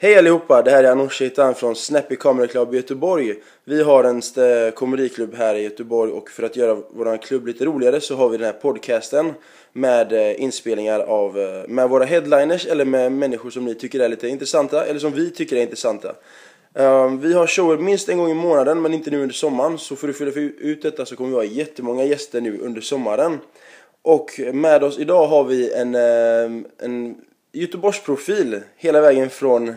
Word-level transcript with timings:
Hej 0.00 0.18
allihopa, 0.18 0.62
det 0.62 0.70
här 0.70 0.84
är 0.84 0.90
Anoush 0.90 1.18
Shaitan 1.18 1.54
från 1.54 1.76
Snappy 1.76 2.16
Comedy 2.16 2.48
Club 2.48 2.74
i 2.74 2.76
Göteborg. 2.76 3.34
Vi 3.64 3.82
har 3.82 4.04
en 4.04 4.16
eh, 4.16 4.72
komediklubb 4.74 5.34
här 5.34 5.54
i 5.54 5.62
Göteborg 5.62 6.12
och 6.12 6.30
för 6.30 6.42
att 6.42 6.56
göra 6.56 6.82
vår 6.90 7.22
klubb 7.22 7.46
lite 7.46 7.64
roligare 7.64 8.00
så 8.00 8.16
har 8.16 8.28
vi 8.28 8.36
den 8.36 8.46
här 8.46 8.52
podcasten 8.52 9.34
med 9.72 10.12
eh, 10.12 10.42
inspelningar 10.42 11.00
av, 11.00 11.38
eh, 11.38 11.68
med 11.68 11.88
våra 11.88 12.04
headliners 12.04 12.66
eller 12.66 12.84
med 12.84 13.12
människor 13.12 13.50
som 13.50 13.64
ni 13.64 13.74
tycker 13.74 14.00
är 14.00 14.08
lite 14.08 14.28
intressanta 14.28 14.84
eller 14.84 15.00
som 15.00 15.12
vi 15.12 15.30
tycker 15.30 15.56
är 15.56 15.62
intressanta. 15.62 16.14
Ehm, 16.74 17.20
vi 17.20 17.34
har 17.34 17.46
shower 17.46 17.78
minst 17.78 18.08
en 18.08 18.18
gång 18.18 18.30
i 18.30 18.34
månaden 18.34 18.82
men 18.82 18.94
inte 18.94 19.10
nu 19.10 19.22
under 19.22 19.34
sommaren 19.34 19.78
så 19.78 19.96
för 19.96 20.08
att 20.08 20.16
fylla 20.16 20.32
ut 20.58 20.82
detta 20.82 21.06
så 21.06 21.16
kommer 21.16 21.30
vi 21.30 21.36
ha 21.36 21.44
jättemånga 21.44 22.04
gäster 22.04 22.40
nu 22.40 22.58
under 22.58 22.80
sommaren. 22.80 23.38
Och 24.02 24.40
med 24.52 24.82
oss 24.82 24.98
idag 24.98 25.26
har 25.26 25.44
vi 25.44 25.72
en, 25.72 25.94
ehm, 25.94 26.66
en 26.78 27.16
Göteborgsprofil 27.52 28.60
hela 28.76 29.00
vägen 29.00 29.30
från 29.30 29.74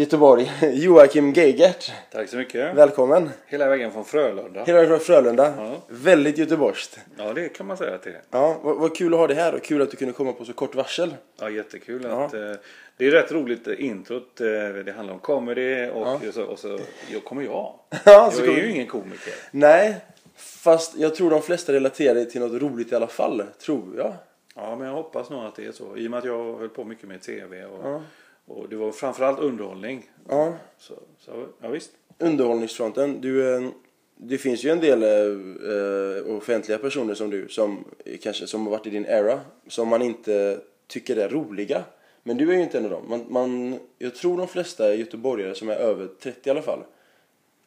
Göteborg, 0.00 0.50
Joakim 0.74 1.32
Geigert. 1.32 1.92
Tack 2.12 2.28
så 2.28 2.36
mycket. 2.36 2.74
Välkommen! 2.74 3.30
Hela 3.46 3.68
vägen 3.68 3.92
från 3.92 4.04
Frölunda. 4.04 4.64
Hela 4.64 4.78
vägen 4.78 4.88
från 4.88 5.00
Frölunda. 5.00 5.54
Ja. 5.58 5.76
Väldigt 5.88 6.38
göteborgskt. 6.38 6.98
Ja, 7.18 7.32
det 7.32 7.48
kan 7.48 7.66
man 7.66 7.76
säga 7.76 7.94
att 7.94 8.02
det 8.02 8.10
är. 8.10 8.20
Ja, 8.30 8.56
vad, 8.62 8.76
vad 8.76 8.96
kul 8.96 9.14
att 9.14 9.20
ha 9.20 9.26
dig 9.26 9.36
här 9.36 9.54
och 9.54 9.62
kul 9.62 9.82
att 9.82 9.90
du 9.90 9.96
kunde 9.96 10.12
komma 10.14 10.32
på 10.32 10.44
så 10.44 10.52
kort 10.52 10.74
varsel. 10.74 11.14
Ja, 11.40 11.50
jättekul. 11.50 12.02
Ja. 12.04 12.24
Att, 12.24 12.34
eh, 12.34 12.52
det 12.96 13.06
är 13.06 13.10
rätt 13.10 13.32
roligt 13.32 13.68
eh, 13.68 13.74
introt. 13.84 14.40
Eh, 14.40 14.46
det 14.84 14.92
handlar 14.96 15.14
om 15.14 15.20
comedy 15.20 15.88
och, 15.88 16.06
Ja. 16.06 16.20
så, 16.32 16.42
och 16.44 16.58
så 16.58 16.78
jag 17.12 17.24
kommer 17.24 17.42
jag. 17.42 17.74
Ja, 18.04 18.30
så 18.32 18.40
Jag 18.40 18.48
är 18.48 18.50
kommer- 18.52 18.62
ju 18.62 18.70
ingen 18.70 18.86
komiker. 18.86 19.34
Nej, 19.50 19.96
fast 20.36 20.96
jag 20.98 21.14
tror 21.14 21.30
de 21.30 21.42
flesta 21.42 21.72
relaterar 21.72 22.24
till 22.24 22.40
något 22.40 22.62
roligt 22.62 22.92
i 22.92 22.94
alla 22.94 23.06
fall. 23.06 23.42
Tror 23.64 23.96
jag. 23.96 24.14
Ja, 24.54 24.76
men 24.76 24.86
jag 24.86 24.94
hoppas 24.94 25.30
nog 25.30 25.44
att 25.44 25.54
det 25.56 25.64
är 25.66 25.72
så. 25.72 25.96
I 25.96 26.06
och 26.06 26.10
med 26.10 26.18
att 26.18 26.24
jag 26.24 26.58
höll 26.58 26.68
på 26.68 26.84
mycket 26.84 27.08
med 27.08 27.22
tv 27.22 27.64
och. 27.64 28.02
Och 28.50 28.68
det 28.68 28.76
var 28.76 28.92
framförallt 28.92 29.38
underhållning. 29.38 30.10
Ja, 30.28 30.54
Så, 30.78 30.94
så 31.18 31.46
ja, 31.60 31.68
visst. 31.68 31.90
underhållningsfronten. 32.18 33.20
Du, 33.20 33.54
eh, 33.54 33.68
det 34.16 34.38
finns 34.38 34.64
ju 34.64 34.70
en 34.70 34.80
del 34.80 35.02
eh, 35.02 36.36
offentliga 36.36 36.78
personer 36.78 37.14
som 37.14 37.30
du 37.30 37.48
som 37.48 37.84
kanske 38.22 38.46
som 38.46 38.62
har 38.66 38.70
varit 38.70 38.86
i 38.86 38.90
din 38.90 39.06
era 39.06 39.40
som 39.68 39.88
man 39.88 40.02
inte 40.02 40.60
tycker 40.86 41.16
är 41.16 41.28
roliga. 41.28 41.84
Men 42.22 42.36
du 42.36 42.50
är 42.50 42.56
ju 42.56 42.62
inte 42.62 42.78
en 42.78 42.84
av 42.84 42.90
dem. 42.90 43.04
Man, 43.08 43.26
man, 43.28 43.78
jag 43.98 44.14
tror 44.14 44.38
de 44.38 44.48
flesta 44.48 44.94
göteborgare 44.94 45.54
som 45.54 45.68
är 45.68 45.74
över 45.74 46.08
30 46.20 46.40
i 46.48 46.50
alla 46.50 46.62
fall, 46.62 46.80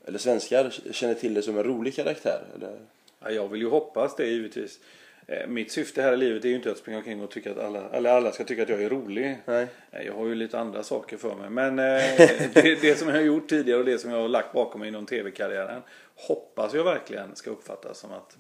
eller 0.06 0.20
svenskar, 0.20 0.70
känner 0.92 1.14
till 1.14 1.34
det 1.34 1.42
som 1.42 1.58
en 1.58 1.64
rolig 1.64 1.96
karaktär. 1.96 2.42
Eller? 2.56 2.80
Ja, 3.20 3.32
jag 3.32 3.48
vill 3.48 3.62
ju 3.62 3.70
hoppas 3.70 4.16
det 4.16 4.28
givetvis. 4.28 4.80
Eh, 5.28 5.48
Mitt 5.48 5.72
syfte 5.72 6.02
här 6.02 6.14
i 6.14 6.18
livet 6.18 6.46
är 6.46 6.50
ju 6.50 6.56
inte 6.56 6.72
att 6.72 6.78
springa 6.78 6.98
omkring 6.98 7.24
och 7.24 7.32
tycka 7.32 7.52
att 7.52 7.58
alla, 7.60 7.90
eller 7.90 8.10
alla 8.10 8.32
ska 8.32 8.44
tycka 8.44 8.64
att 8.64 8.70
jag 8.70 8.84
är 8.84 8.90
rolig. 8.90 9.38
Nej. 9.46 9.68
Nej, 9.92 10.06
Jag 10.06 10.14
har 10.14 10.26
ju 10.26 10.36
lite 10.36 10.60
andra 10.60 10.84
saker 10.84 11.18
för 11.18 11.36
mig. 11.36 11.50
Men 11.50 11.80
eh, 11.80 11.86
det, 12.54 12.82
det 12.82 13.00
som 13.00 13.08
jag 13.08 13.16
har 13.16 13.22
gjort 13.22 13.50
tidigare 13.50 13.80
och 13.80 13.86
det 13.86 13.98
som 13.98 14.12
jag 14.12 14.22
har 14.22 14.28
lagt 14.28 14.54
bakom 14.54 14.80
mig 14.80 14.90
inom 14.90 15.06
tv-karriären 15.06 15.82
hoppas 16.16 16.74
jag 16.74 16.84
verkligen 16.84 17.36
ska 17.36 17.50
uppfattas 17.50 18.00
som 18.00 18.12
att, 18.12 18.38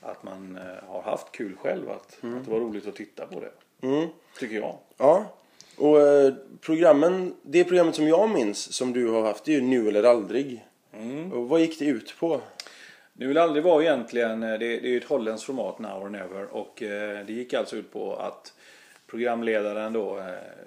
att 0.00 0.22
man 0.22 0.56
eh, 0.56 0.88
har 0.88 1.02
haft 1.02 1.32
kul 1.32 1.56
själv. 1.56 1.90
Att, 1.90 2.18
att 2.20 2.44
det 2.44 2.50
var 2.50 2.60
roligt 2.60 2.86
att 2.88 2.96
titta 2.96 3.26
på 3.26 3.40
det. 3.40 3.86
Mm. 3.86 4.08
Tycker 4.38 4.56
jag. 4.56 4.78
Ja, 4.96 5.34
och 5.76 6.00
eh, 6.00 6.34
programmen, 6.60 7.34
det 7.42 7.64
programmet 7.64 7.94
som 7.94 8.08
jag 8.08 8.30
minns 8.30 8.72
som 8.72 8.92
du 8.92 9.08
har 9.08 9.22
haft 9.22 9.44
det 9.44 9.52
är 9.52 9.54
ju 9.54 9.62
Nu 9.62 9.88
eller 9.88 10.02
aldrig. 10.02 10.64
Mm. 10.92 11.32
Och 11.32 11.48
vad 11.48 11.60
gick 11.60 11.78
det 11.78 11.84
ut 11.84 12.14
på? 12.18 12.40
Nu 13.16 13.26
vill 13.28 13.38
aldrig 13.38 13.64
vara 13.64 13.82
egentligen, 13.82 14.42
eh, 14.42 14.50
det, 14.50 14.58
det 14.58 14.86
är 14.86 14.90
ju 14.90 14.96
ett 14.98 15.04
holländskt 15.04 15.46
format 15.46 15.78
now 15.78 16.02
or 16.02 16.08
never 16.08 16.54
och 16.54 16.82
eh, 16.82 17.26
det 17.26 17.32
gick 17.32 17.54
alltså 17.54 17.76
ut 17.76 17.92
på 17.92 18.16
att 18.16 18.52
programledaren 19.06 19.92
då 19.92 20.18
eh, 20.18 20.24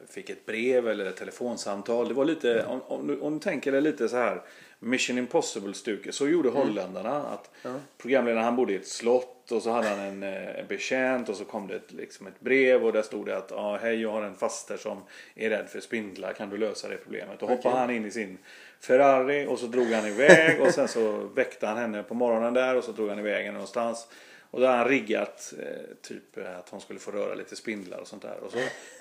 fick 0.10 0.30
ett 0.30 0.46
brev 0.46 0.88
eller 0.88 1.06
ett 1.06 1.18
telefonsamtal. 1.18 2.08
Det 2.08 2.14
var 2.14 2.26
lite, 2.26 2.66
om, 2.66 2.82
om, 2.88 3.08
du- 3.08 3.20
om 3.20 3.34
du 3.34 3.40
tänker 3.40 3.72
dig 3.72 3.82
lite 3.82 4.10
så 4.10 4.18
här 4.18 4.42
Mission 4.80 5.18
Impossible-stuket, 5.18 6.16
så 6.16 6.28
gjorde 6.28 6.50
holländarna. 6.50 7.16
Att 7.16 7.52
Programledaren 7.98 8.44
han 8.44 8.56
bodde 8.56 8.74
i 8.74 8.76
ett 8.76 8.88
slott 8.88 9.52
och 9.52 9.62
så 9.62 9.72
hade 9.72 9.88
han 9.88 10.00
en, 10.00 10.24
eh, 10.24 10.60
en 10.60 10.68
betjänt 10.68 11.30
och 11.30 11.36
så 11.36 11.46
kom 11.46 11.68
det 11.68 11.76
ett, 11.76 11.92
liksom 11.92 12.28
ett 12.28 12.40
brev 12.40 12.86
och 12.86 12.94
där 12.94 13.02
stod 13.02 13.26
det 13.26 13.38
att 13.38 13.52
ah, 13.52 13.78
hej 13.78 14.02
jag 14.02 14.12
har 14.12 14.22
en 14.22 14.36
faster 14.36 14.78
som 14.78 15.04
är 15.36 15.50
rädd 15.50 15.70
för 15.70 15.80
spindlar, 15.80 16.34
kan 16.34 16.50
du 16.50 16.58
lösa 16.58 16.88
det 16.88 16.98
problemet? 16.98 17.44
Och 17.44 17.50
hoppade 17.50 17.70
Okej. 17.70 17.82
han 17.82 17.90
in 17.90 18.06
i 18.06 18.12
sin 18.12 18.38
Ferrari 18.80 19.48
och 19.48 19.60
så 19.60 19.66
drog 19.68 19.88
han 19.88 20.06
iväg 20.06 20.62
och 20.62 20.74
sen 20.74 20.88
så 20.88 21.18
väckte 21.36 21.68
han 21.68 21.78
henne 21.78 22.04
på 22.04 22.14
morgonen 22.14 22.54
där 22.54 22.76
och 22.76 22.84
så 22.84 22.92
drog 22.92 23.10
han 23.10 23.20
iväg 23.20 23.46
henne 23.46 23.54
någonstans. 23.54 24.08
Och 24.52 24.60
då 24.60 24.66
hade 24.66 24.78
han 24.78 24.88
riggat 24.88 25.54
eh, 25.60 25.96
typ 26.02 26.38
eh, 26.38 26.58
att 26.58 26.70
hon 26.70 26.82
skulle 26.82 27.00
få 27.00 27.12
röra 27.12 27.36
lite 27.36 27.56
spindlar 27.56 27.98
och 27.98 28.08
sånt 28.08 28.22
där. 28.22 28.38
Och 28.44 28.52
så, 28.52 28.58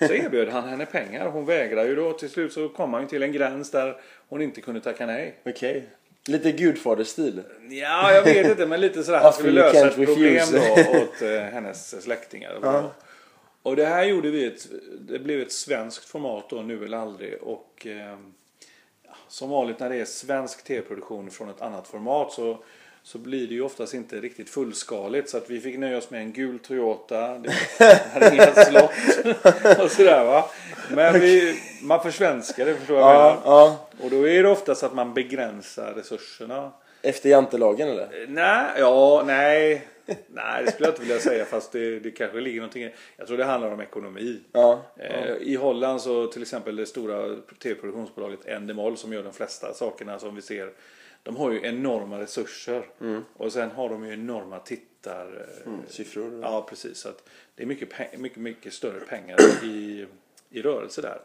så 0.07 0.13
erbjöd 0.13 0.49
han 0.49 0.69
henne 0.69 0.85
pengar. 0.85 1.29
Hon 1.29 1.45
vägrade 1.45 1.89
ju 1.89 1.95
då. 1.95 2.13
Till 2.13 2.29
slut 2.29 2.53
så 2.53 2.69
kom 2.69 2.93
han 2.93 3.01
ju 3.01 3.07
till 3.07 3.23
en 3.23 3.31
gräns 3.31 3.71
där 3.71 4.01
hon 4.29 4.41
inte 4.41 4.61
kunde 4.61 4.81
tacka 4.81 5.05
nej. 5.05 5.35
Okej. 5.45 5.87
Lite 6.27 6.51
Gudfader-stil. 6.51 7.41
Ja, 7.69 8.13
jag 8.13 8.23
vet 8.23 8.47
inte 8.47 8.65
men 8.65 8.81
lite 8.81 9.03
sådär. 9.03 9.19
Han 9.19 9.33
skulle 9.33 9.51
lösa 9.51 9.87
ett 9.87 9.95
problem 9.95 10.47
då 10.51 10.59
åt 10.99 11.21
eh, 11.21 11.41
hennes 11.41 12.03
släktingar. 12.03 12.59
Ja. 12.61 12.91
Och 13.61 13.75
det 13.75 13.85
här 13.85 14.03
gjorde 14.03 14.29
vi 14.29 14.45
ett, 14.45 14.67
det 14.99 15.19
blev 15.19 15.41
ett 15.41 15.51
svenskt 15.51 16.05
format 16.05 16.49
då, 16.49 16.61
nu 16.61 16.85
eller 16.85 16.97
aldrig. 16.97 17.41
Och 17.41 17.87
eh, 17.87 18.17
som 19.27 19.49
vanligt 19.49 19.79
när 19.79 19.89
det 19.89 19.95
är 19.95 20.05
svensk 20.05 20.63
tv-produktion 20.63 21.31
från 21.31 21.49
ett 21.49 21.61
annat 21.61 21.87
format 21.87 22.31
så, 22.31 22.63
så 23.07 23.17
blir 23.17 23.47
det 23.47 23.53
ju 23.53 23.61
oftast 23.61 23.93
inte 23.93 24.21
riktigt 24.21 24.49
fullskaligt. 24.49 25.29
Så 25.29 25.37
att 25.37 25.49
vi 25.49 25.59
fick 25.59 25.77
nöja 25.77 25.97
oss 25.97 26.09
med 26.09 26.21
en 26.21 26.33
gul 26.33 26.59
Toyota, 26.59 27.37
det 27.37 27.53
hade 28.13 28.35
inga 28.35 28.53
slott 28.53 28.91
och 29.79 29.91
sådär 29.91 30.25
va. 30.25 30.49
Men 30.91 31.19
vi, 31.19 31.59
man 31.81 32.03
försvenskar 32.03 32.65
det 32.65 32.75
förstår 32.75 32.97
jag 32.97 33.07
Ja, 33.07 33.41
ja. 33.45 33.87
Och 34.03 34.09
då 34.09 34.27
är 34.27 34.43
det 34.43 34.49
oftast 34.49 34.83
att 34.83 34.93
man 34.93 35.13
begränsar 35.13 35.93
resurserna. 35.93 36.71
Efter 37.01 37.29
jantelagen 37.29 37.89
eller? 37.89 38.25
Nej, 38.27 38.65
ja, 38.77 39.23
nej. 39.25 39.87
Nej, 40.27 40.63
det 40.65 40.71
skulle 40.71 40.87
jag 40.87 40.93
inte 40.93 41.01
vilja 41.01 41.19
säga 41.19 41.45
fast 41.45 41.71
det, 41.71 41.99
det 41.99 42.11
kanske 42.11 42.39
ligger 42.39 42.59
någonting 42.59 42.89
Jag 43.17 43.27
tror 43.27 43.37
det 43.37 43.45
handlar 43.45 43.71
om 43.71 43.81
ekonomi. 43.81 44.39
Ja. 44.51 44.81
Eh, 44.97 45.35
I 45.41 45.55
Holland 45.55 46.01
så 46.01 46.27
till 46.27 46.41
exempel 46.41 46.75
det 46.75 46.85
stora 46.85 47.35
tv-produktionsbolaget 47.63 48.45
Endemol 48.45 48.97
som 48.97 49.13
gör 49.13 49.23
de 49.23 49.33
flesta 49.33 49.73
sakerna 49.73 50.19
som 50.19 50.35
vi 50.35 50.41
ser. 50.41 50.71
De 51.23 51.35
har 51.35 51.51
ju 51.51 51.61
enorma 51.65 52.19
resurser. 52.19 52.85
Och 53.37 53.53
sen 53.53 53.71
har 53.71 53.89
de 53.89 54.05
ju 54.05 54.13
enorma 54.13 54.59
tittar... 54.59 55.47
eh, 55.65 55.71
Siffror. 55.87 56.39
Ja, 56.41 56.65
precis. 56.69 56.97
Så 56.97 57.09
det 57.55 57.63
är 57.63 57.67
mycket, 57.67 58.19
mycket, 58.19 58.37
mycket 58.37 58.73
större 58.73 58.99
pengar 58.99 59.37
i, 59.63 60.05
i 60.49 60.61
rörelse 60.61 61.01
där. 61.01 61.19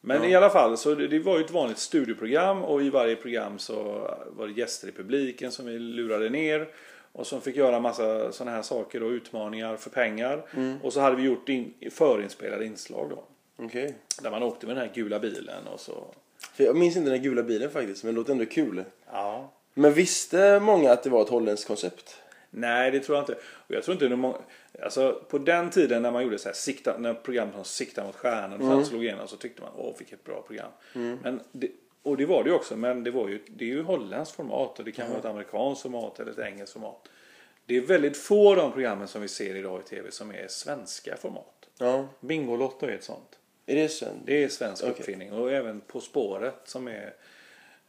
Men 0.00 0.24
i 0.24 0.34
alla 0.34 0.50
fall, 0.50 0.76
så 0.76 0.94
det, 0.94 1.08
det 1.08 1.18
var 1.18 1.38
ju 1.38 1.44
ett 1.44 1.50
vanligt 1.50 1.78
studioprogram 1.78 2.64
och 2.64 2.82
i 2.82 2.90
varje 2.90 3.16
program 3.16 3.58
så 3.58 3.74
var 4.26 4.46
det 4.46 4.52
gäster 4.52 4.88
i 4.88 4.92
publiken 4.92 5.52
som 5.52 5.66
vi 5.66 5.78
lurade 5.78 6.28
ner. 6.30 6.68
Och 7.12 7.26
som 7.26 7.40
fick 7.40 7.56
göra 7.56 7.80
massa 7.80 8.32
sådana 8.32 8.56
här 8.56 8.62
saker 8.62 9.02
och 9.02 9.10
utmaningar 9.10 9.76
för 9.76 9.90
pengar. 9.90 10.42
Och 10.82 10.92
så 10.92 11.00
hade 11.00 11.16
vi 11.16 11.22
gjort 11.22 11.48
in, 11.48 11.74
förinspelade 11.90 12.64
inslag 12.66 13.10
då. 13.10 13.24
Okej. 13.64 13.94
Där 14.22 14.30
man 14.30 14.42
åkte 14.42 14.66
med 14.66 14.76
den 14.76 14.86
här 14.86 14.94
gula 14.94 15.18
bilen 15.18 15.66
och 15.66 15.80
så. 15.80 16.14
För 16.60 16.66
jag 16.66 16.76
minns 16.76 16.96
inte 16.96 17.10
den 17.10 17.22
gula 17.22 17.42
bilen 17.42 17.70
faktiskt, 17.70 18.04
men 18.04 18.14
det 18.14 18.18
låter 18.18 18.32
ändå 18.32 18.46
kul. 18.46 18.84
Ja. 19.12 19.52
Men 19.74 19.92
visste 19.92 20.60
många 20.60 20.92
att 20.92 21.02
det 21.02 21.10
var 21.10 21.22
ett 21.22 21.28
holländskt 21.28 21.66
koncept? 21.66 22.16
Nej, 22.50 22.90
det 22.90 23.00
tror 23.00 23.16
jag 23.18 23.22
inte. 23.22 23.34
Och 23.34 23.74
jag 23.74 23.82
tror 23.82 23.92
inte 23.92 24.08
det 24.08 24.16
många... 24.16 24.36
Alltså 24.82 25.22
på 25.28 25.38
den 25.38 25.70
tiden 25.70 26.02
när 26.02 26.10
man 26.10 26.22
gjorde 26.22 26.38
så 26.38 26.48
här, 26.48 26.54
sikta, 26.54 26.98
när 26.98 27.14
program 27.14 27.52
som 27.52 27.64
Sikta 27.64 28.04
mot 28.04 28.16
stjärnan 28.16 28.60
och 28.60 28.72
Mm. 28.72 28.84
slog 28.84 29.04
igenom 29.04 29.28
så 29.28 29.36
tyckte 29.36 29.62
man 29.62 29.70
åh 29.76 29.94
vilket 29.98 30.24
bra 30.24 30.42
program. 30.42 30.70
Men 31.22 31.40
det, 31.52 31.70
och 32.02 32.16
det 32.16 32.26
var 32.26 32.44
det 32.44 32.50
ju 32.50 32.56
också, 32.56 32.76
men 32.76 33.04
det 33.04 33.10
var 33.10 33.28
ju, 33.28 33.40
det 33.46 33.64
är 33.64 33.68
ju 33.68 33.82
holländskt 33.82 34.36
format 34.36 34.78
och 34.78 34.84
det 34.84 34.92
kan 34.92 35.08
vara 35.08 35.18
ett 35.18 35.24
amerikanskt 35.24 35.82
format 35.82 36.20
eller 36.20 36.32
ett 36.32 36.38
engelskt 36.38 36.72
format. 36.72 37.08
Det 37.66 37.76
är 37.76 37.80
väldigt 37.80 38.16
få 38.16 38.50
av 38.50 38.56
de 38.56 38.72
programmen 38.72 39.08
som 39.08 39.22
vi 39.22 39.28
ser 39.28 39.54
idag 39.54 39.80
i 39.80 39.88
tv 39.88 40.10
som 40.10 40.30
är 40.30 40.48
svenska 40.48 41.16
format. 41.16 41.68
Ja. 41.78 42.06
Bingolotto 42.20 42.86
är 42.86 42.90
ett 42.92 43.04
sånt. 43.04 43.38
Är 43.70 43.74
det 43.74 43.88
sen? 43.88 44.20
Det 44.24 44.44
är 44.44 44.48
svensk 44.48 44.82
Okej. 44.82 44.92
uppfinning 44.92 45.32
och 45.32 45.52
även 45.52 45.80
På 45.80 46.00
spåret 46.00 46.54
som 46.64 46.88
är 46.88 47.14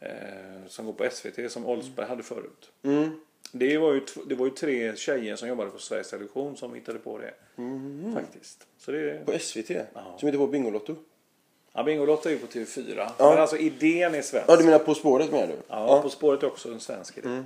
eh, 0.00 0.66
som 0.68 0.86
går 0.86 0.92
på 0.92 1.08
SVT 1.10 1.52
som 1.52 1.66
Oldsberg 1.66 2.06
hade 2.06 2.22
förut. 2.22 2.70
Mm. 2.82 3.20
Det 3.52 3.78
var, 3.78 3.92
ju, 3.92 4.00
det 4.26 4.34
var 4.34 4.46
ju 4.46 4.52
tre 4.52 4.96
tjejer 4.96 5.36
som 5.36 5.48
jobbade 5.48 5.70
på 5.70 5.78
Sveriges 5.78 6.10
Television 6.10 6.56
som 6.56 6.74
hittade 6.74 6.98
på 6.98 7.18
det. 7.18 7.34
Mm. 7.56 8.14
Faktiskt. 8.14 8.66
Så 8.78 8.92
det, 8.92 9.26
På 9.26 9.38
SVT? 9.38 9.70
Ja. 9.70 10.16
Som 10.18 10.26
heter 10.26 10.38
på 10.38 10.46
Bingolotto? 10.46 10.96
ja, 11.72 11.82
Bingolotto 11.82 12.28
är 12.28 12.32
ju 12.32 12.38
på 12.38 12.46
TV4. 12.46 12.94
Ja. 12.96 13.30
Men 13.30 13.38
alltså 13.38 13.56
idén 13.56 14.14
är 14.14 14.22
svensk. 14.22 14.48
Ja, 14.48 14.56
du 14.56 14.64
menar 14.64 14.78
På 14.78 14.94
spåret 14.94 15.30
menar 15.30 15.46
du? 15.46 15.56
Ja, 15.68 16.02
På 16.02 16.10
spåret 16.10 16.42
är 16.42 16.46
också 16.46 16.72
en 16.72 16.80
svensk 16.80 17.18
idé. 17.18 17.28
Mm. 17.28 17.44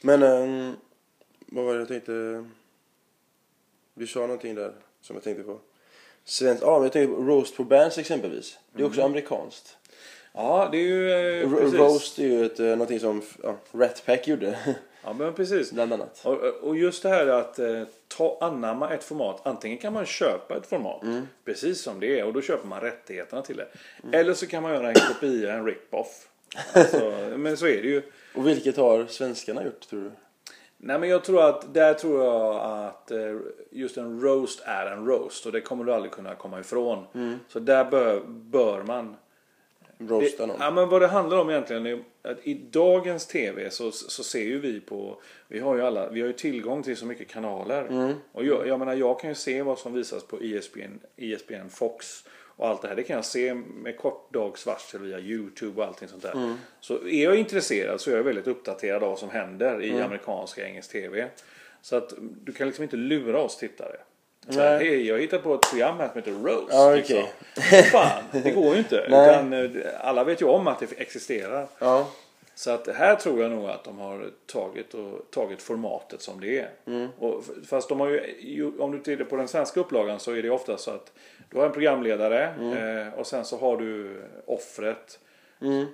Men, 0.00 0.22
ehm, 0.22 0.72
vad 1.46 1.64
var 1.64 1.72
det 1.74 1.78
jag 1.78 1.88
tänkte? 1.88 2.44
Du 3.94 4.06
sa 4.06 4.20
någonting 4.20 4.54
där 4.54 4.72
som 5.00 5.16
jag 5.16 5.22
tänkte 5.22 5.42
på. 5.42 5.58
Svensk, 6.28 6.62
ja, 6.62 6.74
men 6.74 6.82
jag 6.82 6.92
tänkte 6.92 7.16
på 7.16 7.22
Roast 7.22 7.56
på 7.56 7.64
Bands 7.64 7.98
exempelvis. 7.98 8.58
Det 8.72 8.82
är 8.82 8.86
också 8.86 9.02
amerikanskt. 9.02 9.76
Ja, 10.32 10.68
det 10.72 10.78
är 10.78 10.82
ju... 10.82 11.12
Eh. 11.12 11.50
Roast 11.72 12.18
är 12.18 12.22
ju 12.22 12.46
ett, 12.46 12.60
eh, 12.60 12.66
någonting 12.66 13.00
som 13.00 13.22
ja, 13.42 13.56
Rat 13.72 14.02
Pack 14.06 14.28
gjorde. 14.28 14.58
Ja, 15.04 15.12
men 15.12 15.34
precis. 15.34 15.72
bland 15.72 15.92
annat. 15.92 16.20
Och, 16.24 16.38
och 16.38 16.76
just 16.76 17.02
det 17.02 17.08
här 17.08 17.26
att 17.26 17.58
eh, 17.58 17.82
ta, 18.08 18.38
anamma 18.40 18.94
ett 18.94 19.04
format. 19.04 19.40
Antingen 19.46 19.78
kan 19.78 19.92
man 19.92 20.06
köpa 20.06 20.56
ett 20.56 20.66
format 20.66 21.02
Mm. 21.02 21.28
precis 21.44 21.82
som 21.82 22.00
det 22.00 22.20
är 22.20 22.24
och 22.24 22.32
då 22.32 22.42
köper 22.42 22.68
man 22.68 22.80
rättigheterna 22.80 23.42
till 23.42 23.56
det. 23.56 23.68
Eller 24.18 24.34
så 24.34 24.46
kan 24.46 24.62
man 24.62 24.72
göra 24.74 24.88
en 24.88 24.94
kopia, 24.94 25.52
en 25.52 25.66
rip-off. 25.66 26.28
Alltså, 26.72 27.12
men 27.36 27.56
så 27.56 27.66
är 27.66 27.82
det 27.82 27.88
ju. 27.88 28.02
Och 28.34 28.46
vilket 28.46 28.76
har 28.76 29.06
svenskarna 29.06 29.64
gjort 29.64 29.88
tror 29.88 30.00
du? 30.00 30.10
Nej 30.80 30.98
men 30.98 31.08
jag 31.08 31.24
tror 31.24 31.48
att 31.48 31.74
där 31.74 31.94
tror 31.94 32.24
jag 32.24 32.56
att 32.56 33.10
eh, 33.10 33.36
just 33.70 33.96
en 33.96 34.20
roast 34.20 34.62
är 34.64 34.86
en 34.86 35.06
roast 35.06 35.46
och 35.46 35.52
det 35.52 35.60
kommer 35.60 35.84
du 35.84 35.94
aldrig 35.94 36.12
kunna 36.12 36.34
komma 36.34 36.60
ifrån. 36.60 37.06
Mm. 37.14 37.38
Så 37.48 37.58
där 37.58 37.84
bör, 37.84 38.20
bör 38.26 38.82
man 38.82 39.16
Roasta 39.98 40.46
någon? 40.46 40.56
ja, 40.60 40.70
men 40.70 40.88
vad 40.88 41.02
det 41.02 41.06
handlar 41.06 41.38
om 41.38 41.50
egentligen 41.50 41.86
är 41.86 42.02
att 42.22 42.46
i 42.46 42.54
dagens 42.54 43.26
tv 43.26 43.70
så, 43.70 43.90
så 43.90 44.24
ser 44.24 44.42
ju 44.42 44.58
vi 44.58 44.80
på 44.80 45.20
vi 45.48 45.58
har 45.58 45.76
ju 45.76 45.82
alla 45.82 46.08
vi 46.08 46.20
har 46.20 46.26
ju 46.26 46.32
tillgång 46.32 46.82
till 46.82 46.96
så 46.96 47.06
mycket 47.06 47.28
kanaler. 47.28 47.86
Mm. 47.86 48.14
Och 48.32 48.44
jag, 48.44 48.66
jag 48.66 48.78
menar 48.78 48.94
jag 48.94 49.20
kan 49.20 49.30
ju 49.30 49.34
se 49.34 49.62
vad 49.62 49.78
som 49.78 49.94
visas 49.94 50.24
på 50.24 50.38
ESPN, 50.40 50.98
ESPN 51.16 51.68
Fox 51.70 52.24
och 52.58 52.68
allt 52.68 52.82
det 52.82 52.88
här. 52.88 52.94
Det 52.94 53.02
kan 53.02 53.16
jag 53.16 53.24
se 53.24 53.54
med 53.54 53.98
kort 53.98 54.32
dags 54.32 54.66
varsel 54.66 55.00
via 55.00 55.18
Youtube 55.18 55.80
och 55.80 55.86
allting 55.88 56.08
sånt 56.08 56.22
där. 56.22 56.32
Mm. 56.32 56.54
Så 56.80 56.94
är 56.94 57.24
jag 57.24 57.36
intresserad 57.36 58.00
så 58.00 58.10
är 58.10 58.16
jag 58.16 58.22
väldigt 58.22 58.46
uppdaterad 58.46 59.02
av 59.02 59.08
vad 59.08 59.18
som 59.18 59.30
händer 59.30 59.74
Mm. 59.74 59.82
i 59.96 60.00
amerikanska 60.00 60.66
engelsk 60.66 60.92
tv. 60.92 61.28
Så 61.82 61.96
att 61.96 62.12
du 62.44 62.52
kan 62.52 62.66
liksom 62.66 62.82
inte 62.82 62.96
lura 62.96 63.40
oss 63.40 63.56
tittare. 63.56 63.96
Så 64.48 64.60
här. 64.60 64.78
Hej, 64.78 65.06
jag 65.06 65.14
har 65.14 65.20
hittat 65.20 65.42
på 65.42 65.54
ett 65.54 65.70
program 65.70 65.96
här 65.98 66.08
som 66.08 66.16
heter 66.16 66.32
Roast. 66.32 66.68
Ja, 66.72 66.94
liksom. 66.94 67.24
okej. 67.56 67.82
Fan, 67.82 68.22
det 68.32 68.50
går 68.50 68.72
ju 68.72 68.78
inte. 68.78 68.96
Utan, 69.06 69.52
eh, 69.52 69.70
alla 70.00 70.24
vet 70.24 70.42
ju 70.42 70.46
om 70.46 70.66
att 70.66 70.80
det 70.80 71.00
existerar. 71.00 71.66
Ja. 71.78 72.08
Så 72.58 72.70
att 72.70 72.88
här 72.88 73.14
tror 73.14 73.42
jag 73.42 73.50
nog 73.50 73.68
att 73.68 73.84
de 73.84 73.98
har 73.98 74.30
tagit, 74.46 74.94
och, 74.94 75.30
tagit 75.30 75.62
formatet 75.62 76.22
som 76.22 76.40
det 76.40 76.58
är. 76.58 76.70
Mm. 76.86 77.08
Och, 77.18 77.44
fast 77.66 77.88
de 77.88 78.00
har 78.00 78.08
ju, 78.40 78.72
om 78.78 78.92
du 78.92 78.98
tittar 78.98 79.24
på 79.24 79.36
den 79.36 79.48
svenska 79.48 79.80
upplagan 79.80 80.20
så 80.20 80.32
är 80.32 80.42
det 80.42 80.50
ofta 80.50 80.76
så 80.76 80.90
att 80.90 81.12
du 81.50 81.58
har 81.58 81.66
en 81.66 81.72
programledare 81.72 82.54
Mm. 82.60 83.06
eh, 83.08 83.14
och 83.14 83.26
sen 83.26 83.44
så 83.44 83.56
har 83.58 83.76
du 83.76 84.20
offret. 84.46 85.18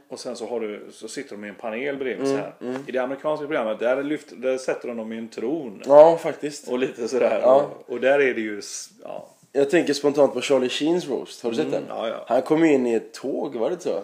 Och 0.09 0.21
sen 0.21 0.37
så, 0.37 0.47
har 0.47 0.61
du, 0.61 0.87
så 0.93 1.09
sitter 1.09 1.31
de 1.31 1.45
i 1.45 1.49
en 1.49 1.55
panel 1.55 1.97
bredvid 1.97 2.27
Mm. 2.27 2.39
så 2.39 2.43
här. 2.67 2.79
I 2.87 2.93
det 2.93 2.99
amerikanska 2.99 3.47
programmet 3.47 3.79
där, 3.79 4.03
lyft, 4.03 4.29
där 4.37 4.59
sätter 4.59 4.89
de 4.89 4.97
dem 4.97 5.13
i 5.13 5.19
en 5.19 5.29
tron. 5.29 5.83
ja, 5.87 6.19
faktiskt. 6.23 6.69
Och 6.69 6.79
lite 6.79 7.09
sådär. 7.09 7.41
Ja. 7.43 7.55
Och, 7.87 7.93
och 7.93 8.01
där 8.01 8.21
är 8.21 8.35
det 8.35 8.41
ju, 8.41 8.63
ja. 9.03 9.29
Jag 9.53 9.71
tänker 9.71 9.93
spontant 9.93 10.35
på 10.35 10.41
Charlie 10.41 10.69
Sheens 10.69 11.09
roast. 11.09 11.43
Har 11.43 11.51
du 11.51 11.57
sett 11.57 11.71
den? 11.71 11.83
Mm, 11.85 11.97
ja, 11.97 12.09
ja. 12.09 12.25
Han 12.29 12.43
kom 12.43 12.65
in 12.65 12.87
i 12.87 12.95
ett 12.95 13.13
tåg, 13.15 13.55
var 13.57 13.71
det 13.71 13.81
så? 13.81 14.01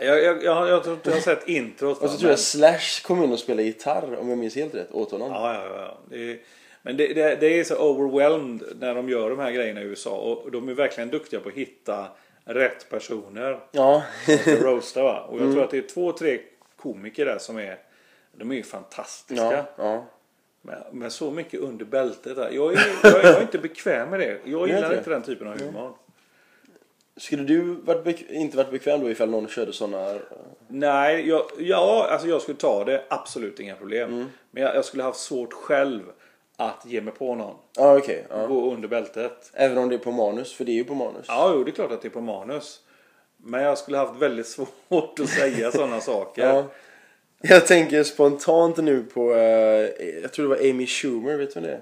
Jag, 0.00 0.22
jag, 0.22 0.44
jag, 0.44 0.68
jag 0.68 0.82
tror 0.82 0.94
inte 0.94 1.10
jag 1.10 1.16
har 1.16 1.20
sett 1.22 1.48
introt. 1.48 2.02
Och 2.02 2.10
så 2.10 2.16
tror 2.16 2.22
men- 2.22 2.30
jag 2.30 2.38
Slash 2.38 3.02
kom 3.02 3.24
in 3.24 3.32
och 3.32 3.38
spelade 3.38 3.62
gitarr, 3.62 4.16
om 4.20 4.28
jag 4.28 4.38
minns 4.38 4.56
helt 4.56 4.74
rätt, 4.74 4.92
åt 4.92 5.10
honom. 5.10 5.30
Ja, 5.32 5.54
ja, 5.54 5.76
ja. 5.80 5.98
Det 6.10 6.30
är, 6.32 6.38
men 6.82 6.96
det, 6.96 7.14
det, 7.14 7.36
det 7.40 7.60
är 7.60 7.64
så 7.64 7.76
overwhelmed 7.90 8.62
när 8.80 8.94
de 8.94 9.08
gör 9.08 9.30
de 9.30 9.38
här 9.38 9.50
grejerna 9.52 9.80
i 9.80 9.84
USA. 9.84 10.10
Och 10.16 10.50
de 10.50 10.68
är 10.68 10.74
verkligen 10.74 11.08
duktiga 11.10 11.40
på 11.40 11.48
att 11.48 11.54
hitta 11.54 12.06
rätt 12.44 12.90
personer. 12.90 13.60
Ja. 13.72 14.02
Att 14.28 14.46
roasta 14.62 15.02
va. 15.02 15.20
Och 15.20 15.34
jag 15.34 15.40
Mm. 15.42 15.52
tror 15.54 15.64
att 15.64 15.70
det 15.70 15.78
är 15.78 15.82
två, 15.82 16.12
tre 16.12 16.38
komiker 16.76 17.24
där 17.24 17.38
som 17.38 17.58
är 17.58 17.78
de 18.32 18.50
är 18.50 18.54
ju 18.54 18.62
fantastiska. 18.62 19.44
ja, 19.44 19.64
ja. 19.76 20.04
Med, 20.62 20.82
med 20.92 21.12
så 21.12 21.30
mycket 21.30 21.60
under 21.60 21.84
bältet. 21.84 22.36
Där. 22.36 22.50
Jag, 22.50 22.72
är, 22.72 22.86
jag, 23.02 23.12
jag 23.12 23.24
är 23.24 23.40
inte 23.42 23.58
bekväm 23.58 24.10
med 24.10 24.20
det. 24.20 24.38
Jag 24.44 24.68
gillar 24.68 24.94
inte 24.98 25.10
den 25.10 25.22
typen 25.22 25.48
av 25.48 25.58
humor. 25.60 25.92
Skulle 27.18 27.42
du 27.42 27.60
varit 27.60 28.30
inte 28.30 28.56
varit 28.56 28.70
bekväm 28.70 29.00
då 29.00 29.10
ifall 29.10 29.30
någon 29.30 29.48
körde 29.48 29.72
sådana? 29.72 30.18
Nej, 30.68 31.28
jag, 31.28 31.42
ja, 31.58 32.08
alltså 32.10 32.28
jag 32.28 32.42
skulle 32.42 32.58
ta 32.58 32.84
det. 32.84 33.04
Absolut 33.08 33.60
inga 33.60 33.74
problem. 33.74 34.12
Mm. 34.12 34.26
Men 34.50 34.62
jag, 34.62 34.76
jag 34.76 34.84
skulle 34.84 35.02
haft 35.02 35.20
svårt 35.20 35.52
själv 35.52 36.02
att 36.56 36.86
ge 36.86 37.00
mig 37.00 37.14
på 37.14 37.34
någon. 37.34 37.56
Ja, 37.76 37.98
okej. 37.98 38.26
ja. 38.30 38.46
Gå 38.46 38.72
under 38.72 38.88
bältet. 38.88 39.50
Även 39.52 39.78
om 39.78 39.88
det 39.88 39.94
är 39.94 39.98
på 39.98 40.12
manus, 40.12 40.52
för 40.52 40.64
det 40.64 40.72
är 40.72 40.74
ju 40.74 40.84
på 40.84 40.94
manus. 40.94 41.24
Ja, 41.28 41.52
jo, 41.54 41.64
det 41.64 41.70
är 41.70 41.72
klart 41.72 41.92
att 41.92 42.02
det 42.02 42.08
är 42.08 42.10
på 42.10 42.20
manus. 42.20 42.80
Men 43.36 43.62
jag 43.62 43.78
skulle 43.78 43.98
haft 43.98 44.22
väldigt 44.22 44.46
svårt 44.88 45.20
att 45.20 45.28
säga 45.28 45.72
sådana 45.72 46.00
saker. 46.00 46.46
Ja. 46.46 46.64
Jag 47.40 47.66
tänker 47.66 48.02
spontant 48.02 48.76
nu 48.76 49.02
på, 49.02 49.34
eh, 49.34 49.40
jag 50.22 50.32
tror 50.32 50.48
det 50.48 50.56
var 50.56 50.70
Amy 50.70 50.86
Schumer, 50.86 51.36
vet 51.36 51.54
du 51.54 51.60
vem 51.60 51.70
det 51.70 51.76
är? 51.76 51.80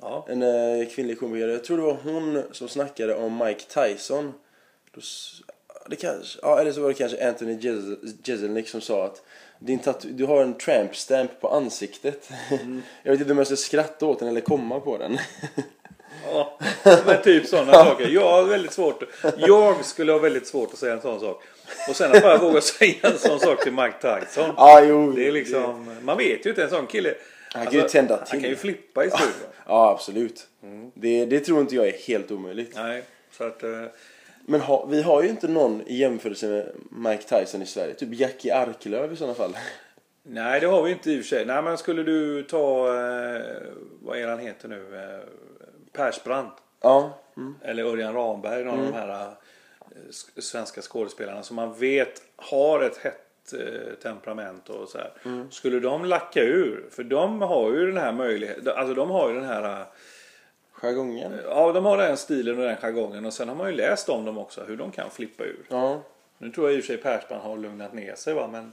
Ja. 0.00 0.26
En 0.28 0.42
eh, 0.42 0.88
kvinnlig 0.88 1.20
komiker. 1.20 1.48
Jag 1.48 1.64
tror 1.64 1.76
det 1.76 1.82
var 1.82 1.96
hon 2.04 2.42
som 2.52 2.68
snackade 2.68 3.14
om 3.14 3.38
Mike 3.38 3.64
Tyson. 3.64 4.32
Det 5.90 5.96
kanske, 5.96 6.38
ja, 6.42 6.60
eller 6.60 6.72
så 6.72 6.80
var 6.80 6.88
det 6.88 6.94
kanske 6.94 7.28
Anthony 7.28 7.58
Jeselnik 8.24 8.68
som 8.68 8.80
sa 8.80 9.04
att 9.04 9.22
din 9.58 9.78
tatu- 9.78 10.12
du 10.12 10.24
har 10.24 10.42
en 10.42 10.54
tramp 10.58 10.96
stamp 10.96 11.40
på 11.40 11.48
ansiktet. 11.48 12.30
jag 13.02 13.12
vet 13.12 13.20
inte 13.20 13.32
om 13.32 13.38
jag 13.38 13.46
ska 13.46 13.56
skratta 13.56 14.06
åt 14.06 14.18
den 14.18 14.28
eller 14.28 14.40
komma 14.40 14.80
på 14.80 14.98
den. 14.98 15.18
ja. 16.32 16.58
Men 17.06 17.22
typ 17.22 17.46
sådana 17.46 17.72
saker. 17.84 18.08
Jag 18.08 18.30
har 18.30 18.44
väldigt 18.44 18.72
svårt. 18.72 19.02
Jag 19.38 19.84
skulle 19.84 20.12
ha 20.12 20.18
väldigt 20.18 20.46
svårt 20.46 20.72
att 20.72 20.78
säga 20.78 20.92
en 20.92 21.00
sån 21.00 21.20
sak. 21.20 21.42
Och 21.88 21.96
sen 21.96 22.12
att 22.16 22.22
bara 22.22 22.38
våga 22.38 22.60
säga 22.60 22.94
en 23.02 23.18
sån 23.18 23.40
sak 23.40 23.62
till 23.62 23.72
Mike 23.72 23.96
Tyson. 24.20 24.50
ah, 24.56 24.80
jo, 24.80 25.12
Det 25.12 25.26
är 25.28 25.32
liksom, 25.32 25.96
man 26.02 26.18
vet 26.18 26.46
ju 26.46 26.50
inte 26.50 26.62
en 26.64 26.70
sån 26.70 26.86
kille. 26.86 27.14
Han 27.52 27.64
kan 27.66 27.74
ju 27.74 27.88
tända 27.88 28.16
Han 28.16 28.26
till. 28.26 28.40
kan 28.40 28.50
ju 28.50 28.56
flippa 28.56 29.04
i 29.04 29.10
studion. 29.10 29.32
Ja, 29.66 29.90
absolut. 29.90 30.46
Det, 30.94 31.24
det 31.26 31.40
tror 31.40 31.60
inte 31.60 31.74
jag 31.74 31.88
är 31.88 31.92
helt 31.92 32.30
omöjligt. 32.30 32.72
Nej, 32.76 33.02
så 33.38 33.44
att... 33.44 33.62
Men 34.50 34.60
ha, 34.60 34.86
vi 34.86 35.02
har 35.02 35.22
ju 35.22 35.28
inte 35.28 35.48
någon 35.48 35.82
i 35.86 35.96
jämförelse 35.96 36.46
med 36.46 36.72
Mike 36.90 37.22
Tyson 37.22 37.62
i 37.62 37.66
Sverige. 37.66 37.94
Typ 37.94 38.08
Jackie 38.20 38.54
Arklöv 38.56 39.12
i 39.12 39.16
sådana 39.16 39.34
fall. 39.34 39.56
Nej, 40.22 40.60
det 40.60 40.66
har 40.66 40.82
vi 40.82 40.90
inte 40.90 41.10
i 41.10 41.14
och 41.20 41.24
för 41.24 41.28
sig. 41.28 41.46
Nej, 41.46 41.62
men 41.62 41.78
skulle 41.78 42.02
du 42.02 42.42
ta... 42.42 42.86
Eh, 42.86 43.42
vad 44.02 44.18
är 44.18 44.26
han 44.28 44.38
heter 44.38 44.68
nu? 44.68 44.96
Eh, 44.96 45.28
Persbrandt. 45.92 46.52
Ja. 46.82 47.18
Mm. 47.36 47.54
Eller 47.62 47.84
Örjan 47.84 48.14
Ramberg, 48.14 48.64
någon 48.64 48.78
av 48.78 48.84
de 48.86 48.92
här 48.92 49.08
eh, 49.20 49.26
sk- 50.10 50.40
svenska 50.40 50.80
skådespelarna 50.82 51.42
som 51.42 51.56
man 51.56 51.74
vet 51.78 52.22
har 52.36 52.80
ett 52.82 52.96
hett 52.96 53.52
eh, 53.52 53.94
temperament 54.02 54.68
och 54.68 54.88
så 54.88 54.98
här. 54.98 55.12
Mm. 55.24 55.50
Skulle 55.50 55.80
de 55.80 56.04
lacka 56.04 56.42
ur? 56.42 56.86
För 56.90 57.04
de 57.04 57.42
har 57.42 57.70
ju 57.72 57.86
den 57.86 57.96
här 57.96 58.12
möjligheten, 58.12 58.72
alltså 58.76 58.94
de 58.94 59.10
har 59.10 59.28
ju 59.28 59.34
den 59.34 59.44
här, 59.48 59.80
eh, 59.80 59.86
Jargongen. 60.82 61.32
ja 61.44 61.72
de 61.72 61.84
har 61.84 61.96
den 61.96 62.16
stilen 62.16 62.58
och 62.58 62.64
den 62.64 62.76
jargongen 62.76 63.24
och 63.26 63.32
sen 63.32 63.48
har 63.48 63.56
man 63.56 63.66
ju 63.70 63.76
läst 63.76 64.08
om 64.08 64.24
dem 64.24 64.38
också 64.38 64.64
hur 64.64 64.76
de 64.76 64.90
kan 64.90 65.10
flippa 65.10 65.44
ur. 65.44 65.64
Ja. 65.68 66.02
Nu 66.38 66.50
tror 66.50 66.68
jag 66.68 66.76
i 66.76 66.80
och 66.80 66.84
för 66.84 66.92
sig 66.92 67.02
Persbrandt 67.02 67.44
har 67.44 67.56
lugnat 67.56 67.92
ner 67.92 68.14
sig 68.14 68.34
va, 68.34 68.48
men 68.52 68.72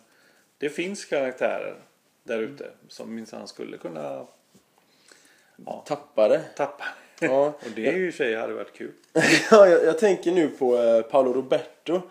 det 0.57 0.69
finns 0.69 1.05
karaktärer 1.05 1.75
där 2.23 2.39
ute 2.39 2.71
som 2.87 3.15
minsann 3.15 3.47
skulle 3.47 3.77
kunna 3.77 4.25
Tappade. 5.85 6.41
tappa. 6.55 6.85
Ja. 7.19 7.45
och 7.59 7.71
det 7.75 7.81
i 7.81 8.09
och 8.09 8.13
för 8.13 8.17
sig 8.23 8.35
hade 8.35 8.53
varit 8.53 8.73
kul. 8.73 8.91
ja, 9.51 9.67
jag, 9.67 9.83
jag 9.85 9.99
tänker 9.99 10.31
nu 10.31 10.47
på 10.47 10.77
eh, 10.77 11.01
Paolo 11.01 11.33
Roberto. 11.33 12.01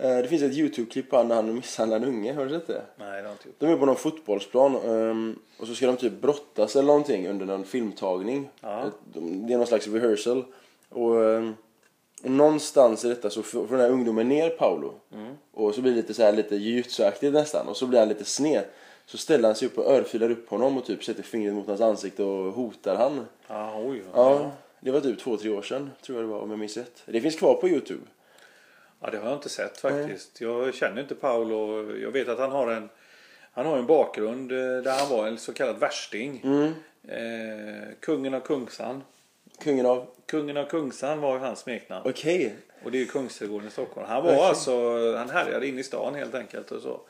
Eh, 0.00 0.16
det 0.18 0.28
finns 0.28 0.42
ett 0.42 0.52
YouTube-klipp 0.52 1.10
på 1.10 1.22
när 1.22 1.34
han 1.34 1.54
misshandlar 1.54 1.96
en 1.96 2.04
unge. 2.04 2.32
Har 2.34 2.44
du 2.46 2.50
sett 2.50 2.66
det? 2.66 2.82
Nej, 2.96 3.22
det 3.22 3.28
har 3.28 3.32
inte 3.32 3.48
gjort. 3.48 3.56
De 3.58 3.66
är 3.66 3.76
på 3.76 3.86
någon 3.86 3.96
fotbollsplan 3.96 4.74
ehm, 4.76 5.38
och 5.60 5.66
så 5.66 5.74
ska 5.74 5.86
de 5.86 5.96
typ 5.96 6.20
brottas 6.20 6.76
eller 6.76 6.86
någonting 6.86 7.28
under 7.28 7.46
någon 7.46 7.64
filmtagning. 7.64 8.48
Ja. 8.60 8.80
Eh, 8.80 8.86
de- 9.12 9.46
Det 9.46 9.52
är 9.52 9.58
någon 9.58 9.66
slags 9.66 9.86
rehearsal. 9.88 10.44
Och, 10.88 11.24
ehm, 11.24 11.54
och 12.24 12.30
någonstans 12.30 13.04
i 13.04 13.08
detta 13.08 13.30
så 13.30 13.42
får 13.42 13.66
den 13.70 13.80
här 13.80 13.90
ungdomen 13.90 14.28
ner 14.28 14.50
Paolo. 14.50 14.92
Och 15.52 15.74
så 15.74 15.80
blir 15.80 15.92
det 15.92 15.96
lite 15.96 16.14
så 16.14 16.22
här 16.22 16.32
lite 16.32 16.56
jujutsu-aktigt 16.56 17.32
nästan. 17.32 17.68
Och 17.68 17.76
så 17.76 17.86
blir 17.86 17.98
han 17.98 18.08
lite 18.08 18.24
sned. 18.24 18.64
Så 19.06 19.18
ställer 19.18 19.48
han 19.48 19.54
sig 19.54 19.66
upp 19.68 19.78
och 19.78 19.86
örfilar 19.92 20.30
upp 20.30 20.48
honom 20.50 20.76
och 20.78 20.84
typ 20.84 21.04
sätter 21.04 21.22
fingret 21.22 21.54
mot 21.54 21.66
hans 21.66 21.80
ansikte 21.80 22.24
och 22.24 22.52
hotar 22.52 22.96
han. 22.96 23.26
Ja, 23.48 23.82
oj. 23.86 24.02
Ja, 24.14 24.50
det 24.80 24.90
var 24.90 25.00
typ 25.00 25.18
två, 25.20 25.36
tre 25.36 25.50
år 25.50 25.62
sedan 25.62 25.90
tror 26.02 26.18
jag 26.18 26.28
det 26.28 26.32
var 26.32 26.40
om 26.40 26.50
jag 26.50 26.58
minns 26.58 26.76
rätt. 26.76 27.02
Det 27.06 27.20
finns 27.20 27.36
kvar 27.36 27.54
på 27.54 27.68
Youtube. 27.68 28.00
Ja, 29.00 29.10
det 29.10 29.18
har 29.18 29.24
jag 29.24 29.36
inte 29.36 29.48
sett 29.48 29.78
faktiskt. 29.78 30.40
Jag 30.40 30.74
känner 30.74 31.02
inte 31.02 31.14
Paolo. 31.14 31.92
Jag 31.96 32.10
vet 32.10 32.28
att 32.28 32.38
han 32.38 32.50
har 32.50 32.70
en, 32.70 32.88
han 33.52 33.66
har 33.66 33.78
en 33.78 33.86
bakgrund 33.86 34.52
eh, 34.52 34.58
där 34.58 34.98
han 34.98 35.08
var 35.08 35.26
en 35.26 35.38
så 35.38 35.52
kallad 35.52 35.78
värsting. 35.78 36.40
Mm. 36.44 36.72
Eh, 37.08 37.88
kungen 38.00 38.34
av 38.34 38.40
Kungsan. 38.40 39.02
Kungen 39.64 39.86
av... 39.86 40.06
Kungen 40.26 40.56
av 40.56 40.64
Kungsan 40.64 41.20
var 41.20 41.34
ju 41.34 41.40
hans 41.40 41.58
smeknamn. 41.58 42.02
Okej. 42.08 42.56
Och 42.84 42.90
det 42.90 42.98
är 42.98 43.00
ju 43.00 43.06
Kungsträdgården 43.06 43.68
i 43.68 43.70
Stockholm. 43.70 44.06
Han 44.08 44.22
var 44.24 44.32
Okej. 44.32 44.44
alltså, 44.44 44.72
han 45.16 45.30
härjade 45.30 45.66
in 45.66 45.78
i 45.78 45.82
stan 45.82 46.14
helt 46.14 46.34
enkelt 46.34 46.70
och 46.70 46.82
så. 46.82 47.00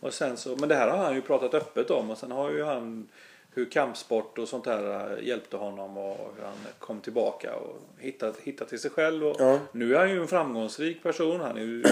Och 0.00 0.14
sen 0.14 0.36
så. 0.36 0.56
Men 0.56 0.68
det 0.68 0.74
här 0.74 0.88
har 0.88 1.04
han 1.04 1.14
ju 1.14 1.22
pratat 1.22 1.54
öppet 1.54 1.90
om 1.90 2.10
och 2.10 2.18
sen 2.18 2.30
har 2.30 2.50
ju 2.50 2.64
han 2.64 3.08
hur 3.54 3.70
kampsport 3.70 4.38
och 4.38 4.48
sånt 4.48 4.66
här 4.66 5.12
eh, 5.18 5.26
hjälpte 5.26 5.56
honom 5.56 5.96
och 5.98 6.34
hur 6.36 6.44
han 6.44 6.54
kom 6.78 7.00
tillbaka 7.00 7.56
och 7.56 7.80
hittade, 7.98 8.32
hittade 8.42 8.70
till 8.70 8.78
sig 8.80 8.90
själv. 8.90 9.26
Och 9.26 9.36
Ja. 9.40 9.58
Nu 9.72 9.94
är 9.94 9.98
han 9.98 10.10
ju 10.10 10.20
en 10.20 10.28
framgångsrik 10.28 11.02
person. 11.02 11.40
Han, 11.40 11.56
är 11.56 11.60
ju, 11.62 11.84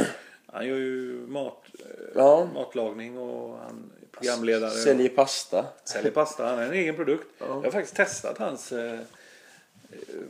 han 0.47 0.67
gör 0.67 0.77
ju 0.77 1.25
mat, 1.29 1.63
eh, 1.79 1.87
Ja. 2.15 2.49
matlagning 2.55 3.19
och 3.19 3.59
han 3.59 3.91
är 4.03 4.07
programledare. 4.19 4.71
Säljer 4.71 5.09
pasta. 5.09 5.65
Säljer 5.85 6.13
pasta. 6.13 6.45
Han 6.47 6.59
är 6.59 6.67
en 6.67 6.73
egen 6.73 6.97
produkt. 6.97 7.27
Jag 7.39 7.47
har 7.47 7.71
faktiskt 7.71 7.97
testat 7.97 8.39
hans 8.39 8.73
eh, 8.73 8.99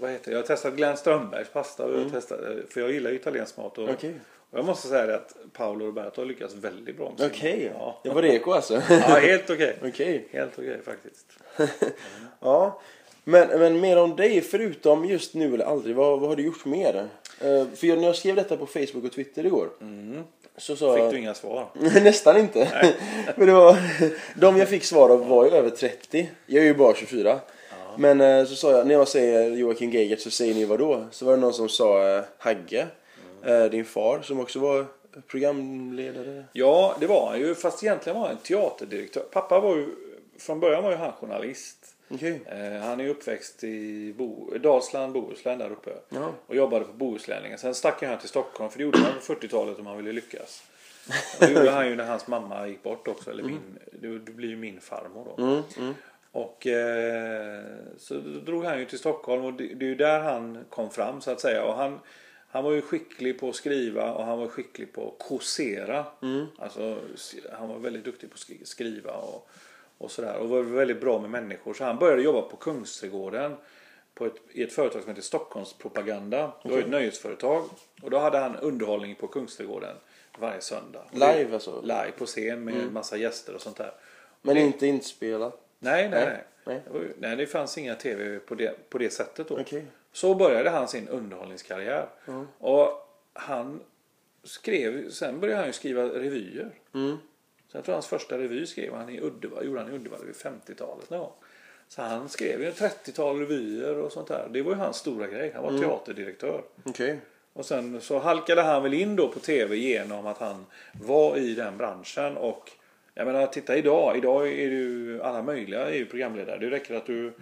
vad 0.00 0.10
heter 0.10 0.24
det? 0.24 0.32
Jag 0.32 0.38
har 0.42 0.46
testat 0.46 0.74
Glenn 0.74 0.96
Strömbergs 0.96 1.48
pasta. 1.48 1.84
och 1.84 1.92
Jag 1.94 1.98
har 2.02 2.10
testat, 2.10 2.40
för 2.68 2.80
jag 2.80 2.92
gillar 2.92 3.10
italiensk 3.12 3.56
mat. 3.56 3.78
Och, 3.78 4.04
Mm. 4.04 4.20
Jag 4.54 4.64
måste 4.64 4.88
säga 4.88 5.14
att 5.14 5.36
Paolo 5.52 5.86
Roberto 5.86 6.20
har 6.20 6.26
lyckats 6.26 6.54
väldigt 6.54 6.96
bra 6.96 7.10
med 7.10 7.18
sin 7.18 7.26
Okej, 7.26 7.72
mat. 7.74 7.76
Ja. 7.78 8.00
det 8.02 8.10
var 8.10 8.22
reko 8.22 8.52
alltså? 8.52 8.74
ja, 8.90 8.98
helt 8.98 9.50
okej. 9.50 9.76
Okej. 9.84 10.28
Helt 10.32 10.52
okej 10.58 10.80
faktiskt. 10.84 11.26
Ja. 12.40 12.80
Men, 13.24 13.48
men 13.60 13.80
mer 13.80 13.98
om 13.98 14.16
dig, 14.16 14.40
förutom 14.40 15.04
just 15.04 15.34
nu 15.34 15.54
eller 15.54 15.64
aldrig, 15.64 15.96
vad, 15.96 16.20
vad 16.20 16.28
har 16.28 16.36
du 16.36 16.42
gjort 16.42 16.64
mer? 16.64 17.08
Eh, 17.40 17.66
för 17.74 17.86
jag, 17.86 17.98
när 17.98 18.06
jag 18.06 18.16
skrev 18.16 18.34
detta 18.36 18.56
på 18.56 18.66
Facebook 18.66 19.04
och 19.04 19.12
Twitter 19.12 19.46
igår 19.46 19.68
så 20.56 20.76
sa 20.76 20.94
Mm. 20.94 21.06
Fick 21.06 21.12
du 21.14 21.18
inga 21.22 21.34
svar? 21.34 21.66
Nästan 22.02 22.36
inte. 22.36 22.92
Men 23.36 23.46
det 23.46 23.52
var, 23.52 23.76
de 24.40 24.56
jag 24.56 24.68
fick 24.68 24.84
svar 24.84 25.10
av 25.10 25.28
var 25.28 25.44
ju 25.44 25.50
över 25.50 25.70
30. 25.70 26.30
Jag 26.46 26.62
är 26.62 26.66
ju 26.66 26.74
bara 26.74 26.94
24. 26.94 27.40
Men 27.96 28.20
eh, 28.20 28.44
så 28.44 28.54
sa 28.54 28.70
jag, 28.72 28.86
när 28.86 28.94
jag 28.94 29.08
säger 29.08 29.50
Joakim 29.50 29.90
Geigert 29.90 30.20
så 30.20 30.30
säger 30.30 30.54
ni 30.54 30.64
vad 30.64 30.78
då? 30.78 31.04
Så 31.10 31.24
var 31.24 31.32
det 31.32 31.40
någon 31.40 31.54
som 31.54 31.68
sa 31.68 32.16
eh, 32.16 32.22
Hagge, 32.38 32.78
Mm. 32.78 32.88
Din 33.70 33.84
far 33.84 34.22
som 34.22 34.40
också 34.40 34.58
var 34.58 34.86
programledare. 35.26 36.44
Ja, 36.52 36.96
det 37.00 37.06
var 37.06 37.30
han 37.30 37.38
ju. 37.38 37.54
Fast 37.54 37.82
egentligen 37.82 38.18
var 38.18 38.26
han 38.26 38.36
en 38.36 38.42
teaterdirektör. 38.42 39.22
Pappa 39.32 39.60
var 39.60 39.76
ju, 39.76 39.86
från 40.38 40.60
början 40.60 40.82
var 40.82 40.90
ju 40.90 40.96
han 40.96 41.12
journalist. 41.12 41.94
Okej. 42.14 42.40
Eh, 42.46 42.82
han 42.82 43.00
är 43.00 43.08
uppväxt 43.08 43.64
i 43.64 44.12
Bo, 44.12 44.58
Dalsland, 44.58 45.12
Bohuslän 45.12 45.58
där 45.58 45.72
uppe. 45.72 45.90
Ja. 46.08 46.30
Och 46.46 46.56
jobbade 46.56 46.84
på 46.84 46.92
Bohuslänningen. 46.92 47.58
Sen 47.58 47.74
stack 47.74 48.02
han 48.02 48.18
till 48.18 48.28
Stockholm 48.28 48.70
för 48.70 48.78
det 48.78 48.84
gjorde 48.84 48.98
han 48.98 49.12
på 49.26 49.34
40-talet 49.34 49.78
om 49.78 49.86
han 49.86 49.96
ville 49.96 50.12
lyckas. 50.12 50.62
Och 51.40 51.46
det 51.46 51.52
gjorde 51.52 51.70
han 51.70 51.88
ju 51.88 51.96
när 51.96 52.04
hans 52.04 52.26
mamma 52.26 52.66
gick 52.66 52.82
bort 52.82 53.08
också. 53.08 53.30
Eller 53.30 53.42
min, 53.42 53.78
det, 53.92 54.18
det 54.18 54.32
blir 54.32 54.48
ju 54.48 54.56
min 54.56 54.80
farmor 54.80 55.34
då. 55.36 55.42
Mm, 55.42 55.62
mm. 55.78 55.94
Och 56.32 56.66
eh, 56.66 57.64
så 57.98 58.14
drog 58.14 58.64
han 58.64 58.78
ju 58.78 58.84
till 58.84 58.98
Stockholm 58.98 59.44
och 59.44 59.52
det, 59.52 59.74
det 59.74 59.84
är 59.84 59.88
ju 59.88 59.94
där 59.94 60.20
han 60.20 60.64
kom 60.70 60.90
fram 60.90 61.20
så 61.20 61.30
att 61.30 61.40
säga. 61.40 61.64
Och 61.64 61.74
han, 61.74 62.00
han 62.52 62.64
var 62.64 62.72
ju 62.72 62.82
skicklig 62.82 63.40
på 63.40 63.48
att 63.48 63.54
skriva 63.56 64.12
och 64.12 64.24
han 64.24 64.38
var 64.38 64.48
skicklig 64.48 64.92
på 64.92 65.08
att 65.08 65.26
kåsera. 65.26 66.04
Alltså, 66.58 66.98
han 67.52 67.68
var 67.68 67.78
väldigt 67.78 68.04
duktig 68.04 68.30
på 68.30 68.34
att 68.34 68.40
skri- 68.40 68.64
skriva 68.64 69.12
och, 69.12 69.48
och 69.98 70.10
sådär. 70.10 70.36
Och 70.36 70.48
var 70.48 70.62
väldigt 70.62 71.00
bra 71.00 71.18
med 71.20 71.30
människor. 71.30 71.74
Så 71.74 71.84
han 71.84 71.98
började 71.98 72.22
jobba 72.22 72.42
på 72.42 72.56
Kungsträdgården 72.56 73.56
på 74.14 74.26
ett, 74.26 74.34
i 74.52 74.62
ett 74.62 74.72
företag 74.72 75.02
som 75.02 75.08
heter 75.10 75.22
Stockholmspropaganda. 75.22 76.52
Det 76.62 76.68
var 76.68 76.78
ett 76.78 76.88
nöjesföretag. 76.88 77.64
Och 78.02 78.10
då 78.10 78.18
hade 78.18 78.38
han 78.38 78.56
underhållning 78.56 79.14
på 79.14 79.26
Kungsträdgården 79.26 79.96
varje 80.38 80.60
söndag. 80.60 81.04
Det- 81.12 81.18
Live 81.36 81.54
alltså? 81.54 81.80
Live 81.82 82.10
på 82.18 82.26
scen 82.26 82.64
med 82.64 82.92
massa 82.92 83.16
gäster 83.16 83.54
och 83.54 83.60
sånt 83.60 83.76
där. 83.76 83.92
Men 84.42 84.56
inte 84.56 84.86
inspelat? 84.86 85.66
Nej, 85.78 86.08
nej, 86.08 86.24
Nej, 86.24 86.44
nej. 86.64 86.82
nej. 86.92 87.30
Det, 87.30 87.36
det 87.36 87.46
fanns 87.46 87.78
inga 87.78 87.94
tv 87.94 88.38
på 88.38 88.54
det, 88.54 88.90
på 88.90 88.98
det 88.98 89.10
sättet 89.10 89.48
då. 89.48 89.60
Okej. 89.60 89.84
Så 90.12 90.34
började 90.34 90.70
han 90.70 90.88
sin 90.88 91.08
underhållningskarriär. 91.08 92.08
Och 92.58 93.08
han 93.32 93.80
skrev, 94.44 95.10
sen 95.10 95.40
började 95.40 95.58
han 95.58 95.66
ju 95.66 95.72
skriva 95.72 96.02
revyer. 96.02 96.70
Mm. 96.94 97.16
Så 97.68 97.76
jag 97.76 97.84
tror 97.84 97.92
hans 97.94 98.06
första 98.06 98.38
revy 98.38 98.66
skrev 98.66 98.94
han 98.94 99.08
i 99.08 99.20
Uddevalla, 99.20 99.64
gjorde 99.64 99.80
han 99.80 99.90
i 99.92 99.94
Uddevalla 99.94 100.24
vid 100.24 100.34
50-talet 100.34 101.10
någon 101.10 101.20
gång. 101.20 101.32
Så 101.88 102.02
han 102.02 102.28
skrev 102.28 102.62
ju 102.62 102.70
30-tal 102.70 103.38
revyer 103.38 103.98
och 103.98 104.12
sånt 104.12 104.28
där. 104.28 104.48
Det 104.50 104.62
var 104.62 104.72
ju 104.72 104.78
hans 104.78 104.96
stora 104.96 105.26
grej. 105.26 105.52
Han 105.54 105.62
var 105.62 105.78
teaterdirektör. 105.78 106.62
Okej. 106.84 107.20
Och 107.52 107.66
sen 107.66 108.00
så 108.00 108.18
halkade 108.18 108.62
han 108.62 108.82
väl 108.82 108.94
in 108.94 109.16
då 109.16 109.28
på 109.28 109.40
tv 109.40 109.76
genom 109.76 110.26
att 110.26 110.38
han 110.38 110.66
var 110.92 111.36
i 111.36 111.54
den 111.54 111.76
branschen 111.76 112.36
och 112.36 112.70
jag 113.14 113.26
menar 113.26 113.46
titta 113.46 113.76
idag, 113.76 114.16
idag 114.16 114.48
är 114.48 114.70
du 114.70 115.22
alla 115.22 115.42
möjliga 115.42 115.80
är 115.80 115.94
ju 115.94 116.06
programledare. 116.06 116.58
Det 116.58 116.70
räcker 116.70 116.94
att 116.94 117.06
du 117.06 117.32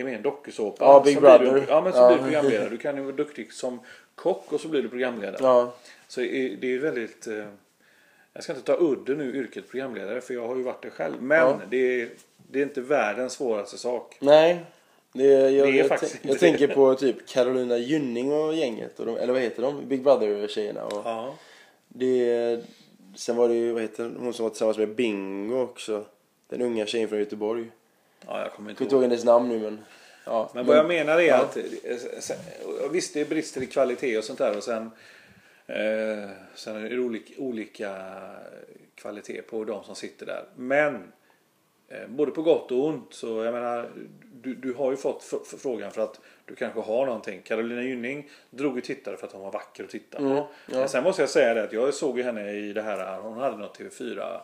är 0.00 0.04
med 0.04 0.12
i 0.12 0.16
en 0.16 0.22
dokusåpa. 0.22 0.84
Ja, 0.84 1.02
Big 1.04 1.20
Brother. 1.20 1.54
Du, 1.54 1.64
ja 1.68 1.80
men 1.80 1.92
så 1.92 1.98
Ja. 1.98 2.08
blir 2.08 2.16
du 2.16 2.22
programledare. 2.22 2.68
Du 2.68 2.76
kan 2.78 2.96
ju 2.96 3.02
vara 3.02 3.16
duktig 3.16 3.52
som 3.52 3.80
kock 4.14 4.52
och 4.52 4.60
så 4.60 4.68
blir 4.68 4.82
du 4.82 4.88
programledare. 4.88 5.36
Ja. 5.40 5.74
Så 6.08 6.20
det 6.20 6.64
är 6.74 6.78
väldigt 6.78 7.26
eh, 7.26 7.44
jag 8.32 8.42
ska 8.44 8.52
inte 8.52 8.64
ta 8.66 8.76
udden 8.80 9.20
ur 9.20 9.34
yrket 9.36 9.70
programledare 9.70 10.20
för 10.20 10.34
jag 10.34 10.48
har 10.48 10.56
ju 10.56 10.62
varit 10.62 10.82
det 10.82 10.90
själv. 10.90 11.22
Men 11.22 11.38
Ja. 11.38 11.60
det, 11.70 12.00
är, 12.02 12.08
det 12.50 12.58
är 12.58 12.62
inte 12.62 12.80
världens 12.80 13.32
svåraste 13.32 13.78
sak. 13.78 14.16
Nej. 14.20 14.64
Det, 15.12 15.24
jag, 15.24 15.52
Det 15.52 15.72
är 15.72 15.78
jag, 15.78 15.88
faktiskt 15.88 16.18
jag, 16.22 16.30
jag 16.32 16.40
tänker 16.40 16.66
på 16.68 16.94
typ 16.94 17.28
Carolina 17.28 17.76
Gynning 17.78 18.32
och 18.32 18.54
gänget. 18.54 19.00
Och 19.00 19.06
de, 19.06 19.16
eller 19.16 19.32
vad 19.32 19.42
heter 19.42 19.62
de? 19.62 19.88
Big 19.88 20.02
Brother-tjejerna. 20.02 20.80
Ja. 20.90 21.34
det, 21.88 22.60
sen 23.16 23.36
var 23.36 23.48
det 23.48 23.54
ju, 23.54 23.72
vad 23.72 23.82
heter 23.82 24.12
hon 24.18 24.32
som 24.32 24.42
var 24.42 24.50
tillsammans 24.50 24.78
med 24.78 24.94
Bingo 24.94 25.60
också. 25.62 26.04
Den 26.48 26.62
unga 26.62 26.86
tjejen 26.86 27.08
från 27.08 27.18
Göteborg. 27.18 27.70
Ja, 28.26 28.40
jag 28.42 28.52
kommer 28.52 28.70
inte 28.70 28.84
ihåg. 28.84 29.02
hennes 29.02 29.24
namn 29.24 29.48
nu 29.48 29.58
men. 29.58 29.84
Ja, 30.24 30.50
Men 30.54 30.66
vad 30.66 30.76
jag 30.76 30.86
menar 30.88 31.18
är 31.18 31.20
ja. 31.28 31.36
att 31.36 31.56
eh, 31.56 31.62
sen- 32.20 32.36
visst 32.90 33.14
det 33.14 33.20
är 33.20 33.24
brister 33.24 33.62
i 33.62 33.66
kvalitet 33.66 34.18
och 34.18 34.24
sånt 34.24 34.38
där 34.38 34.56
och 34.56 34.62
sen 34.64 34.90
eh, 35.66 36.30
sen 36.54 36.76
är 36.76 36.90
det 36.90 36.98
olika, 36.98 37.34
olika 37.42 37.96
kvalitet 38.94 39.42
på 39.42 39.64
de 39.64 39.84
som 39.84 39.94
sitter 39.94 40.26
där. 40.26 40.44
Men 40.56 41.12
eh, 41.88 42.06
både 42.08 42.30
på 42.32 42.42
gott 42.42 42.72
och 42.72 42.84
ont 42.86 43.14
så 43.14 43.44
jag 43.44 43.54
menar 43.54 43.90
du, 44.34 44.54
du 44.54 44.72
har 44.74 44.90
ju 44.90 44.96
fått 44.96 45.24
frågan 45.58 45.90
för 45.90 46.02
att 46.02 46.20
du 46.44 46.54
kanske 46.54 46.80
har 46.80 47.06
någonting. 47.06 47.42
Carolina 47.42 47.82
Gynning 47.82 48.30
drog 48.50 48.74
ju 48.76 48.80
tittare 48.80 49.16
för 49.16 49.26
att 49.26 49.32
hon 49.32 49.42
var 49.42 49.52
vacker 49.52 49.84
att 49.84 49.90
titta 49.90 50.18
på. 50.18 50.24
Mm, 50.24 50.36
ja. 50.36 50.48
Men 50.66 50.88
sen 50.88 51.04
måste 51.04 51.22
jag 51.22 51.28
säga 51.28 51.54
det 51.54 51.62
att 51.62 51.72
jag 51.72 51.94
såg 51.94 52.18
ju 52.18 52.24
henne 52.24 52.52
i 52.52 52.72
det 52.72 52.82
här, 52.82 53.20
hon 53.20 53.38
hade 53.38 53.56
något 53.56 53.78
TV4 53.78 54.14
så- 54.16 54.40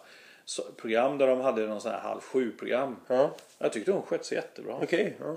program 0.77 1.19
där 1.19 1.27
de 1.27 1.41
hade 1.41 1.67
någon 1.67 1.81
sån 1.81 1.93
här 1.93 1.99
halv 2.01 2.21
sju 2.21 2.51
program. 2.59 2.97
Ja, 3.07 3.31
Jag 3.59 3.73
tyckte 3.73 3.93
hon 3.93 4.03
skötte 4.03 4.25
sig 4.25 4.37
jättebra. 4.37 4.77
okej. 4.83 5.17
ja. 5.21 5.37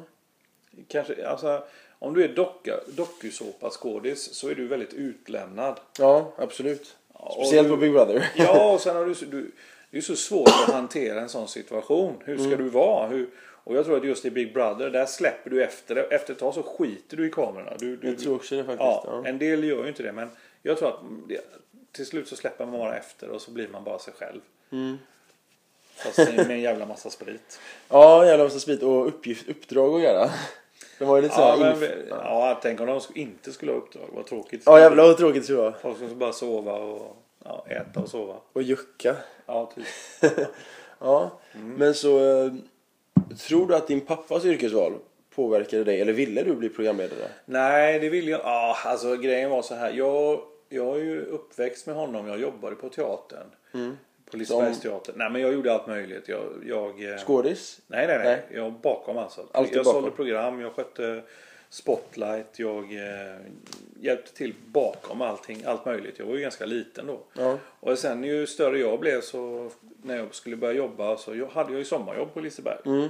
Kanske, 0.88 1.28
alltså, 1.28 1.64
om 2.00 2.14
du 2.14 2.24
är 2.24 2.28
docka, 2.28 2.80
dokusåpaskådis 2.88 4.34
så 4.34 4.50
är 4.50 4.56
du 4.56 4.68
väldigt 4.68 4.94
utlämnad. 4.94 5.80
ja, 6.00 6.32
absolut. 6.38 6.96
Speciellt 7.36 7.68
du- 7.68 7.72
på 7.74 7.78
Big 7.78 7.92
Brother. 7.92 8.32
Ja, 8.36 8.74
och 8.74 8.82
sen 8.82 8.96
har 8.96 9.06
du, 9.06 9.14
du 9.14 9.52
det 9.92 9.98
är 9.98 10.02
så 10.02 10.16
svårt 10.16 10.48
att 10.48 10.74
hantera 10.74 11.22
en 11.22 11.30
sån 11.30 11.48
situation. 11.48 12.14
Hur 12.26 12.38
ska 12.38 12.56
du 12.56 12.70
vara? 12.70 13.08
Hur, 13.08 13.30
och 13.38 13.76
jag 13.76 13.86
tror 13.86 13.98
att 13.98 14.06
just 14.06 14.26
i 14.26 14.32
Big 14.32 14.54
Brother, 14.54 14.90
där 14.90 15.06
släpper 15.06 15.50
du 15.50 15.64
efter 15.64 15.96
det. 15.96 16.02
Efter 16.04 16.34
ett 16.34 16.40
tag 16.40 16.54
så 16.54 16.64
skiter 16.64 17.18
du 17.18 17.28
i 17.28 17.32
kamerorna. 17.32 17.74
Du, 17.80 17.96
du, 17.96 18.08
Jag 18.08 18.20
tror 18.20 18.36
också 18.36 18.56
det 18.56 18.64
faktiskt. 18.64 18.80
ja, 18.80 19.04
Ja. 19.08 19.26
En 19.30 19.38
del 19.38 19.64
gör 19.64 19.82
ju 19.84 19.88
inte 19.90 20.04
det, 20.04 20.12
men 20.12 20.30
jag 20.62 20.78
tror 20.78 20.90
att 20.90 21.00
det, 21.28 21.42
till 21.92 22.06
slut 22.06 22.28
så 22.28 22.36
släpper 22.36 22.66
man 22.66 22.80
bara 22.80 22.98
efter 22.98 23.30
och 23.30 23.42
så 23.42 23.52
blir 23.52 23.68
man 23.68 23.84
bara 23.84 24.00
sig 24.00 24.14
själv. 24.14 24.42
Mm. 24.72 24.98
Fast 25.96 26.18
med 26.18 26.52
en 26.52 26.62
jävla 26.62 26.86
massa 26.86 27.10
sprit. 27.10 27.60
Ja, 27.90 28.26
jävla 28.26 28.44
massa 28.44 28.60
sprit 28.60 28.84
och 28.84 29.08
uppgift, 29.08 29.50
uppdrag 29.50 29.96
att 29.96 30.02
göra. 30.02 30.30
Det 31.00 31.06
var 31.06 31.16
ju 31.16 31.22
lite 31.22 31.36
Ja, 31.38 31.58
men, 31.80 31.90
ja, 32.10 32.60
tänk 32.62 32.80
om 32.82 32.86
de 32.88 33.02
inte 33.16 33.52
skulle 33.52 33.72
ha 33.72 33.80
uppdrag. 33.80 34.10
Vad 34.14 34.26
tråkigt. 34.26 34.64
Ja, 34.66 34.80
jävlar 34.80 35.04
vad 35.08 35.18
tråkigt 35.18 35.42
det 35.42 35.46
skulle 35.46 35.60
vara. 35.62 35.74
Folk 35.82 35.98
som 35.98 36.08
ska 36.08 36.16
bara 36.16 36.34
sova 36.34 36.74
och 36.74 37.18
ja, 37.44 37.66
äta 37.70 38.00
och 38.00 38.10
sova. 38.10 38.36
Och 38.54 38.62
jucka. 38.62 39.16
Ja, 39.46 39.72
typ. 39.76 39.86
Ja, 41.00 41.32
Mm. 41.56 41.74
men 41.74 41.94
så 41.94 42.20
eh, 42.46 42.54
tror 43.48 43.68
du 43.68 43.76
att 43.76 43.88
din 43.88 44.02
pappas 44.02 44.46
yrkesval 44.46 44.94
påverkade 45.36 45.84
dig 45.84 46.02
eller 46.02 46.14
ville 46.14 46.44
du 46.44 46.56
bli 46.56 46.70
programledare? 46.70 47.28
Nej, 47.46 48.00
det 48.00 48.10
vill 48.10 48.28
jag. 48.28 48.42
Ja, 48.44 48.78
alltså 48.86 49.16
grejen 49.16 49.50
var 49.50 49.62
så 49.62 49.76
här. 49.76 49.92
Jag, 49.94 50.42
jag 50.70 50.96
är 50.96 51.04
ju 51.04 51.22
uppväxt 51.26 51.88
med 51.88 51.96
honom. 51.96 52.28
Jag 52.28 52.40
jobbade 52.40 52.76
på 52.76 52.90
teatern. 52.90 53.48
På 54.32 54.38
Lisebergsteatern. 54.38 55.16
Nej, 55.18 55.30
men 55.30 55.42
jag 55.42 55.54
gjorde 55.54 55.74
allt 55.74 55.88
möjligt. 55.88 56.28
Jag, 56.28 56.44
jag, 56.66 57.04
eh, 57.12 57.18
Skådis? 57.18 57.80
nej, 57.88 58.08
nej, 58.08 58.18
nej. 58.18 58.28
Nej. 58.28 58.60
Jag 58.62 58.72
bakom 58.74 59.18
alltså. 59.18 59.42
Alltid 59.52 59.76
jag 59.76 59.86
bakom. 59.86 60.02
sålde 60.02 60.16
program. 60.16 60.62
Jag 60.62 60.74
skötte 60.74 61.22
Spotlight. 61.70 62.60
Jag 62.60 62.84
eh, 62.84 63.36
hjälpte 64.00 64.34
till 64.34 64.54
bakom 64.66 65.22
allting. 65.22 65.64
Allt 65.66 65.86
möjligt. 65.86 66.20
Jag 66.20 66.26
var 66.26 66.34
ju 66.36 66.42
ganska 66.42 66.66
liten 66.66 67.08
då. 67.08 67.20
Ja. 67.34 67.58
Och 67.80 67.98
sen 68.00 68.24
ju 68.24 68.48
större 68.48 68.80
jag 68.80 69.00
blev 69.00 69.22
så 69.22 69.70
när 70.04 70.18
jag 70.18 70.36
skulle 70.36 70.56
börja 70.56 70.74
jobba 70.74 71.18
så 71.18 71.36
jag 71.36 71.48
hade 71.48 71.72
jag 71.72 71.80
ju 71.80 71.86
sommarjobb 71.86 72.34
på 72.34 72.40
Liseberg. 72.40 72.78
Mm. 72.86 73.08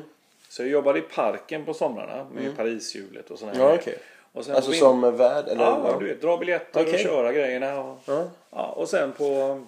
Så 0.49 0.61
jag 0.61 0.69
jobbade 0.69 0.99
i 0.99 1.01
parken 1.01 1.65
på 1.65 1.73
somrarna 1.73 2.27
med 2.33 2.57
Parishjulet 2.57 3.31
och 3.31 3.39
sådana 3.39 3.57
Ja, 3.59 3.65
grejer. 3.65 3.79
okej. 3.81 3.97
Och 4.31 4.45
sen 4.45 4.55
Alltså 4.55 4.71
som 4.71 5.01
värd? 5.17 5.47
Eller? 5.47 5.63
Ja, 5.63 5.95
du 5.99 6.05
vet, 6.07 6.21
dra 6.21 6.37
biljetter 6.37 6.81
och 6.81 6.87
Okej. 6.87 7.03
köra 7.03 7.33
grejerna. 7.33 7.79
Och, 7.83 7.99
Ja. 8.05 8.23
ja, 8.51 8.67
och 8.67 8.89
sen 8.89 9.11
på 9.11 9.61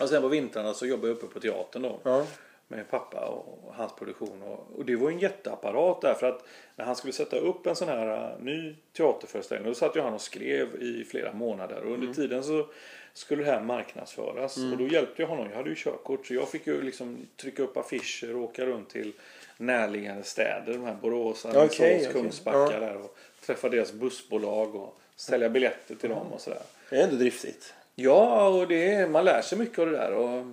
och 0.00 0.08
sen 0.08 0.22
på 0.22 0.28
vintrarna 0.28 0.74
så 0.74 0.86
jobbade 0.86 1.08
jag 1.08 1.16
uppe 1.16 1.26
på 1.26 1.40
teatern 1.40 1.82
då. 1.82 2.00
Ja. 2.02 2.26
Med 2.68 2.90
pappa 2.90 3.26
och 3.26 3.74
hans 3.74 3.92
produktion. 3.92 4.42
Och, 4.42 4.66
och 4.76 4.84
det 4.84 4.96
var 4.96 5.10
en 5.10 5.18
jätteapparat 5.18 6.00
där 6.00 6.14
för 6.14 6.26
att 6.26 6.44
när 6.76 6.84
han 6.84 6.96
skulle 6.96 7.12
sätta 7.12 7.36
upp 7.36 7.66
en 7.66 7.76
sån 7.76 7.88
här 7.88 8.32
uh, 8.36 8.44
ny 8.44 8.74
teaterföreställning 8.96 9.68
då 9.68 9.74
satt 9.74 9.96
ju 9.96 10.00
han 10.00 10.14
och 10.14 10.20
skrev 10.20 10.82
i 10.82 11.04
flera 11.04 11.32
månader. 11.32 11.82
Och 11.84 11.92
under 11.94 12.14
tiden 12.14 12.44
så 12.44 12.66
skulle 13.14 13.44
det 13.44 13.50
här 13.50 13.60
marknadsföras. 13.60 14.56
Och 14.56 14.78
då 14.78 14.86
hjälpte 14.86 15.22
jag 15.22 15.28
honom. 15.28 15.48
Jag 15.50 15.56
hade 15.56 15.68
ju 15.70 15.76
körkort 15.76 16.26
så 16.26 16.34
jag 16.34 16.48
fick 16.48 16.66
ju 16.66 16.82
liksom 16.82 17.26
trycka 17.36 17.62
upp 17.62 17.76
affischer 17.76 18.36
och 18.36 18.42
åka 18.42 18.66
runt 18.66 18.90
till 18.90 19.12
närliggande 19.56 20.22
städer. 20.22 20.72
De 20.72 20.84
här 20.84 20.94
Borås, 21.02 21.46
Alingsås, 21.46 21.80
okej. 21.80 22.08
Kungsbacka 22.12 22.74
Ja. 22.74 22.80
där. 22.80 22.96
Och 22.96 23.16
träffa 23.46 23.68
deras 23.68 23.92
bussbolag 23.92 24.74
och 24.74 24.98
sälja 25.16 25.48
biljetter 25.48 25.94
till 25.94 26.10
dem 26.10 26.32
och 26.32 26.40
sådär. 26.40 26.62
Det 26.90 26.96
är 26.96 27.04
ändå 27.04 27.16
driftigt. 27.16 27.74
Ja, 27.94 28.48
och 28.48 28.68
det, 28.68 29.10
man 29.10 29.24
lär 29.24 29.42
sig 29.42 29.58
mycket 29.58 29.78
av 29.78 29.86
det 29.86 29.92
där. 29.96 30.12
Och, 30.12 30.46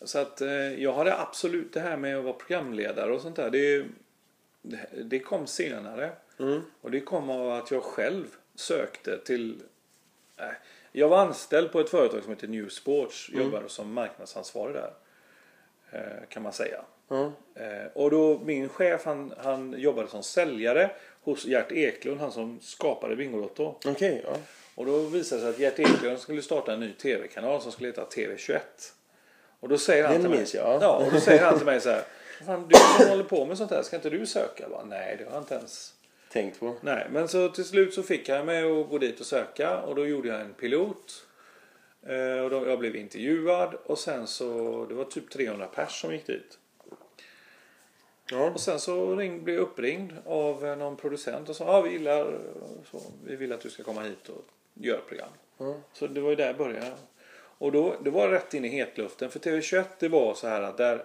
så 0.00 0.18
att 0.18 0.40
eh, 0.40 0.82
jag 0.82 0.92
hade 0.92 1.18
absolut 1.18 1.72
det 1.72 1.80
här 1.80 1.96
med 1.96 2.16
att 2.18 2.24
vara 2.24 2.34
programledare 2.34 3.12
och 3.12 3.20
sånt 3.20 3.36
där. 3.36 3.50
Det, 3.50 3.84
det, 4.62 4.86
det 5.04 5.18
kom 5.18 5.46
senare. 5.46 6.10
Och 6.80 6.90
det 6.90 7.00
kom 7.00 7.30
av 7.30 7.50
att 7.52 7.70
jag 7.70 7.82
själv 7.82 8.24
sökte 8.54 9.18
till... 9.18 9.60
Nej, 10.38 10.52
jag 10.92 11.08
var 11.08 11.18
anställd 11.18 11.72
på 11.72 11.80
ett 11.80 11.88
företag 11.90 12.22
som 12.22 12.30
heter 12.32 12.48
New 12.48 12.68
Sports. 12.68 13.30
Jobbade 13.32 13.68
som 13.68 13.92
marknadsansvarig 13.92 14.74
där. 14.74 14.90
eh, 15.90 16.28
Kan 16.28 16.42
man 16.42 16.52
säga. 16.52 16.80
Ja. 17.08 17.32
Eh, 17.54 17.86
Och 17.94 18.10
då 18.10 18.40
min 18.44 18.68
chef 18.68 19.04
han, 19.04 19.32
han 19.38 19.74
jobbade 19.78 20.08
som 20.08 20.22
säljare 20.22 20.90
hos 21.22 21.44
Gert 21.44 21.72
Eklund, 21.72 22.20
han 22.20 22.32
som 22.32 22.60
skapade 22.60 23.16
Bingolotto. 23.16 23.74
Okej, 23.86 24.22
ja. 24.26 24.36
Och 24.76 24.86
då 24.86 24.98
visade 24.98 25.40
det 25.40 25.52
sig 25.52 25.66
att 25.66 25.76
Gert 25.76 25.88
Eklund 25.88 26.18
skulle 26.18 26.42
starta 26.42 26.72
en 26.72 26.80
ny 26.80 26.92
tv-kanal 26.92 27.62
som 27.62 27.72
skulle 27.72 27.88
heta 27.88 28.04
TV21. 28.04 28.58
Och 29.60 29.68
då 29.68 29.78
säger 29.78 30.04
han 30.04 30.20
till 30.20 30.30
mig, 30.30 30.46
jag, 30.54 30.82
ja. 30.82 30.96
och 30.96 31.12
då 31.12 31.20
säger 31.20 31.44
han 31.44 31.56
till 31.56 31.66
mig 31.66 31.80
så 31.80 31.88
här. 31.90 32.04
Fan, 32.46 32.68
du 32.68 32.74
som 32.98 33.08
håller 33.08 33.24
på 33.24 33.46
med 33.46 33.58
sånt 33.58 33.70
här, 33.70 33.82
ska 33.82 33.96
inte 33.96 34.10
du 34.10 34.26
söka? 34.26 34.62
Jag 34.62 34.70
bara, 34.70 34.84
Nej, 34.84 35.16
det 35.18 35.24
har 35.24 35.32
jag 35.32 35.42
inte 35.42 35.54
ens. 35.54 35.94
Tänkt 36.32 36.60
på. 36.60 36.74
Nej, 36.80 37.06
men 37.10 37.28
så 37.28 37.48
till 37.48 37.64
slut 37.64 37.94
så 37.94 38.02
fick 38.02 38.28
han 38.28 38.46
mig 38.46 38.80
att 38.80 38.88
gå 38.88 38.98
dit 38.98 39.20
och 39.20 39.26
söka 39.26 39.80
och 39.80 39.94
då 39.94 40.06
gjorde 40.06 40.28
jag 40.28 40.40
en 40.40 40.54
pilot. 40.54 41.26
Eh, 42.06 42.44
Och 42.44 42.50
då, 42.50 42.68
jag 42.68 42.78
blev 42.78 42.96
intervjuad 42.96 43.74
och 43.74 43.98
sen 43.98 44.26
så, 44.26 44.46
det 44.88 44.94
var 44.94 45.04
typ 45.04 45.30
300 45.30 45.66
pers 45.66 46.00
som 46.00 46.12
gick 46.12 46.26
dit. 46.26 46.58
Ja. 48.30 48.50
Och 48.50 48.60
sen 48.60 48.80
så 48.80 49.16
ring, 49.16 49.44
blev 49.44 49.56
jag 49.56 49.62
uppringd 49.62 50.12
av 50.26 50.62
någon 50.78 50.96
producent 50.96 51.48
och 51.48 51.56
sa 51.56 51.64
ah, 51.64 51.80
vi 51.80 51.90
gillar 51.90 52.38
så, 52.90 53.02
vi 53.24 53.36
vill 53.36 53.52
att 53.52 53.60
du 53.60 53.70
ska 53.70 53.82
komma 53.82 54.02
hit 54.02 54.28
och 54.28 54.44
ett 54.84 55.06
program. 55.08 55.28
Ja. 55.58 55.74
Så 55.92 56.06
det 56.06 56.20
var 56.20 56.30
ju 56.30 56.36
där 56.36 56.46
jag 56.46 56.56
började. 56.56 56.92
Och 57.58 57.72
då, 57.72 57.94
det 58.04 58.10
var 58.10 58.28
rätt 58.28 58.54
in 58.54 58.64
i 58.64 58.68
hetluften. 58.68 59.30
För 59.30 59.38
TV21 59.38 59.84
det 59.98 60.08
var 60.08 60.34
så 60.34 60.48
här 60.48 60.62
att 60.62 60.76
där, 60.76 61.04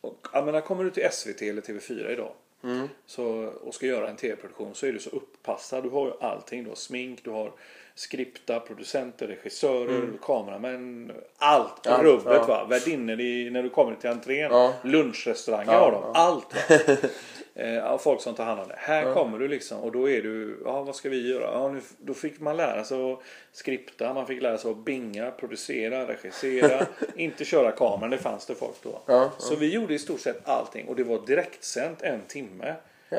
och, 0.00 0.26
jag 0.32 0.44
menar, 0.44 0.60
kommer 0.60 0.84
du 0.84 0.90
till 0.90 1.08
SVT 1.12 1.42
eller 1.42 1.62
TV4 1.62 2.10
idag 2.10 2.32
Mm. 2.64 2.88
så, 3.06 3.24
och 3.64 3.74
ska 3.74 3.86
göra 3.86 4.08
en 4.08 4.16
tv-produktion 4.16 4.74
så 4.74 4.86
är 4.86 4.92
du 4.92 4.98
så 4.98 5.10
uppassad. 5.10 5.82
Du 5.84 5.88
har 5.88 6.06
ju 6.06 6.12
allting. 6.20 6.62
Du 6.64 6.68
har 6.68 6.76
smink, 6.76 7.24
du 7.24 7.30
har 7.30 7.52
skripta, 7.94 8.60
producenter, 8.60 9.26
regissörer, 9.26 10.10
kameramän. 10.22 11.12
Allt 11.36 11.82
på 11.82 12.02
rubbet 12.02 12.24
ja. 12.26 12.46
va. 12.46 12.64
Värdinnor 12.64 13.50
när 13.50 13.62
du 13.62 13.70
kommer 13.70 13.94
till 13.94 14.10
entrén. 14.10 14.50
Ja. 14.50 14.72
Lunchrestauranger 14.84 15.72
Ja, 15.72 15.78
har 15.78 15.92
de. 15.92 16.02
ja. 16.04 16.12
Allt. 16.14 16.54
eh, 17.56 17.98
folk 17.98 18.20
som 18.20 18.34
tar 18.34 18.44
hand 18.44 18.60
om 18.60 18.68
det. 18.68 18.74
Här 18.78 19.14
kommer 19.14 19.38
du 19.38 19.48
liksom 19.48 19.80
och 19.80 19.92
då 19.92 20.10
är 20.10 20.22
du, 20.22 20.58
ja 20.64 20.82
vad 20.82 20.96
ska 20.96 21.08
vi 21.08 21.28
göra? 21.28 21.50
Ja, 21.52 21.68
nu, 21.68 21.80
då 21.98 22.14
fick 22.14 22.40
man 22.40 22.56
lära 22.56 22.84
sig 22.84 23.12
att 23.12 23.18
skripta, 23.52 24.14
man 24.14 24.26
fick 24.26 24.42
lära 24.42 24.58
sig 24.58 24.70
att 24.70 24.84
binga, 24.84 25.30
producera, 25.30 26.08
regissera. 26.08 26.86
inte 27.16 27.44
köra 27.44 27.72
kameran, 27.72 28.10
det 28.10 28.18
fanns 28.18 28.46
det 28.46 28.54
folk 28.54 28.76
då. 28.82 29.00
Ja, 29.06 29.32
Så 29.38 29.56
vi 29.56 29.72
gjorde 29.72 29.94
i 29.94 29.98
stort 29.98 30.20
sett 30.20 30.48
allting 30.48 30.88
och 30.88 30.96
det 30.96 31.04
var 31.04 31.26
direktsänt 31.26 32.02
en 32.02 32.20
timme. 32.28 32.74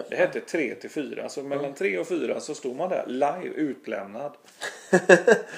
Det 0.09 0.15
hette 0.15 0.39
3 0.39 0.75
till 0.75 0.89
4. 0.89 1.29
Så 1.29 1.43
mellan 1.43 1.73
3 1.73 1.97
och 1.97 2.07
4 2.07 2.39
så 2.39 2.55
stod 2.55 2.75
man 2.75 2.89
där 2.89 3.03
live 3.07 3.55
utlämnad. 3.55 4.31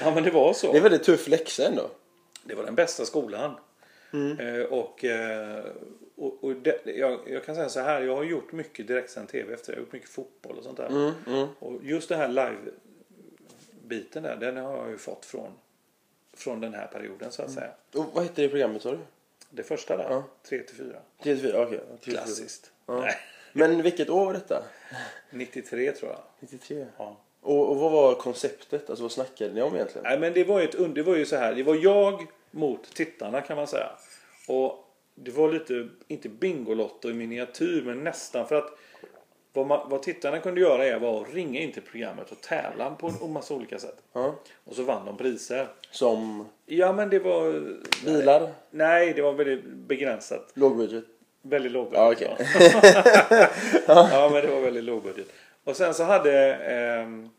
ja 0.03 0.11
men 0.13 0.23
det 0.23 0.31
var 0.31 0.53
så. 0.53 0.71
Det 0.71 0.77
är 0.77 0.81
väldigt 0.81 1.03
tuff 1.03 1.27
läxa 1.27 1.67
ändå. 1.67 1.89
Det 2.43 2.55
var 2.55 2.63
den 2.63 2.75
bästa 2.75 3.05
skolan. 3.05 3.55
Eh, 4.39 4.65
och 4.65 5.05
eh, 5.05 5.63
och, 6.19 6.43
och 6.43 6.55
det, 6.55 6.81
jag, 6.85 7.19
jag 7.27 7.45
kan 7.45 7.55
säga 7.55 7.69
så 7.69 7.79
här, 7.79 8.01
jag 8.01 8.15
har 8.15 8.23
gjort 8.23 8.51
mycket 8.51 8.87
direktsänd 8.87 9.29
tv 9.29 9.53
efter. 9.53 9.73
Jag 9.73 9.77
har 9.77 9.81
gjort 9.83 9.93
mycket 9.93 10.09
fotboll 10.09 10.57
och 10.57 10.63
sånt 10.63 10.77
där. 10.77 10.87
Mm, 10.87 11.11
mm. 11.27 11.47
Och 11.59 11.83
just 11.83 12.09
det 12.09 12.15
här 12.15 12.27
live-biten 12.27 14.23
där, 14.23 14.35
den 14.35 14.57
har 14.57 14.77
jag 14.77 14.89
ju 14.89 14.97
fått 14.97 15.25
från, 15.25 15.51
från 16.33 16.59
den 16.61 16.73
här 16.73 16.87
perioden 16.87 17.31
så 17.31 17.41
att 17.41 17.51
säga. 17.51 17.71
Och 17.95 18.05
vad 18.13 18.23
hette 18.23 18.41
det 18.41 18.49
programmet 18.49 18.81
sa 18.81 18.91
du? 18.91 18.99
Det 19.49 19.63
första 19.63 19.97
där, 19.97 20.07
Ja. 20.09 20.23
3 20.43 20.63
till 20.63 20.75
4. 20.75 20.85
34, 21.23 21.61
okej. 21.63 21.79
34. 21.89 22.17
Klassiskt. 22.17 22.71
Ja. 22.85 23.09
Men 23.53 23.81
vilket 23.81 24.09
år 24.09 24.25
var 24.25 24.33
detta? 24.33 24.63
93 25.29 25.91
tror 25.91 26.11
jag. 26.11 26.19
93. 26.39 26.85
Ja. 26.97 27.17
Och, 27.41 27.69
och 27.69 27.75
vad 27.77 27.91
var 27.91 28.15
konceptet? 28.15 28.89
Alltså 28.89 29.03
vad 29.03 29.11
snackade 29.11 29.53
ni 29.53 29.61
om 29.61 29.75
egentligen? 29.75 30.03
Nej 30.03 30.19
men 30.19 30.33
det 30.33 30.43
var 30.43 30.59
ju 30.59 30.65
ett 30.65 30.75
und- 30.75 30.93
det 30.93 31.03
var 31.03 31.15
ju 31.15 31.25
så 31.25 31.35
här. 31.35 31.55
Det 31.55 31.63
var 31.63 31.75
jag 31.75 32.27
mot 32.51 32.95
tittarna 32.95 33.41
kan 33.41 33.57
man 33.57 33.67
säga. 33.67 33.89
Och 34.47 34.85
det 35.23 35.31
var 35.31 35.51
lite, 35.51 35.87
inte 36.07 36.29
Bingolotto 36.29 37.09
i 37.09 37.13
miniatyr 37.13 37.81
men 37.85 38.03
nästan 38.03 38.47
för 38.47 38.55
att 38.55 38.77
vad, 39.53 39.67
man, 39.67 39.89
vad 39.89 40.03
tittarna 40.03 40.39
kunde 40.39 40.61
göra 40.61 40.85
är 40.85 40.99
var 40.99 41.21
att 41.21 41.33
ringa 41.33 41.59
in 41.59 41.71
till 41.71 41.81
programmet 41.81 42.31
och 42.31 42.41
tävla 42.41 42.91
på 42.95 43.07
en 43.21 43.31
massa 43.33 43.53
olika 43.53 43.79
sätt. 43.79 43.95
Ja. 44.13 44.35
Och 44.63 44.75
så 44.75 44.83
vann 44.83 45.05
de 45.05 45.17
priser. 45.17 45.67
Som 45.91 46.45
Ja 46.65 46.93
men 46.93 47.09
det 47.09 47.19
var... 47.19 47.63
bilar? 48.05 48.49
Nej, 48.71 49.13
det 49.13 49.21
var 49.21 49.33
väldigt 49.33 49.63
begränsat. 49.65 50.51
Lågbudget? 50.53 51.03
Väldigt 51.41 51.71
låg 51.71 51.89
Ja, 51.93 52.11
okej. 52.11 52.35
ja. 52.39 52.39
ja, 54.11 54.29
men 54.33 54.41
det 54.45 54.51
var 54.51 54.61
väldigt 54.61 54.83
låg 54.83 55.03
budget. 55.03 55.27
Och 55.63 55.75
sen 55.75 55.93
så 55.93 56.03
hade 56.03 56.53
ehm, 56.55 57.29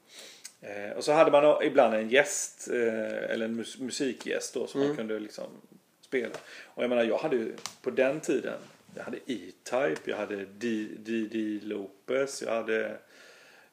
eh, 0.60 0.96
och 0.96 1.04
så 1.04 1.12
hade 1.12 1.30
man 1.30 1.62
ibland 1.62 1.94
en 1.94 2.08
gäst 2.08 2.68
eh, 2.72 3.30
eller 3.30 3.44
en 3.44 3.54
mus- 3.60 3.80
musikgäst 3.80 4.54
då 4.54 4.66
som 4.66 4.80
man 4.80 4.96
kunde 4.96 5.18
liksom 5.18 5.44
spela. 6.10 6.34
Och 6.64 6.82
jag 6.82 6.88
menar, 6.90 7.04
jag 7.04 7.18
hade 7.18 7.36
ju 7.36 7.52
på 7.82 7.90
den 7.90 8.20
tiden 8.20 8.58
jag 8.94 9.02
hade 9.04 9.16
E-Type, 9.16 10.10
jag 10.10 10.16
hade 10.16 10.36
D.D. 10.36 11.58
Lopez, 11.62 12.42
jag 12.42 12.52
hade 12.54 12.86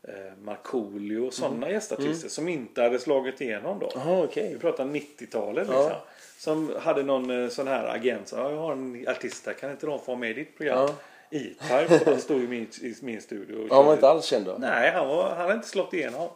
eh, 0.03 0.13
Markoolio 0.41 1.19
och 1.19 1.33
sådana 1.33 1.69
gästartister 1.71 2.29
som 2.29 2.47
inte 2.47 2.81
hade 2.81 2.99
slagit 2.99 3.41
igenom 3.41 3.79
då. 3.79 3.91
Jaha, 3.95 4.23
okej. 4.23 4.53
Vi 4.53 4.59
pratar 4.59 4.85
90-talet 4.85 5.67
Ja. 5.71 5.79
liksom. 5.83 5.99
Som 6.37 6.75
hade 6.81 7.03
någon 7.03 7.43
eh, 7.43 7.49
sån 7.49 7.67
här 7.67 7.95
agent. 7.95 8.31
Ja, 8.35 8.51
jag 8.51 8.57
har 8.57 8.71
en 8.71 9.07
artist 9.07 9.45
där, 9.45 9.53
kan 9.53 9.71
inte 9.71 9.85
de 9.85 9.99
få 9.99 10.05
vara 10.05 10.17
med 10.19 10.29
i 10.29 10.33
ditt 10.33 10.57
program? 10.57 10.77
Ja. 10.77 11.37
E-Type, 11.39 12.09
han 12.11 12.21
stod 12.21 12.43
i 12.43 12.47
min, 12.47 12.67
i 12.81 12.95
min 13.01 13.21
studio. 13.21 13.55
och 13.55 13.67
Ja, 13.69 13.75
han 13.75 13.85
var 13.85 13.93
inte 13.93 14.07
alls 14.09 14.25
känd 14.25 14.45
då? 14.45 14.55
Nej, 14.59 14.91
han, 14.91 15.07
var, 15.07 15.29
han 15.29 15.37
hade 15.37 15.53
inte 15.53 15.67
slått 15.67 15.93
igenom. 15.93 16.29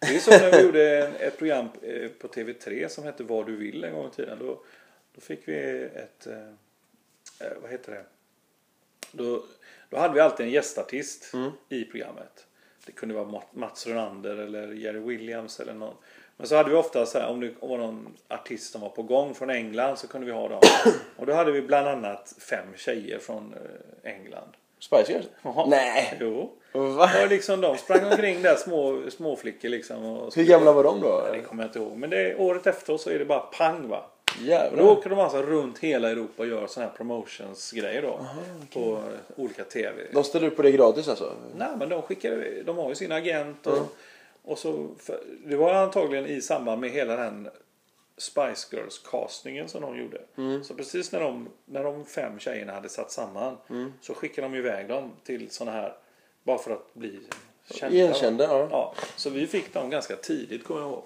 Det 0.00 0.16
är 0.16 0.18
så 0.18 0.30
när 0.30 0.52
vi 0.52 0.62
gjorde 0.66 1.12
ett 1.20 1.38
program 1.38 1.68
eh, 1.82 2.08
på 2.08 2.28
TV3 2.28 2.88
som 2.88 3.04
hette 3.04 3.22
Vad 3.22 3.46
du 3.46 3.56
vill 3.56 3.84
en 3.84 3.94
gång 3.94 4.06
i 4.06 4.16
tiden. 4.16 4.38
Då, 4.40 4.58
då 5.16 5.20
fick 5.20 5.48
vi 5.48 5.82
ett, 5.94 6.26
eh, 6.26 7.46
eh, 7.46 7.52
vad 7.62 7.70
heter 7.70 7.92
det? 7.92 8.04
Då, 9.12 9.42
då 9.90 9.96
hade 9.98 10.14
vi 10.14 10.20
alltid 10.20 10.46
en 10.46 10.52
gästartist 10.52 11.34
Mm. 11.34 11.50
i 11.68 11.84
programmet. 11.84 12.46
Det 12.86 12.92
kunde 12.92 13.14
vara 13.14 13.24
Mat- 13.24 13.54
Mats 13.54 13.86
Ronander 13.86 14.36
eller 14.36 14.72
Jerry 14.72 14.98
Williams 15.00 15.60
eller 15.60 15.74
någon. 15.74 15.94
Men 16.36 16.46
så 16.46 16.56
hade 16.56 16.70
vi 16.70 16.76
ofta 16.76 17.06
så 17.06 17.18
här, 17.18 17.28
om 17.28 17.40
det 17.40 17.50
var 17.60 17.78
någon 17.78 18.16
artist 18.28 18.72
som 18.72 18.80
var 18.80 18.88
på 18.88 19.02
gång 19.02 19.34
från 19.34 19.50
England 19.50 19.96
så 19.96 20.08
kunde 20.08 20.26
vi 20.26 20.32
ha 20.32 20.48
dem. 20.48 20.60
Och 21.16 21.26
då 21.26 21.32
hade 21.32 21.52
vi 21.52 21.62
bland 21.62 21.88
annat 21.88 22.34
fem 22.38 22.66
tjejer 22.76 23.18
från 23.18 23.54
eh, 23.54 24.10
England. 24.12 24.48
Spice 24.78 25.12
Girls? 25.12 25.26
Nej! 25.66 26.16
Jo. 26.20 26.52
Va? 26.72 27.10
Ja, 27.14 27.26
liksom 27.26 27.60
de 27.60 27.76
sprang 27.78 28.04
omkring 28.04 28.42
där 28.42 28.56
små, 28.56 29.10
små 29.10 29.36
flickor 29.36 29.68
liksom. 29.68 30.04
Och 30.04 30.34
Hur 30.36 30.44
gamla 30.44 30.72
var 30.72 30.84
de 30.84 31.00
då? 31.00 31.28
Det 31.32 31.40
kommer 31.40 31.62
jag 31.62 31.68
inte 31.68 31.78
ihåg. 31.78 31.96
Men 31.96 32.10
det, 32.10 32.36
året 32.36 32.66
efter 32.66 32.96
så 32.96 33.10
är 33.10 33.18
det 33.18 33.24
bara 33.24 33.40
pang 33.40 33.88
va. 33.88 34.10
Och 34.40 34.46
då 34.46 34.48
Jävlar. 34.50 34.84
åker 34.84 35.10
de 35.10 35.18
alltså 35.18 35.42
runt 35.42 35.78
hela 35.78 36.10
Europa 36.10 36.42
och 36.42 36.48
gör 36.48 36.66
sådana 36.66 36.90
här 36.90 36.96
promotions-grejer 36.96 38.02
då. 38.02 38.26
På 38.72 38.94
eh, 38.96 39.42
olika 39.44 39.64
TV. 39.64 40.02
De 40.12 40.24
ställer 40.24 40.46
upp 40.46 40.56
på 40.56 40.62
det 40.62 40.72
gratis 40.72 41.08
alltså? 41.08 41.32
Nej 41.56 41.68
men 41.78 41.88
de 41.88 42.02
skickar, 42.02 42.62
de 42.64 42.76
har 42.76 42.88
ju 42.88 42.94
sin 42.94 43.12
agent 43.12 43.66
och, 43.66 43.96
och 44.44 44.58
så. 44.58 44.88
För, 44.98 45.20
det 45.44 45.56
var 45.56 45.74
antagligen 45.74 46.26
i 46.26 46.40
samband 46.42 46.80
med 46.80 46.90
hela 46.90 47.16
den 47.16 47.48
Spice 48.18 48.76
Girls 48.76 48.98
castingen 48.98 49.68
som 49.68 49.82
de 49.82 49.98
gjorde. 49.98 50.20
Så 50.64 50.74
precis 50.74 51.12
när 51.12 51.20
de, 51.20 51.48
när 51.64 51.84
de 51.84 52.04
fem 52.04 52.38
tjejerna 52.38 52.72
hade 52.72 52.88
satt 52.88 53.10
samman 53.10 53.56
så 54.00 54.14
skickade 54.14 54.48
de 54.48 54.54
iväg 54.54 54.88
dem 54.88 55.12
till 55.24 55.50
sådana 55.50 55.76
här 55.76 55.94
bara 56.44 56.58
för 56.58 56.70
att 56.70 56.94
bli 56.94 57.20
kända. 57.70 57.96
Igenkända, 57.96 58.44
ja. 58.44 58.68
Ja, 58.70 58.94
så 59.16 59.30
vi 59.30 59.46
fick 59.46 59.74
dem 59.74 59.90
ganska 59.90 60.16
tidigt 60.16 60.64
kommer 60.64 60.80
jag 60.80 60.90
ihåg. 60.90 61.02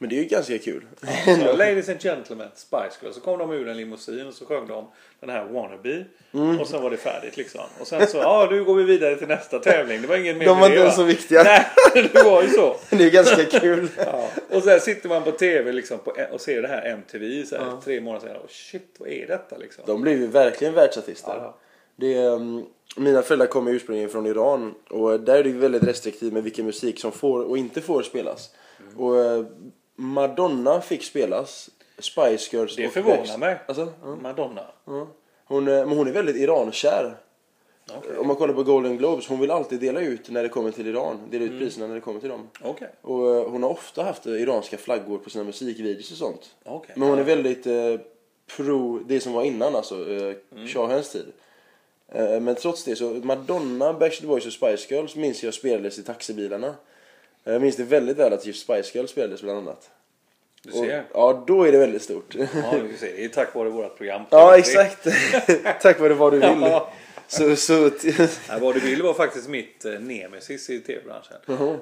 Men 0.00 0.08
det 0.08 0.16
är 0.16 0.22
ju 0.22 0.24
ganska 0.24 0.58
kul. 0.58 0.86
Så, 1.24 1.56
Ladies 1.56 1.88
and 1.88 2.02
gentlemen, 2.02 2.48
Spice 2.54 2.98
Girls. 3.02 3.14
Så 3.14 3.20
kom 3.20 3.38
de 3.38 3.52
ur 3.52 3.68
en 3.68 3.76
limousin 3.76 4.26
och 4.26 4.34
så 4.34 4.46
sjöng 4.46 4.66
de 4.66 4.86
den 5.20 5.30
här 5.30 5.44
Wannabe. 5.44 6.04
Mm. 6.32 6.60
Och 6.60 6.68
sen 6.68 6.82
var 6.82 6.90
det 6.90 6.96
färdigt 6.96 7.36
liksom. 7.36 7.60
Och 7.80 7.86
sen 7.86 8.06
så, 8.06 8.16
ja 8.16 8.48
nu 8.50 8.64
går 8.64 8.74
vi 8.74 8.84
vidare 8.84 9.16
till 9.16 9.28
nästa 9.28 9.58
tävling. 9.58 10.02
Det 10.02 10.08
var 10.08 10.16
ingen 10.16 10.38
mer 10.38 10.46
De 10.46 10.60
var 10.60 10.66
inte 10.66 10.80
ens 10.80 10.96
så 10.96 11.02
viktiga. 11.02 11.42
Nej, 11.42 11.66
det 12.12 12.22
var 12.22 12.42
ju 12.42 12.48
så. 12.48 12.76
Det 12.96 13.04
är 13.04 13.10
ganska 13.10 13.44
kul. 13.44 13.88
Ja. 13.96 14.28
Och 14.50 14.62
sen 14.62 14.80
sitter 14.80 15.08
man 15.08 15.22
på 15.22 15.30
tv 15.30 15.72
liksom 15.72 15.98
på, 15.98 16.12
och 16.32 16.40
ser 16.40 16.62
det 16.62 16.68
här 16.68 16.86
MTV 16.86 17.46
så 17.46 17.56
här, 17.56 17.80
tre 17.84 18.00
månader 18.00 18.26
senare. 18.26 18.38
Och 18.38 18.50
shit, 18.50 18.96
vad 18.98 19.08
är 19.08 19.26
detta 19.26 19.56
liksom? 19.56 19.84
De 19.86 20.02
blev 20.02 20.20
ju 20.20 20.26
verkligen 20.26 20.74
världsartister. 20.74 21.34
Ja. 21.36 21.58
Det, 21.96 22.26
um, 22.26 22.66
mina 22.96 23.22
föräldrar 23.22 23.46
kommer 23.46 23.70
ursprungligen 23.70 24.10
från 24.10 24.26
Iran 24.26 24.74
och 24.90 25.20
där 25.20 25.34
är 25.34 25.42
det 25.42 25.48
ju 25.48 25.58
väldigt 25.58 25.82
restriktivt 25.82 26.32
med 26.32 26.42
vilken 26.42 26.66
musik 26.66 27.00
som 27.00 27.12
får 27.12 27.42
och 27.42 27.58
inte 27.58 27.80
får 27.80 28.02
spelas. 28.02 28.50
Mm. 28.80 29.00
Och 29.00 29.24
eh, 29.24 29.44
Madonna 30.04 30.80
fick 30.80 31.02
spelas, 31.04 31.70
Spice 31.98 32.56
Girls 32.56 32.76
Det 32.76 32.86
och 32.86 32.92
förvånar 32.92 33.16
Backstreet- 33.16 33.38
mig. 33.38 33.56
Alltså, 33.66 33.92
ja, 34.02 34.16
Madonna. 34.22 34.66
ja. 34.84 35.06
Hon, 35.44 35.68
eh, 35.68 35.86
men 35.86 35.98
hon 35.98 36.08
är 36.08 36.12
väldigt 36.12 36.36
Irankär. 36.36 37.16
Okej. 37.98 38.16
Om 38.18 38.26
man 38.26 38.36
kollar 38.36 38.54
på 38.54 38.62
Golden 38.62 38.96
Globes, 38.98 39.26
hon 39.28 39.40
vill 39.40 39.50
alltid 39.50 39.80
dela 39.80 40.00
ut 40.00 40.30
när 40.30 40.42
det 40.42 40.48
kommer 40.48 40.70
till 40.70 40.86
Iran. 40.86 41.18
Dela 41.30 41.44
Mm. 41.44 41.54
ut 41.56 41.60
priserna 41.62 41.86
när 41.86 41.94
det 41.94 42.00
kommer 42.00 42.20
till 42.20 42.28
dem. 42.28 42.48
Okej. 42.64 42.88
Och 43.02 43.34
eh, 43.36 43.48
hon 43.50 43.62
har 43.62 43.70
ofta 43.70 44.02
haft 44.02 44.26
eh, 44.26 44.32
iranska 44.32 44.76
flaggor 44.78 45.18
på 45.18 45.30
sina 45.30 45.44
musikvideos 45.44 46.10
och 46.10 46.16
sånt. 46.16 46.54
Okej. 46.64 46.94
Men 46.98 47.08
hon 47.08 47.18
är 47.18 47.22
väldigt 47.24 47.66
eh, 47.66 47.96
pro 48.56 48.98
det 48.98 49.20
som 49.20 49.32
var 49.32 49.42
innan 49.42 49.76
alltså, 49.76 50.10
eh, 50.10 50.34
Mm. 50.52 50.66
shahens 50.68 51.12
tid. 51.12 51.26
Eh, 52.08 52.40
Men 52.40 52.54
trots 52.54 52.84
det 52.84 52.96
så, 52.96 53.04
Madonna, 53.10 53.92
Backstreet 53.92 54.28
Boys 54.28 54.46
och 54.46 54.52
Spice 54.52 54.94
Girls 54.94 55.16
minns 55.16 55.42
jag 55.44 55.54
spelades 55.54 55.98
i 55.98 56.02
taxibilarna. 56.02 56.74
Eh, 57.44 57.52
Jag 57.52 57.62
minns 57.62 57.76
det 57.76 57.84
väldigt 57.84 58.16
väl 58.16 58.32
att 58.32 58.46
just 58.46 58.62
Spice 58.62 58.90
Girls 58.98 59.10
spelades 59.10 59.42
bland 59.42 59.58
annat. 59.58 59.90
Du 60.62 60.70
Och, 60.70 60.76
ser. 60.84 61.04
ja, 61.14 61.44
då 61.46 61.64
är 61.64 61.72
det 61.72 61.78
väldigt 61.78 62.02
stort. 62.02 62.34
Ja, 62.34 62.74
du 62.90 62.96
ser. 62.96 63.12
Det 63.16 63.24
är 63.24 63.28
tack 63.28 63.54
vare 63.54 63.68
vårt 63.68 63.96
program. 63.96 64.22
ja, 64.30 64.58
exakt. 64.58 65.06
Tack 65.82 66.00
vare 66.00 66.14
vad 66.14 66.32
du 66.32 66.38
vill. 66.38 66.48
Ja. 66.60 66.92
Så, 67.28 67.56
så, 67.56 67.90
Nej, 68.48 68.60
vad 68.60 68.74
du 68.74 68.80
vill 68.80 69.02
var 69.02 69.14
faktiskt 69.14 69.48
mitt 69.48 69.84
eh, 69.84 69.92
nemesis 70.00 70.70
i 70.70 70.80
tv-branschen. 70.80 71.36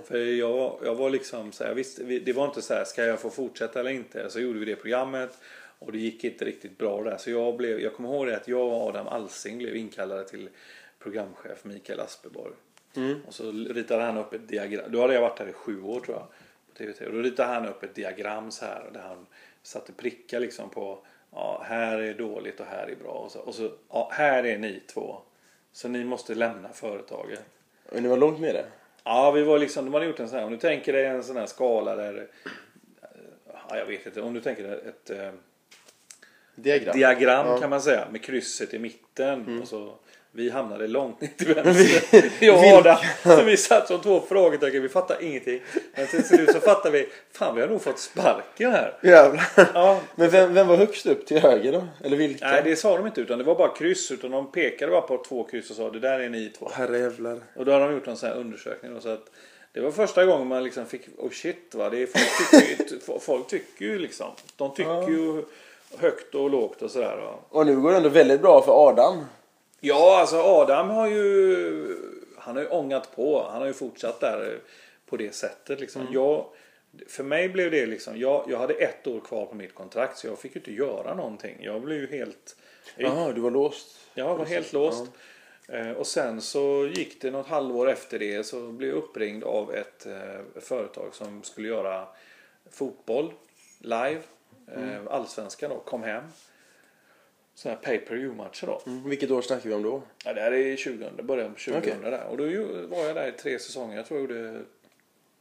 För 0.09 0.18
jag, 0.18 0.79
jag 0.85 0.94
var 0.94 1.11
liksom 1.11 1.53
så 1.53 1.64
här, 1.64 1.75
visst, 1.75 1.99
vi- 1.99 2.18
det 2.18 2.33
var 2.33 2.44
inte 2.44 2.62
så 2.62 2.75
här, 2.75 2.85
ska 2.85 3.05
jag 3.05 3.21
få 3.21 3.31
fortsätta 3.31 3.81
eller 3.81 3.90
inte? 3.90 4.31
Så 4.31 4.40
gjorde 4.40 4.59
vi 4.59 4.64
det 4.64 4.77
programmet 4.77 5.31
och 5.79 5.92
det 5.92 5.99
gick 5.99 6.25
inte 6.25 6.44
riktigt 6.44 6.79
bra 6.79 7.03
där. 7.03 7.16
Så 7.16 7.31
jag 7.31 7.57
blev, 7.57 7.81
jag 7.81 7.94
kommer 7.94 8.09
ihåg 8.09 8.27
det 8.27 8.37
att 8.37 8.49
jag 8.49 8.61
och 8.68 8.88
Adam 8.88 9.09
Alsing 9.09 9.59
blev 9.59 9.77
inkallade 9.77 10.29
till 10.29 10.49
programchef 11.03 11.59
Mikael 11.64 12.01
Asperborg. 12.01 12.53
Och 13.26 13.34
så 13.34 13.52
ritade 13.52 14.02
han 14.02 14.16
upp 14.18 14.32
ett 14.32 14.48
diagram. 14.48 14.92
Då 14.92 15.00
hade 15.00 15.14
jag 15.14 15.20
varit 15.20 15.38
här 15.38 15.48
i 15.48 15.52
sju 15.52 15.82
år 15.82 16.00
tror 16.00 16.16
jag. 16.16 16.26
På 16.72 16.82
TV3. 16.82 17.06
Och 17.06 17.12
då 17.12 17.18
ritade 17.18 17.54
han 17.54 17.66
upp 17.66 17.82
ett 17.82 17.94
diagram 17.94 18.50
så 18.50 18.64
här. 18.64 18.90
Där 18.92 19.00
han 19.00 19.26
satte 19.62 19.92
prickar 19.92 20.40
liksom 20.40 20.70
på. 20.70 20.98
Ja, 21.32 21.62
här 21.66 21.98
är 21.98 22.14
dåligt 22.14 22.61
och 22.61 22.66
här 22.66 22.87
är 22.87 22.96
bra. 22.96 23.12
Och 23.12 23.30
så, 23.30 23.40
och 23.40 23.54
så 23.54 23.70
ja, 23.88 24.11
här 24.12 24.46
är 24.46 24.58
ni 24.58 24.82
två. 24.87 25.18
Så 25.72 25.88
ni 25.88 26.04
måste 26.04 26.34
lämna 26.34 26.68
företaget. 26.68 27.44
Och 27.92 28.02
ni 28.02 28.08
var 28.08 28.16
långt 28.16 28.40
med 28.40 28.54
det? 28.54 28.66
Ja, 29.04 29.30
vi 29.30 29.42
var 29.42 29.58
liksom, 29.58 29.84
de 29.84 29.94
hade 29.94 30.06
gjort 30.06 30.20
en 30.20 30.28
sån 30.28 30.38
här, 30.38 30.46
om 30.46 30.52
du 30.52 30.58
tänker 30.58 30.92
dig 30.92 31.04
en 31.06 31.24
sån 31.24 31.37
här 31.37 31.46
skala 31.46 31.96
där, 31.96 32.28
ja, 33.68 33.76
jag 33.78 33.87
vet 33.87 34.06
inte, 34.06 34.22
om 34.22 34.34
du 34.34 34.40
tänker 34.40 34.62
dig 34.62 34.80
ett 34.88 35.11
eh, 35.11 35.30
Diagram. 36.54 36.96
diagram 36.96 37.46
Ja. 37.46 37.58
kan 37.58 37.70
man 37.70 37.82
säga 37.82 38.08
med 38.11 38.22
krysset 38.22 38.74
i 38.74 38.78
mitten. 38.78 39.40
Mm. 39.40 39.62
Och 39.62 39.68
så, 39.68 39.94
vi 40.38 40.51
hamnade 40.51 40.87
långt 40.87 41.20
ner 41.20 41.29
till 41.37 41.55
vänster. 41.55 42.31
jag 42.40 42.59
och 42.59 42.64
Adam. 42.79 42.96
Så 43.22 43.42
vi 43.42 43.57
satt 43.57 43.88
som 43.88 44.01
två 44.01 44.20
frågetecken, 44.29 44.83
vi 44.83 44.88
fattade 44.88 45.24
ingenting. 45.27 45.61
Men 45.96 46.07
till 46.07 46.24
slut 46.24 46.53
så 46.53 46.61
fattade 46.61 46.98
vi, 46.98 47.09
fan 47.33 47.55
vi 47.55 47.61
har 47.61 47.68
nog 47.68 47.83
fått 47.83 47.98
sparken 47.98 48.72
här. 48.72 48.94
Jävlar. 49.03 49.44
Ja, 49.74 50.01
Men 50.14 50.31
vem, 50.31 50.55
vem 50.55 50.66
var 50.68 50.77
högst 50.77 51.07
upp 51.07 51.27
till 51.27 51.38
höger 51.38 51.72
då? 51.72 51.85
Eller 52.05 52.16
vilka? 52.16 52.46
nej 52.46 52.61
det 52.64 52.77
sa 52.77 52.96
de 52.96 53.07
inte 53.07 53.20
utan 53.20 53.38
det 53.38 53.44
var 53.44 53.55
bara 53.55 53.74
kryss. 53.74 54.11
Utan 54.11 54.31
de 54.31 54.53
pekade 54.53 54.92
bara 54.92 55.01
på 55.01 55.24
två 55.29 55.44
kryss 55.44 55.70
och 55.70 55.77
sa 55.77 55.90
det 55.90 55.98
där 56.01 56.20
är 56.20 56.29
ni 56.29 56.48
två. 56.59 56.70
Herrejävlar. 56.74 57.38
Och 57.57 57.64
då 57.64 57.72
har 57.72 57.81
de 57.81 57.92
gjort 57.92 58.07
en 58.07 58.16
sån 58.16 58.29
här 58.29 58.37
undersökning. 58.37 58.94
Då, 58.94 59.01
så 59.01 59.09
att 59.09 59.24
det 59.72 59.81
var 59.81 59.90
första 59.90 60.24
gången 60.24 60.46
man 60.46 60.64
liksom 60.64 60.87
fick, 60.87 61.03
oh 61.18 61.31
shit 61.31 61.74
va. 61.74 61.90
Det 61.90 62.03
är, 62.03 62.07
folk, 62.07 62.51
tycker, 62.51 62.94
ju- 63.14 63.18
folk 63.20 63.46
tycker 63.48 63.85
ju 63.85 63.98
liksom. 63.98 64.27
De 64.57 64.74
tycker 64.74 65.09
ju 65.09 65.42
högt 65.98 66.35
och 66.35 66.51
lågt 66.51 66.83
och 66.83 66.90
sådär. 66.90 67.18
Och 67.48 67.66
nu 67.66 67.77
går 67.81 67.90
det 67.90 67.96
ändå 67.96 68.09
väldigt 68.09 68.40
bra 68.42 68.62
för 68.62 68.88
Adam. 68.88 69.24
Ja, 69.80 70.20
alltså 70.20 70.36
Adam 70.36 70.90
har 70.90 71.06
ju... 71.08 71.96
Han 72.38 72.56
har 72.56 72.62
ju 72.62 72.68
ångat 72.68 73.16
på. 73.16 73.42
Han 73.50 73.60
har 73.60 73.66
ju 73.66 73.72
fortsatt 73.72 74.20
där 74.20 74.58
på 75.06 75.16
det 75.16 75.34
sättet. 75.34 75.80
Liksom. 75.80 76.06
Jag, 76.12 76.46
för 77.06 77.24
mig 77.24 77.48
blev 77.48 77.70
det 77.70 77.86
liksom... 77.86 78.18
Jag, 78.20 78.44
jag 78.48 78.58
hade 78.58 78.74
ett 78.74 79.06
år 79.06 79.20
kvar 79.20 79.46
på 79.46 79.54
mitt 79.54 79.74
kontrakt 79.74 80.18
så 80.18 80.26
jag 80.26 80.38
fick 80.38 80.54
ju 80.54 80.60
inte 80.60 80.72
göra 80.72 81.14
någonting. 81.14 81.56
Jag 81.60 81.80
blev 81.82 81.98
ju 82.00 82.06
helt... 82.18 82.56
Jaha, 82.96 83.32
du 83.32 83.40
var 83.40 83.50
låst. 83.50 83.98
jag 84.14 84.36
var 84.36 84.44
helt 84.44 84.72
låst. 84.72 85.04
Eh, 85.68 85.90
Och 85.90 86.06
sen 86.06 86.40
så 86.40 86.90
gick 86.94 87.20
det 87.20 87.30
något 87.30 87.46
halvår 87.46 87.90
efter 87.90 88.18
det 88.18 88.44
så 88.44 88.60
blev 88.66 88.90
jag 88.90 88.98
uppringd 88.98 89.44
av 89.44 89.74
ett 89.74 90.06
eh, 90.06 90.60
företag 90.60 91.14
som 91.14 91.42
skulle 91.42 91.68
göra 91.68 92.08
fotboll 92.70 93.32
live. 93.78 94.20
Eh, 94.76 95.00
Allsvenskan 95.10 95.70
då, 95.70 95.76
kom 95.78 96.02
hem. 96.02 96.24
Sådana 97.59 97.79
här 97.79 97.85
pay 97.85 97.99
per 97.99 98.14
view 98.14 98.37
matcher 98.37 98.66
då. 98.66 98.83
Mm. 98.87 99.09
Vilket 99.09 99.31
år 99.31 99.42
snackar 99.42 99.68
vi 99.68 99.75
om 99.75 99.83
då? 99.83 100.03
Ja, 100.25 100.33
det 100.33 100.40
här 100.40 100.53
är 100.53 100.77
20, 100.77 101.11
början 101.23 101.55
på 101.55 101.61
2000 101.61 101.77
Okej. 101.79 102.11
där. 102.11 102.27
Och 102.27 102.37
då 102.37 102.44
var 102.87 103.05
jag 103.05 103.16
där 103.16 103.29
i 103.29 103.33
tre 103.33 103.59
säsonger. 103.59 103.97
Jag 103.97 104.07
tror 104.07 104.21
jag 104.21 104.31
gjorde 104.31 104.61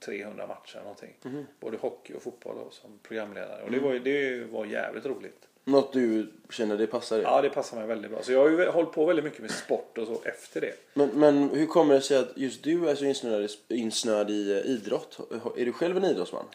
300 0.05 0.47
matcher 0.47 0.79
någonting. 0.79 1.13
Mhm. 1.21 1.45
Både 1.59 1.77
hockey 1.77 2.13
och 2.13 2.21
fotboll 2.21 2.55
då, 2.55 2.71
som 2.71 2.99
programledare. 3.03 3.63
Och 3.63 3.71
det 3.71 3.79
var, 3.79 3.93
det 3.93 4.51
var 4.51 4.65
jävligt 4.65 5.05
roligt. 5.05 5.47
Något 5.63 5.93
du 5.93 6.33
känner 6.49 6.77
det 6.77 6.87
passar 6.87 7.15
dig? 7.15 7.25
Ja, 7.25 7.41
det 7.41 7.49
passar 7.49 7.77
mig 7.77 7.87
väldigt 7.87 8.11
bra. 8.11 8.23
Så 8.23 8.31
jag 8.31 8.39
har 8.39 8.49
ju 8.49 8.65
hållit 8.69 8.91
på 8.91 9.05
väldigt 9.05 9.25
mycket 9.25 9.41
med 9.41 9.51
sport 9.51 9.97
och 9.97 10.07
så 10.07 10.21
efter 10.23 10.61
det. 10.61 10.73
Men, 10.93 11.09
men 11.09 11.49
hur 11.49 11.65
kommer 11.65 11.93
det 11.93 12.01
sig 12.01 12.17
att 12.17 12.31
just 12.35 12.63
du 12.63 12.89
är 12.89 12.95
så 12.95 13.05
insnöad, 13.05 13.49
insnöad 13.67 14.29
i 14.29 14.51
eh, 14.51 14.71
idrott? 14.71 15.19
Är 15.57 15.65
du 15.65 15.73
själv 15.73 15.97
en 15.97 16.03
idrottsman? 16.03 16.45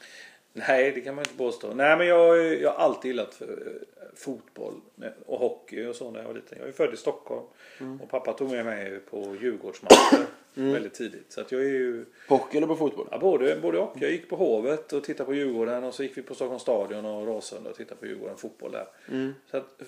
Nej, 0.52 0.92
det 0.92 1.00
kan 1.00 1.14
man 1.14 1.24
inte 1.24 1.36
påstå. 1.36 1.74
Nej, 1.74 1.96
men 1.96 2.06
jag, 2.06 2.54
jag 2.60 2.70
har 2.70 2.78
alltid 2.84 3.08
gillat 3.08 3.34
för, 3.34 3.44
eh, 3.46 4.02
fotboll 4.14 4.80
och 5.26 5.38
hockey 5.38 5.86
och 5.86 5.96
så 5.96 6.10
när 6.10 6.20
jag 6.20 6.26
var 6.26 6.34
liten. 6.34 6.58
Jag 6.58 6.68
är 6.68 6.72
född 6.72 6.94
i 6.94 6.96
Stockholm 6.96 7.46
och 8.02 8.10
pappa 8.10 8.32
tog 8.32 8.50
med 8.50 8.64
mig 8.64 8.98
på 9.10 9.36
Djurgårdsmatcher 9.40 10.26
väldigt 10.54 10.94
tidigt. 10.94 11.32
Så 11.32 11.40
att 11.40 11.52
jag 11.52 11.60
är 11.60 11.68
ju 11.68 12.04
På 12.28 12.36
hockey 12.36 12.56
eller 12.56 12.66
på 12.66 12.76
fotboll? 12.76 13.08
Ja, 13.10 13.18
både, 13.18 13.56
både 13.62 13.78
och. 13.78 13.96
Jag 14.00 14.10
gick 14.10 14.28
på 14.28 14.36
Hovet 14.36 14.92
och 14.92 15.04
tittade 15.04 15.26
på 15.26 15.34
Djurgården 15.34 15.84
och 15.84 15.94
så 15.94 16.02
gick 16.02 16.18
vi 16.18 16.22
på 16.22 16.34
Stockholms 16.34 16.62
stadion 16.62 17.04
och 17.04 17.26
Råsunda 17.26 17.70
och 17.70 17.76
tittade 17.76 18.00
på 18.00 18.06
Djurgården 18.06 18.36
fotboll 18.36 18.72
där. 18.72 18.86
Så 19.50 19.56
att, 19.56 19.80
eh, 19.80 19.86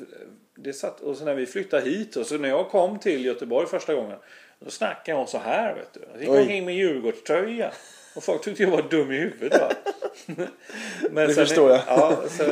det 0.55 0.73
satt, 0.73 1.01
och 1.01 1.17
så 1.17 1.25
när 1.25 1.35
vi 1.35 1.47
flyttade 1.47 1.91
hit 1.91 2.17
och 2.17 2.27
så 2.27 2.39
när 2.39 2.49
jag 2.49 2.69
kom 2.69 2.99
till 2.99 3.25
Göteborg 3.25 3.67
första 3.67 3.95
gången 3.95 4.19
då 4.59 4.71
snackade 4.71 5.19
jag 5.19 5.29
så 5.29 5.39
här 5.39 5.75
vet 5.75 5.93
du. 5.93 6.01
Jag 6.13 6.21
gick 6.21 6.31
omkring 6.31 6.65
med 6.65 6.75
Djurgårdströja. 6.75 7.73
Och 8.17 8.23
folk 8.23 8.43
tyckte 8.43 8.63
jag 8.63 8.71
var 8.71 8.83
dum 8.83 9.13
i 9.13 9.17
huvudet 9.17 9.61
va. 9.61 9.71
Men 11.11 11.29
Det 11.29 11.35
förstår 11.35 11.71
jag. 11.71 11.81
Ja, 11.87 12.23
så, 12.29 12.45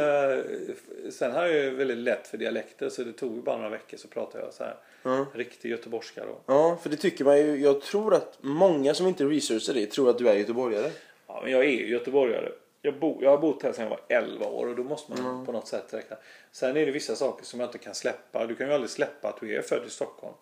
sen 1.10 1.32
har 1.32 1.46
jag 1.46 1.54
ju 1.64 1.70
väldigt 1.70 1.98
lätt 1.98 2.26
för 2.28 2.38
dialekter 2.38 2.88
så 2.88 3.04
det 3.04 3.12
tog 3.12 3.42
bara 3.44 3.56
några 3.56 3.70
veckor 3.70 3.96
så 3.96 4.08
pratade 4.08 4.44
jag 4.44 4.54
så 4.54 4.64
här. 4.64 4.76
Ja. 5.02 5.26
Riktig 5.34 5.70
göteborgska 5.70 6.24
då. 6.26 6.38
Ja, 6.46 6.78
för 6.82 6.90
det 6.90 6.96
tycker 6.96 7.24
man 7.24 7.38
ju. 7.38 7.56
Jag 7.56 7.80
tror 7.80 8.14
att 8.14 8.38
många 8.40 8.94
som 8.94 9.06
inte 9.06 9.24
researchar 9.24 9.74
det 9.74 9.86
tror 9.86 10.10
att 10.10 10.18
du 10.18 10.28
är 10.28 10.34
göteborgare. 10.34 10.90
Ja, 11.26 11.40
men 11.42 11.52
jag 11.52 11.64
är 11.64 11.68
ju 11.70 11.88
göteborgare. 11.88 12.52
Jag, 12.84 12.98
bo, 12.98 13.18
jag 13.22 13.30
har 13.30 13.38
bott 13.38 13.62
här 13.62 13.72
sedan 13.72 13.82
jag 13.82 13.90
var 13.90 14.00
11 14.08 14.46
år 14.46 14.66
och 14.66 14.76
då 14.76 14.84
måste 14.84 15.22
man 15.22 15.46
på 15.46 15.52
något 15.52 15.68
sätt 15.68 15.94
räkna. 15.94 16.16
Sen 16.52 16.76
är 16.76 16.86
det 16.86 16.92
vissa 16.92 17.16
saker 17.16 17.44
som 17.44 17.60
jag 17.60 17.66
inte 17.68 17.78
kan 17.78 17.94
släppa. 17.94 18.46
Du 18.46 18.54
kan 18.54 18.66
ju 18.68 18.72
aldrig 18.72 18.90
släppa 18.90 19.28
att 19.28 19.40
du 19.40 19.56
är 19.56 19.62
född 19.62 19.82
i 19.86 19.90
Stockholm. 19.90 20.34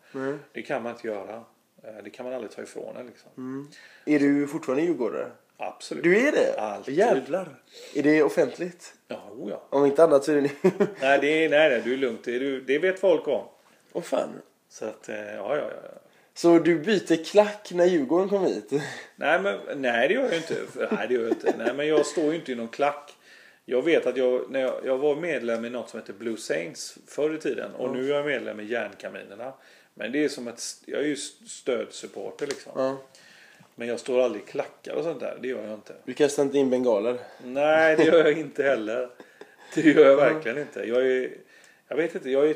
Det 0.53 0.63
kan 0.63 0.83
man 0.83 0.93
inte 0.93 1.07
göra. 1.09 1.35
Eh, 1.85 2.05
Det 2.05 2.11
kan 2.11 2.25
man 2.27 2.35
aldrig 2.35 2.51
ta 2.53 2.63
ifrån 2.63 2.97
en 2.97 3.07
liksom. 3.07 3.69
Är 4.05 4.19
du 4.19 4.47
fortfarande 4.47 4.85
djurgårdare? 4.85 5.31
Absolut. 5.61 6.05
Du 6.05 6.29
är 6.29 6.33
det? 6.33 6.61
Alltid. 6.61 6.95
Jävlar. 6.95 7.49
Är 7.95 8.03
det 8.03 8.23
offentligt? 8.23 8.95
Ja, 9.09 9.31
oh 9.31 9.51
ja. 9.51 9.63
Om 9.71 9.87
inte 9.87 10.05
annat 10.05 10.25
så 10.25 10.33
är 10.33 10.37
det 10.37 10.41
nu. 10.41 10.51
Nej, 11.01 11.19
det 11.21 11.45
är, 11.45 11.49
nej, 11.49 11.71
nej, 11.71 11.83
du 11.85 11.93
är 11.93 11.97
lugnt. 11.97 12.25
Det, 12.25 12.37
är, 12.37 12.61
det 12.67 12.79
vet 12.79 13.01
folk 13.01 13.29
om. 13.29 13.45
Åh 13.93 14.03
fan. 14.03 14.29
Så 14.69 14.85
att, 14.85 15.09
eh, 15.09 15.17
ja, 15.17 15.57
ja, 15.57 15.71
ja. 15.83 16.01
Så 16.35 16.59
du 16.59 16.79
byter 16.79 17.25
klack 17.25 17.73
när 17.73 17.85
Djurgården 17.85 18.29
kom 18.29 18.45
hit? 18.45 18.73
Nej, 19.17 19.41
men, 19.41 19.59
nej 19.77 20.09
det 20.09 20.15
gör 20.15 20.25
jag 20.25 20.37
inte. 20.37 20.55
Nej, 20.91 21.09
det 21.09 21.15
gör 21.15 21.23
jag 21.23 21.31
inte. 21.31 21.55
Nej, 21.59 21.75
men 21.75 21.89
jag 21.89 22.07
står 22.07 22.25
ju 22.25 22.35
inte 22.35 22.53
i 22.53 22.55
någon 22.55 22.69
klack. 22.69 23.13
Jag 23.65 23.83
vet 23.83 24.07
att 24.07 24.17
jag, 24.17 24.51
när 24.51 24.61
jag, 24.61 24.81
jag 24.85 24.99
var 24.99 25.17
medlem 25.17 25.65
i 25.65 25.71
något 25.71 25.91
som 25.91 26.01
heter 26.01 26.13
Blue 26.13 26.37
Saints 26.37 26.99
förr 27.07 27.35
i 27.35 27.39
tiden. 27.39 27.75
Och 27.75 27.91
nu 27.91 28.11
är 28.11 28.17
jag 28.17 28.27
medlem 28.27 28.61
i 28.61 28.65
Järnkaminerna. 28.65 29.53
Men 29.95 30.13
det 30.13 30.25
är 30.25 30.29
som 30.29 30.49
ett, 30.49 30.63
jag 30.87 31.01
är 31.01 31.07
ju 31.07 31.17
stödsupporter 31.17 32.47
liksom. 32.47 32.73
Ja. 32.77 32.99
Men 33.81 33.89
jag 33.89 34.01
står 34.01 34.23
aldrig 34.23 34.43
i 34.43 34.47
klackar 34.47 34.95
och 34.95 35.05
sånt 35.05 35.21
där. 35.21 35.39
Det 35.41 35.49
gör 35.49 35.65
jag 35.65 35.75
inte. 35.75 35.95
Du 36.05 36.15
kastar 36.15 36.43
inte 36.43 36.59
in 36.59 36.71
bengaler? 36.71 37.19
Nej, 37.45 37.97
det 37.97 38.05
gör 38.05 38.25
jag 38.25 38.39
inte 38.39 38.63
heller. 38.63 39.09
Det 39.75 39.81
gör 39.81 40.07
jag 40.07 40.17
verkligen 40.17 40.59
inte. 40.59 40.81
Jag 40.81 41.07
är, 41.07 41.31
jag 41.89 41.97
vet 41.97 42.15
inte, 42.15 42.31
jag 42.31 42.51
är 42.51 42.55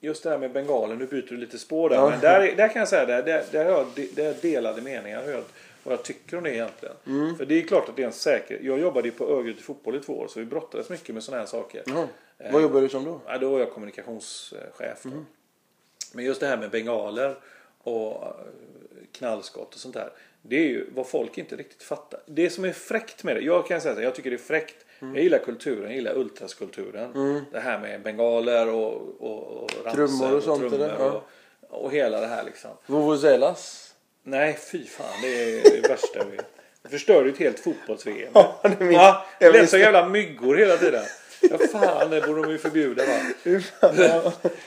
Just 0.00 0.22
det 0.22 0.30
här 0.30 0.38
med 0.38 0.52
bengalen, 0.52 0.98
nu 0.98 1.06
byter 1.06 1.26
du 1.28 1.36
lite 1.36 1.58
spår 1.58 1.88
där. 1.88 1.96
Ja. 1.96 2.10
Men 2.10 2.20
där, 2.20 2.56
där 2.56 2.68
kan 2.68 2.80
jag 2.80 2.88
säga, 2.88 3.06
där, 3.06 3.22
där, 3.22 3.44
där 3.50 3.64
har 3.64 3.72
jag 3.72 3.86
där 4.14 4.34
delade 4.42 4.82
meningar 4.82 5.24
hur 5.24 5.32
jag, 5.32 5.44
vad 5.82 5.92
jag 5.92 6.02
tycker 6.02 6.36
om 6.36 6.44
det 6.44 6.54
egentligen. 6.54 6.94
Mm. 7.06 7.36
För 7.36 7.44
det 7.44 7.54
är 7.54 7.62
klart 7.62 7.88
att 7.88 7.96
det 7.96 8.02
är 8.02 8.06
en 8.06 8.12
säker... 8.12 8.60
Jag 8.62 8.80
jobbade 8.80 9.08
ju 9.08 9.12
på 9.12 9.24
Örgryte 9.24 9.62
fotboll 9.62 9.96
i 9.96 10.00
två 10.00 10.12
år 10.12 10.28
så 10.28 10.40
vi 10.40 10.46
brottades 10.46 10.90
mycket 10.90 11.14
med 11.14 11.24
sådana 11.24 11.40
här 11.40 11.46
saker. 11.48 11.82
Jaha. 11.86 12.08
Vad 12.52 12.62
jobbar 12.62 12.80
du 12.80 12.88
som 12.88 13.04
då? 13.04 13.20
Ja, 13.26 13.38
då 13.38 13.50
var 13.50 13.58
jag 13.58 13.70
kommunikationschef. 13.70 15.04
Mm. 15.04 15.26
Men 16.12 16.24
just 16.24 16.40
det 16.40 16.46
här 16.46 16.56
med 16.56 16.70
bengaler 16.70 17.36
och 17.82 18.22
eh, 18.22 18.30
knallskott 19.14 19.74
och 19.74 19.80
sånt 19.80 19.94
där. 19.94 20.12
Det 20.42 20.56
är 20.56 20.68
ju 20.68 20.86
vad 20.94 21.06
folk 21.08 21.38
inte 21.38 21.56
riktigt 21.56 21.82
fattar. 21.82 22.20
Det 22.26 22.50
som 22.50 22.64
är 22.64 22.72
fräckt 22.72 23.22
med 23.24 23.36
det. 23.36 23.42
Jag 23.42 23.66
kan 23.66 23.80
säga 23.80 23.94
så 23.94 24.00
jag 24.02 24.14
tycker 24.14 24.30
det 24.30 24.36
är 24.36 24.38
fräckt. 24.38 24.76
Mm. 25.00 25.14
Jag 25.14 25.24
gillar 25.24 25.38
kulturen, 25.38 25.82
jag 25.82 25.92
gillar 25.94 26.16
ultraskulturen. 26.18 27.44
Det 27.52 27.60
här 27.60 27.78
med 27.78 28.02
bengaler 28.02 28.68
och, 28.68 28.92
och, 29.20 29.62
och 29.62 29.70
Trummor 29.94 30.34
och 30.36 30.42
sånt, 30.42 30.60
trummor? 30.70 30.94
Ja. 30.98 31.22
och, 31.70 31.84
och 31.84 31.92
hela 31.92 32.20
det 32.20 32.26
här 32.26 32.44
liksom. 32.44 32.70
Vuvuzelas? 32.86 33.94
Nej, 34.22 34.58
fy 34.72 34.84
fan. 34.86 35.06
Det 35.22 35.28
är 35.28 35.82
det 35.82 35.88
värsta 35.88 36.18
jag 36.18 36.24
vet. 36.24 36.46
Det 36.82 36.88
förstör 36.88 37.24
ju 37.24 37.30
ett 37.32 37.38
helt 37.38 37.60
fotbolls-VM. 37.60 38.30
Ja, 38.34 38.60
det 38.62 38.80
minns- 38.84 38.92
Ja, 38.94 39.26
så 39.66 39.76
det. 39.76 39.78
jävla 39.82 40.08
myggor 40.08 40.56
hela 40.56 40.76
tiden. 40.76 41.04
Ja, 41.40 41.58
fan, 41.72 42.10
det 42.10 42.20
borde 42.20 42.42
de 42.42 42.50
ju 42.50 42.58
förbjuda 42.58 43.02
va. 43.06 43.52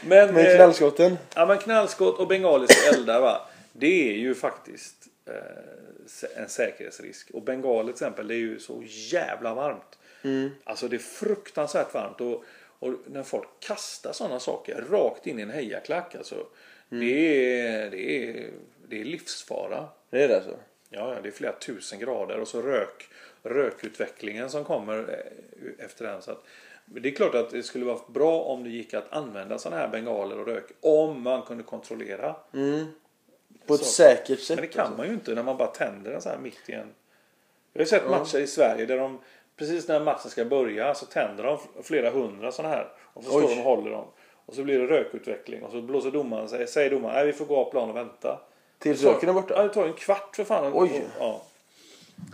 Men, 0.01 0.33
Med 0.33 0.37
eh, 0.51 0.55
knallskotten? 0.55 1.17
ja, 1.35 1.45
men 1.45 1.57
knallskott 1.57 2.19
och 2.19 2.27
bengaliska 2.27 2.89
eldar 2.89 3.21
va. 3.21 3.41
Det 3.79 4.09
är 4.09 4.17
ju 4.17 4.35
faktiskt 4.35 5.07
eh, 5.25 6.41
en 6.41 6.49
säkerhetsrisk. 6.49 7.31
Och 7.33 7.41
bengaler 7.41 7.83
till 7.83 7.91
exempel, 7.91 8.27
det 8.27 8.35
är 8.35 8.39
ju 8.39 8.59
så 8.59 8.83
jävla 8.85 9.53
varmt. 9.53 9.99
Mm. 10.21 10.49
Alltså 10.63 10.87
det 10.87 10.95
är 10.95 10.99
fruktansvärt 10.99 11.93
varmt. 11.93 12.21
Och, 12.21 12.43
och 12.79 12.93
när 13.05 13.23
folk 13.23 13.47
kastar 13.59 14.13
sådana 14.13 14.39
saker 14.39 14.85
rakt 14.89 15.27
in 15.27 15.39
i 15.39 15.41
en 15.41 15.49
hejaklack 15.49 16.15
alltså. 16.15 16.47
Det, 16.89 17.55
är, 17.61 17.91
det, 17.91 18.29
är, 18.29 18.51
det 18.87 19.01
är 19.01 19.05
livsfara. 19.05 19.85
Det 20.09 20.23
är 20.23 20.27
det 20.27 20.35
alltså? 20.35 20.57
Ja, 20.89 21.13
ja, 21.15 21.21
det 21.21 21.29
är 21.29 21.31
flera 21.31 21.53
tusen 21.53 21.99
grader 21.99 22.39
och 22.39 22.47
så 22.47 22.61
rök, 22.61 23.09
rökutvecklingen 23.43 24.49
som 24.49 24.63
kommer 24.63 24.97
eh, 24.97 25.85
efter 25.85 26.05
den. 26.05 26.21
Så 26.21 26.31
att, 26.31 26.43
det 26.85 27.09
är 27.09 27.15
klart 27.15 27.35
att 27.35 27.49
det 27.49 27.63
skulle 27.63 27.85
vara 27.85 27.99
bra 28.07 28.41
om 28.41 28.63
det 28.63 28.69
gick 28.69 28.93
att 28.93 29.13
använda 29.13 29.57
sådana 29.57 29.81
här 29.81 29.87
bengaler 29.87 30.39
och 30.39 30.47
rök 30.47 30.71
om 30.81 31.21
man 31.21 31.41
kunde 31.41 31.63
kontrollera. 31.63 32.35
På 33.67 33.73
ett 33.73 33.79
Så. 33.79 33.85
säkert 33.85 34.39
sätt? 34.39 34.57
Men 34.57 34.61
det 34.61 34.73
kan 34.73 34.81
alltså. 34.81 34.97
man 34.97 35.07
ju 35.07 35.13
inte 35.13 35.33
när 35.33 35.43
man 35.43 35.57
bara 35.57 35.67
tänder 35.67 36.11
den 36.11 36.21
så 36.21 36.29
här 36.29 36.37
mitt 36.37 36.69
i 36.69 36.71
en... 36.73 36.93
Jag 37.73 37.79
har 37.79 37.85
ju 37.85 37.85
sett 37.85 38.09
matcher 38.09 38.37
i 38.39 38.47
Sverige 38.47 38.85
där 38.85 38.97
de 38.97 39.19
precis 39.57 39.87
när 39.87 39.99
matchen 39.99 40.31
ska 40.31 40.45
börja 40.45 40.95
så 40.95 41.05
tänder 41.05 41.43
de 41.43 41.59
flera 41.83 42.09
hundra 42.09 42.51
sådana 42.51 42.75
här. 42.75 42.87
Och 43.13 43.23
så 43.23 43.37
Oj. 43.37 43.43
står 43.43 43.55
de 43.55 43.61
och 43.61 43.75
håller 43.75 43.91
dem. 43.91 44.05
Och 44.45 44.53
så 44.53 44.63
blir 44.63 44.79
det 44.79 44.87
rökutveckling 44.87 45.63
och 45.63 45.71
så 45.71 45.81
blåser 45.81 46.11
domaren, 46.11 46.49
säger, 46.49 46.65
säger 46.65 46.89
domaren, 46.89 47.15
nej 47.15 47.25
vi 47.25 47.33
får 47.33 47.45
gå 47.45 47.57
av 47.57 47.71
plan 47.71 47.89
och 47.89 47.95
vänta. 47.95 48.39
Tills 48.79 49.03
röken 49.03 49.29
är 49.29 49.33
borta? 49.33 49.53
Ja, 49.57 49.63
det 49.63 49.69
tar 49.69 49.81
ju 49.81 49.87
en 49.87 49.93
kvart 49.93 50.35
för 50.35 50.43
fan. 50.43 50.71
Oj. 50.75 51.05
Ja. 51.19 51.41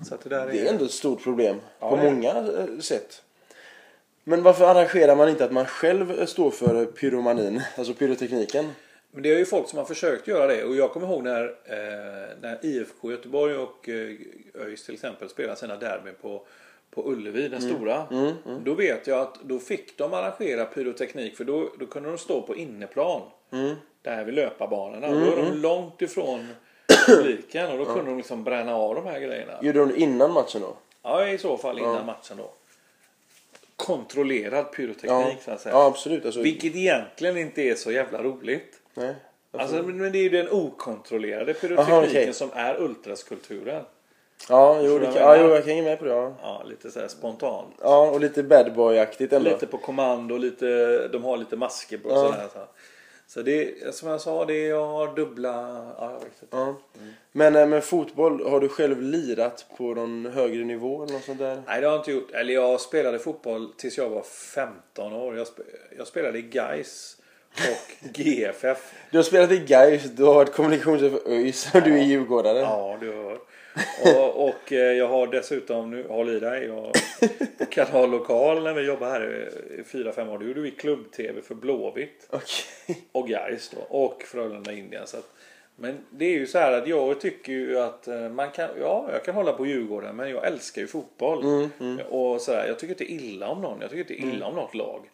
Så 0.08 0.16
att 0.16 0.22
det 0.22 0.30
där 0.30 0.48
är... 0.48 0.52
Det 0.52 0.60
är 0.60 0.72
ändå 0.72 0.86
ett 0.86 0.92
stort 0.92 1.24
problem 1.24 1.62
Ja, 1.80 1.90
på 1.90 1.96
många 1.96 2.30
eh, 2.30 2.80
sätt. 2.80 3.24
Men 4.24 4.44
varför 4.44 4.66
arrangerar 4.66 5.16
man 5.16 5.30
inte 5.30 5.46
att 5.46 5.52
man 5.52 5.66
själv 5.66 6.26
står 6.26 6.52
för 6.52 6.86
pyromanin, 6.86 7.62
alltså 7.78 7.94
pyrotekniken? 7.94 8.72
Men 9.16 9.24
det 9.24 9.34
är 9.34 9.38
ju 9.38 9.46
folk 9.46 9.70
som 9.70 9.78
har 9.80 9.86
försökt 9.86 10.28
göra 10.28 10.48
det 10.48 10.64
och 10.64 10.76
jag 10.76 10.92
kommer 10.92 11.08
ihåg 11.08 11.24
när, 11.24 11.44
eh, 11.44 12.38
när 12.42 12.60
IFK 12.66 13.12
Göteborg 13.12 13.56
och 13.56 13.90
eh, 13.90 14.16
ÖIS 14.54 14.86
till 14.86 14.94
exempel 14.94 15.30
spelade 15.30 15.60
sina 15.60 15.76
derbyn 15.76 16.14
på, 16.22 16.42
på 16.92 17.12
Ullevi, 17.12 17.48
den 17.48 17.62
stora. 17.62 18.06
Då 18.64 18.74
vet 18.74 19.08
jag 19.08 19.20
att 19.20 19.38
då 19.44 19.60
fick 19.60 19.98
de 19.98 20.14
arrangera 20.14 20.66
pyroteknik 20.66 21.38
för 21.38 21.44
då, 21.44 21.70
då 21.80 21.86
kunde 21.86 22.10
de 22.10 22.18
stå 22.18 22.42
på 22.42 22.56
inneplan. 22.56 23.22
Där 24.02 24.24
vid 24.24 24.34
löparbanorna. 24.34 25.08
Då 25.12 25.32
är 25.32 25.36
de 25.36 25.58
långt 25.58 26.02
ifrån 26.02 26.48
publiken 27.08 27.72
och 27.72 27.78
då 27.78 27.86
kunde 27.86 28.12
de 28.12 28.18
liksom 28.18 28.44
bränna 28.44 28.76
av 28.76 28.96
de 28.96 29.06
här 29.06 29.20
grejerna. 29.20 29.54
Gjorde 29.62 29.80
de 29.80 29.88
det 29.90 30.00
innan 30.00 30.32
matchen 30.34 30.62
då? 30.62 30.76
Ja, 31.04 31.28
i 31.28 31.38
så 31.38 31.58
fall 31.58 31.80
innan 31.80 32.06
matchen 32.06 32.38
då. 32.38 32.52
Kontrollerad 33.76 34.72
pyroteknik 34.72 35.12
Ja, 35.12 35.36
så 35.46 35.52
att 35.52 35.62
säga. 35.62 35.76
ja 35.76 35.86
absolut. 35.88 36.26
Alltså, 36.26 36.42
Vilket 36.42 36.76
egentligen 36.76 37.38
inte 37.38 37.62
är 37.62 37.76
så 37.76 37.92
jävla 37.92 38.24
roligt. 38.24 38.80
Nej. 38.94 39.16
Alltså, 39.52 39.76
men 39.76 39.98
men 39.98 40.12
det 40.12 40.18
är 40.18 40.24
ju 40.24 40.30
den 40.30 40.50
okontrollerade 40.52 41.54
pyrotekniken 41.54 41.94
Aha, 41.94 42.04
okej. 42.08 42.34
som 42.34 42.50
är 42.54 42.82
ultraskulpturen. 42.82 43.84
Ja, 44.50 44.80
jo, 44.84 45.00
det 45.00 45.06
kan, 45.06 45.16
ja, 45.16 45.38
jo, 45.38 45.50
jag 45.50 45.60
kan 45.64 45.70
hänga 45.70 45.84
med 45.84 46.00
på 46.00 46.06
det. 46.06 46.12
Ja, 46.12 46.36
Ja, 46.42 46.64
lite 46.66 46.92
så 46.92 47.00
här 47.00 47.08
spontant. 47.08 47.74
ja 47.82 48.10
och 48.10 48.20
lite 48.20 48.44
bad 48.44 48.74
boy-aktigt 48.76 49.34
ändå. 49.36 49.50
Lite 49.50 49.68
på 49.68 49.78
kommando, 49.78 50.38
lite, 50.38 51.08
de 51.08 51.24
har 51.24 51.38
lite 51.38 51.56
masker 51.58 51.98
på 51.98 52.10
Ja. 52.10 52.16
sådär. 52.16 52.48
Så. 52.54 52.60
så 53.28 53.42
det, 53.42 53.96
som 53.96 54.10
jag 54.10 54.22
sa, 54.22 54.46
det 54.46 54.54
är 54.54 54.70
jag 54.70 54.86
har 54.86 55.16
dubbla... 55.16 55.52
Ja, 55.98 56.12
jag 56.12 56.20
vet 56.20 56.42
inte. 56.42 56.58
Ja. 56.58 56.76
Men 57.32 57.56
eh, 57.56 57.68
med 57.68 57.84
fotboll, 57.84 58.50
har 58.50 58.60
du 58.60 58.70
själv 58.70 59.02
lirat 59.02 59.66
på 59.78 59.84
någon 59.84 60.26
högre 60.26 60.64
nivå 60.64 61.04
eller 61.04 61.14
något 61.14 61.24
sånt 61.24 61.40
där? 61.40 61.62
Nej, 61.68 61.82
det 61.82 61.88
har 61.88 61.94
jag 61.94 62.00
inte 62.02 62.12
gjort. 62.12 62.32
Eller 62.32 62.54
jag 62.54 62.82
spelade 62.82 63.20
fotboll 63.20 63.74
tills 63.78 63.98
jag 63.98 64.10
var 64.10 64.22
15 64.22 65.14
år. 65.14 65.38
Jag, 65.38 65.48
sp 65.52 65.58
jag 65.98 66.08
spelade 66.08 66.38
i 66.38 66.42
Gais 66.42 67.18
och 67.58 68.18
GFF. 68.18 68.94
Du 69.12 69.18
har 69.18 69.24
spelat 69.24 69.52
i 69.52 69.60
Gais, 69.60 70.04
du 70.04 70.24
har 70.24 70.34
varit 70.34 70.54
kommunikationschef 70.54 71.12
för 71.12 71.32
ÖIS 71.32 71.74
och 71.74 71.82
du 71.82 71.94
är 72.00 72.04
djurgårdare. 72.04 72.60
Ja, 72.60 72.98
du 73.00 73.12
hör. 73.12 73.40
Och, 74.06 74.48
och 74.48 74.72
eh, 74.72 74.94
jag 74.94 75.08
har 75.08 75.28
dessutom, 75.28 75.92
nu 75.92 76.08
håll 76.08 76.30
i 76.30 76.40
dig, 76.40 76.66
jag, 76.66 76.94
på 77.58 77.66
Kanal 77.66 78.10
Lokal 78.10 78.64
när 78.64 78.74
vi 78.74 78.82
jobbade 78.82 79.12
här 79.12 79.50
i 79.80 79.84
fyra 79.84 80.12
fem 80.12 80.30
år. 80.30 80.40
Då 80.40 80.46
gjorde 80.46 80.62
vi 80.62 80.72
klubb-tv 80.72 81.42
för 81.42 81.56
Blåvitt 81.56 82.28
Okej. 82.30 83.04
och 83.12 83.28
Gais 83.28 83.70
då. 83.70 83.98
Och 83.98 84.24
Frölunda 84.24 84.72
Indien. 84.74 85.08
Så 85.08 85.18
att, 85.18 85.30
men 85.76 85.98
det 86.10 86.26
är 86.26 86.32
ju 86.32 86.48
så 86.48 86.58
här 86.58 86.72
att 86.72 86.88
jag 86.88 87.22
tycker 87.22 87.52
ju 87.52 87.80
att 87.80 88.08
eh, 88.08 88.30
man 88.30 88.52
kan, 88.52 88.70
ja 88.80 89.10
jag 89.12 89.26
kan 89.26 89.36
hålla 89.36 89.54
på 89.54 89.66
Djurgården 89.66 90.16
men 90.16 90.30
jag 90.30 90.48
älskar 90.48 90.82
ju 90.82 90.88
fotboll. 90.88 91.70
Och 92.10 92.42
så 92.42 92.54
här, 92.54 92.68
jag 92.68 92.80
tycker 92.80 92.94
inte 92.94 93.14
illa 93.14 93.48
om 93.48 93.62
någon. 93.62 93.82
Jag 93.82 93.90
tycker 93.90 94.14
inte 94.14 94.28
illa 94.28 94.46
om 94.46 94.56
något 94.56 94.76
lag. 94.76 95.10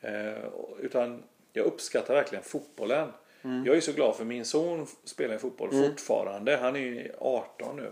Eh, 0.00 0.44
utan 0.80 1.22
jag 1.52 1.66
uppskattar 1.66 2.14
verkligen 2.14 2.44
fotbollen. 2.44 3.08
Jag 3.66 3.76
är 3.76 3.80
så 3.80 3.92
glad 3.92 4.16
för 4.16 4.24
min 4.24 4.44
son 4.44 4.86
spelar 5.04 5.34
i 5.34 5.38
fotboll 5.38 5.70
fortfarande. 5.88 6.56
Han 6.56 6.76
är 6.76 6.80
ju 6.80 7.12
18 7.18 7.76
nu. 7.76 7.90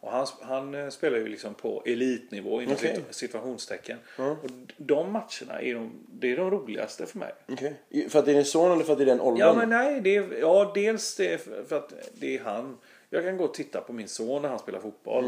Och 0.00 0.10
han, 0.12 0.26
han 0.42 0.74
eh, 0.74 0.88
spelar 0.88 1.18
ju 1.18 1.28
liksom 1.28 1.54
på 1.54 1.82
elitnivå 1.86 2.62
inom 2.62 2.76
sit- 2.76 3.00
situationstecken. 3.10 3.98
Och 4.42 4.50
de 4.76 5.12
matcherna 5.12 5.60
är 5.60 5.74
de, 5.74 5.92
det 6.08 6.32
är 6.32 6.36
de 6.36 6.50
roligaste 6.50 7.06
för 7.06 7.18
mig. 7.18 7.32
Okej. 7.48 8.08
För 8.08 8.18
att 8.18 8.24
det 8.24 8.30
är 8.30 8.34
din 8.34 8.44
son 8.44 8.72
eller 8.72 8.84
för 8.84 8.92
att 8.92 8.98
det 8.98 9.04
är 9.04 9.06
den 9.06 9.20
åldern? 9.20 9.46
Ja 9.48 9.54
men 9.54 9.68
nej, 9.68 10.00
det 10.00 10.16
är, 10.16 10.38
ja 10.40 10.70
dels 10.74 11.16
det 11.16 11.38
för 11.44 11.64
för 11.64 11.76
att 11.76 11.92
det 12.14 12.36
är 12.36 12.40
han. 12.44 12.78
Jag 13.10 13.22
kan 13.24 13.36
gå 13.36 13.44
och 13.44 13.54
titta 13.54 13.80
på 13.80 13.92
min 13.92 14.08
son 14.08 14.42
när 14.42 14.48
han 14.48 14.58
spelar 14.58 14.80
fotboll. 14.80 15.24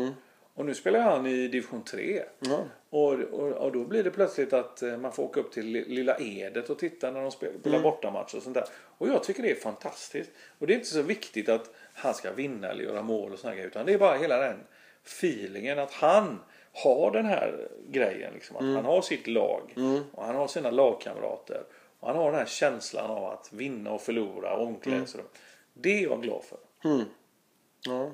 Och 0.54 0.66
nu 0.66 0.74
spelar 0.74 1.00
han 1.00 1.26
i 1.26 1.48
division 1.48 1.84
3. 1.84 2.22
Och, 2.94 3.12
och, 3.12 3.48
och 3.52 3.72
då 3.72 3.84
blir 3.84 4.04
det 4.04 4.10
plötsligt 4.10 4.52
att 4.52 4.82
eh, 4.82 4.96
man 4.96 5.12
får 5.12 5.22
åka 5.22 5.40
upp 5.40 5.52
till 5.52 5.66
li- 5.66 5.84
lilla 5.88 6.16
Edet 6.18 6.70
och 6.70 6.78
titta 6.78 7.10
när 7.10 7.20
de 7.22 7.30
spelar, 7.30 7.58
spelar 7.60 7.78
bortamatcher 7.82 8.36
och 8.36 8.42
sånt 8.42 8.54
där. 8.54 8.64
Och 8.98 9.08
jag 9.08 9.22
tycker 9.24 9.42
det 9.42 9.50
är 9.50 9.54
fantastiskt. 9.54 10.30
Och 10.58 10.66
det 10.66 10.72
är 10.72 10.74
inte 10.74 10.86
så 10.88 11.02
viktigt 11.02 11.48
att 11.48 11.70
han 11.94 12.14
ska 12.14 12.32
vinna 12.32 12.68
eller 12.68 12.84
göra 12.84 13.02
mål 13.02 13.32
och 13.32 13.38
såna 13.38 13.54
grejer. 13.54 13.68
Utan 13.68 13.86
det 13.86 13.92
är 13.92 13.98
bara 13.98 14.16
hela 14.18 14.36
den 14.36 14.56
feelingen 15.04 15.78
att 15.78 15.92
han 15.92 16.40
har 16.72 17.10
den 17.10 17.24
här 17.26 17.68
grejen. 17.88 18.34
Liksom, 18.34 18.56
att 18.56 18.62
Han 18.74 18.84
har 18.84 19.02
sitt 19.02 19.26
lag 19.26 19.72
och 20.12 20.24
han 20.24 20.34
har 20.36 20.46
sina 20.48 20.70
lagkamrater. 20.70 21.62
Och 22.00 22.08
han 22.08 22.16
har 22.16 22.30
den 22.30 22.38
här 22.40 22.46
känslan 22.46 23.10
av 23.10 23.24
att 23.24 23.52
vinna 23.52 23.92
och 23.92 24.00
förlora, 24.00 24.56
omklädningsrum. 24.56 25.26
Det 25.74 25.98
är 25.98 26.02
jag 26.02 26.22
glad 26.22 26.42
för. 26.44 26.58
Ja. 27.86 28.10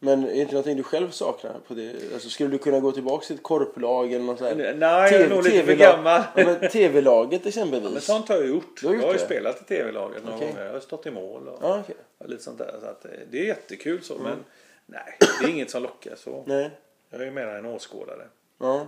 Men 0.00 0.24
är 0.24 0.28
det 0.28 0.36
inte 0.36 0.52
någonting 0.52 0.76
du 0.76 0.82
själv 0.82 1.10
saknar? 1.10 1.54
På 1.68 1.74
det? 1.74 1.92
Alltså, 2.14 2.28
skulle 2.30 2.50
du 2.50 2.58
kunna 2.58 2.80
gå 2.80 2.92
tillbaka 2.92 3.26
till 3.26 3.36
ett 3.36 3.42
korplag 3.42 4.12
eller 4.12 4.24
något 4.24 4.38
sånt? 4.38 4.56
Nej, 4.56 4.76
jag 4.80 5.12
är 5.12 5.28
nog 5.28 5.44
lite 5.44 5.62
för 5.64 5.74
gammal. 5.74 6.22
Ja, 6.36 6.44
men 6.60 6.70
TV-laget 6.70 7.46
exempelvis? 7.46 7.92
Men 7.92 8.00
sånt 8.02 8.28
har 8.28 8.36
jag 8.36 8.48
gjort. 8.48 8.80
Du 8.80 8.86
har 8.86 8.94
jag 8.94 8.98
gjort 8.98 9.06
har 9.06 9.12
ju 9.12 9.18
det? 9.18 9.24
spelat 9.24 9.60
i 9.62 9.64
tv-laget 9.64 10.24
några 10.24 10.36
Okej. 10.36 10.48
gånger. 10.48 10.64
Jag 10.66 10.72
har 10.72 10.80
stått 10.80 11.06
i 11.06 11.10
mål 11.10 11.48
och, 11.48 11.58
Ja, 11.62 11.80
okej. 11.84 11.96
och 12.18 12.28
lite 12.28 12.42
sånt 12.42 12.58
där. 12.58 12.74
Så 12.80 12.86
att, 12.86 13.04
eh, 13.04 13.10
det 13.30 13.38
är 13.40 13.44
jättekul 13.44 14.02
så. 14.02 14.18
Men 14.18 14.44
nej, 14.86 15.16
det 15.40 15.46
är 15.46 15.50
inget 15.50 15.70
som 15.70 15.82
lockar 15.82 16.14
så. 16.16 16.44
Nej. 16.46 16.70
Jag 17.10 17.20
är 17.20 17.24
ju 17.24 17.30
mer 17.30 17.46
en 17.46 17.66
åskådare. 17.66 18.26
Ja. 18.58 18.86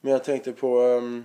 Men 0.00 0.12
jag 0.12 0.24
tänkte 0.24 0.52
på 0.52 0.80
ehm, 0.80 1.24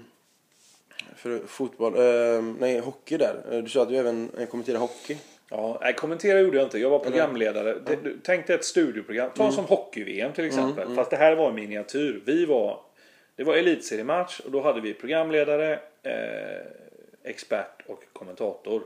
för 1.16 1.39
fotboll, 1.48 1.94
ehm, 1.98 2.58
nej 2.60 2.80
hockey 2.80 3.18
där. 3.18 3.44
Eh, 3.52 3.58
Du 3.63 3.70
sa 3.70 3.82
att 3.82 3.89
du 3.89 3.96
även 3.98 4.30
eh, 4.38 4.46
kommenterar 4.48 4.80
hockey. 4.80 5.18
Ja, 5.56 5.78
nej, 5.82 5.94
kommentera 5.94 6.39
gjorde 6.39 6.58
jag 6.58 6.66
inte. 6.66 6.80
Jag 6.80 6.89
var 6.89 7.00
programledare. 7.00 7.74
Det- 7.86 7.96
du- 8.04 8.20
Tänk 8.24 8.48
dig 8.48 8.56
ett 8.56 8.66
studioprogram. 8.66 9.30
Ta 9.36 9.52
som 9.52 9.66
hockey-VM 9.66 10.34
till 10.34 10.46
exempel. 10.46 10.96
Fast 10.96 11.10
det 11.12 11.18
här 11.18 11.36
var 11.36 11.50
en 11.50 11.56
miniatyr. 11.56 12.22
Vi 12.26 12.46
var... 12.46 12.80
Det 13.36 13.44
var 13.44 13.56
elitseriematch 13.56 14.39
och 14.39 14.52
då 14.52 14.62
hade 14.62 14.82
vi 14.82 14.94
programledare, 14.94 15.80
eh, 16.04 16.66
expert 17.24 17.84
och 17.88 18.04
kommentator. 18.13 18.84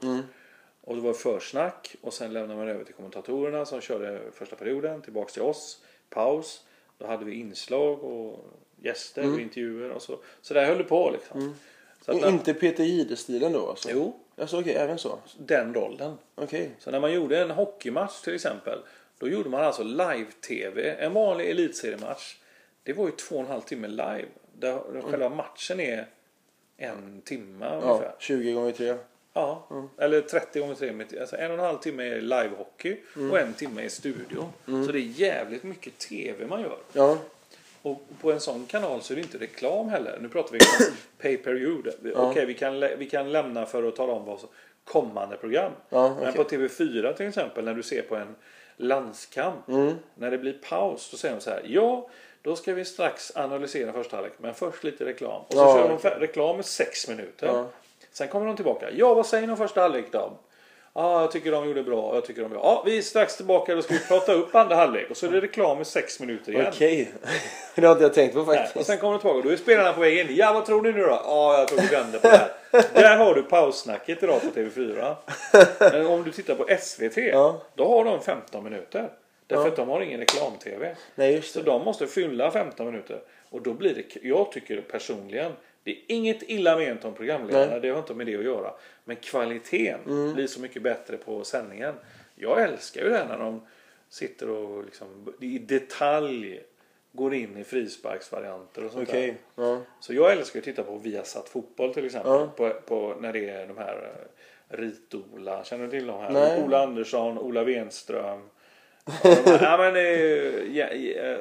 Och 0.82 0.96
det 0.96 1.02
var 1.02 1.14
försnack 1.14 1.96
och 2.02 2.14
sen 2.14 2.34
lämnade 2.34 2.60
man 2.60 2.68
över 2.70 2.84
till 2.84 2.94
kommentatorerna 2.94 3.66
som 3.66 3.82
körde 3.82 4.20
första 4.34 4.56
perioden. 4.56 5.02
Tillbaks 5.02 5.34
till 5.34 5.42
oss. 5.42 5.82
Paus. 6.10 6.64
Då 6.98 7.08
hade 7.08 7.26
vi 7.26 7.34
inslag 7.40 8.04
och 8.04 8.46
gäster 8.82 9.34
och 9.34 9.40
intervjuer 9.40 9.90
och 9.92 10.02
så. 10.02 10.18
Så 10.42 10.54
där 10.54 10.66
höll 10.66 10.78
det 10.78 10.84
på 10.84 11.12
liksom. 11.12 11.56
Så 12.06 12.12
att, 12.12 12.18
inte 12.34 12.54
Peter 12.54 12.84
Jihde-stilen 12.84 13.52
då 13.54 13.70
alltså? 13.70 13.90
Jo, 13.92 14.20
Alltså 14.38 14.60
okej, 14.60 14.76
även 14.76 14.98
så? 14.98 15.20
den 15.38 15.74
rollen. 15.74 16.18
Okej. 16.36 16.72
Så 16.80 16.92
när 16.92 17.00
man 17.00 17.14
gjorde 17.14 17.42
en 17.42 17.52
hockeymatch 17.52 18.22
till 18.22 18.36
exempel. 18.36 18.80
Då 19.18 19.28
gjorde 19.28 19.50
man 19.50 19.64
alltså 19.64 19.84
live-tv. 19.84 20.96
En 21.00 21.14
vanlig 21.14 21.50
elitseriematch. 21.50 22.36
Det 22.84 22.94
var 22.94 23.06
ju 23.06 23.12
två 23.12 23.36
och 23.36 23.42
en 23.42 23.48
halv 23.48 23.62
timme 23.62 23.88
live. 23.88 24.26
Där 24.54 24.82
där 24.94 25.02
själva 25.02 25.30
matchen 25.30 25.80
är 25.80 26.08
en 26.78 27.22
timme 27.22 27.66
Ja, 27.66 27.80
ungefär. 27.82 28.16
20 28.20 28.54
gånger 28.54 28.72
3. 28.72 28.96
Ja, 29.34 29.68
eller 29.98 30.22
30 30.22 30.60
gånger 30.60 30.76
3 30.76 30.92
meter. 30.92 31.22
Alltså 31.22 31.36
en 31.36 31.52
och 31.52 31.58
en 31.58 31.64
halv 31.66 31.78
timme 31.78 32.04
är 32.04 32.22
live-hockey 32.22 32.98
och 33.32 33.40
en 33.40 33.54
timme 33.54 33.86
är 33.86 33.90
studio. 33.90 34.50
Så 34.66 34.92
det 34.92 35.00
är 35.00 35.20
jävligt 35.20 35.64
mycket 35.64 35.98
tv 35.98 36.48
man 36.48 36.62
gör. 36.62 36.78
Ja. 36.94 37.18
Och 37.92 38.02
på 38.22 38.32
en 38.32 38.40
sån 38.40 38.66
kanal 38.66 39.02
så 39.02 39.14
är 39.14 39.16
det 39.16 39.22
inte 39.22 39.38
reklam 39.38 39.90
heller. 39.90 40.18
Nu 40.22 40.30
pratar 40.30 40.52
vi 40.52 40.60
om 40.60 40.94
pay 41.22 41.38
per 41.38 41.54
view. 41.54 41.92
Okej, 42.16 42.46
vi, 42.46 42.54
kan, 42.54 42.80
vi 42.80 43.10
kan 43.10 43.32
lämna 43.32 43.66
för 43.66 43.84
att 43.88 43.96
tala 43.96 44.14
om 44.14 44.26
vad 44.26 44.40
som 44.40 44.50
kommande 44.84 45.38
program. 45.38 45.72
Ja, 45.90 46.16
Men 46.20 46.30
okej. 46.30 46.44
på 46.44 46.44
TV4 46.44 47.14
till 47.14 47.28
exempel 47.28 47.66
när 47.66 47.74
du 47.74 47.84
ser 47.84 48.02
på 48.02 48.16
en 48.16 48.36
landskamp. 48.78 49.68
Mm. 49.68 49.94
När 50.16 50.32
det 50.32 50.38
blir 50.38 50.54
paus 50.54 51.12
då 51.12 51.18
säger 51.18 51.36
de 51.36 51.42
så 51.42 51.50
här. 51.50 51.62
Ja, 51.66 52.10
då 52.42 52.56
ska 52.56 52.74
vi 52.74 52.86
strax 52.86 53.32
analysera 53.36 53.94
första 53.94 54.16
halvlek. 54.16 54.34
Men 54.38 54.54
först 54.54 54.84
lite 54.84 55.06
reklam. 55.06 55.42
Och 55.48 55.54
så 55.54 55.60
Ja, 55.60 55.76
kör 56.02 56.14
de 56.14 56.20
reklam 56.20 56.60
i 56.60 56.64
sex 56.64 57.08
minuter. 57.08 57.48
Ja. 57.48 57.68
Sen 58.12 58.28
kommer 58.28 58.46
de 58.46 58.56
tillbaka. 58.56 58.92
Ja, 58.92 59.14
vad 59.14 59.26
säger 59.26 59.48
ni 59.48 59.52
om 59.54 59.58
första 59.58 59.82
halvlek 59.82 60.12
då? 60.12 60.38
Ja, 61.00 61.22
jag 61.22 61.32
tycker 61.32 61.52
de 61.52 61.68
gjorde 61.68 61.84
bra. 61.84 62.16
Jag 62.16 62.26
tycker 62.26 62.42
de 62.42 62.52
gjorde... 62.52 62.64
Ja, 62.64 62.84
vi 62.86 62.98
är 62.98 63.02
strax 63.02 63.38
tillbaka. 63.38 63.76
Då 63.76 63.82
ska 63.82 63.94
vi 63.94 64.00
prata 64.00 64.34
upp 64.34 64.56
andra 64.56 64.76
halvlek. 64.76 65.10
Och 65.10 65.18
så 65.18 65.26
är 65.26 65.32
det 65.32 65.42
reklam 65.42 65.82
i 65.82 65.86
sex 65.86 66.20
minuter 66.20 66.52
igen. 66.52 66.66
Okej. 66.68 67.12
det 67.76 67.86
har 67.86 67.92
inte 67.92 68.04
jag 68.04 68.14
tänkt 68.14 68.34
på 68.34 68.44
Nej, 68.44 68.58
faktiskt. 68.58 68.76
och 68.76 68.86
sen 68.86 68.98
kommer 68.98 69.14
de 69.14 69.20
tillbaka 69.20 69.42
då 69.48 69.50
är 69.54 69.58
spelarna 69.58 69.94
på 69.94 70.00
väg 70.02 70.18
in. 70.20 70.28
Ja, 70.36 70.54
vad 70.54 70.66
tror 70.66 70.82
ni 70.82 70.92
nu 70.92 71.02
då? 71.02 71.08
Ja, 71.24 71.58
jag 71.60 71.68
tror 71.68 71.80
vi 71.82 71.88
vänder 71.88 72.20
på 72.20 72.28
det 72.28 72.38
här. 72.38 72.52
Där 72.94 73.18
har 73.18 73.34
du 73.36 73.44
paussnacket 73.44 74.24
idag 74.24 74.42
på 74.42 74.48
TV4. 74.60 75.16
Men 75.92 76.06
om 76.08 76.24
du 76.24 76.32
tittar 76.32 76.56
på 76.56 76.68
SVT, 76.80 77.18
Ja. 77.18 77.62
då 77.76 77.88
har 77.90 78.06
de 78.06 78.22
15 78.22 78.64
minuter. 78.64 79.10
Därför 79.48 79.64
Ja. 79.64 79.70
att 79.70 79.76
de 79.76 79.90
har 79.90 80.02
ingen 80.02 80.20
reklam-TV. 80.20 80.96
Nej, 81.16 81.34
just 81.36 81.54
Så 81.54 81.60
det. 81.60 81.66
de 81.66 81.84
måste 81.86 82.08
fylla 82.08 82.52
15 82.52 82.86
minuter. 82.86 83.20
Och 83.50 83.62
då 83.62 83.74
blir 83.74 83.94
det, 83.96 84.28
jag 84.28 84.52
tycker 84.52 84.82
personligen, 84.82 85.52
det 85.88 85.92
är 85.92 86.04
inget 86.08 86.44
illa 86.44 86.78
ment 86.78 87.06
om 87.06 87.14
programledarna, 87.14 87.72
Nej. 87.72 87.80
det 87.82 87.90
har 87.90 88.00
inte 88.00 88.14
med 88.14 88.28
det 88.28 88.36
att 88.36 88.44
göra. 88.44 88.74
Men 89.06 89.16
kvaliteten 89.16 90.34
blir 90.34 90.48
så 90.48 90.62
mycket 90.62 90.82
bättre 90.82 91.18
på 91.18 91.44
sändningen. 91.44 91.96
Jag 92.36 92.64
älskar 92.64 93.02
ju 93.02 93.10
det 93.10 93.26
när 93.30 93.38
de 93.38 93.62
sitter 94.10 94.50
och 94.50 94.86
liksom 94.86 95.34
i 95.42 95.60
detalj 95.60 96.62
går 97.12 97.34
in 97.34 97.58
i 97.58 97.64
frisparksvarianter 97.64 98.86
och 98.86 98.92
sånt 98.92 99.10
Okej. 99.10 99.38
där. 99.56 99.64
Ja. 99.64 99.82
Så 100.00 100.14
jag 100.14 100.32
älskar 100.32 100.60
att 100.60 100.66
titta 100.66 100.84
på 100.84 100.98
Viasat 100.98 101.50
fotboll 101.50 101.94
till 101.94 102.06
exempel. 102.06 102.32
Ja. 102.32 102.52
På, 102.58 102.70
på, 102.70 103.16
när 103.20 103.34
det 103.34 103.50
är 103.50 103.68
de 103.68 103.78
här 103.78 104.10
eh, 104.70 104.78
Rit-Ola, 104.78 105.64
känner 105.64 105.86
du 105.86 105.92
till 105.92 106.08
de 106.08 106.20
här? 106.20 106.32
Nej. 106.32 106.64
Ola 106.64 106.84
Andersson, 106.84 107.38
Ola 107.38 107.64
Wenström. 107.64 108.50
Ja, 109.06 109.14
här, 109.24 109.60
ja, 109.62 109.78
men, 109.78 109.96
eh, 109.96 110.78
ja, 110.78 110.94
ja, 110.94 111.38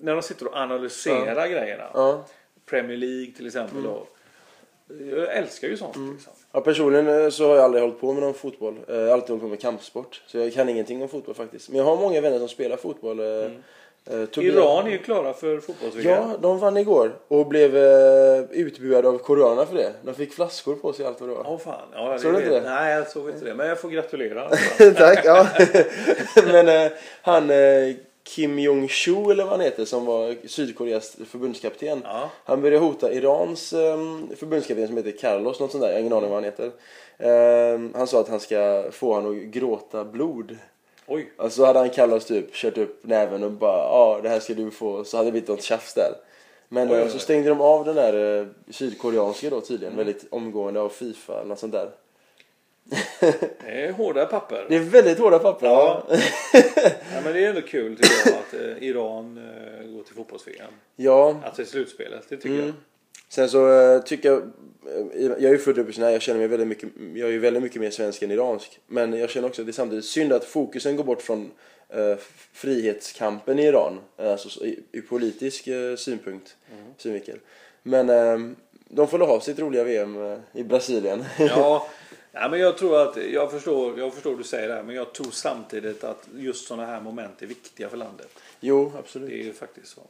när 0.00 0.14
de 0.14 0.22
sitter 0.22 0.46
och 0.46 0.56
analyserar 0.56 1.48
grejerna. 1.48 1.90
Premier 2.70 2.96
League 2.96 3.32
till 3.36 3.46
exempel. 3.46 3.82
Då. 3.82 4.06
Jag 5.10 5.36
älskar 5.36 5.68
ju 5.68 5.76
sånt. 5.76 5.96
Liksom. 6.12 6.32
Ja, 6.52 6.60
personligen 6.60 7.08
eh, 7.24 7.30
så 7.30 7.48
har 7.48 7.54
jag 7.56 7.64
aldrig 7.64 7.82
hållit 7.82 8.00
på 8.00 8.12
med 8.12 8.22
någon 8.22 8.34
fotboll. 8.34 8.74
Eh, 8.88 8.96
Jag 8.96 9.06
har 9.06 9.12
alltid 9.12 9.28
hållit 9.28 9.42
på 9.42 9.48
med 9.48 9.60
kampsport. 9.60 10.22
Så 10.26 10.38
jag 10.38 10.52
kan 10.52 10.68
ingenting 10.68 11.02
om 11.02 11.08
fotboll 11.08 11.34
faktiskt. 11.34 11.68
Men 11.68 11.78
jag 11.78 11.84
har 11.84 11.96
många 11.96 12.20
vänner 12.20 12.38
som 12.38 12.48
spelar 12.48 12.76
fotboll. 12.76 13.20
eh, 13.20 13.26
eh, 13.26 13.50
Tobias- 14.06 14.42
Iran 14.42 14.86
är 14.86 14.90
ju 14.90 14.98
klara 14.98 15.32
för 15.32 15.60
fotbolls-VM. 15.60 16.06
Ja, 16.30 16.36
de 16.40 16.58
vann 16.58 16.76
igår 16.76 17.12
och 17.28 17.46
blev 17.46 17.76
eh, 17.76 18.40
utbuade 18.50 19.08
av 19.08 19.18
koreanerna 19.18 19.66
för 19.66 19.74
det. 19.76 19.92
De 20.02 20.14
fick 20.14 20.32
flaskor 20.32 20.74
på 20.76 20.92
sig 20.92 21.06
allt 21.06 21.20
vad 21.20 21.28
det 21.28 21.34
var. 21.34 21.44
Åh 21.48 21.58
fan. 21.58 21.88
Ja, 21.92 22.18
Såg 22.18 22.32
du 22.32 22.38
inte 22.38 22.50
det? 22.50 22.70
Nej, 22.70 22.94
jag 22.94 23.08
såg 23.08 23.30
inte 23.30 23.44
det. 23.44 23.54
Men 23.54 23.68
jag 23.68 23.80
får 23.80 23.88
gratulera. 23.90 24.48
Tack, 24.96 25.20
ja. 25.24 25.46
Men 26.52 26.68
eh, 26.68 26.92
han 27.22 27.50
eh, 27.50 27.94
Kim 28.34 28.58
Jong-Choo 28.58 29.30
eller 29.30 29.44
vad 29.44 29.52
han 29.52 29.60
heter 29.60 29.84
som 29.84 30.06
var 30.06 30.36
Sydkoreas 30.46 31.16
förbundskapten. 31.26 32.00
Ja. 32.04 32.30
Han 32.44 32.62
började 32.62 32.84
hota 32.86 33.12
Irans 33.12 33.72
eh, 33.72 33.98
förbundskapten 34.36 34.86
som 34.86 34.96
heter 34.96 35.10
Carlos, 35.20 35.60
något 35.60 35.70
sånt 35.70 35.82
där. 35.82 35.88
Jag 35.88 35.94
har 35.94 36.00
ingen 36.00 36.12
aning 36.12 36.30
vad 36.30 36.36
han 36.36 36.44
heter. 36.44 36.70
Eh, 37.18 37.80
han 37.98 38.06
sa 38.06 38.20
att 38.20 38.28
han 38.28 38.40
ska 38.40 38.84
få 38.92 39.14
han 39.14 39.26
att 39.30 39.36
gråta 39.44 40.04
blod. 40.04 40.56
Oj. 41.06 41.32
Alltså 41.36 41.64
hade 41.64 41.78
han 41.78 41.90
Carlos 41.90 42.24
typ 42.24 42.54
kört 42.54 42.78
upp 42.78 42.98
näven 43.06 43.42
och 43.42 43.50
bara 43.50 43.76
ja 43.78 44.20
det 44.22 44.28
här 44.28 44.40
ska 44.40 44.54
du 44.54 44.70
få 44.70 45.04
så 45.04 45.16
hade 45.16 45.26
det 45.28 45.32
blivit 45.32 45.48
något 45.48 45.62
tjafs 45.62 45.94
där. 45.94 46.12
Men 46.68 46.90
Oj, 46.90 46.96
eh, 46.98 47.08
så 47.08 47.14
oj. 47.14 47.20
stängde 47.20 47.48
de 47.48 47.60
av 47.60 47.84
den 47.84 47.94
där 47.96 48.40
eh, 48.40 48.46
sydkoreanska 48.70 49.50
då 49.50 49.60
tydligen 49.60 49.92
Mm. 49.92 50.06
väldigt 50.06 50.26
omgående 50.32 50.80
av 50.80 50.88
Fifa 50.88 51.34
eller 51.34 51.48
något 51.48 51.58
sånt 51.58 51.72
där. 51.72 51.90
Det 53.20 53.84
är 53.84 53.92
hårda 53.92 54.26
papper. 54.26 54.66
Det 54.68 54.76
är 54.76 54.80
väldigt 54.80 55.18
hårda 55.18 55.38
papper. 55.38 55.66
Ja. 55.66 56.06
ja, 57.14 57.20
men 57.24 57.32
det 57.32 57.44
är 57.44 57.48
ändå 57.48 57.60
kul 57.62 57.96
tycker 57.96 58.30
jag 58.30 58.34
att 58.38 58.54
eh, 58.78 58.88
Iran 58.88 59.36
eh, 59.38 59.86
går 59.92 60.02
till 60.02 60.14
fotbolls-VM. 60.14 60.70
ja. 60.96 61.40
Alltså 61.44 61.62
i 61.62 61.66
slutspelet. 61.66 62.26
Det 62.28 62.36
tycker 62.36 62.48
Mm. 62.54 62.66
jag. 62.66 62.74
Sen 63.28 63.48
så 63.48 63.80
eh, 63.80 64.02
tycker 64.02 64.28
jag, 64.28 64.42
jag 65.14 65.42
är 65.44 65.50
ju 65.50 65.58
född 65.58 65.78
upp 65.78 65.98
i 65.98 66.00
jag 66.00 66.22
känner 66.22 66.38
mig 66.38 66.48
väldigt 66.48 66.68
mycket, 66.68 66.88
jag 67.14 67.28
är 67.28 67.32
ju 67.32 67.38
väldigt 67.38 67.62
mycket 67.62 67.80
mer 67.80 67.90
svensk 67.90 68.22
än 68.22 68.30
iransk. 68.30 68.80
Men 68.86 69.12
jag 69.18 69.30
känner 69.30 69.48
också 69.48 69.62
att 69.62 69.66
det 69.66 69.70
är 69.70 69.72
samtidigt 69.72 70.04
synd 70.04 70.32
att 70.32 70.44
fokusen 70.44 70.96
går 70.96 71.04
bort 71.04 71.22
från 71.22 71.50
eh, 71.88 72.16
frihetskampen 72.52 73.58
i 73.58 73.66
Iran, 73.66 74.00
alltså 74.16 74.64
i, 74.64 74.78
i 74.92 75.00
politisk 75.00 75.66
eh, 75.66 75.96
synpunkt, 75.96 76.56
synvinkel. 76.96 77.38
Men 77.82 78.10
eh, 78.10 78.50
de 78.88 79.08
får 79.08 79.18
ha 79.18 79.40
sitt 79.40 79.58
roliga 79.58 79.84
VM 79.84 80.38
i 80.52 80.62
Brasilien. 80.62 81.24
Ja, 81.38 81.86
ja, 82.32 82.48
men 82.48 82.60
jag 82.60 82.78
tror 82.78 83.02
att 83.02 83.16
jag 83.16 83.50
förstår, 83.50 83.98
jag 83.98 84.14
förstår 84.14 84.36
du 84.36 84.44
säger 84.44 84.68
där. 84.68 84.82
Men 84.82 84.94
jag 84.96 85.12
tror 85.12 85.30
samtidigt 85.30 86.04
att 86.04 86.28
just 86.36 86.66
sådana 86.68 86.86
här 86.86 87.00
moment 87.00 87.42
är 87.42 87.46
viktiga 87.46 87.88
för 87.88 87.96
landet. 87.96 88.28
jo, 88.60 88.92
absolut. 88.98 89.28
Det 89.28 89.34
är 89.34 89.44
ju 89.44 89.52
faktiskt 89.52 89.88
så. 89.94 90.00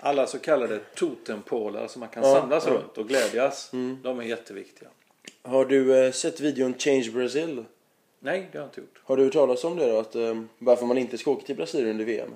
Alla 0.00 0.26
så 0.26 0.38
kallade 0.38 0.78
totempålar 0.94 1.86
som 1.88 2.00
man 2.00 2.08
kan 2.08 2.22
Ja, 2.22 2.34
samlas 2.40 2.66
ja. 2.66 2.72
runt 2.72 2.98
och 2.98 3.08
glädjas. 3.08 3.70
De 4.02 4.18
är 4.18 4.22
jätteviktiga. 4.24 4.88
Har 5.42 5.64
du 5.64 6.04
eh, 6.04 6.12
sett 6.12 6.40
videon 6.40 6.74
Change 6.78 7.10
Brazil? 7.14 7.64
Nej, 8.20 8.48
det 8.52 8.58
har 8.58 8.62
jag 8.64 8.68
inte 8.68 8.80
gjort. 8.80 9.00
Har 9.04 9.16
du 9.16 9.24
hört 9.24 9.32
talas 9.32 9.64
om 9.64 9.76
det 9.76 9.90
då? 9.92 9.98
Att, 9.98 10.14
eh, 10.14 10.42
varför 10.58 10.86
man 10.86 10.98
inte 10.98 11.18
ska 11.18 11.30
åka 11.30 11.46
till 11.46 11.56
Brasilien 11.56 11.90
under 11.90 12.04
VM? 12.04 12.28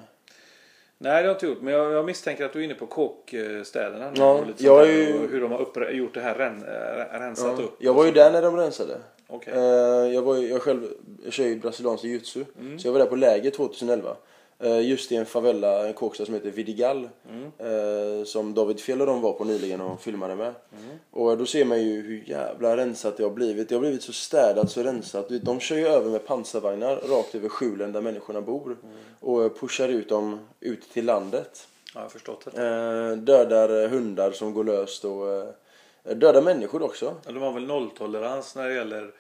Nej, 0.98 1.10
det 1.12 1.18
har 1.18 1.22
jag 1.22 1.34
inte 1.34 1.46
gjort. 1.46 1.60
Men 1.62 1.74
jag, 1.74 1.92
jag 1.92 2.04
misstänker 2.04 2.44
att 2.44 2.52
du 2.52 2.60
är 2.60 2.64
inne 2.64 2.74
på 2.74 2.86
kåkstäderna. 2.86 4.10
nu 4.10 4.16
Ja, 4.20 4.32
och 4.32 4.46
lite 4.46 4.64
jag 4.64 4.76
sånt 4.86 4.88
är 4.88 4.92
där, 4.98 5.08
ju- 5.08 5.24
och 5.24 5.30
hur 5.30 5.40
de 5.40 5.52
har 5.52 5.58
uppre- 5.60 5.90
gjort 5.92 6.14
det 6.14 6.20
här 6.20 6.34
ren, 6.34 6.62
äh, 6.64 7.18
rensat 7.20 7.54
Ja. 7.58 7.64
upp. 7.64 7.76
Jag 7.78 7.94
var 7.94 8.04
ju 8.04 8.10
där 8.12 8.32
när 8.32 8.42
de 8.42 8.56
rensade. 8.56 8.98
Okej. 9.30 9.52
Eh, 9.52 10.14
jag, 10.14 10.22
var 10.22 10.36
jag 10.36 10.62
själv 10.62 10.82
jag 11.24 11.32
kör 11.32 11.44
ju 11.44 11.58
brasiliansk 11.58 12.04
jiu-jitsu. 12.04 12.44
Mm. 12.60 12.78
Så 12.78 12.88
jag 12.88 12.92
var 12.92 12.98
där 13.00 13.06
på 13.06 13.16
läger 13.16 13.50
2011. 13.50 14.16
Eh, 14.60 14.80
just 14.80 15.12
i 15.12 15.16
en 15.16 15.26
favela, 15.26 15.86
en 15.86 15.94
kåkstad 15.94 16.24
som 16.24 16.34
heter 16.34 16.50
Vidigal. 16.50 17.08
Mm. 17.30 17.44
Eh, 17.58 18.24
som 18.24 18.54
David 18.54 18.80
Fjell 18.80 19.00
och 19.00 19.06
de 19.06 19.20
var 19.20 19.32
på 19.32 19.44
nyligen 19.44 19.80
och 19.80 20.00
filmade 20.00 20.34
med. 20.36 20.46
Mm. 20.46 20.98
Och 21.10 21.38
då 21.38 21.46
ser 21.46 21.64
man 21.64 21.82
ju 21.82 22.02
hur 22.02 22.24
jävla 22.26 22.76
rensat 22.76 23.16
det 23.16 23.22
har 23.22 23.30
blivit. 23.30 23.68
Det 23.68 23.74
har 23.74 23.80
blivit 23.80 24.02
så 24.02 24.12
städat, 24.12 24.70
så 24.70 24.82
rensat. 24.82 25.28
De 25.42 25.60
kör 25.60 25.76
ju 25.76 25.86
över 25.86 26.10
med 26.10 26.26
pansarvagnar 26.26 26.96
rakt 26.96 27.34
över 27.34 27.48
skjulen 27.48 27.92
där 27.92 28.00
människorna 28.00 28.40
bor. 28.40 28.76
Mm. 28.82 28.96
Och 29.20 29.60
pushar 29.60 29.88
ut 29.88 30.08
dem 30.08 30.40
ut 30.60 30.90
till 30.90 31.04
landet. 31.04 31.68
Ja, 31.84 31.90
jag 31.94 32.00
har 32.00 32.08
förstått 32.08 32.44
det. 32.54 33.16
Dödar 33.16 33.88
hundar 33.88 34.32
som 34.32 34.54
går 34.54 34.64
löst 34.64 35.04
och 35.04 35.54
dödar 36.02 36.42
människor 36.42 36.82
också. 36.82 37.16
Ja, 37.26 37.32
De 37.32 37.42
har 37.42 37.52
väl 37.52 37.66
nolltolerans 37.66 38.56
när 38.56 38.68
det 38.68 38.74
gäller 38.74 39.14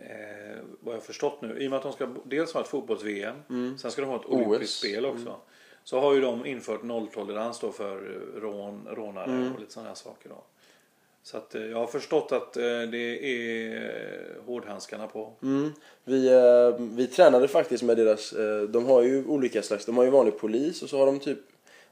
eh, 0.00 0.56
vad 0.80 0.94
jag 0.94 1.02
förstått 1.02 1.42
nu. 1.42 1.58
I 1.58 1.66
och 1.66 1.70
med 1.70 1.76
att 1.76 1.82
de 1.82 1.92
ska 1.92 2.08
dels 2.24 2.52
ha 2.52 2.60
ett 2.60 2.68
fotbolls-VM. 2.68 3.36
Sen 3.78 3.90
ska 3.90 4.02
de 4.02 4.08
ha 4.08 4.16
ett 4.16 4.26
OS. 4.26 4.46
olympiskt 4.46 4.78
spel 4.78 5.06
också. 5.06 5.36
Så 5.84 6.00
har 6.00 6.14
ju 6.14 6.20
de 6.20 6.46
infört 6.46 6.82
nolltolerans 6.82 7.60
då 7.60 7.72
för 7.72 7.96
eh, 7.96 8.40
rån, 8.40 8.88
rånare 8.90 9.50
och 9.54 9.60
lite 9.60 9.72
sådana 9.72 9.88
här 9.88 9.94
saker. 9.96 10.28
Då. 10.28 10.44
Så 11.22 11.36
att 11.36 11.54
eh, 11.54 11.66
jag 11.66 11.78
har 11.78 11.86
förstått 11.86 12.32
att 12.32 12.56
eh, 12.56 12.62
det 12.62 13.24
är 13.24 14.40
hårdhandskarna 14.46 15.06
på. 15.06 15.32
Mm. 15.42 15.72
Vi, 16.04 16.30
vi 16.78 17.06
tränade 17.06 17.48
faktiskt 17.48 17.82
med 17.82 17.96
deras, 17.96 18.34
de 18.68 18.86
har 18.86 19.02
ju 19.02 19.24
olika 19.26 19.62
slags, 19.62 19.86
de 19.86 19.96
har 19.96 20.04
ju 20.04 20.10
vanlig 20.10 20.38
polis 20.38 20.82
och 20.82 20.88
så 20.90 20.98
har 20.98 21.06
de 21.06 21.20
typ 21.20 21.38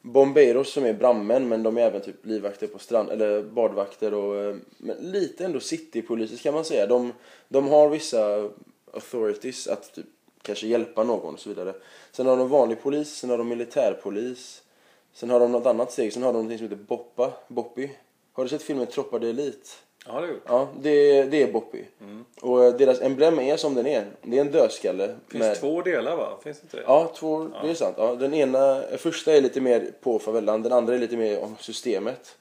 Bomberos 0.07 0.73
som 0.73 0.85
är 0.85 0.93
brandmän 0.93 1.49
men 1.49 1.63
de 1.63 1.77
är 1.77 1.81
även 1.81 2.01
typ 2.01 2.27
livvakter 2.27 2.67
på 2.67 2.79
strand, 2.79 3.11
eller 3.11 3.43
badvakter 3.43 4.15
och 4.15 4.37
eh, 4.37 4.57
men 4.79 4.97
lite 4.97 5.45
ändå 5.45 5.61
citypoliser 5.61 6.37
kan 6.37 6.55
man 6.55 6.65
säga. 6.65 6.87
De, 6.87 7.13
de 7.49 7.69
har 7.69 7.89
vissa 7.89 8.51
authorities 8.93 9.69
att 9.69 9.95
typ 9.95 10.07
kanske 10.43 10.67
hjälpa 10.67 11.05
någon 11.05 11.35
och 11.35 11.41
så 11.41 11.49
vidare. 11.49 11.75
Sen 12.13 12.27
har 12.27 12.37
de 12.37 12.49
vanlig 12.49 12.83
polis, 12.83 13.15
sen 13.15 13.31
har 13.31 13.39
de 13.39 13.49
militärpolis. 13.49 14.63
Sen 15.13 15.31
har 15.31 15.41
de 15.41 15.53
något 15.53 15.67
annat 15.67 15.93
steg, 15.93 16.13
sen 16.13 16.23
har 16.23 16.33
de 16.33 16.49
något 16.49 16.59
som 16.59 16.69
heter 16.69 16.85
Boppa, 16.85 17.33
Boppy. 17.49 17.91
Har 18.33 18.45
du 18.45 18.49
sett 18.51 18.63
filmen 18.63 18.87
Troppa 18.87 19.17
Elit? 19.17 19.39
Elite? 19.39 19.71
Ja, 20.07 20.13
det 20.13 20.21
har 20.21 20.27
gjort. 20.27 20.43
Ja, 20.47 20.69
det, 20.81 21.23
det 21.23 21.43
är 21.43 21.53
Boppy. 21.53 21.85
Och 22.41 22.65
eh, 22.65 22.75
deras 22.75 23.01
emblem 23.01 23.39
är 23.39 23.57
som 23.57 23.75
den 23.75 23.87
är. 23.87 24.07
Det 24.23 24.37
är 24.37 24.41
en 24.41 24.51
dödskalle. 24.51 25.07
Det 25.07 25.39
finns 25.39 25.61
två 25.61 25.83
delar 25.83 26.17
va? 26.17 26.39
Finns 26.43 26.61
det 26.61 26.65
inte 26.65 26.77
det? 26.77 26.83
Ja, 26.87 27.13
två, 27.17 27.49
det 27.63 27.71
är 27.71 27.75
sant. 27.75 27.95
Ja, 27.99 28.15
den 28.15 28.35
ena, 28.35 28.83
första 28.99 29.33
är 29.33 29.41
lite 29.41 29.61
mer 29.61 29.91
på 30.01 30.19
favelan, 30.19 30.63
den 30.63 30.73
andra 30.73 30.95
är 30.95 30.99
lite 30.99 31.17
mer 31.17 31.43
om 31.43 31.57
systemet. 31.61 32.37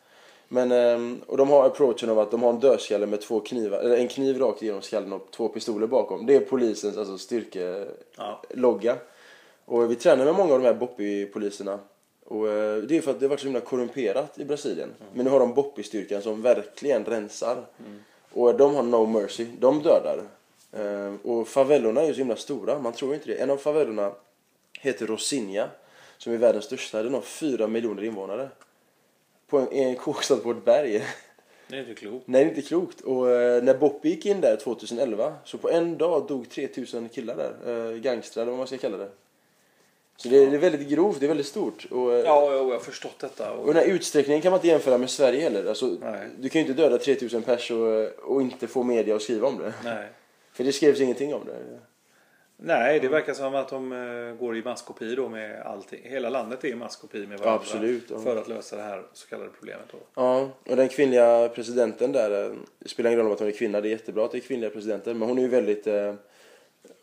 Men, 0.48 0.72
ehm, 0.72 1.22
och 1.28 1.38
de 1.38 1.50
har 1.50 1.66
approachen 1.66 2.10
av 2.10 2.20
att 2.20 2.32
de 2.32 2.44
har 2.44 2.50
en 2.50 2.60
dödskalle 2.60 3.06
med 3.06 3.22
två 3.22 3.40
knivar, 3.40 3.80
eller 3.80 3.98
en 3.98 4.08
kniv 4.08 4.40
rakt 4.40 4.64
igenom 4.64 4.82
skallen 4.82 5.14
och 5.14 5.28
två 5.32 5.48
pistoler 5.48 5.88
bakom. 5.88 6.26
Det 6.26 6.36
är 6.36 6.40
polisens 6.40 6.98
alltså, 6.98 7.18
styrkelogga. 7.18 8.92
Ja. 8.92 8.96
Och 9.66 9.92
vi 9.92 9.96
tränar 9.96 10.26
med 10.26 10.36
många 10.36 10.54
av 10.54 10.60
de 10.60 10.66
här 10.66 10.74
Boppy-poliserna. 10.74 11.80
Och 12.34 12.50
eh, 12.50 12.78
det 12.78 12.98
är 12.98 13.02
för 13.02 13.12
att 13.12 13.20
det 13.20 13.26
har 13.26 13.30
varit 13.30 13.40
så 13.40 13.46
himla 13.46 13.62
korrumperat 13.62 14.40
i 14.40 14.46
Brasilien. 14.46 14.90
Men 15.14 15.26
nu 15.26 15.32
har 15.32 15.40
de 15.40 15.54
Boppy-styrkan 15.54 16.22
som 16.22 16.42
verkligen 16.42 17.06
rensar. 17.06 17.66
Och 18.32 18.58
de 18.58 18.76
har 18.76 18.84
no 18.84 19.06
mercy. 19.06 19.48
De 19.60 19.82
dödar. 19.84 20.24
Eh, 20.72 21.14
och 21.24 21.48
favellorna 21.48 22.02
är 22.02 22.08
ju 22.08 22.14
så 22.14 22.18
himla 22.18 22.36
stora. 22.36 22.80
Man 22.80 22.94
tror 22.94 23.14
inte 23.14 23.28
det. 23.28 23.36
En 23.36 23.50
av 23.50 23.58
favellorna 23.58 24.12
heter 24.80 25.08
Rosinha. 25.08 25.70
Som 26.18 26.34
är 26.34 26.38
världens 26.38 26.66
största. 26.66 27.04
Den 27.04 27.14
har 27.14 27.22
fyra 27.22 27.68
miljoner 27.68 28.04
invånare. 28.04 28.50
På 29.48 29.60
en, 29.60 29.72
en 29.72 29.96
kåkstad 29.96 30.38
på 30.38 30.52
ett 30.52 30.66
berg. 30.66 31.04
Det 31.68 31.76
är 31.76 31.80
inte 31.80 31.94
klokt. 31.94 32.28
Nej, 32.28 32.44
det 32.44 32.50
är 32.50 32.56
inte 32.56 32.68
klokt. 32.68 33.02
Och 33.02 33.32
eh, 33.32 33.64
när 33.64 33.78
Boppy 33.78 34.10
gick 34.10 34.26
in 34.26 34.42
där 34.42 34.56
2011 34.56 35.34
så 35.46 35.58
på 35.58 35.70
en 35.70 35.98
dag 35.98 36.28
dog 36.28 36.50
3000 36.50 37.10
killar 37.10 37.36
där. 37.36 37.92
Eh, 37.92 37.98
gangstrar 37.98 38.42
eller 38.42 38.52
vad 38.52 38.58
man 38.58 38.68
ska 38.68 38.78
kalla 38.78 38.98
det. 38.98 39.10
Så 40.18 40.30
det, 40.30 40.38
är- 40.44 40.48
det 40.50 40.56
är 40.56 40.60
väldigt 40.60 40.90
grovt, 40.90 41.20
det 41.20 41.26
är 41.26 41.28
väldigt 41.28 41.46
stort. 41.48 41.86
Och, 41.92 42.14
eh, 42.14 42.20
Ja, 42.26 42.54
jag 42.54 42.64
har 42.72 42.80
förstått 42.80 43.20
detta. 43.20 43.52
och 43.52 43.60
Och, 43.68 43.74
den 43.74 43.84
här 43.84 43.92
utsträckningen 43.94 44.42
kan 44.42 44.52
man 44.52 44.58
inte 44.58 44.68
jämföra 44.68 44.98
med 44.98 45.10
Sverige 45.10 45.42
heller. 45.42 45.66
Alltså, 45.66 45.86
Nej. 46.02 46.28
du 46.40 46.50
kan 46.50 46.62
ju 46.62 46.68
inte 46.70 46.82
döda 46.82 46.98
3000 46.98 47.42
pers 47.42 47.72
och, 47.72 48.06
och 48.34 48.42
inte 48.42 48.68
få 48.68 48.84
media 48.84 49.16
att 49.16 49.22
skriva 49.22 49.48
om 49.48 49.58
det. 49.58 49.74
nej. 49.84 50.08
För 50.54 50.64
det 50.64 50.72
skrevs 50.72 51.00
ingenting 51.02 51.34
om 51.34 51.42
det. 51.46 51.80
Nej, 52.58 53.00
det 53.00 53.08
verkar 53.08 53.34
som 53.34 53.56
att 53.56 53.70
de 53.70 53.92
eh, 53.92 54.36
går 54.40 54.58
i 54.58 54.64
masskopi 54.64 55.16
då 55.16 55.30
med 55.30 55.62
allting. 55.62 56.00
Hela 56.04 56.30
landet 56.30 56.64
är 56.64 56.68
i 56.68 56.76
masskopi 56.76 57.18
med 57.28 57.40
varandra. 57.40 57.54
Absolut, 57.54 58.04
ja. 58.10 58.20
För 58.20 58.36
att 58.38 58.48
lösa 58.48 58.76
det 58.76 58.82
här 58.84 59.04
så 59.14 59.28
kallade 59.28 59.50
problemet 59.60 59.86
då. 59.92 59.98
Ja, 60.16 60.50
och 60.70 60.76
den 60.76 60.90
kvinnliga 60.90 61.50
presidenten 61.50 62.12
där, 62.12 62.46
eh, 62.46 62.56
det 62.80 62.90
spelar 62.90 63.10
ingen 63.10 63.20
roll 63.20 63.28
om 63.28 63.34
att 63.34 63.40
hon 63.40 63.48
är 63.48 63.52
kvinna, 63.52 63.82
det 63.82 63.88
är 63.88 63.92
jättebra 63.92 64.26
att 64.26 64.32
det 64.32 64.38
är 64.38 64.40
kvinnliga 64.42 64.70
presidenter, 64.70 65.14
men 65.14 65.28
hon 65.28 65.38
är 65.38 65.42
ju 65.42 65.48
väldigt... 65.48 65.88
Eh, 65.88 66.14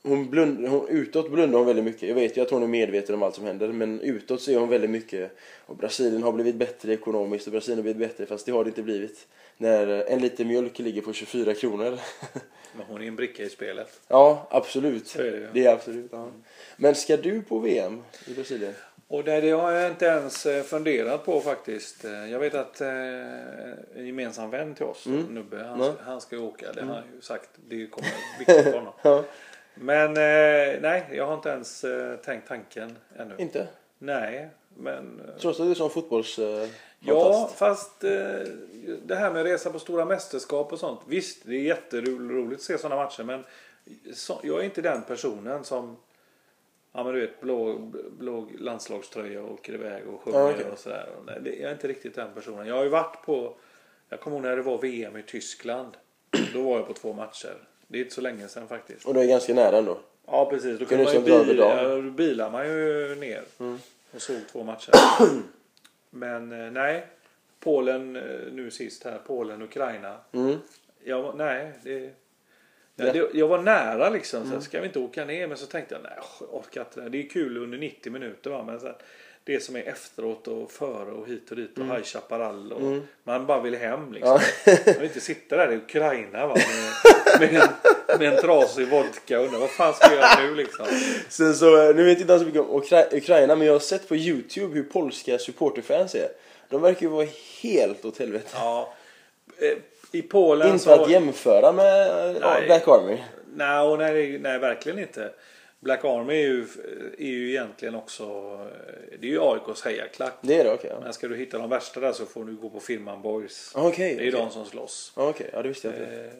hon 0.02 0.30
blund, 0.30 0.68
hon, 0.68 0.88
utåt 0.88 1.30
blundar 1.30 1.58
hon 1.58 1.66
väldigt 1.66 1.84
mycket. 1.84 2.08
Jag 2.08 2.14
vet 2.14 2.36
ju 2.36 2.40
att 2.42 2.50
hon 2.50 2.62
är 2.62 2.66
medveten 2.66 3.14
om 3.14 3.22
allt 3.22 3.34
som 3.34 3.44
händer, 3.44 3.68
men 3.68 4.00
utåt 4.00 4.42
så 4.42 4.50
är 4.50 4.56
hon 4.56 4.68
väldigt 4.68 4.90
mycket... 4.90 5.36
Och 5.66 5.76
Brasilien 5.76 6.22
har 6.22 6.32
blivit 6.32 6.54
bättre 6.54 6.92
ekonomiskt 6.92 7.46
och 7.46 7.52
Brasilien 7.52 7.78
har 7.78 7.82
blivit 7.82 8.08
bättre, 8.08 8.26
fast 8.26 8.46
det 8.46 8.52
har 8.52 8.64
det 8.64 8.68
inte 8.68 8.82
blivit. 8.82 9.26
När 9.56 9.86
en 9.86 10.20
liter 10.20 10.44
mjölk 10.44 10.78
ligger 10.78 11.02
på 11.02 11.12
24 11.12 11.54
kronor. 11.54 11.98
Men 12.76 12.86
hon 12.88 13.02
är 13.02 13.06
en 13.08 13.16
bricka 13.16 13.42
i 13.42 13.48
spelet. 13.48 14.00
ja, 14.08 14.46
absolut. 14.50 15.06
Så 15.06 15.18
är 15.18 15.30
det 15.30 15.36
ju. 15.38 15.48
Det 15.52 15.66
är 15.66 15.72
absolut, 15.72 16.08
ja. 16.12 16.28
Men 16.76 16.94
ska 16.94 17.16
du 17.16 17.42
på 17.42 17.58
VM 17.58 18.02
i 18.26 18.34
Brasilien? 18.34 18.72
Och 19.08 19.24
det, 19.24 19.40
det 19.40 19.50
har 19.50 19.72
jag 19.72 19.90
inte 19.90 20.04
ens 20.04 20.46
eh, 20.46 20.62
funderat 20.62 21.24
på 21.24 21.40
faktiskt. 21.40 22.04
Eh, 22.04 22.30
Jag 22.32 22.38
vet 22.38 22.54
att 22.54 22.80
eh, 22.80 22.88
en 23.96 24.06
gemensam 24.06 24.50
vän 24.50 24.74
till 24.74 24.84
oss, 24.84 25.06
Nubbe, 25.06 25.56
han, 25.64 25.80
Ja. 25.80 25.94
han 26.00 26.20
ska 26.20 26.38
åka. 26.38 26.72
Det 26.72 26.80
har 26.82 26.94
han 26.94 27.04
ju 27.14 27.20
sagt. 27.20 27.48
Det 27.68 27.86
kommer 27.86 28.08
viktigt 28.38 28.64
för 28.64 28.72
honom. 28.72 28.92
Ja. 29.02 29.24
Men 29.82 30.08
eh, 30.10 30.80
nej, 30.80 31.04
jag 31.12 31.26
har 31.26 31.34
inte 31.34 31.48
ens 31.48 31.84
eh, 31.84 32.16
tänkt 32.16 32.48
tanken 32.48 32.96
ännu. 33.16 33.34
Inte? 33.38 33.68
Nej, 33.98 34.48
men... 34.76 35.20
eh, 35.28 35.40
Trots 35.40 35.60
att 35.60 35.66
du 35.66 35.70
är 35.70 35.74
som 35.74 35.90
fotbolls... 35.90 36.38
Eh, 36.38 36.68
Ja, 37.02 37.50
fast 37.56 38.04
eh, 38.04 38.10
det 39.02 39.14
här 39.14 39.30
med 39.32 39.42
resa 39.42 39.70
på 39.70 39.78
stora 39.78 40.04
mästerskap 40.04 40.72
och 40.72 40.78
sånt. 40.78 41.00
Visst, 41.06 41.42
det 41.44 41.54
är 41.54 41.60
jätteroligt 41.62 42.60
att 42.60 42.64
se 42.64 42.78
sådana 42.78 43.02
matcher. 43.02 43.22
Men 43.22 43.44
så, 44.14 44.40
jag 44.42 44.60
är 44.60 44.64
inte 44.64 44.82
den 44.82 45.02
personen 45.02 45.64
som 45.64 45.96
Ja 46.92 47.04
men 47.04 47.14
du 47.14 47.20
vet 47.20 47.40
blå, 47.40 47.78
blå 48.18 48.48
landslagströja 48.58 49.42
och 49.42 49.52
åker 49.52 49.72
iväg 49.74 50.08
och 50.08 50.20
sjunger 50.20 50.38
Ja, 50.38 50.50
okej. 50.50 50.64
och 50.72 50.78
sådär. 50.78 51.08
Jag 51.44 51.46
är 51.60 51.72
inte 51.72 51.88
riktigt 51.88 52.14
den 52.14 52.34
personen. 52.34 52.66
Jag 52.66 52.74
har 52.76 52.84
ju 52.84 52.88
varit 52.90 53.22
på 53.24 53.54
Jag 54.08 54.20
kommer 54.20 54.36
ihåg 54.36 54.44
när 54.44 54.56
det 54.56 54.62
var 54.62 54.78
VM 54.78 55.16
i 55.16 55.22
Tyskland. 55.22 55.96
Då 56.54 56.62
var 56.62 56.76
jag 56.76 56.86
på 56.86 56.92
två 56.92 57.12
matcher. 57.12 57.56
Det 57.90 57.98
är 57.98 58.02
inte 58.02 58.14
så 58.14 58.20
länge 58.20 58.48
sedan 58.48 58.68
faktiskt. 58.68 59.06
Och 59.06 59.14
du 59.14 59.20
är 59.20 59.26
ganska 59.26 59.54
nära 59.54 59.78
ändå. 59.78 59.98
Ja 60.26 60.50
precis. 60.50 60.78
Då 60.78 60.86
Kan 60.86 60.88
kunde 60.88 61.04
man 61.04 61.12
ju 61.12 61.18
som 61.20 61.28
dra 61.28 61.34
över 61.34 61.44
bil, 61.46 61.58
ja, 61.58 61.88
då 61.94 62.10
bilar 62.10 62.50
man 62.50 62.66
ju 62.66 63.14
ner. 63.14 63.42
Och 64.14 64.22
såg 64.22 64.36
två 64.52 64.62
matcher. 64.64 64.92
Men 66.10 66.52
eh, 66.52 66.70
nej. 66.70 67.06
Polen 67.60 68.16
eh, 68.16 68.22
nu 68.52 68.70
sist 68.70 69.04
här. 69.04 69.18
Polen, 69.26 69.62
Ukraina. 69.62 70.16
Mm. 70.32 70.56
Jag, 71.04 71.36
nej, 71.36 71.72
det, 71.82 72.10
Ja. 72.96 73.04
nej, 73.04 73.12
det, 73.12 73.38
jag 73.38 73.48
var 73.48 73.58
nära 73.62 74.10
liksom. 74.10 74.44
Så 74.46 74.52
här, 74.54 74.60
ska 74.60 74.80
vi 74.80 74.86
inte 74.86 74.98
åka 74.98 75.24
ner? 75.24 75.46
Men 75.46 75.56
så 75.56 75.66
tänkte 75.66 75.94
jag, 75.94 76.02
nej 76.02 76.12
jag 76.40 76.54
orkar 76.54 76.80
inte 76.80 77.00
det. 77.00 77.08
Det 77.08 77.18
är 77.24 77.28
kul 77.28 77.56
under 77.56 77.78
90 77.78 78.12
minuter 78.12 78.50
va. 78.50 78.62
Men 78.66 78.80
sen, 78.80 78.94
det 79.44 79.60
som 79.60 79.76
är 79.76 79.82
efteråt 79.82 80.48
och 80.48 80.70
före 80.72 81.10
och 81.10 81.28
hit 81.28 81.50
och 81.50 81.56
dit 81.56 81.78
och 81.78 81.84
High 81.84 82.02
Chaparral 82.02 82.72
och 82.72 82.98
man 83.24 83.46
bara 83.46 83.60
vill 83.60 83.76
hem 83.76 84.12
liksom. 84.12 84.40
Man 84.66 84.94
vill 84.94 85.02
inte 85.04 85.20
sitta 85.20 85.56
där 85.56 85.72
i 85.72 85.76
Ukraina 85.76 86.46
va. 86.46 86.54
Med, 87.04 87.19
med, 87.40 87.54
en, 87.54 88.18
med 88.18 88.32
en 88.32 88.40
trasig 88.40 88.88
vodka 88.88 89.38
och 89.40 89.44
undra 89.46 89.58
vad 89.58 89.70
fan 89.70 89.94
ska 89.94 90.06
jag 90.06 90.16
göra 90.16 90.46
nu 90.46 90.54
liksom. 90.54 90.86
Sen 91.28 91.54
så, 91.54 91.88
eh, 91.88 91.96
nu 91.96 92.04
vet 92.04 92.18
jag 92.18 92.24
inte 92.24 92.38
så 92.38 92.44
mycket 92.44 92.60
om 92.60 92.82
Ukra- 92.82 93.16
Ukraina, 93.16 93.56
men 93.56 93.66
jag 93.66 93.74
har 93.74 93.80
sett 93.80 94.08
på 94.08 94.16
Youtube 94.16 94.74
hur 94.74 94.82
polska 94.82 95.38
supporterfans 95.38 96.14
är. 96.14 96.28
De 96.68 96.82
verkar 96.82 97.00
ju 97.02 97.08
vara 97.08 97.26
helt 97.62 98.04
åt 98.04 98.18
helvete. 98.18 98.48
Ja. 98.54 98.92
Eh, 99.58 99.76
I 100.12 100.22
Polen 100.22 100.68
Inte 100.72 100.84
så... 100.84 100.90
att 101.02 101.10
jämföra 101.10 101.72
med 101.72 102.36
Nej. 102.40 102.66
Black 102.66 102.88
Army. 102.88 103.16
Nej, 103.54 103.80
och 103.80 103.98
nej, 103.98 104.38
nej, 104.38 104.58
verkligen 104.58 104.98
inte. 104.98 105.30
Black 105.80 106.04
Army 106.04 106.34
är 106.34 106.46
ju, 106.46 106.66
är 107.18 107.30
ju 107.30 107.50
egentligen 107.50 107.94
också... 107.94 108.26
Det 109.20 109.26
är 109.26 109.30
ju 109.30 109.40
AIKs 109.42 109.84
hejaklack. 109.84 110.34
Det 110.40 110.60
är 110.60 110.64
det, 110.64 110.72
okej. 110.72 110.90
ja. 110.94 111.00
Men 111.00 111.12
ska 111.12 111.28
du 111.28 111.36
hitta 111.36 111.58
de 111.58 111.70
värsta 111.70 112.00
där 112.00 112.12
så 112.12 112.26
får 112.26 112.44
du 112.44 112.56
gå 112.56 112.70
på 112.70 112.80
firman 112.80 113.22
Boys. 113.22 113.72
Okej. 113.74 114.14
Det 114.14 114.22
är 114.22 114.24
ju 114.24 114.32
okej. 114.32 114.44
de 114.44 114.50
som 114.50 114.66
slåss. 114.66 115.12
Okej, 115.14 115.50
ja 115.52 115.62
det 115.62 115.68
visste 115.68 115.88
jag 115.88 115.96
inte. 115.96 116.24
Eh, 116.24 116.30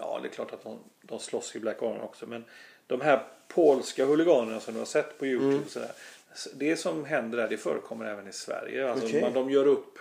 Ja, 0.00 0.18
det 0.22 0.28
är 0.28 0.30
klart 0.30 0.52
att 0.52 0.62
de, 0.62 0.78
de 1.02 1.18
slåss 1.18 1.56
i 1.56 1.60
Black 1.60 1.82
Army 1.82 2.00
också. 2.00 2.26
Men 2.26 2.44
de 2.86 3.00
här 3.00 3.22
polska 3.48 4.04
huliganerna 4.04 4.60
som 4.60 4.74
du 4.74 4.80
har 4.80 4.86
sett 4.86 5.18
på 5.18 5.26
Youtube. 5.26 5.52
Mm. 5.52 5.62
och 5.64 5.70
Sådär, 5.70 5.90
det 6.54 6.76
som 6.76 7.04
händer 7.04 7.38
där, 7.38 7.48
det 7.48 7.56
förekommer 7.56 8.04
även 8.04 8.28
i 8.28 8.32
Sverige. 8.32 8.90
Alltså, 8.92 9.16
man, 9.16 9.32
de 9.32 9.50
gör 9.50 9.66
upp 9.66 9.98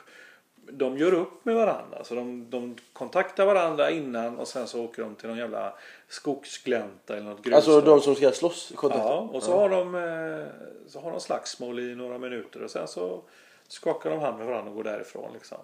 de 0.71 0.97
gör 0.97 1.13
upp 1.13 1.45
med 1.45 1.55
varandra. 1.55 1.97
Alltså 1.97 2.15
de, 2.15 2.49
de 2.49 2.75
kontaktar 2.93 3.45
varandra 3.45 3.91
innan 3.91 4.37
och 4.37 4.47
sen 4.47 4.67
så 4.67 4.83
åker 4.83 5.01
de 5.01 5.15
till 5.15 5.29
någon 5.29 5.37
jävla 5.37 5.73
skogsglänta 6.09 7.17
eller 7.17 7.29
något 7.29 7.43
grus. 7.43 7.55
Alltså 7.55 7.81
de 7.81 8.01
som 8.01 8.15
ska 8.15 8.31
slåss? 8.31 8.71
kontakta- 8.75 9.05
Ja, 9.09 9.29
och 9.33 9.43
så 9.43 9.51
har 9.59 9.69
de 9.69 9.95
eh, 9.95 10.45
så 10.87 10.99
har 10.99 11.11
de 11.11 11.19
slagsmål 11.19 11.79
i 11.79 11.95
några 11.95 12.17
minuter 12.17 12.63
och 12.63 12.71
sen 12.71 12.87
så 12.87 13.21
skakar 13.67 14.09
de 14.09 14.19
hand 14.19 14.37
med 14.37 14.47
varandra 14.47 14.69
och 14.69 14.75
går 14.75 14.83
därifrån 14.83 15.33
liksom. 15.33 15.57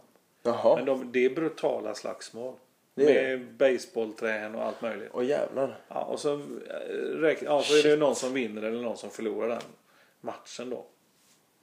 Jaha. 0.44 0.76
Men 0.76 0.86
de, 0.86 1.12
det 1.12 1.26
är 1.26 1.30
brutala 1.30 1.96
slagsmål. 1.96 2.54
Det 2.96 3.18
är 3.20 3.38
med 3.38 3.48
baseballträn 3.54 4.56
och 4.56 4.64
allt 4.64 4.82
möjligt. 4.82 5.10
Åh 5.14 5.26
jävlar. 5.26 5.80
Ja, 5.88 6.02
och 6.04 6.20
så, 6.20 6.34
eh, 6.34 7.36
ja, 7.44 7.62
så 7.62 7.78
är 7.78 7.84
det 7.84 7.96
någon 7.96 8.16
som 8.16 8.34
vinner 8.34 8.62
eller 8.62 8.82
någon 8.82 8.98
som 8.98 9.10
förlorar 9.10 9.48
den 9.48 9.62
matchen 10.22 10.70
då. 10.70 10.86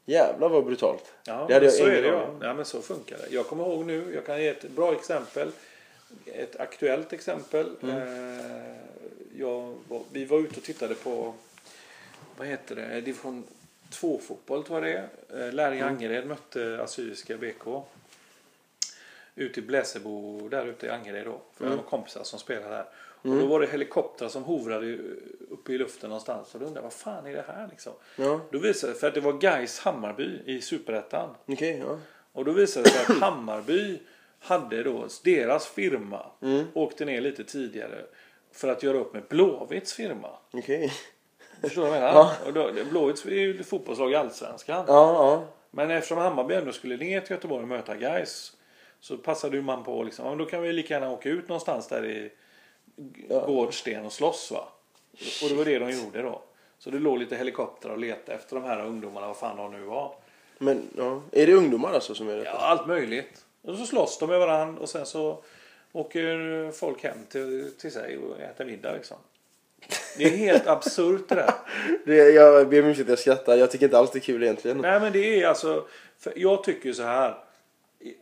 Jävlar 0.05 0.49
vad 0.49 0.64
brutalt. 0.64 1.12
Ja, 1.26 1.45
det 1.49 1.55
hade 1.55 1.66
jag 1.66 1.74
så 1.74 1.87
är 1.87 2.03
det 2.03 2.09
ja. 2.09 2.26
ja. 2.41 2.55
men 2.55 2.64
så 2.64 2.83
funkar 2.83 3.16
det. 3.18 3.35
Jag 3.35 3.47
kommer 3.47 3.64
ihåg 3.66 3.87
nu, 3.87 4.12
jag 4.14 4.26
kan 4.26 4.43
ge 4.43 4.49
ett 4.49 4.70
bra 4.70 4.93
exempel. 4.93 5.49
Ett 6.27 6.61
aktuellt 6.61 7.13
exempel. 7.13 7.77
Mm. 7.83 7.97
Eh, 7.97 8.77
jag, 9.39 9.75
vi 10.13 10.25
var 10.25 10.39
ute 10.41 10.57
och 10.57 10.63
tittade 10.63 10.95
på, 10.95 11.35
vad 12.37 12.47
heter 12.47 12.77
det, 12.77 13.01
division 13.01 13.45
2-fotboll 13.91 14.63
tror 14.65 14.87
jag 14.87 15.01
det 15.29 15.39
är. 15.43 15.47
Eh, 15.47 15.53
Läring 15.53 15.81
Mm. 15.81 15.95
Angered 15.95 16.27
mötte 16.27 16.83
Assyriska 16.83 17.37
BK. 17.37 17.83
Ute 19.35 19.61
i 19.61 19.63
Bläsebo, 19.63 20.49
där 20.49 20.67
ute 20.67 20.87
i 20.87 20.91
Angered 20.91 21.25
då. 21.27 21.41
För 21.55 21.65
Mm. 21.65 21.77
jag 21.77 21.83
har 21.85 21.91
kompisar 21.91 22.25
som 22.25 22.39
spelar 22.39 22.71
där. 22.71 22.85
Och 23.23 23.37
då 23.39 23.47
var 23.47 23.61
det 23.61 23.67
helikoptrar 23.67 24.29
som 24.29 24.43
hovrade 24.45 24.99
uppe 25.51 25.73
i 25.73 25.79
luften 25.79 26.11
någonstans. 26.11 26.55
Och 26.55 26.61
då 26.61 26.67
undrade 26.67 26.79
jag, 26.81 26.83
vad 26.83 26.93
fan 26.93 27.27
är 27.27 27.33
det 27.33 27.45
här 27.47 27.69
liksom? 27.71 27.93
Ja, 28.17 28.41
Då 28.51 28.59
visade 28.59 28.93
det 28.93 28.99
för 28.99 29.09
att 29.09 29.15
det 29.15 29.21
var 29.21 29.33
Gais 29.33 29.79
Hammarby 29.79 30.41
i 30.47 30.61
Superettan. 30.61 31.35
okej. 31.47 31.83
ja. 31.87 31.99
Och 32.33 32.45
då 32.45 32.53
visade 32.53 32.85
det 32.85 32.91
sig 32.91 33.01
att 33.15 33.21
Hammarby 33.21 33.99
hade 34.43 34.82
då 34.82 35.07
deras 35.24 35.66
firma 35.66 36.26
Mm. 36.43 36.64
åkte 36.74 37.05
ner 37.05 37.20
lite 37.20 37.45
tidigare 37.45 38.05
för 38.53 38.68
att 38.68 38.82
göra 38.82 38.99
upp 38.99 39.14
med 39.14 39.22
Blåvitts 39.28 39.93
firma. 39.93 40.28
Okej. 40.53 40.93
Förstår 41.61 41.82
du 41.84 41.88
vad 41.90 41.97
jag 41.99 42.03
menar? 42.05 42.14
Ja. 42.14 42.32
Och 42.47 42.53
då, 42.53 42.70
Blåvitts 42.90 43.24
är 43.26 43.30
ju 43.30 43.61
ett 43.61 43.66
fotbollslag 43.66 44.12
i 44.12 44.14
Allsvenskan. 44.14 44.84
Ja, 44.88 45.12
ja. 45.14 45.45
Men 45.70 45.90
eftersom 45.90 46.18
Hammarby 46.18 46.55
ändå 46.55 46.72
skulle 46.72 46.97
ner 46.97 47.20
till 47.20 47.30
Göteborg 47.30 47.62
och 47.62 47.68
möta 47.68 47.97
Gais 47.97 48.53
så 49.01 49.16
passade 49.16 49.57
ju 49.57 49.62
man 49.62 49.84
på 49.84 50.03
liksom, 50.03 50.38
då 50.38 50.45
kan 50.45 50.62
vi 50.62 50.72
lika 50.72 50.95
gärna 50.95 51.11
åka 51.11 51.28
ut 51.28 51.49
någonstans 51.49 51.88
där 51.88 52.07
i 52.07 52.32
Ja. 53.28 53.47
Gårdsten 53.47 54.07
och 54.07 54.12
slåss 54.12 54.51
va. 54.51 54.68
Och 55.43 55.49
det 55.49 55.55
var 55.55 55.64
det 55.64 55.78
de 55.78 55.90
gjorde 55.90 56.22
då. 56.22 56.43
Så 56.78 56.90
det 56.90 56.99
låg 56.99 57.18
lite 57.18 57.36
helikoptrar 57.36 57.93
och 57.93 57.99
letade 57.99 58.38
efter 58.38 58.57
de 58.57 58.64
här 58.64 58.86
ungdomarna, 58.86 59.26
vad 59.26 59.36
fan 59.36 59.57
de 59.57 59.72
nu 59.72 59.82
var. 59.82 60.14
Men 60.59 60.82
ja. 60.97 61.22
Är 61.32 61.47
det 61.47 61.55
ungdomar 61.55 61.93
alltså 61.93 62.14
som 62.14 62.28
är 62.28 62.36
det? 62.36 62.45
Ja, 62.45 62.51
allt 62.51 62.86
möjligt. 62.86 63.45
Och 63.63 63.77
så 63.77 63.87
slåss 63.87 64.19
de 64.19 64.29
med 64.29 64.39
varandra 64.39 64.83
och 64.83 64.89
sen 64.89 65.07
så 65.07 65.43
åker 65.93 66.71
folk 66.71 67.03
hem 67.05 67.19
till, 67.29 67.71
till 67.81 67.93
sig 67.93 68.19
och 68.19 68.41
äter 68.41 68.65
middag 68.65 68.93
liksom. 68.93 69.17
Det 70.19 70.25
är 70.25 70.37
helt 70.37 70.67
absurt 70.67 71.29
det 71.29 71.35
där. 71.35 71.55
det 72.07 72.31
jag 72.31 72.69
ber 72.69 72.83
om 72.83 72.89
ursäkt 72.89 73.05
att 73.05 73.09
jag 73.09 73.19
skrattar. 73.19 73.57
Jag 73.57 73.71
tycker 73.71 73.87
inte 73.87 73.99
alls 73.99 74.11
det 74.11 74.19
är 74.19 74.21
kul 74.21 74.43
egentligen. 74.43 74.79
Nej 74.79 75.01
men 75.01 75.13
det 75.13 75.43
är 75.43 75.49
alltså, 75.49 75.87
för 76.19 76.33
jag 76.37 76.65
tycker 76.65 76.93
så 76.93 77.03
här. 77.03 77.35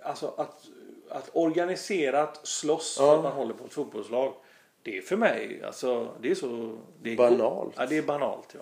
Alltså 0.03 0.35
att, 0.37 0.65
att 1.09 1.31
organiserat 1.33 2.41
slåss 2.47 2.97
för 2.97 3.05
Ja. 3.05 3.17
att 3.17 3.23
man 3.23 3.33
håller 3.33 3.55
på 3.55 3.65
ett 3.65 3.73
fotbollslag. 3.73 4.33
Det 4.83 4.99
är 4.99 5.03
för 5.03 5.17
mig, 5.17 5.63
alltså 5.67 6.09
det 6.21 6.31
är 6.31 6.35
så... 6.35 6.79
Det 7.03 7.13
är 7.13 7.17
Banalt. 7.17 7.75
Ja 7.77 7.87
det 7.87 7.99
är 7.99 8.03
banalt 8.03 8.49
ja. 8.55 8.61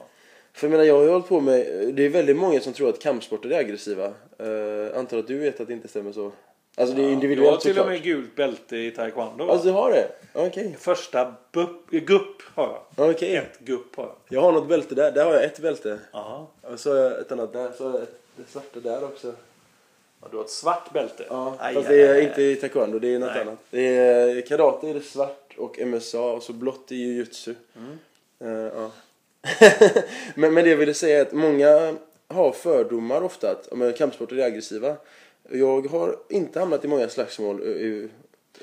För 0.52 0.66
jag 0.66 0.70
menar, 0.70 0.84
jag 0.84 0.94
har 0.94 1.02
ju 1.02 1.08
hållit 1.10 1.28
på 1.28 1.40
med... 1.40 1.66
Det 1.94 2.02
är 2.06 2.08
väldigt 2.08 2.36
många 2.36 2.60
som 2.60 2.72
tror 2.72 2.88
att 2.88 3.00
kampsporter 3.00 3.50
är 3.50 3.58
aggressiva. 3.58 4.12
Uh, 4.42 4.98
antar 4.98 5.18
att 5.18 5.26
du 5.26 5.38
vet 5.38 5.60
att 5.60 5.66
det 5.66 5.72
inte 5.72 5.88
stämmer 5.88 6.12
så. 6.12 6.32
Alltså 6.78 6.94
det 6.94 7.00
är 7.00 7.02
Jag 7.02 7.08
har 7.08 7.12
individuellt 7.14 7.60
till 7.60 7.78
och 7.78 7.86
med 7.86 8.02
gult 8.02 8.36
bälte 8.36 8.76
i 8.76 8.90
taekwondo. 8.90 9.44
va? 9.44 9.52
Alltså 9.52 9.66
du 9.66 9.72
har 9.72 9.90
det? 9.90 10.08
Okej. 10.32 10.76
Första 10.78 11.34
bupp, 11.52 11.90
gupp 11.90 12.42
har 12.54 12.80
jag. 12.96 13.10
Okej. 13.10 13.36
Ett 13.36 13.58
gupp 13.58 13.96
har 13.96 14.04
jag. 14.04 14.14
Jag 14.28 14.40
har 14.40 14.52
något 14.52 14.68
bälte 14.68 14.94
där. 14.94 15.12
Där 15.12 15.24
har 15.24 15.32
jag 15.32 15.44
ett 15.44 15.58
bälte. 15.58 15.98
Aha. 16.12 16.50
Och 16.62 16.80
så 16.80 16.90
har 16.90 16.96
jag 16.96 17.20
ett 17.20 17.32
annat 17.32 17.52
där. 17.52 17.72
Så 17.78 17.84
har 17.84 17.92
jag 17.92 18.02
ett 18.02 18.18
det 18.38 18.50
svarta 18.50 18.80
där 18.80 19.04
också. 19.04 19.32
Ja, 20.20 20.28
du 20.30 20.36
har 20.36 20.44
ett 20.44 20.50
svart 20.50 20.92
bälte? 20.92 21.24
Ja, 21.28 21.56
Aj, 21.58 21.74
fast 21.74 21.88
aj, 21.88 21.96
det 21.96 22.06
är 22.06 22.14
aj, 22.14 22.24
inte 22.24 22.42
i 22.42 22.56
taekwondo. 22.56 22.98
Det 22.98 23.14
är 23.14 23.18
något 23.18 23.30
Nej. 23.32 23.40
annat. 23.40 23.58
Det 23.70 23.96
är 23.96 24.40
karate 24.40 24.88
är 24.90 24.94
det 24.94 25.00
svart 25.00 25.54
och 25.56 25.78
MSA 25.78 26.20
och 26.20 26.42
så 26.42 26.52
blått 26.52 26.92
i 26.92 26.96
jujutsu. 26.96 27.54
Mm. 27.76 27.98
Eh, 28.40 28.72
ja. 28.74 28.90
men, 30.34 30.54
men 30.54 30.64
det 30.64 30.70
jag 30.70 30.76
ville 30.76 30.94
säga 30.94 31.18
är 31.18 31.22
att 31.22 31.32
många 31.32 31.94
har 32.28 32.52
fördomar 32.52 33.22
ofta 33.22 33.50
att 33.50 33.68
om 33.68 33.92
kampsporter 33.98 34.36
är 34.36 34.46
aggressiva. 34.46 34.96
Jag 35.50 35.86
har 35.86 36.16
inte 36.28 36.60
hamnat 36.60 36.84
i 36.84 36.88
många 36.88 37.08
slagsmål 37.08 37.62
i, 37.62 38.08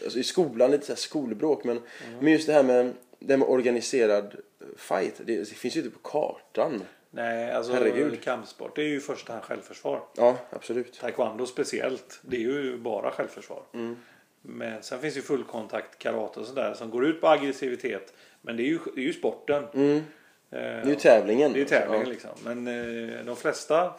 alltså 0.04 0.20
i 0.20 0.24
skolan, 0.24 0.72
lite 0.72 0.86
så 0.86 0.92
här 0.92 0.98
skolbråk. 0.98 1.64
Men, 1.64 1.78
Mm. 1.78 2.20
men 2.20 2.32
just 2.34 2.48
det 2.48 2.54
här 2.54 2.64
med 2.64 2.94
det 3.20 3.38
med 3.38 3.48
organiserad 3.48 4.36
fight, 4.78 5.22
det, 5.26 5.38
det 5.38 5.46
finns 5.46 5.76
ju 5.76 5.80
inte 5.80 5.92
på 5.94 6.10
kartan. 6.10 6.84
Nej, 7.12 7.52
alltså 7.52 7.74
Herregud. 7.74 8.22
kampsport 8.24 8.76
det 8.76 8.82
är 8.82 8.86
ju 8.88 8.98
i 8.98 9.00
första 9.00 9.34
hand 9.34 9.44
självförsvar. 9.46 10.02
Ja, 10.16 10.38
absolut. 10.50 11.00
Taekwondo 11.00 11.46
speciellt, 11.46 12.20
det 12.22 12.36
är 12.36 12.40
ju 12.40 12.78
bara 12.78 13.12
självförsvar. 13.12 13.64
Mm. 13.74 13.96
Men 14.42 14.84
sen 14.84 15.00
finns 15.00 15.18
ju 15.18 15.22
fullkontakt, 15.22 16.00
karate 16.00 16.40
och 16.40 16.46
sådär 16.46 16.74
som 16.74 16.90
går 16.90 17.06
ut 17.06 17.22
på 17.22 17.28
aggressivitet. 17.28 18.14
Men 18.42 18.58
det 18.58 18.64
är 18.64 18.68
ju, 18.68 18.80
det 18.96 19.02
är 19.02 19.06
ju 19.06 19.14
sporten. 19.14 19.64
Mm. 19.74 19.96
Eh, 19.98 20.02
Det 20.50 20.58
är 20.60 20.86
ju 20.86 20.96
tävlingen. 20.96 21.54
Det 21.54 21.62
är 21.62 21.66
tävlingen 21.66 22.06
Ja. 22.08 22.12
liksom. 22.12 22.32
Men 22.44 22.68
eh, 22.68 23.26
de 23.26 23.36
flesta 23.36 23.94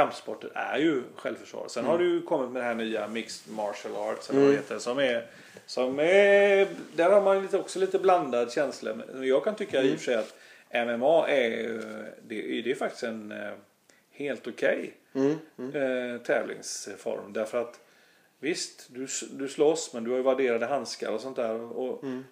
kampsporter 0.00 0.50
är 0.54 0.78
ju 0.78 1.02
självförsvar. 1.16 1.68
Sen 1.68 1.84
har 1.84 1.94
Mm. 1.94 2.06
det 2.06 2.12
ju 2.14 2.22
kommit 2.22 2.50
med 2.50 2.62
det 2.62 2.66
här 2.66 2.74
nya 2.74 3.08
mixed 3.08 3.52
martial 3.54 3.96
arts 3.96 4.30
eller 4.30 4.40
vad 4.40 4.50
det 4.50 4.56
heter. 4.56 4.78
Som 4.78 4.98
är, 4.98 5.26
som 5.66 5.98
är, 5.98 6.68
där 6.94 7.10
har 7.10 7.22
man 7.22 7.42
lite, 7.42 7.58
också 7.58 7.78
lite 7.78 7.98
blandad 7.98 8.52
känsla. 8.52 8.94
Men 8.94 9.26
jag 9.26 9.44
kan 9.44 9.54
tycka 9.56 9.80
Mm. 9.80 9.92
i 9.92 9.94
och 9.96 9.98
för 10.00 10.04
sig 10.04 10.14
att 10.14 10.34
MMA 10.86 11.28
är, 11.28 11.62
det, 12.28 12.62
det 12.62 12.70
är 12.70 12.74
faktiskt 12.74 13.02
en 13.02 13.32
eh, 13.32 13.52
helt 14.10 14.46
okej 14.46 14.92
Mm. 15.14 15.32
eh, 15.58 16.20
tävlingsform. 16.20 17.32
Därför 17.32 17.58
att 17.60 17.80
visst, 18.40 18.86
du, 18.90 19.06
du 19.30 19.48
slåss 19.48 19.94
men 19.94 20.04
du 20.04 20.10
har 20.10 20.16
ju 20.16 20.22
värderade 20.22 20.66
handskar 20.66 21.10
och 21.12 21.20
sånt 21.20 21.36
där. 21.36 21.60
Och, 21.78 22.02
Mm. 22.04 22.24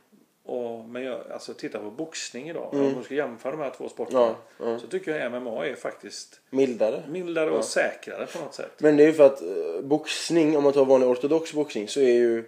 Och, 0.47 0.85
men 0.85 1.03
jag, 1.05 1.21
alltså 1.33 1.55
titta 1.55 1.79
på 1.79 1.91
boxning 1.91 2.51
idag. 2.51 2.69
Om 2.75 2.93
man 2.95 3.05
ska 3.05 3.15
jämföra 3.15 3.53
de 3.53 3.61
här 3.61 3.73
två 3.77 3.89
sporterna. 3.89 4.21
Ja, 4.21 4.37
ja. 4.67 4.79
Så 4.79 4.87
tycker 4.87 5.17
jag 5.19 5.33
MMA 5.43 5.67
är 5.67 5.75
faktiskt 5.75 6.41
Mildare. 6.51 7.03
mildare 7.09 7.51
och 7.51 7.65
säkrare 7.65 8.27
på 8.27 8.39
något 8.39 8.55
sätt. 8.55 8.71
Men 8.79 8.97
det 8.97 9.03
är 9.03 9.07
ju 9.07 9.13
för 9.13 9.27
att 9.27 9.43
eh, 9.43 9.81
boxning, 9.83 10.57
om 10.57 10.63
man 10.65 10.73
tar 10.73 10.85
vanlig 10.85 11.09
ortodox 11.09 11.53
boxning, 11.53 11.89
så 11.89 12.01
är 12.01 12.13
ju 12.15 12.45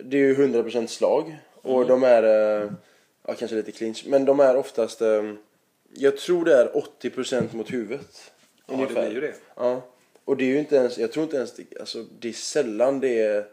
det 0.00 0.16
är 0.16 0.20
ju 0.20 0.34
100% 0.34 0.86
slag. 0.86 1.36
Och 1.62 1.74
Mm. 1.82 1.88
de 1.88 2.02
är, 2.04 2.22
eh, 2.62 2.70
ja 3.26 3.34
kanske 3.34 3.56
lite 3.56 3.72
clinch, 3.72 4.04
men 4.08 4.24
de 4.24 4.40
är 4.40 4.56
oftast, 4.56 5.02
eh, 5.02 5.22
jag 5.94 6.16
tror 6.16 6.44
det 6.44 6.54
är 6.54 6.76
80% 6.76 7.52
mot 7.52 7.72
huvudet. 7.72 8.30
Ja, 8.66 8.76
det 8.76 8.86
blir 8.86 9.10
ju 9.12 9.20
det. 9.20 9.34
Ja. 9.56 9.82
Och 10.24 10.36
det 10.36 10.44
är 10.44 10.48
ju 10.48 10.58
inte 10.58 10.76
ens, 10.76 10.98
jag 10.98 11.12
tror 11.12 11.24
inte 11.24 11.36
ens, 11.36 11.54
alltså 11.80 12.04
det 12.18 12.28
är 12.28 12.32
sällan 12.32 13.00
det 13.00 13.20
är, 13.20 13.46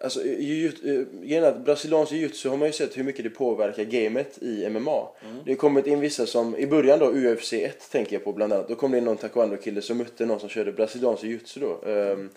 alltså 0.00 0.24
eh, 0.24 1.44
att 1.44 1.64
brasiliansk 1.64 2.12
jiu-jitsu 2.12 2.48
har 2.48 2.56
man 2.56 2.68
ju 2.68 2.72
sett 2.72 2.98
hur 2.98 3.04
mycket 3.04 3.24
det 3.24 3.30
påverkar 3.30 3.84
gamet 3.84 4.38
i 4.42 4.68
MMA. 4.68 5.08
Mm. 5.22 5.36
Det 5.44 5.50
har 5.50 5.56
kommit 5.56 5.86
in 5.86 6.00
vissa 6.00 6.26
som, 6.26 6.56
i 6.56 6.66
början 6.66 6.98
då 6.98 7.12
UFC 7.12 7.52
1 7.52 7.90
tänker 7.90 8.16
jag 8.16 8.24
på 8.24 8.32
bland 8.32 8.52
annat, 8.52 8.68
då 8.68 8.74
kom 8.74 8.90
det 8.90 8.98
in 8.98 9.04
någon 9.04 9.16
taekwondo-kille 9.16 9.82
som 9.82 9.98
mötte 9.98 10.26
någon 10.26 10.40
som 10.40 10.48
körde 10.48 10.72
brasiliansk 10.72 11.24
jiu-jitsu 11.24 11.60
då. 11.60 11.90
Um, 11.90 12.30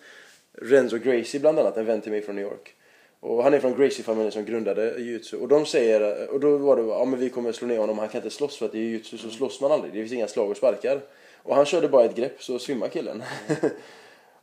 Renzo 0.61 0.97
Gracie 0.97 1.39
bland 1.39 1.59
annat, 1.59 1.77
en 1.77 1.85
vän 1.85 2.01
till 2.01 2.11
mig 2.11 2.21
från 2.21 2.35
New 2.35 2.45
York. 2.45 2.75
Och 3.19 3.43
han 3.43 3.53
är 3.53 3.59
från 3.59 3.75
Gracie-familjen 3.75 4.31
som 4.31 4.45
grundade 4.45 4.97
jiu-jitsu. 4.97 5.35
Och 5.37 5.47
de 5.47 5.65
säger, 5.65 6.29
och 6.29 6.39
då 6.39 6.57
var 6.57 6.75
det 6.75 6.81
ja 6.81 7.05
men 7.05 7.19
vi 7.19 7.29
kommer 7.29 7.51
slå 7.51 7.67
ner 7.67 7.77
honom, 7.77 7.99
han 7.99 8.09
kan 8.09 8.19
inte 8.19 8.35
slåss 8.35 8.57
för 8.57 8.65
att 8.65 8.75
i 8.75 8.79
jiu-jitsu 8.79 9.17
så 9.17 9.29
slåss 9.29 9.61
man 9.61 9.71
aldrig. 9.71 9.93
Det 9.93 9.99
finns 9.99 10.13
inga 10.13 10.27
slag 10.27 10.49
och 10.49 10.57
sparkar. 10.57 11.01
Och 11.43 11.55
han 11.55 11.65
körde 11.65 11.87
bara 11.87 12.05
ett 12.05 12.15
grepp 12.15 12.43
så 12.43 12.59
svimmar 12.59 12.87
killen. 12.87 13.23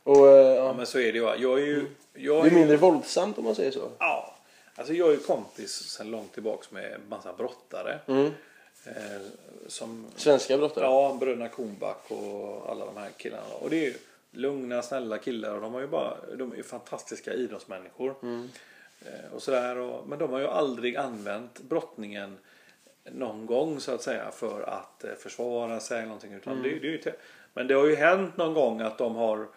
och 0.03 0.27
eh, 0.27 0.33
Ja, 0.33 0.55
ja, 0.55 0.73
men 0.73 0.85
så 0.85 0.99
är 0.99 1.11
det 1.13 1.17
ju. 1.17 1.23
Jag 1.23 1.59
är 1.59 1.65
ju... 1.65 1.85
Jag 2.13 2.43
det 2.43 2.47
är 2.47 2.51
är 2.51 2.51
ju 2.51 2.55
mindre 2.55 2.77
våldsamt 2.77 3.37
om 3.37 3.43
man 3.43 3.55
säger 3.55 3.71
så. 3.71 3.89
ja, 3.99 4.35
alltså 4.75 4.93
jag 4.93 5.07
är 5.07 5.11
ju 5.11 5.19
kompis 5.19 5.71
sedan 5.71 6.11
långt 6.11 6.33
tillbaks 6.33 6.71
med 6.71 6.99
massa 7.09 7.33
brottare. 7.33 7.99
Mm. 8.07 8.31
Eh, 8.85 9.21
som 9.67 10.05
Svenska 10.15 10.57
brottare. 10.57 10.85
Ja, 10.85 11.17
bröderna 11.19 11.49
Kornback 11.49 12.11
och 12.11 12.69
alla 12.69 12.85
de 12.85 12.97
här 12.97 13.09
killarna. 13.17 13.53
Och 13.61 13.69
det 13.69 13.75
är 13.75 13.85
ju 13.85 13.93
lugna, 14.31 14.81
snälla 14.81 15.17
killar 15.17 15.55
och 15.55 15.61
de 15.61 15.73
har 15.73 15.81
ju 15.81 15.87
bara, 15.87 16.17
de 16.37 16.51
är 16.51 16.55
ju 16.55 16.63
fantastiska 16.63 17.33
idrottsmänniskor. 17.33 18.15
Eh, 19.05 19.33
och 19.33 19.41
sådär, 19.41 19.77
och, 19.77 20.07
men 20.07 20.19
de 20.19 20.29
har 20.29 20.39
ju 20.39 20.47
aldrig 20.47 20.95
använt 20.95 21.59
brottningen 21.59 22.37
någon 23.03 23.45
gång 23.45 23.79
så 23.79 23.91
att 23.91 24.01
säga 24.01 24.31
för 24.31 24.61
att 24.61 25.03
eh, 25.03 25.13
försvara 25.19 25.79
sig 25.79 25.97
eller 25.97 26.07
någonting. 26.07 26.33
Utan 26.33 26.63
det, 26.63 26.69
det 26.69 26.87
är 26.87 26.91
ju 26.91 27.01
men 27.53 27.67
det 27.67 27.73
har 27.73 27.85
ju 27.85 27.95
hänt 27.95 28.37
någon 28.37 28.53
gång 28.53 28.81
att 28.81 28.97
de 28.97 29.15
har 29.15 29.47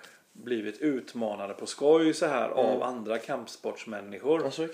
blivit 0.43 0.81
utmanade 0.81 1.55
på 1.55 1.67
skoj 1.67 2.15
så 2.15 2.27
här 2.27 2.49
av 2.49 2.83
andra 2.83 3.19
kampsportsmänniskor. 3.19 4.45
Alltså, 4.45 4.69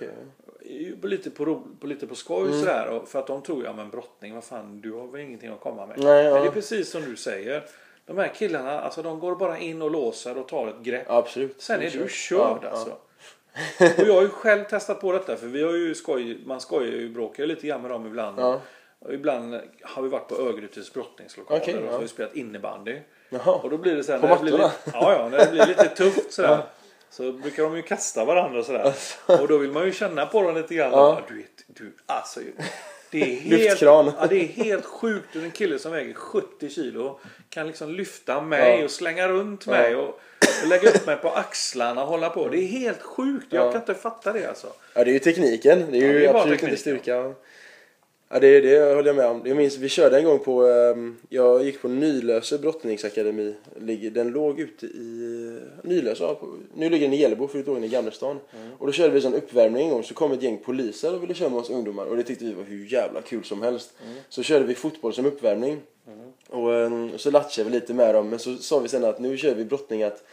på 1.00 1.06
lite 1.06 1.30
på, 1.30 1.62
på, 1.80 1.86
lite 1.86 2.06
på 2.06 2.14
skoj 2.14 2.46
Mm. 2.48 2.60
sådär. 2.60 2.88
Och 2.88 3.08
för 3.08 3.18
att 3.18 3.26
de 3.26 3.42
tror, 3.42 3.64
ja 3.64 3.72
men 3.72 3.90
brottning, 3.90 4.34
vad 4.34 4.44
fan, 4.44 4.80
du 4.80 4.92
har 4.92 5.06
väl 5.06 5.20
ingenting 5.20 5.50
att 5.50 5.60
komma 5.60 5.86
med. 5.86 5.98
Nej, 5.98 6.24
ja. 6.24 6.34
Men 6.34 6.42
det 6.42 6.48
är 6.48 6.52
precis 6.52 6.90
som 6.90 7.02
du 7.04 7.16
säger. 7.16 7.62
De 8.06 8.18
här 8.18 8.28
killarna, 8.28 8.80
alltså 8.80 9.02
de 9.02 9.18
går 9.20 9.36
bara 9.36 9.58
in 9.58 9.82
och 9.82 9.90
låser 9.90 10.38
och 10.38 10.48
tar 10.48 10.68
ett 10.68 10.80
grepp. 10.82 11.10
Absolut. 11.10 11.62
Sen 11.62 11.82
är 11.82 11.90
du 11.90 11.98
Ja, 11.98 12.08
körd 12.08 12.58
ja. 12.62 12.68
alltså. 12.68 12.90
och 14.02 14.08
jag 14.08 14.14
har 14.14 14.22
ju 14.22 14.28
själv 14.28 14.64
testat 14.64 15.00
på 15.00 15.12
detta 15.12 15.36
för 15.36 15.46
vi 15.46 15.62
har 15.62 15.72
ju 15.72 15.94
skoj, 15.94 16.40
man 16.46 16.60
skojar 16.60 16.92
ju 16.92 17.08
bråkar 17.08 17.46
lite 17.46 17.66
grann 17.66 17.82
med 17.82 17.90
dem 17.90 18.06
ibland. 18.06 18.40
Ja. 18.40 18.60
Och 18.98 19.14
ibland 19.14 19.60
har 19.82 20.02
vi 20.02 20.08
varit 20.08 20.28
på 20.28 20.34
Örgrytes 20.34 20.92
brottningslokaler 20.92 21.60
Okej, 21.62 21.74
och 21.74 21.80
så 21.80 21.86
ja. 21.86 21.92
har 21.92 22.00
vi 22.00 22.08
spelat 22.08 22.36
innebandy. 22.36 22.96
Jaha. 23.30 23.52
Och 23.54 23.70
då 23.70 23.78
blir 23.78 23.96
det 23.96 24.04
så 24.04 24.12
här, 24.12 24.18
På 24.18 24.26
när 24.26 24.36
det 24.36 24.42
blir 24.42 24.52
lite, 24.52 24.70
ja, 24.92 25.12
ja, 25.12 25.28
när 25.28 25.38
det 25.38 25.50
blir 25.50 25.66
lite 25.66 25.88
tufft 25.88 26.32
sådär. 26.32 26.62
Så 27.10 27.32
brukar 27.32 27.62
de 27.62 27.76
ju 27.76 27.82
kasta 27.82 28.24
varandra 28.24 28.62
sådär. 28.64 28.94
Och 29.26 29.48
då 29.48 29.58
vill 29.58 29.70
man 29.72 29.84
ju 29.86 29.92
känna 29.92 30.26
på 30.26 30.42
dem 30.42 30.54
lite 30.54 30.74
grann. 30.74 30.90
Ja. 30.92 31.20
Du 31.28 31.36
vet, 31.36 31.64
du, 31.66 31.92
alltså, 32.06 32.40
det 33.10 33.22
är 33.22 33.36
helt, 33.40 33.82
ja, 33.82 34.26
det 34.30 34.36
är 34.36 34.46
helt 34.46 34.84
sjukt 34.84 35.26
hur 35.32 35.44
en 35.44 35.50
kille 35.50 35.78
som 35.78 35.92
väger 35.92 36.14
70 36.14 36.68
kilo 36.68 37.20
kan 37.48 37.66
liksom 37.66 37.90
lyfta 37.90 38.40
mig 38.40 38.78
Ja. 38.78 38.84
och 38.84 38.90
slänga 38.90 39.28
runt 39.28 39.66
mig 39.66 39.96
och, 39.96 40.08
och 40.62 40.68
lägga 40.68 40.88
upp 40.90 41.06
mig 41.06 41.16
på 41.16 41.30
axlarna 41.30 42.02
och 42.02 42.08
hålla 42.08 42.30
på. 42.30 42.48
Det 42.48 42.58
är 42.58 42.66
helt 42.66 43.02
sjukt. 43.02 43.46
Jag 43.50 43.66
Ja. 43.66 43.72
kan 43.72 43.80
inte 43.80 43.94
fatta 43.94 44.32
det 44.32 44.46
alltså. 44.46 44.66
Ja, 44.94 45.04
det 45.04 45.10
är 45.10 45.12
ju 45.12 45.18
tekniken. 45.18 45.84
Det 45.90 45.98
är 45.98 46.02
ju 46.02 46.18
det 46.20 46.26
är 46.26 46.34
absolut 46.34 46.62
inte 46.62 46.76
styrka. 46.76 47.34
Ja, 48.32 48.38
det, 48.40 48.60
det 48.60 48.94
håller 48.94 49.08
jag 49.08 49.16
med 49.16 49.26
om. 49.26 49.42
Jag 49.44 49.56
minns, 49.56 49.76
vi 49.76 49.88
körde 49.88 50.18
en 50.18 50.24
gång 50.24 50.38
på, 50.38 50.66
ehm, 50.66 51.16
jag 51.28 51.64
gick 51.64 51.82
på 51.82 51.88
Nylöse 51.88 52.58
brottningsakademi. 52.58 53.54
Den 54.12 54.28
låg 54.30 54.60
ute 54.60 54.86
i 54.86 55.58
Nylöse, 55.82 56.22
ja, 56.22 56.34
på, 56.34 56.46
nu 56.74 56.90
ligger 56.90 57.06
den 57.06 57.14
i 57.14 57.20
Hjällbo 57.20 57.48
förut 57.48 57.66
låg 57.66 57.76
den 57.76 57.84
i 57.84 57.88
Gamlestan. 57.88 58.38
Och 58.78 58.86
då 58.86 58.92
körde 58.92 59.14
vi 59.14 59.20
sån 59.20 59.34
uppvärmning 59.34 59.84
en 59.84 59.90
gång 59.90 60.04
så 60.04 60.14
kom 60.14 60.32
ett 60.32 60.42
gäng 60.42 60.58
poliser 60.58 61.14
och 61.14 61.22
ville 61.22 61.34
köra 61.34 61.48
med 61.48 61.58
oss 61.58 61.70
ungdomar 61.70 62.04
och 62.06 62.16
det 62.16 62.22
tyckte 62.22 62.44
vi 62.44 62.52
var 62.52 62.64
hur 62.64 62.92
jävla 62.92 63.22
kul 63.22 63.44
som 63.44 63.62
helst. 63.62 63.92
Så 64.28 64.42
körde 64.42 64.64
vi 64.64 64.74
fotboll 64.74 65.12
som 65.12 65.26
uppvärmning. 65.26 65.80
Och 66.48 66.74
ehm, 66.74 67.18
så 67.18 67.30
latchade 67.30 67.70
vi 67.70 67.74
lite 67.74 67.94
med 67.94 68.14
dem 68.14 68.28
men 68.28 68.38
så 68.38 68.56
sa 68.56 68.78
vi 68.78 68.88
sen 68.88 69.04
att 69.04 69.18
nu 69.20 69.36
kör 69.36 69.54
vi 69.54 69.64
brottning 69.64 70.02
att 70.02 70.24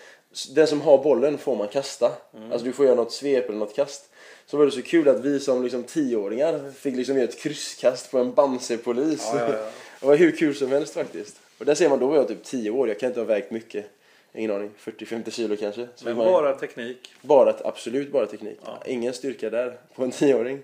den 0.56 0.68
som 0.68 0.82
har 0.82 1.04
bollen 1.04 1.38
får 1.38 1.56
man 1.56 1.68
kasta. 1.68 2.12
Alltså 2.52 2.66
du 2.66 2.74
får 2.74 2.86
göra 2.86 2.96
något 2.96 3.12
svep 3.12 3.50
eller 3.50 3.60
något 3.60 3.76
kast. 3.76 4.10
Så 4.50 4.58
var 4.58 4.66
det 4.66 4.72
så 4.72 4.82
kul 4.82 5.08
att 5.08 5.20
vi 5.20 5.40
som 5.40 5.64
liksom 5.64 5.84
tioåringar 5.84 6.72
fick 6.72 6.96
liksom 6.96 7.16
göra 7.16 7.28
ett 7.28 7.40
krysskast 7.40 8.12
på 8.12 8.18
en 8.18 8.34
Bamse-polis. 8.34 9.30
Ja, 9.34 9.40
ja, 9.40 9.54
ja. 9.54 9.70
Det 10.00 10.06
var 10.08 10.16
hur 10.16 10.32
kul 10.32 10.56
som 10.56 10.72
helst 10.72 10.94
faktiskt. 10.94 11.40
Och 11.58 11.66
där 11.66 11.76
ser 11.76 11.90
man, 11.90 12.00
då 12.00 12.08
var 12.08 12.16
jag 12.16 12.28
typ 12.28 12.44
10 12.44 12.70
år, 12.70 12.88
jag 12.88 13.00
kan 13.00 13.08
inte 13.08 13.20
ha 13.20 13.26
vägt 13.26 13.52
mycket. 13.52 13.86
Ingen 14.34 14.52
aning, 14.52 14.72
40-50 14.80 15.30
kilo 15.30 15.56
kanske. 15.56 15.88
Så 15.96 16.06
Men 16.06 16.18
man, 16.18 16.26
bara 16.26 16.54
teknik. 16.54 17.14
bara, 17.22 17.56
absolut 17.64 18.12
bara 18.12 18.26
teknik. 18.26 18.60
Ingen 18.86 19.14
styrka 19.14 19.50
där 19.50 19.78
på 19.96 20.04
en 20.04 20.12
tioåring. 20.12 20.62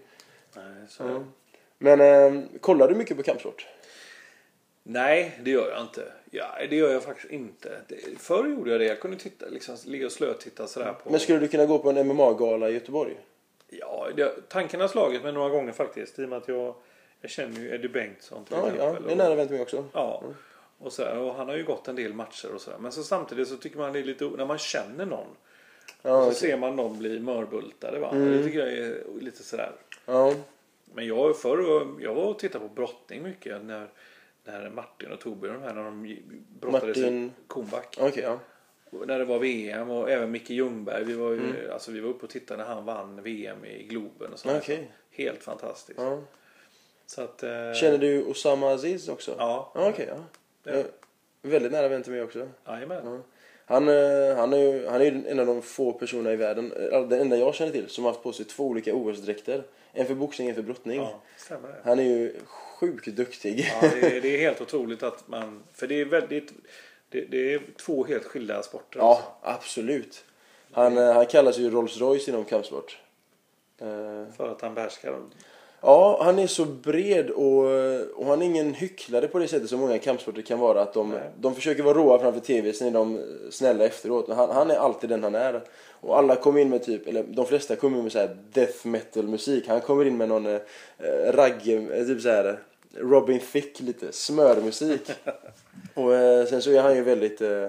Nej, 0.55 0.63
så 0.89 1.25
Men 1.77 2.01
eh, 2.01 2.43
kollar 2.59 2.87
du 2.87 2.95
mycket 2.95 3.17
på 3.17 3.23
kampsport? 3.23 3.67
Nej, 4.83 5.39
det 5.43 5.51
gör 5.51 5.71
jag 5.71 5.81
inte. 5.81 6.11
Ja, 6.31 6.45
det 6.69 6.75
gör 6.75 6.91
jag 6.91 7.03
faktiskt 7.03 7.31
inte. 7.31 7.69
Det, 7.87 7.95
förr 8.19 8.47
gjorde 8.47 8.71
jag 8.71 8.79
det. 8.79 8.85
Jag 8.85 8.99
kunde 8.99 9.17
titta, 9.17 9.45
liksom, 9.45 9.77
ligga 9.85 10.05
och 10.05 10.11
slötitta 10.11 10.67
sådär 10.67 10.93
på... 11.03 11.11
Men 11.11 11.19
skulle 11.19 11.39
du 11.39 11.47
kunna 11.47 11.65
gå 11.65 11.79
på 11.79 11.89
en 11.89 12.07
MMA-gala 12.07 12.69
i 12.69 12.73
Göteborg? 12.73 13.15
Ja, 13.79 14.07
det, 14.15 14.49
tanken 14.49 14.81
har 14.81 14.87
slagit 14.87 15.23
mig 15.23 15.31
några 15.33 15.49
gånger 15.49 15.71
faktiskt. 15.71 16.19
I 16.19 16.25
och 16.25 16.29
med 16.29 16.37
att 16.37 16.47
jag, 16.47 16.75
jag 17.21 17.31
känner 17.31 17.59
ju 17.59 17.75
Eddie 17.75 17.87
Bengtsson 17.89 18.45
till 18.45 18.55
Ja, 18.57 18.67
ja 18.77 18.87
exempel. 18.89 19.03
det 19.03 19.11
är 19.11 19.15
nära 19.15 19.35
vän 19.35 19.47
till 19.47 19.53
mig 19.55 19.61
också. 19.63 19.85
Ja. 19.93 20.23
Och, 20.77 20.93
så 20.93 21.17
och 21.19 21.35
han 21.35 21.47
har 21.47 21.55
ju 21.55 21.63
gått 21.63 21.87
en 21.87 21.95
del 21.95 22.13
matcher 22.13 22.53
och 22.55 22.61
sådär. 22.61 22.77
Men 22.77 22.91
så 22.91 23.03
samtidigt 23.03 23.47
så 23.47 23.57
tycker 23.57 23.77
man 23.77 23.93
det 23.93 23.99
är 23.99 24.03
lite... 24.03 24.25
När 24.25 24.45
man 24.45 24.57
känner 24.57 25.05
någon. 25.05 25.27
Ja, 26.01 26.17
så. 26.17 26.21
Mm. 26.21 26.33
ser 26.33 26.57
man 26.57 26.75
någon 26.75 26.97
bli 26.97 27.19
mörbultade 27.19 27.99
va. 27.99 28.13
Det 28.13 28.43
tycker 28.43 28.59
jag 28.59 28.73
är 28.77 29.03
lite 29.21 29.43
sådär. 29.43 29.71
ja. 30.05 30.33
Men 30.95 31.07
jag 31.07 31.37
förr, 31.37 31.87
jag 31.99 32.13
var 32.13 32.23
och 32.23 32.39
tittade 32.39 32.67
på 32.67 32.73
brottning 32.75 33.23
mycket. 33.23 33.63
När, 33.65 33.87
när 34.45 34.69
Martin 34.69 35.11
och 35.11 35.19
Torbjörn 35.19 35.53
de 35.61 35.67
här 35.67 35.73
när 35.73 35.83
de 35.83 36.17
brottades 36.59 36.97
Martin- 36.97 37.25
i 37.27 37.31
Kornback. 37.47 37.97
okej 38.01 38.23
ja. 38.23 38.39
Och 38.99 39.07
När 39.07 39.19
det 39.19 39.25
var 39.25 39.39
VM 39.39 39.89
och 39.89 40.11
även 40.11 40.31
Micke 40.31 40.49
Ljungberg. 40.49 41.03
Vi 41.03 41.13
var, 41.13 41.31
ju, 41.31 41.71
alltså, 41.73 41.91
vi 41.91 41.99
var 41.99 42.09
uppe 42.09 42.25
och 42.25 42.31
tittade 42.31 42.63
när 42.63 42.69
han 42.69 42.85
vann 42.85 43.23
VM 43.23 43.65
i 43.65 43.83
Globen. 43.83 44.33
Och 44.33 44.39
sådär. 44.39 44.59
Okej. 44.61 44.91
Helt 45.11 45.43
fantastiskt. 45.43 45.99
ja. 45.99 46.21
Så 47.05 47.21
att, 47.21 47.43
eh, 47.43 47.73
Känner 47.73 47.97
du 47.97 48.23
Osama 48.25 48.73
Aziz 48.73 49.09
också? 49.09 49.35
Ja. 49.37 49.71
ja 49.75 49.89
okej, 49.89 50.09
ja. 50.63 50.71
Eh, 50.71 50.85
Väldigt 51.41 51.71
nära 51.71 51.87
vän 51.87 52.03
till 52.03 52.11
mig 52.11 52.21
också. 52.21 52.47
Jajamän. 52.67 53.23
Han, 53.65 53.87
eh, 53.87 54.35
han, 54.35 54.53
är 54.53 54.57
ju, 54.57 54.87
han 54.87 55.01
är 55.01 55.05
ju 55.05 55.27
en 55.27 55.39
av 55.39 55.45
de 55.45 55.61
få 55.61 55.91
personerna 55.93 56.31
i 56.33 56.35
världen, 56.35 56.71
eh, 56.71 57.07
den 57.07 57.19
enda 57.21 57.37
jag 57.37 57.55
känner 57.55 57.71
till, 57.71 57.89
som 57.89 58.03
har 58.03 58.11
haft 58.11 58.23
på 58.23 58.33
sig 58.33 58.45
två 58.45 58.67
olika 58.67 58.93
OS-dräkter. 58.93 59.63
En 59.93 60.05
för 60.05 60.15
boxning, 60.15 60.49
en 60.49 60.55
för 60.55 60.61
brottning. 60.61 61.01
Ja. 61.01 61.21
Han 61.83 61.99
är 61.99 62.03
ju 62.03 62.35
sjukt 62.45 63.05
duktig. 63.07 63.71
Ja, 63.81 63.89
det, 64.01 64.17
är, 64.17 64.21
det 64.21 64.35
är 64.35 64.37
helt 64.39 64.61
otroligt 64.61 65.03
att 65.03 65.27
man... 65.27 65.63
För 65.73 65.87
det 65.87 66.01
är 66.01 66.05
väldigt... 66.05 66.53
Det, 67.13 67.25
det 67.31 67.53
är 67.53 67.61
två 67.85 68.05
helt 68.05 68.25
skilda 68.25 68.63
sporter. 68.63 68.99
Ja, 68.99 69.09
alltså. 69.09 69.31
absolut. 69.41 70.23
Han, 70.71 70.97
eh, 70.97 71.13
han 71.13 71.25
kallas 71.25 71.57
ju 71.57 71.69
Rolls 71.69 71.97
Royce 71.97 72.27
inom 72.31 72.45
kampsport. 72.45 72.97
Eh, 73.81 74.33
För 74.37 74.51
att 74.51 74.61
han 74.61 74.73
behärskar 74.73 75.11
dem. 75.11 75.31
Ja, 75.81 76.19
han 76.23 76.39
är 76.39 76.47
så 76.47 76.65
bred 76.65 77.29
och, 77.29 77.65
och 78.15 78.25
han 78.25 78.41
är 78.41 78.45
ingen 78.45 78.73
hycklare 78.73 79.27
på 79.27 79.39
det 79.39 79.47
sättet 79.47 79.69
som 79.69 79.79
många 79.79 79.97
kampsporter 79.97 80.41
kan 80.41 80.59
vara. 80.59 80.81
Att 80.81 80.93
de, 80.93 81.19
de 81.39 81.55
försöker 81.55 81.83
vara 81.83 81.97
råa 81.97 82.19
framför 82.19 82.39
tv, 82.39 82.73
sen 82.73 82.87
är 82.87 82.91
de 82.91 83.19
snälla 83.51 83.85
efteråt. 83.85 84.29
Han, 84.29 84.49
han 84.49 84.71
är 84.71 84.75
alltid 84.75 85.09
den 85.09 85.23
han 85.23 85.35
är. 85.35 85.61
Och 85.91 86.17
alla 86.17 86.35
kommer 86.35 86.59
in 86.59 86.69
med 86.69 86.83
typ, 86.83 87.07
eller 87.07 87.23
de 87.23 87.45
flesta 87.45 87.75
kommer 87.75 87.97
in 87.97 88.03
med 88.03 88.11
så 88.11 88.19
här 88.19 88.37
death 88.53 88.87
metal 88.87 89.27
musik. 89.27 89.67
Han 89.67 89.81
kommer 89.81 90.05
in 90.05 90.17
med 90.17 90.29
någon 90.29 90.45
eh, 90.45 90.61
ragg, 91.31 91.89
eh, 91.91 92.05
typ 92.05 92.21
så 92.21 92.29
här 92.29 92.59
Robin 92.93 93.39
Thicke 93.39 93.83
lite, 93.83 94.11
smörmusik. 94.11 95.11
och 95.93 96.15
eh, 96.15 96.45
sen 96.45 96.61
så 96.61 96.71
är 96.71 96.81
han 96.81 96.95
ju 96.95 97.01
väldigt, 97.01 97.41
eh, 97.41 97.67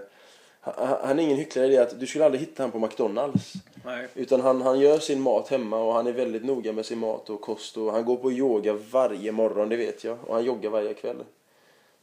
han, 0.60 1.18
är 1.18 1.22
ingen 1.22 1.36
hycklare 1.36 1.66
i 1.66 1.70
det 1.70 1.82
att 1.82 2.00
du 2.00 2.06
skulle 2.06 2.24
aldrig 2.24 2.40
hitta 2.40 2.62
han 2.62 2.70
på 2.70 2.78
McDonalds. 2.78 3.52
Nej. 3.84 4.08
Utan 4.14 4.40
han, 4.40 4.62
han 4.62 4.80
gör 4.80 4.98
sin 4.98 5.20
mat 5.20 5.48
hemma 5.48 5.78
och 5.78 5.94
han 5.94 6.06
är 6.06 6.12
väldigt 6.12 6.44
noga 6.44 6.72
med 6.72 6.86
sin 6.86 6.98
mat 6.98 7.30
och 7.30 7.40
kost. 7.40 7.76
Och 7.76 7.92
han 7.92 8.04
går 8.04 8.16
på 8.16 8.32
yoga 8.32 8.72
varje 8.72 9.32
morgon, 9.32 9.68
det 9.68 9.76
vet 9.76 10.04
jag. 10.04 10.18
Och 10.26 10.34
han 10.34 10.44
joggar 10.44 10.70
varje 10.70 10.94
kväll. 10.94 11.16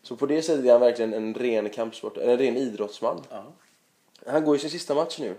Så 0.04 0.16
på 0.16 0.26
det 0.26 0.42
sättet 0.42 0.66
är 0.66 0.72
han 0.72 0.82
verkligen 0.82 1.14
en 1.14 1.34
ren 1.34 1.70
kampsport, 1.70 2.18
en 2.18 2.38
ren 2.38 2.58
idrottsman. 2.58 3.22
Ja. 3.30 3.44
Han 4.26 4.46
går 4.46 4.56
ju 4.56 4.60
sin 4.60 4.70
sista 4.70 4.96
match 4.96 5.20
nu. 5.20 5.36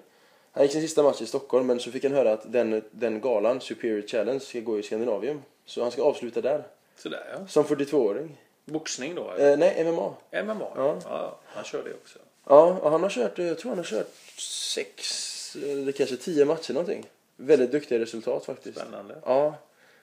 Han 0.52 0.62
gick 0.62 0.72
sin 0.72 0.80
sista 0.80 1.02
match 1.02 1.22
i 1.22 1.26
Stockholm 1.26 1.66
men 1.66 1.80
så 1.80 1.90
fick 1.90 2.04
han 2.04 2.12
höra 2.12 2.32
att 2.32 2.52
den, 2.52 2.82
den 2.90 3.20
galan, 3.20 3.60
Superior 3.60 4.02
Challenge, 4.02 4.40
ska 4.40 4.60
gå 4.60 4.78
i 4.78 4.82
Skandinavium. 4.82 5.42
Så 5.64 5.82
han 5.82 5.90
ska 5.90 6.02
avsluta 6.02 6.40
där. 6.40 6.64
Sådär 7.02 7.24
ja. 7.32 7.46
Som 7.46 7.64
42-åring. 7.64 8.40
Boxning 8.64 9.14
då? 9.14 9.34
Eh, 9.34 9.58
nej, 9.58 9.84
MMA. 9.84 10.14
MMA? 10.44 10.68
Ja. 10.76 10.98
ja. 11.04 11.38
Han 11.44 11.64
kör 11.64 11.84
det 11.84 11.94
också. 11.94 12.18
Ja, 12.46 12.78
och 12.82 12.90
han 12.90 13.02
har 13.02 13.10
kört, 13.10 13.38
jag 13.38 13.58
tror 13.58 13.70
han 13.70 13.78
har 13.78 13.84
kört 13.84 14.14
sex, 14.38 15.56
eller 15.62 15.92
kanske 15.92 16.16
tio 16.16 16.44
matcher 16.44 16.72
någonting. 16.72 17.06
Väldigt 17.36 17.72
duktiga 17.72 17.98
resultat 17.98 18.44
faktiskt. 18.44 18.78
Spännande. 18.78 19.14
Ja. 19.24 19.54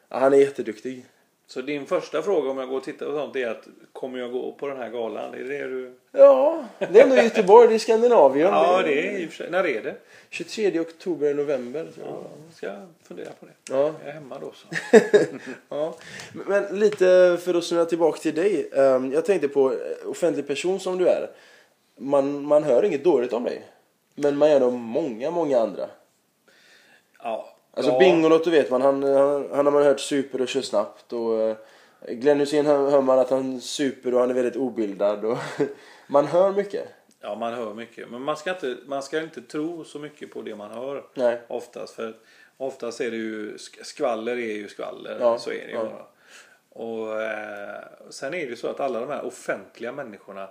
ja, 0.10 0.20
han 0.20 0.34
är 0.34 0.38
jätteduktig. 0.38 1.06
Så 1.50 1.62
din 1.62 1.86
första 1.86 2.22
fråga 2.22 2.50
om 2.50 2.58
jag 2.58 2.70
går 2.70 2.78
och 2.78 2.84
tittar 2.84 3.06
på 3.06 3.12
sånt 3.12 3.36
är 3.36 3.48
att 3.48 3.68
kommer 3.94 4.20
jag 4.20 4.32
gå 4.32 4.52
på 4.52 4.68
den 4.68 4.78
här 4.78 4.90
galan? 4.90 5.34
Är 5.34 5.44
det 5.44 5.68
du... 5.68 5.94
Ja, 6.12 6.66
det 6.78 7.00
är 7.00 7.04
ändå 7.04 7.16
Göteborg, 7.16 7.68
det 7.68 7.74
är 7.76 7.80
Skandinavien. 7.80 8.48
Ja, 8.48 8.82
det 8.82 9.08
är 9.08 9.20
i 9.20 9.26
och 9.26 9.30
för 9.30 9.38
sig. 9.38 9.52
När 9.52 9.68
är 9.68 9.84
det? 9.84 9.96
23 10.30 10.80
oktober, 10.80 11.34
november. 11.34 11.88
jag. 11.98 12.08
Ja, 12.08 12.24
ska 12.54 12.66
jag 12.66 12.88
fundera 13.04 13.30
på 13.40 13.46
det. 13.46 13.52
Ja. 13.74 13.94
Jag 14.00 14.10
är 14.10 14.12
hemma 14.12 14.40
då 14.40 14.52
så. 14.54 14.68
Ja. 15.70 15.96
Men 16.34 16.80
lite 16.80 17.38
för 17.42 17.54
att 17.54 17.64
snurra 17.64 17.86
tillbaka 17.86 18.20
till 18.20 18.36
dig. 18.36 18.70
Ehm, 18.74 19.12
Jag 19.12 19.26
tänkte 19.26 19.48
på 19.48 19.72
eh, 19.74 19.78
offentlig 20.10 20.48
person 20.48 20.80
som 20.80 20.98
du 20.98 21.08
är. 21.08 21.30
Man, 21.96 22.42
man 22.46 22.64
hör 22.64 22.86
inget 22.86 23.04
dåligt 23.04 23.34
om 23.34 23.44
dig. 23.44 23.62
Men 24.16 24.38
man 24.38 24.50
gör 24.52 24.64
om 24.64 24.74
många, 24.82 25.32
många 25.32 25.60
andra. 25.60 25.90
Ja. 27.24 27.56
Alltså 27.80 27.92
ja. 27.92 28.00
Bingolotto 28.00 28.50
vet 28.50 28.72
man, 28.72 28.82
han, 28.82 29.04
han, 29.04 29.50
han 29.54 29.66
har 29.66 29.74
man 29.74 29.84
hört 29.84 30.00
super 30.00 30.42
och 30.42 30.48
kör 30.48 30.62
snabbt. 30.62 31.14
Och 31.14 31.42
eh, 31.42 31.56
Glenn 32.08 32.40
Hysén 32.40 32.66
hör, 32.66 32.90
hör 32.90 33.02
man 33.02 33.20
att 33.20 33.30
han 33.30 33.62
super 33.62 34.14
och 34.14 34.20
han 34.20 34.30
är 34.30 34.34
väldigt 34.34 34.56
obildad. 34.56 35.26
Och 35.26 35.38
man 36.08 36.26
hör 36.28 36.52
mycket. 36.52 36.88
Ja, 37.22 37.36
man 37.36 37.54
hör 37.54 37.74
mycket. 37.74 38.10
Men 38.10 38.22
man 38.22 38.38
ska, 38.38 38.50
inte, 38.50 38.78
man 38.86 39.04
ska 39.04 39.20
inte 39.22 39.42
tro 39.42 39.84
så 39.84 40.00
mycket 40.00 40.32
på 40.34 40.42
det 40.42 40.56
man 40.56 40.72
hör. 40.72 41.04
Nej. 41.14 41.42
Oftast. 41.48 41.96
För 41.96 42.16
oftast 42.58 43.02
är 43.02 43.12
det 43.12 43.18
ju, 43.18 43.56
sk- 43.58 43.84
skvaller 43.84 44.32
är 44.32 44.54
ju 44.56 44.68
skvaller. 44.68 45.18
Ja, 45.20 45.38
Så 45.38 45.50
är 45.50 45.54
det 45.66 45.72
ju 45.72 45.74
ja. 45.74 45.84
bara. 45.84 46.06
Och 46.86 47.22
eh, 47.22 47.84
sen 48.10 48.34
är 48.34 48.38
det 48.38 48.46
ju 48.46 48.56
så 48.56 48.68
att 48.68 48.80
alla 48.80 49.00
de 49.00 49.10
här 49.10 49.26
offentliga 49.26 49.92
människorna 49.92 50.50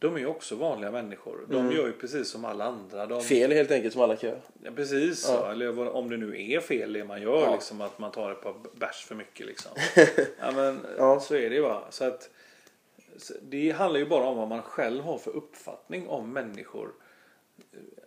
de 0.00 0.14
är 0.14 0.18
ju 0.18 0.26
också 0.26 0.56
vanliga 0.56 0.90
människor. 0.90 1.46
De 1.48 1.72
gör 1.72 1.86
ju 1.86 1.92
precis 1.92 2.28
som 2.30 2.44
alla 2.44 2.64
andra. 2.64 3.06
De, 3.06 3.12
Mm. 3.12 3.24
Fel 3.24 3.52
helt 3.52 3.70
enkelt 3.70 3.92
som 3.92 4.02
alla 4.02 4.16
göra. 4.16 4.38
Ja, 4.62 4.70
precis 4.76 5.20
så. 5.20 5.46
Eller 5.46 5.88
om 5.96 6.10
det 6.10 6.16
nu 6.16 6.50
är 6.52 6.60
fel 6.60 6.92
det 6.92 7.04
man 7.04 7.22
gör. 7.22 7.40
Ja. 7.40 7.52
Liksom, 7.52 7.80
att 7.80 7.98
man 7.98 8.10
tar 8.10 8.32
ett 8.32 8.42
par 8.42 8.54
bärs 8.74 9.04
för 9.04 9.14
mycket. 9.14 9.46
Liksom. 9.46 9.70
ja, 10.40 10.50
men, 10.52 10.80
Ja. 10.98 11.20
Så 11.20 11.34
är 11.34 11.50
det 11.50 11.56
ju 11.56 11.62
va. 11.62 11.84
Så 11.90 12.04
att, 12.04 12.30
det 13.42 13.70
handlar 13.70 14.00
ju 14.00 14.06
bara 14.06 14.24
om 14.24 14.36
vad 14.36 14.48
man 14.48 14.62
själv 14.62 15.02
har 15.02 15.18
för 15.18 15.30
uppfattning 15.30 16.08
om 16.08 16.32
människor. 16.32 16.92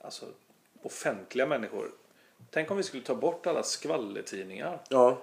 Alltså 0.01 0.25
offentliga 0.81 1.45
människor. 1.47 1.91
Tänk 2.49 2.71
om 2.71 2.77
vi 2.77 2.83
skulle 2.83 3.03
ta 3.03 3.15
bort 3.15 3.47
alla 3.47 3.63
skvallertidningar. 3.63 4.79
Ja, 4.89 5.17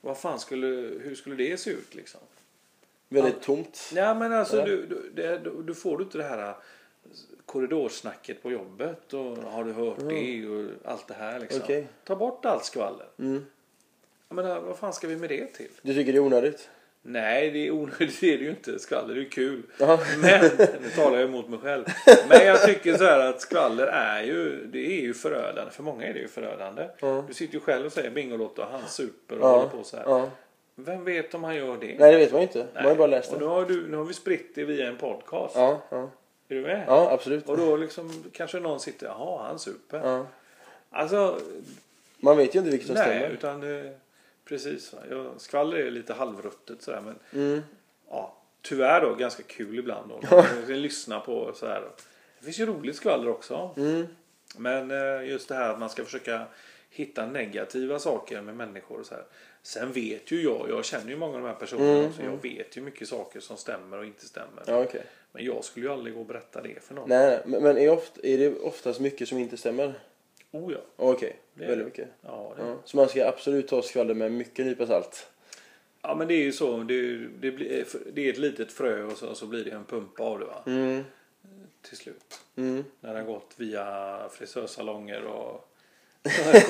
Vad 0.00 0.18
fan 0.18 0.38
skulle, 0.38 0.66
hur 1.02 1.14
skulle 1.14 1.36
det 1.36 1.56
se 1.56 1.70
ut 1.70 1.94
liksom? 1.94 2.20
Väldigt 3.08 3.42
tomt. 3.42 3.90
Ja 3.94 4.14
men 4.14 4.32
alltså 4.32 4.64
du, 4.64 4.86
du, 4.86 5.10
det, 5.14 5.40
du, 5.66 5.74
får 5.74 5.98
du 5.98 6.04
inte 6.04 6.18
det 6.18 6.24
här 6.24 6.48
äh, 6.48 6.54
korridorsnacket 7.46 8.42
på 8.42 8.50
jobbet 8.50 9.12
och 9.14 9.36
har 9.36 9.64
du 9.64 9.72
hört 9.72 9.98
det 9.98 10.46
och 10.48 10.70
allt 10.84 11.08
det 11.08 11.14
här 11.14 11.40
liksom. 11.40 11.60
Okej. 11.64 11.86
Ta 12.04 12.16
bort 12.16 12.44
allt 12.44 12.64
skvaller. 12.64 13.06
Mm. 13.18 13.46
Jag 14.28 14.36
menar, 14.36 14.60
vad 14.60 14.78
fan 14.78 14.92
ska 14.92 15.08
vi 15.08 15.16
med 15.16 15.28
det 15.28 15.46
till? 15.46 15.70
Du 15.82 15.94
tycker 15.94 16.12
det 16.12 16.18
är 16.18 16.22
onödigt? 16.22 16.70
Nej, 17.02 17.50
det 17.50 17.66
är 17.66 17.70
onödigt 17.70 18.20
det 18.20 18.34
är 18.34 18.38
det 18.38 18.44
ju 18.44 18.50
inte. 18.50 18.78
Skvaller 18.78 19.14
är 19.14 19.18
ju 19.18 19.28
kul. 19.28 19.62
Ja. 19.78 19.98
Men, 20.18 20.40
nu 20.82 20.90
talar 20.96 21.18
jag 21.18 21.28
emot 21.28 21.48
mig 21.48 21.58
själv. 21.58 21.84
Men 22.28 22.46
jag 22.46 22.62
tycker 22.62 22.96
så 22.96 23.04
här 23.04 23.20
att 23.20 23.40
skvaller 23.40 23.86
är 23.86 24.22
ju, 24.22 24.66
det 24.66 24.86
är 24.98 25.00
ju 25.00 25.14
förödande. 25.14 25.70
För 25.70 25.82
många 25.82 26.06
är 26.06 26.12
det 26.14 26.18
ju 26.20 26.28
förödande. 26.28 26.88
Ja. 27.00 27.24
Du 27.28 27.34
sitter 27.34 27.54
ju 27.54 27.60
själv 27.60 27.86
och 27.86 27.92
säger 27.92 28.10
Bingolotto, 28.10 28.62
han 28.70 28.80
super 28.88 29.38
och 29.38 29.46
Ja. 29.46 29.56
håller 29.56 29.68
på 29.68 29.84
så 29.84 29.96
här. 29.96 30.04
Ja. 30.06 30.30
Vem 30.78 31.04
vet 31.04 31.34
om 31.34 31.44
han 31.44 31.56
gör 31.56 31.76
det? 31.76 31.96
Nej, 31.98 32.12
det 32.12 32.16
vet 32.18 32.32
man 32.32 32.40
ju 32.40 32.46
inte. 32.46 32.66
Man 32.74 32.82
har 32.84 32.90
ju 32.90 32.96
bara 32.96 33.06
läst 33.06 33.32
och 33.32 33.38
nu 33.40 33.44
har, 33.46 33.64
du, 33.64 33.88
nu 33.88 33.96
har 33.96 34.04
vi 34.04 34.14
spritt 34.14 34.54
det 34.54 34.64
via 34.64 34.88
en 34.88 34.96
podcast. 34.96 35.56
Ja, 35.56 35.82
ja. 35.90 36.10
Är 36.48 36.54
du 36.54 36.62
med? 36.62 36.84
ja 36.88 37.10
absolut. 37.10 37.48
Och 37.48 37.56
då 37.56 37.76
liksom 37.76 38.24
kanske 38.32 38.60
någon 38.60 38.80
sitter, 38.80 39.06
jaha 39.06 39.46
han 39.46 39.58
super. 39.58 40.00
Ja. 40.04 40.26
Alltså, 40.90 41.40
Man 42.18 42.36
vet 42.36 42.54
ju 42.54 42.58
inte 42.58 42.70
vilket 42.70 42.86
som 42.86 42.94
nej 42.96 43.04
stämmer. 43.04 43.28
utan 43.28 43.60
det, 43.60 43.98
precis. 44.44 44.92
va. 44.92 44.98
Ja, 45.10 45.24
skvaller 45.38 45.76
är 45.78 45.90
lite 45.90 46.14
halvruttet 46.14 46.82
sådär 46.82 47.00
men 47.00 47.14
Mm. 47.42 47.62
ja, 48.10 48.36
tyvärr 48.62 49.00
då 49.00 49.14
ganska 49.14 49.42
kul 49.42 49.78
ibland 49.78 50.10
då. 50.10 50.20
Man 50.36 50.44
kan 50.66 50.82
lyssna 50.82 51.20
på 51.20 51.52
så 51.54 51.66
här. 51.66 51.82
Det 52.38 52.44
finns 52.44 52.58
ju 52.60 52.66
roligt 52.66 52.96
skvaller 52.96 53.28
också. 53.30 53.70
Mm. 53.76 54.06
Men 54.56 54.90
eh, 54.90 55.28
just 55.28 55.48
det 55.48 55.54
här 55.54 55.70
att 55.72 55.78
man 55.78 55.90
ska 55.90 56.04
försöka 56.04 56.42
hitta 56.90 57.26
negativa 57.26 57.98
saker 57.98 58.40
med 58.40 58.56
människor 58.56 59.00
och 59.00 59.06
så 59.06 59.14
här. 59.14 59.24
Sen 59.66 59.92
vet 59.92 60.30
ju 60.30 60.42
jag, 60.42 60.66
jag 60.70 60.84
känner 60.84 61.10
ju 61.10 61.16
många 61.16 61.36
av 61.36 61.42
de 61.42 61.46
här 61.48 61.54
personerna 61.54 61.92
Mm, 61.92 62.06
också. 62.06 62.22
Jag 62.22 62.42
vet 62.42 62.76
ju 62.76 62.80
mycket 62.80 63.08
saker 63.08 63.40
som 63.40 63.56
stämmer 63.56 63.98
och 63.98 64.04
inte 64.04 64.26
stämmer. 64.26 64.62
Ja, 64.66 64.82
okej. 64.82 65.02
Men 65.32 65.44
jag 65.44 65.64
skulle 65.64 65.86
ju 65.86 65.92
aldrig 65.92 66.14
gå 66.14 66.20
och 66.20 66.26
berätta 66.26 66.62
det 66.62 66.82
för 66.82 66.94
någon. 66.94 67.08
Nej, 67.08 67.42
nej, 67.46 67.60
men, 67.60 67.78
är, 67.78 67.90
ofta, 67.90 68.20
är 68.22 68.38
det 68.38 68.58
oftast 68.58 69.00
mycket 69.00 69.28
som 69.28 69.38
inte 69.38 69.56
stämmer? 69.56 69.94
Oh 70.50 70.72
ja. 70.72 70.78
Okej, 70.96 71.36
är 71.60 71.66
väldigt 71.66 71.86
mycket. 71.86 72.08
Ja, 72.20 72.54
det. 72.56 72.62
Ja. 72.62 72.76
Så 72.84 72.96
man 72.96 73.08
ska 73.08 73.28
absolut 73.28 73.68
ta 73.68 73.82
skvaller 73.82 74.14
med 74.14 74.32
mycket 74.32 74.66
nypa 74.66 74.86
salt? 74.86 75.26
ja 76.02 76.14
men 76.14 76.28
det 76.28 76.34
är 76.34 76.44
ju 76.44 76.52
så. 76.52 76.76
Det, 76.76 77.16
det, 77.16 77.50
blir, 77.50 77.84
det 78.12 78.26
är 78.28 78.32
ett 78.32 78.38
litet 78.38 78.72
frö 78.72 79.02
och 79.02 79.18
så, 79.18 79.34
så 79.34 79.46
blir 79.46 79.64
det 79.64 79.70
en 79.70 79.84
pumpa 79.84 80.22
av 80.22 80.38
det 80.38 80.44
va. 80.44 80.62
Mm. 80.66 81.04
Till 81.82 81.96
slut. 81.96 82.40
Mm. 82.56 82.84
När 83.00 83.14
det 83.14 83.20
har 83.20 83.26
gått 83.26 83.54
via 83.56 84.28
frisörsalonger 84.32 85.24
och 85.24 85.65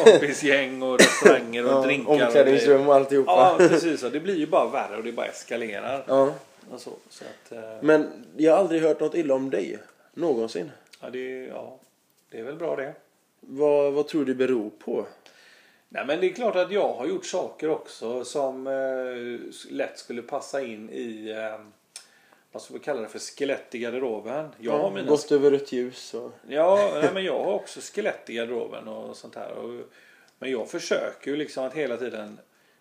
kompisgäng 0.04 0.82
och 0.82 0.98
restauranger 0.98 1.64
och 1.64 1.70
Ja, 1.72 1.82
drinkar. 1.82 2.10
och 2.12 2.20
omklädningsrum 2.20 2.88
och 2.88 2.94
alltihopa. 2.94 3.32
Ja 3.32 3.68
precis. 3.68 4.02
Och 4.02 4.10
det 4.10 4.20
blir 4.20 4.36
ju 4.36 4.46
bara 4.46 4.68
värre 4.70 4.96
och 4.96 5.02
det 5.04 5.12
bara 5.12 5.26
eskalerar. 5.26 6.04
Ja. 6.08 6.34
Och 6.70 6.80
så, 6.80 6.90
så 7.08 7.24
att, 7.24 7.52
eh, 7.52 7.60
Men 7.80 8.08
jag 8.36 8.52
har 8.52 8.58
aldrig 8.58 8.82
hört 8.82 9.00
något 9.00 9.14
illa 9.14 9.34
om 9.34 9.50
dig. 9.50 9.78
Någonsin. 10.14 10.70
ja, 11.00 11.10
det, 11.10 11.44
ja, 11.46 11.78
det 12.30 12.38
är 12.38 12.42
väl 12.42 12.56
bra 12.56 12.76
det. 12.76 12.92
Vad, 13.40 13.92
vad 13.92 14.08
tror 14.08 14.24
du 14.24 14.34
det 14.34 14.38
beror 14.46 14.70
på? 14.70 15.06
Nej 15.88 16.04
men 16.06 16.20
det 16.20 16.26
är 16.26 16.32
klart 16.32 16.56
att 16.56 16.72
jag 16.72 16.92
har 16.92 17.06
gjort 17.06 17.26
saker 17.26 17.70
också 17.70 18.24
som 18.24 18.66
eh, 18.66 19.72
lätt 19.72 19.98
skulle 19.98 20.22
passa 20.22 20.62
in 20.62 20.90
i 20.90 21.30
eh, 21.30 21.60
vad 22.56 22.62
ska 22.62 22.74
vi 22.74 22.80
kalla 22.80 23.00
det 23.00 23.08
för 23.08 23.18
skelett 23.18 23.74
i 23.74 23.78
garderoben. 23.78 24.48
Jag 24.58 24.78
har 24.78 24.90
mina 24.90 25.08
Gått 25.08 25.32
över 25.32 25.50
rött 25.50 25.72
ljus 25.72 26.14
och... 26.14 26.30
Ja, 26.48 26.90
nej, 26.94 27.10
men 27.14 27.24
jag 27.24 27.44
har 27.44 27.52
också 27.52 27.80
skelett 27.80 28.30
i 28.30 28.34
garderoben 28.34 28.88
och 28.88 29.16
sånt 29.16 29.34
här. 29.34 29.50
Och, 29.52 29.84
men 30.38 30.50
jag 30.50 30.70
försöker 30.70 31.30
ju 31.30 31.36
liksom 31.36 31.64
att 31.64 31.74
hela 31.74 31.96
tiden 31.96 32.40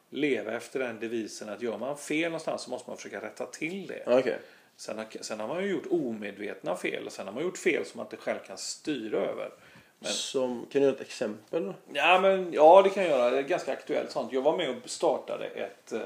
leva 0.09 0.51
efter 0.51 0.79
den 0.79 0.99
devisen 0.99 1.49
att 1.49 1.61
gör 1.61 1.77
man 1.77 1.97
fel 1.97 2.23
någonstans 2.23 2.61
så 2.61 2.69
måste 2.69 2.89
man 2.89 2.97
försöka 2.97 3.21
rätta 3.21 3.45
till 3.45 3.87
det. 3.87 4.03
Ja, 4.05 4.19
Okej. 4.19 4.37
Sen, 4.77 4.97
har, 4.97 5.05
sen 5.21 5.39
har 5.39 5.47
man 5.47 5.63
ju 5.63 5.69
gjort 5.71 5.87
omedvetna 5.91 6.75
fel 6.75 7.05
och 7.05 7.11
sen 7.11 7.25
har 7.27 7.33
man 7.33 7.43
gjort 7.43 7.57
fel 7.57 7.85
som 7.85 7.97
man 7.97 8.05
inte 8.05 8.17
själv 8.17 8.39
kan 8.47 8.57
styra 8.57 9.17
över. 9.17 9.49
Men- 9.99 10.11
Som, 10.11 10.65
kan 10.71 10.81
du 10.81 10.87
ge 10.87 10.93
ett 10.93 11.01
exempel? 11.01 11.73
Ja, 11.93 12.19
men, 12.21 12.53
ja, 12.53 12.81
det 12.81 12.89
kan 12.89 13.03
jag 13.03 13.11
göra. 13.11 13.29
Det 13.29 13.37
är 13.37 13.41
ganska 13.43 13.71
aktuellt 13.73 14.11
sånt. 14.11 14.33
Jag 14.33 14.41
var 14.41 14.57
med 14.57 14.69
och 14.69 14.89
startade 14.89 15.45
ett 15.45 15.91
eh, 15.93 16.01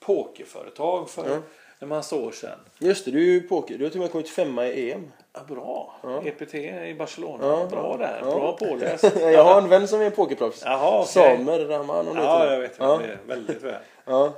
pokerföretag 0.00 1.10
för 1.10 1.28
Ja. 1.30 1.40
En 1.82 1.88
massa 1.88 2.16
år 2.16 2.32
sedan. 2.32 2.58
Just 2.78 3.04
det, 3.04 3.10
du 3.10 3.18
är 3.18 3.32
ju 3.32 3.40
poker. 3.40 3.78
Du 3.78 3.84
har 3.84 3.90
till 3.90 4.00
och 4.00 4.04
med 4.04 4.12
kommit 4.12 4.28
femma 4.28 4.66
i 4.66 4.92
EM. 4.92 5.10
Ja, 5.34 5.40
bra. 5.48 5.94
Ja. 6.02 6.22
EPT 6.24 6.54
i 6.54 6.94
Barcelona. 6.98 7.46
Ja, 7.46 7.66
bra 7.70 7.96
där. 7.96 8.18
ja. 8.22 8.34
Bra 8.34 8.52
påläst. 8.56 9.04
jag 9.20 9.44
har 9.44 9.58
en 9.62 9.68
vän 9.68 9.88
som 9.88 10.00
är 10.00 10.10
pokerproffs. 10.10 10.62
Jaha, 10.64 11.00
okej. 11.00 11.06
Samer 11.36 11.58
Rahman. 11.58 12.08
om 12.08 12.16
Ja, 12.16 12.52
jag 12.52 12.60
vet. 12.60 12.74
Ja. 12.78 13.00
Det 13.06 13.18
väldigt 13.34 13.62
väl. 13.62 13.74
Ja. 14.04 14.32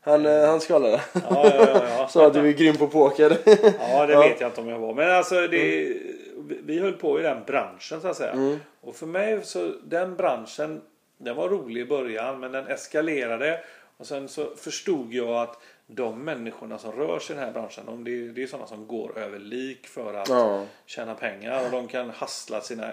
Han, 0.00 0.26
eh, 0.26 0.46
han 0.46 0.60
skvallrade. 0.60 1.00
Ja, 1.14 1.20
ja, 1.30 1.50
ja, 1.54 1.82
ja. 1.98 2.08
Sa 2.10 2.26
att 2.26 2.34
du 2.34 2.48
är 2.48 2.52
grym 2.52 2.76
på 2.76 2.86
poker. 2.88 3.36
ja 3.92 4.06
det 4.06 4.16
vet 4.16 4.40
jag 4.40 4.48
inte 4.50 4.60
om 4.60 4.68
jag 4.68 4.78
var. 4.78 4.94
Men 4.94 5.10
alltså, 5.10 5.34
det, 5.34 5.46
vi- 5.48 6.60
vi 6.64 6.78
höll 6.78 6.92
på 6.92 7.20
i 7.20 7.22
den 7.22 7.38
branschen 7.46 8.00
så 8.00 8.08
att 8.08 8.16
säga. 8.16 8.32
Mm. 8.32 8.58
Och 8.80 8.96
för 8.96 9.06
mig 9.06 9.40
så, 9.42 9.72
den 9.84 10.16
branschen, 10.16 10.80
den 11.18 11.36
var 11.36 11.48
rolig 11.48 11.80
i 11.80 11.84
början 11.86 12.40
men 12.40 12.52
den 12.52 12.66
eskalerade. 12.66 13.60
Och 13.96 14.06
sen 14.06 14.28
så 14.28 14.46
förstod 14.56 15.12
jag 15.14 15.28
att 15.30 15.58
de 15.94 16.24
människorna 16.24 16.78
som 16.78 16.92
rör 16.92 17.18
sig 17.18 17.36
i 17.36 17.38
den 17.38 17.46
här 17.46 17.52
branschen, 17.52 17.86
de, 17.86 18.04
det, 18.04 18.10
är, 18.10 18.28
det 18.28 18.42
är 18.42 18.46
sådana 18.46 18.66
som 18.66 18.86
går 18.86 19.18
över 19.18 19.38
lik 19.38 19.86
för 19.86 20.14
att 20.14 20.28
Ja. 20.28 20.64
tjäna 20.86 21.14
pengar 21.14 21.64
och 21.64 21.70
de 21.70 21.88
kan 21.88 22.10
hassla 22.10 22.60
sina, 22.60 22.90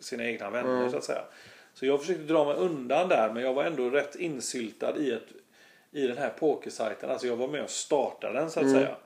sina 0.00 0.24
egna 0.24 0.50
vänner 0.50 0.76
Mm. 0.78 0.90
så 0.90 0.96
att 0.96 1.04
säga. 1.04 1.22
Så 1.74 1.86
jag 1.86 2.00
försökte 2.00 2.22
dra 2.22 2.44
mig 2.44 2.54
undan 2.56 3.08
där 3.08 3.30
men 3.34 3.42
jag 3.42 3.54
var 3.54 3.64
ändå 3.64 3.90
rätt 3.90 4.14
insyltad 4.14 4.96
i, 4.98 5.12
ett, 5.12 5.26
i 5.90 6.06
den 6.06 6.18
här 6.18 6.30
pokersajten. 6.38 7.10
Alltså 7.10 7.26
jag 7.26 7.36
var 7.36 7.48
med 7.48 7.62
och 7.62 7.70
startade 7.70 8.38
den 8.38 8.50
så 8.50 8.60
att 8.60 8.70
säga. 8.70 8.96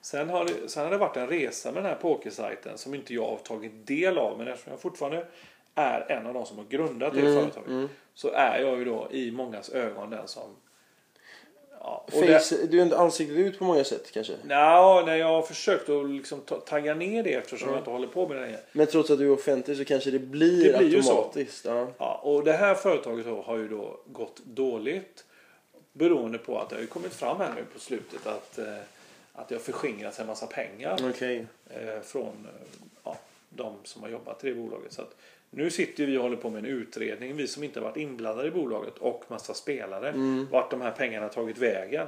Sen 0.00 0.30
har, 0.30 0.44
det, 0.44 0.68
sen 0.68 0.84
har 0.84 0.90
det 0.90 0.98
varit 0.98 1.16
en 1.16 1.26
resa 1.28 1.72
med 1.72 1.82
den 1.82 1.90
här 1.90 1.98
pokersajten 1.98 2.78
som 2.78 2.94
inte 2.94 3.14
jag 3.14 3.26
har 3.26 3.36
tagit 3.36 3.86
del 3.86 4.18
av 4.18 4.38
men 4.38 4.48
eftersom 4.48 4.70
jag 4.72 4.80
fortfarande 4.80 5.26
är 5.74 6.12
en 6.12 6.26
av 6.26 6.34
de 6.34 6.46
som 6.46 6.56
har 6.58 6.64
grundat 6.64 7.14
det 7.14 7.20
företaget 7.20 7.90
så 8.14 8.30
är 8.30 8.60
jag 8.60 8.78
ju 8.78 8.84
då 8.84 9.08
i 9.10 9.30
mångas 9.30 9.70
ögon 9.70 10.10
den 10.10 10.28
som 10.28 10.56
Ja, 11.88 12.04
och 12.12 12.20
det- 12.26 12.38
Face, 12.38 12.66
du 12.66 12.78
är 12.78 12.82
inte 12.82 12.98
ansiktet 12.98 13.36
ut 13.36 13.58
på 13.58 13.64
många 13.64 13.84
sätt 13.84 14.10
kanske. 14.12 14.32
Nja, 14.44 15.02
när 15.06 15.16
jag 15.16 15.26
har 15.26 15.42
försökt 15.42 15.88
att 15.88 16.10
liksom 16.10 16.40
ta- 16.40 16.60
tagga 16.60 16.94
ner 16.94 17.22
det 17.22 17.32
eftersom 17.34 17.68
jag 17.68 17.78
inte 17.78 17.90
håller 17.90 18.06
på 18.08 18.28
med 18.28 18.36
det 18.36 18.40
längre. 18.42 18.58
Men 18.72 18.86
trots 18.86 19.10
att 19.10 19.18
du 19.18 19.26
är 19.26 19.30
offentlig 19.32 19.76
så 19.76 19.84
kanske 19.84 20.10
det 20.10 20.18
blir, 20.18 20.72
Det 20.72 20.78
blir 20.78 20.96
automatiskt. 20.96 21.64
Ja. 21.64 21.86
Ja, 21.98 22.20
och 22.22 22.44
det 22.44 22.52
här 22.52 22.74
företaget 22.74 23.26
har 23.26 23.56
ju 23.56 23.68
då 23.68 24.00
gått 24.06 24.40
dåligt 24.44 25.24
beroende 25.92 26.38
på 26.38 26.58
att 26.58 26.68
det 26.68 26.74
har 26.76 26.80
ju 26.80 26.86
kommit 26.86 27.14
fram 27.14 27.36
här 27.40 27.52
nu 27.56 27.64
på 27.74 27.80
slutet 27.80 28.26
att, 28.26 28.58
eh, 28.58 28.64
att 29.32 29.48
det 29.48 29.54
har 29.54 29.62
förskingrats 29.62 30.20
en 30.20 30.26
massa 30.26 30.46
pengar 30.46 30.98
Okej. 31.10 31.46
eh, 31.70 32.00
från 32.04 32.26
eh, 32.26 32.78
ja, 33.04 33.16
de 33.48 33.74
som 33.84 34.02
har 34.02 34.08
jobbat 34.08 34.44
i 34.44 34.48
det 34.48 34.54
bolaget. 34.54 34.92
Så 34.92 35.02
att 35.02 35.16
nu 35.56 35.70
sitter 35.70 36.06
vi 36.06 36.18
och 36.18 36.22
håller 36.22 36.36
på 36.36 36.50
med 36.50 36.58
en 36.58 36.70
utredning, 36.70 37.36
vi 37.36 37.46
som 37.46 37.64
inte 37.64 37.80
varit 37.80 37.96
inblandade 37.96 38.48
i 38.48 38.50
bolaget 38.50 38.98
och 38.98 39.24
massa 39.28 39.54
spelare, 39.54 40.14
vart 40.50 40.70
de 40.70 40.80
här 40.80 40.90
pengarna 40.90 41.28
tagit 41.28 41.58
vägen. 41.58 42.06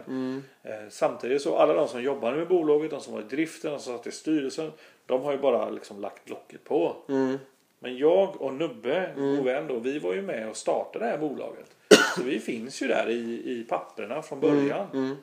Eh, 0.63 0.73
samtidigt 0.91 1.43
så 1.43 1.57
alla 1.57 1.75
de 1.75 1.89
som 1.89 2.03
jobbar 2.03 2.33
med 2.35 2.49
bolaget, 2.49 2.91
de 2.91 3.01
som 3.01 3.15
var 3.15 3.21
i 3.21 3.25
driften, 3.25 3.71
de 3.71 3.81
som 3.81 3.97
satt 3.97 4.07
i 4.07 4.11
styrelsen, 4.13 4.73
de 5.07 5.23
har 5.23 5.33
ju 5.33 5.39
bara 5.39 5.71
liksom 5.71 6.01
lagt 6.01 6.31
locket 6.31 6.65
på. 6.65 6.97
Mm. 7.09 7.39
Men 7.79 7.97
jag 7.97 8.41
och 8.43 8.55
Nubbe, 8.55 9.13
god 9.17 9.45
vän 9.45 9.67
då, 9.67 9.79
vi 9.79 9.99
var 9.99 10.15
ju 10.15 10.23
med 10.23 10.49
och 10.49 10.57
startade 10.57 11.05
det 11.05 11.11
här 11.11 11.19
bolaget. 11.19 11.77
Så 12.17 12.23
vi 12.23 12.39
finns 12.39 12.83
ju 12.83 12.87
där 12.87 13.11
i, 13.11 13.43
i 13.45 13.67
papperna 13.69 14.23
från 14.23 14.41
början. 14.41 14.87
Mm. 14.93 15.17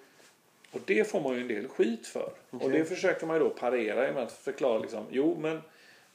Och 0.72 0.82
det 0.86 1.12
får 1.12 1.22
man 1.22 1.36
ju 1.36 1.42
en 1.42 1.48
del 1.48 1.68
skit 1.68 2.08
för. 2.08 2.30
Och 2.50 2.72
det 2.72 2.86
försöker 2.86 3.26
man 3.26 3.36
ju 3.36 3.44
då 3.44 3.50
parera 3.50 4.14
med 4.14 4.24
att 4.24 4.32
förklara 4.32 4.80
liksom, 4.80 5.06
jo 5.10 5.38
men 5.42 5.62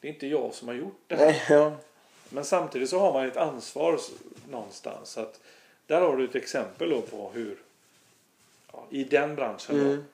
det 0.00 0.08
är 0.08 0.12
inte 0.12 0.26
jag 0.26 0.54
som 0.54 0.68
har 0.68 0.74
gjort 0.74 1.02
det 1.06 1.16
här. 1.16 1.72
Men 2.31 2.45
samtidigt 2.45 2.91
så 2.91 2.99
har 2.99 3.12
man 3.12 3.26
ett 3.26 3.37
ansvar 3.37 4.01
någonstans. 4.51 5.11
Så 5.11 5.20
att 5.20 5.41
där 5.87 6.01
har 6.01 6.16
du 6.16 6.24
ett 6.24 6.35
exempel 6.35 6.91
då 6.91 7.01
på 7.01 7.31
hur 7.35 7.57
ja, 8.72 8.87
i 8.91 9.05
den 9.05 9.35
branschen 9.35 9.78
då. 9.78 9.85
Mm. 9.85 10.05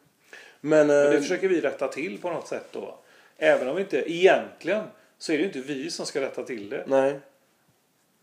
Men, 0.61 0.87
Men 0.87 0.89
det 0.89 1.15
eh, 1.15 1.21
försöker 1.21 1.49
vi 1.49 1.61
rätta 1.61 1.89
till 1.89 2.19
på 2.19 2.31
något 2.31 2.49
sätt 2.49 2.67
då. 2.73 2.99
Även 3.37 3.69
om 3.69 3.77
vi 3.77 3.83
inte 3.83 4.13
egentligen 4.13 4.85
så 5.19 5.33
är 5.33 5.37
det 5.37 5.41
ju 5.41 5.47
inte 5.47 5.61
vi 5.61 5.91
som 5.91 6.07
ska 6.07 6.21
rätta 6.21 6.43
till 6.43 6.69
det. 6.69 6.85
nej. 6.87 7.21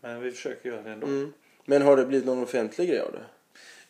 Men 0.00 0.20
vi 0.20 0.30
försöker 0.30 0.68
göra 0.68 0.82
det 0.82 0.90
ändå. 0.90 1.06
Mm. 1.06 1.32
Men 1.64 1.82
har 1.82 1.96
det 1.96 2.06
blivit 2.06 2.26
någon 2.26 2.42
offentlig 2.42 2.88
grej 2.88 3.00
av 3.00 3.12
det? 3.12 3.24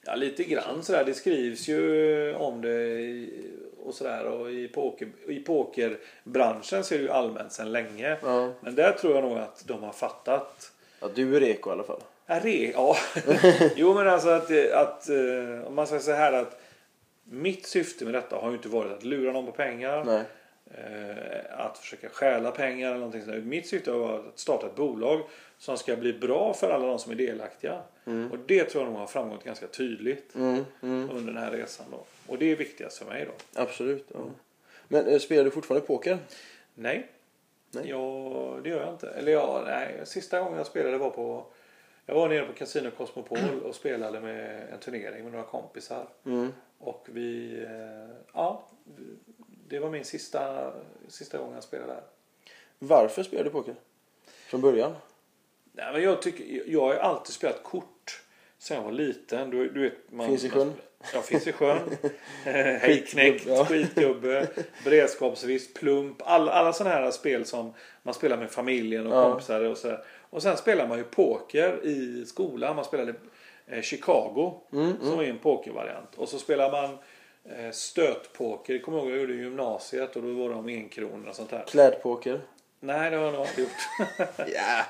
Ja, 0.07 0.15
lite 0.15 0.45
grann 0.45 0.83
sådär. 0.83 1.05
Det 1.05 1.15
skrivs 1.15 1.69
ju 1.69 2.35
om 2.35 2.63
det 2.63 3.29
och 3.85 3.95
sådär. 3.95 4.24
Och 4.24 4.51
i, 4.51 4.68
poker, 4.68 5.09
i 5.28 5.41
pokerbranschen 5.41 6.85
så 6.85 6.95
är 6.95 6.99
det 6.99 7.05
ju 7.05 7.11
allmänt 7.11 7.53
sedan 7.53 7.72
länge. 7.72 8.16
Ja. 8.22 8.53
Men 8.61 8.74
där 8.74 8.93
tror 8.93 9.14
jag 9.14 9.24
nog 9.24 9.39
att 9.39 9.64
de 9.66 9.82
har 9.82 9.93
fattat. 9.93 10.72
ja 11.01 11.09
du 11.14 11.37
är 11.37 11.41
reko 11.41 11.70
i 11.70 11.72
alla 11.72 11.85
fall. 11.85 12.01
Ja, 12.26 12.41
re, 12.43 12.72
ja. 12.72 12.97
jo 13.76 13.95
men 13.95 14.09
alltså 14.09 14.28
att, 14.28 14.51
att 14.72 15.09
eh, 15.09 15.66
om 15.66 15.74
man 15.74 15.87
säger 15.87 16.03
så 16.03 16.12
här 16.12 16.32
att 16.32 16.61
mitt 17.24 17.66
syfte 17.66 18.05
med 18.05 18.14
detta 18.14 18.37
har 18.37 18.49
ju 18.49 18.57
inte 18.57 18.68
varit 18.68 18.93
att 18.93 19.05
lura 19.05 19.32
någon 19.32 19.47
på 19.47 19.53
pengar. 19.53 20.05
Nej. 20.05 20.22
Eh, 20.71 21.61
att 21.61 21.79
försöka 21.79 22.09
stjäla 22.09 22.51
pengar 22.51 22.89
eller 22.89 22.99
någonting 22.99 23.25
sånt. 23.25 23.45
Mitt 23.45 23.67
syfte 23.69 23.91
varit 23.91 24.27
att 24.27 24.39
starta 24.39 24.67
ett 24.67 24.75
bolag 24.77 25.21
som 25.59 25.79
ska 25.79 25.97
bli 25.97 26.12
bra 26.12 26.55
för 26.55 26.71
alla 26.71 26.87
de 26.87 26.99
som 26.99 27.12
är 27.12 27.17
delaktiga. 27.17 27.83
Och 28.05 28.39
det 28.47 28.65
tror 28.65 28.85
jag 28.85 28.91
nog 28.93 29.01
har 29.01 29.07
framgått 29.07 29.45
ganska 29.45 29.67
tydligt 29.67 30.35
Mm. 30.35 30.65
Mm. 30.83 31.11
under 31.11 31.33
den 31.33 31.43
här 31.43 31.51
resan 31.51 31.87
då. 31.91 32.05
Och 32.27 32.39
det 32.39 32.53
är 32.53 32.57
viktigast 32.57 32.99
för 32.99 33.07
mig 33.07 33.27
då. 33.27 33.61
Absolut. 33.62 34.07
Ja. 34.15 34.21
Men 34.89 35.07
eh, 35.07 35.19
spelar 35.19 35.45
du 35.45 35.51
fortfarande 35.51 35.87
poker? 35.87 36.19
Nej. 36.75 37.07
Nej. 37.71 37.89
Ja, 37.89 38.59
det 38.62 38.69
gör 38.69 38.81
jag 38.81 38.93
inte. 38.93 39.09
Eller 39.11 39.33
ja, 39.33 39.62
nej. 39.67 40.01
Sista 40.05 40.41
gången 40.41 40.57
jag 40.59 40.67
spelade 40.67 40.99
var 40.99 41.11
på 41.11 41.47
jag 42.07 42.15
var 42.15 42.29
nere 42.29 42.47
på 42.47 42.53
Casino 42.53 42.91
Cosmopol 42.91 43.39
och 43.65 43.75
spelade 43.75 44.21
med 44.21 44.62
en 44.73 44.79
turnering 44.79 45.23
med 45.23 45.33
några 45.33 45.45
kompisar. 45.45 46.07
Mm. 46.27 46.53
Och 46.79 47.07
vi, 47.12 47.61
eh, 47.62 48.17
ja, 48.35 48.69
det 49.69 49.79
var 49.79 49.91
min 49.91 50.05
sista, 50.05 50.73
sista 51.09 51.39
gången 51.39 51.55
jag 51.55 51.62
spelade 51.65 51.93
där. 51.93 52.03
Varför 52.79 53.23
spelar 53.23 53.45
du 53.45 53.51
poker? 53.51 53.75
Från 54.27 54.61
början? 54.61 54.95
Nej, 55.73 55.93
men 55.93 56.03
jag, 56.03 56.23
tycker, 56.23 56.62
jag 56.67 56.81
har 56.81 56.95
alltid 56.95 57.35
spelat 57.35 57.62
kort 57.62 58.23
sen 58.59 58.77
jag 58.77 58.85
var 58.85 58.93
liten. 58.93 59.51
Du, 59.51 59.71
du 59.71 59.81
vet, 59.81 60.12
man, 60.12 60.29
Finns 60.29 60.45
i 60.45 60.51
sjön. 60.51 60.73
Ja, 61.15 61.21
finns 61.23 61.47
i 61.47 61.53
sjön. 61.53 61.79
Hejknäckt, 62.81 63.47
ja. 63.47 63.65
skitgubbe, 63.65 64.49
beredskapsvist, 64.85 65.75
plump. 65.75 66.23
Alla, 66.25 66.53
alla 66.53 66.73
sådana 66.73 66.95
här 66.97 67.11
spel 67.11 67.45
som 67.45 67.75
man 68.03 68.15
spelar 68.15 68.37
med 68.37 68.51
familjen 68.51 69.07
och 69.07 69.12
Ja. 69.19 69.31
kompisar 69.31 69.61
och 69.61 69.79
sådär. 69.79 70.05
Och 70.31 70.43
sen 70.43 70.57
spelar 70.57 70.89
man 70.89 70.99
ju 70.99 71.05
poker 71.05 71.87
i 71.87 72.25
skolan. 72.27 72.77
Man 72.77 72.85
spelade 72.85 73.15
eh, 73.67 73.83
Chicago 73.83 74.61
Mm, 74.73 74.93
som 75.03 75.19
är 75.21 75.25
en 75.25 75.39
pokervariant. 75.39 76.15
Och 76.17 76.29
så 76.29 76.39
spelar 76.39 76.71
man 76.73 76.99
stötpoker. 77.73 78.79
Kommer 78.79 78.99
jag 78.99 79.07
ihåg 79.07 79.15
jag 79.15 79.21
gjorde 79.21 79.33
i 79.35 79.37
gymnasiet 79.37 80.17
och 80.17 80.23
då 80.23 80.33
var 80.33 80.49
det 80.49 80.55
om 80.55 80.69
enkronor 80.69 81.29
och 81.29 81.37
sånt 81.37 81.51
där. 81.51 81.65
Klädpoker? 81.69 82.41
Nej, 82.81 83.11
det 83.11 83.17
har 83.17 83.25
jag 83.25 83.33
nog 83.35 83.41
aldrig 83.47 83.59
gjort. 83.59 84.09
Ja. 84.37 84.85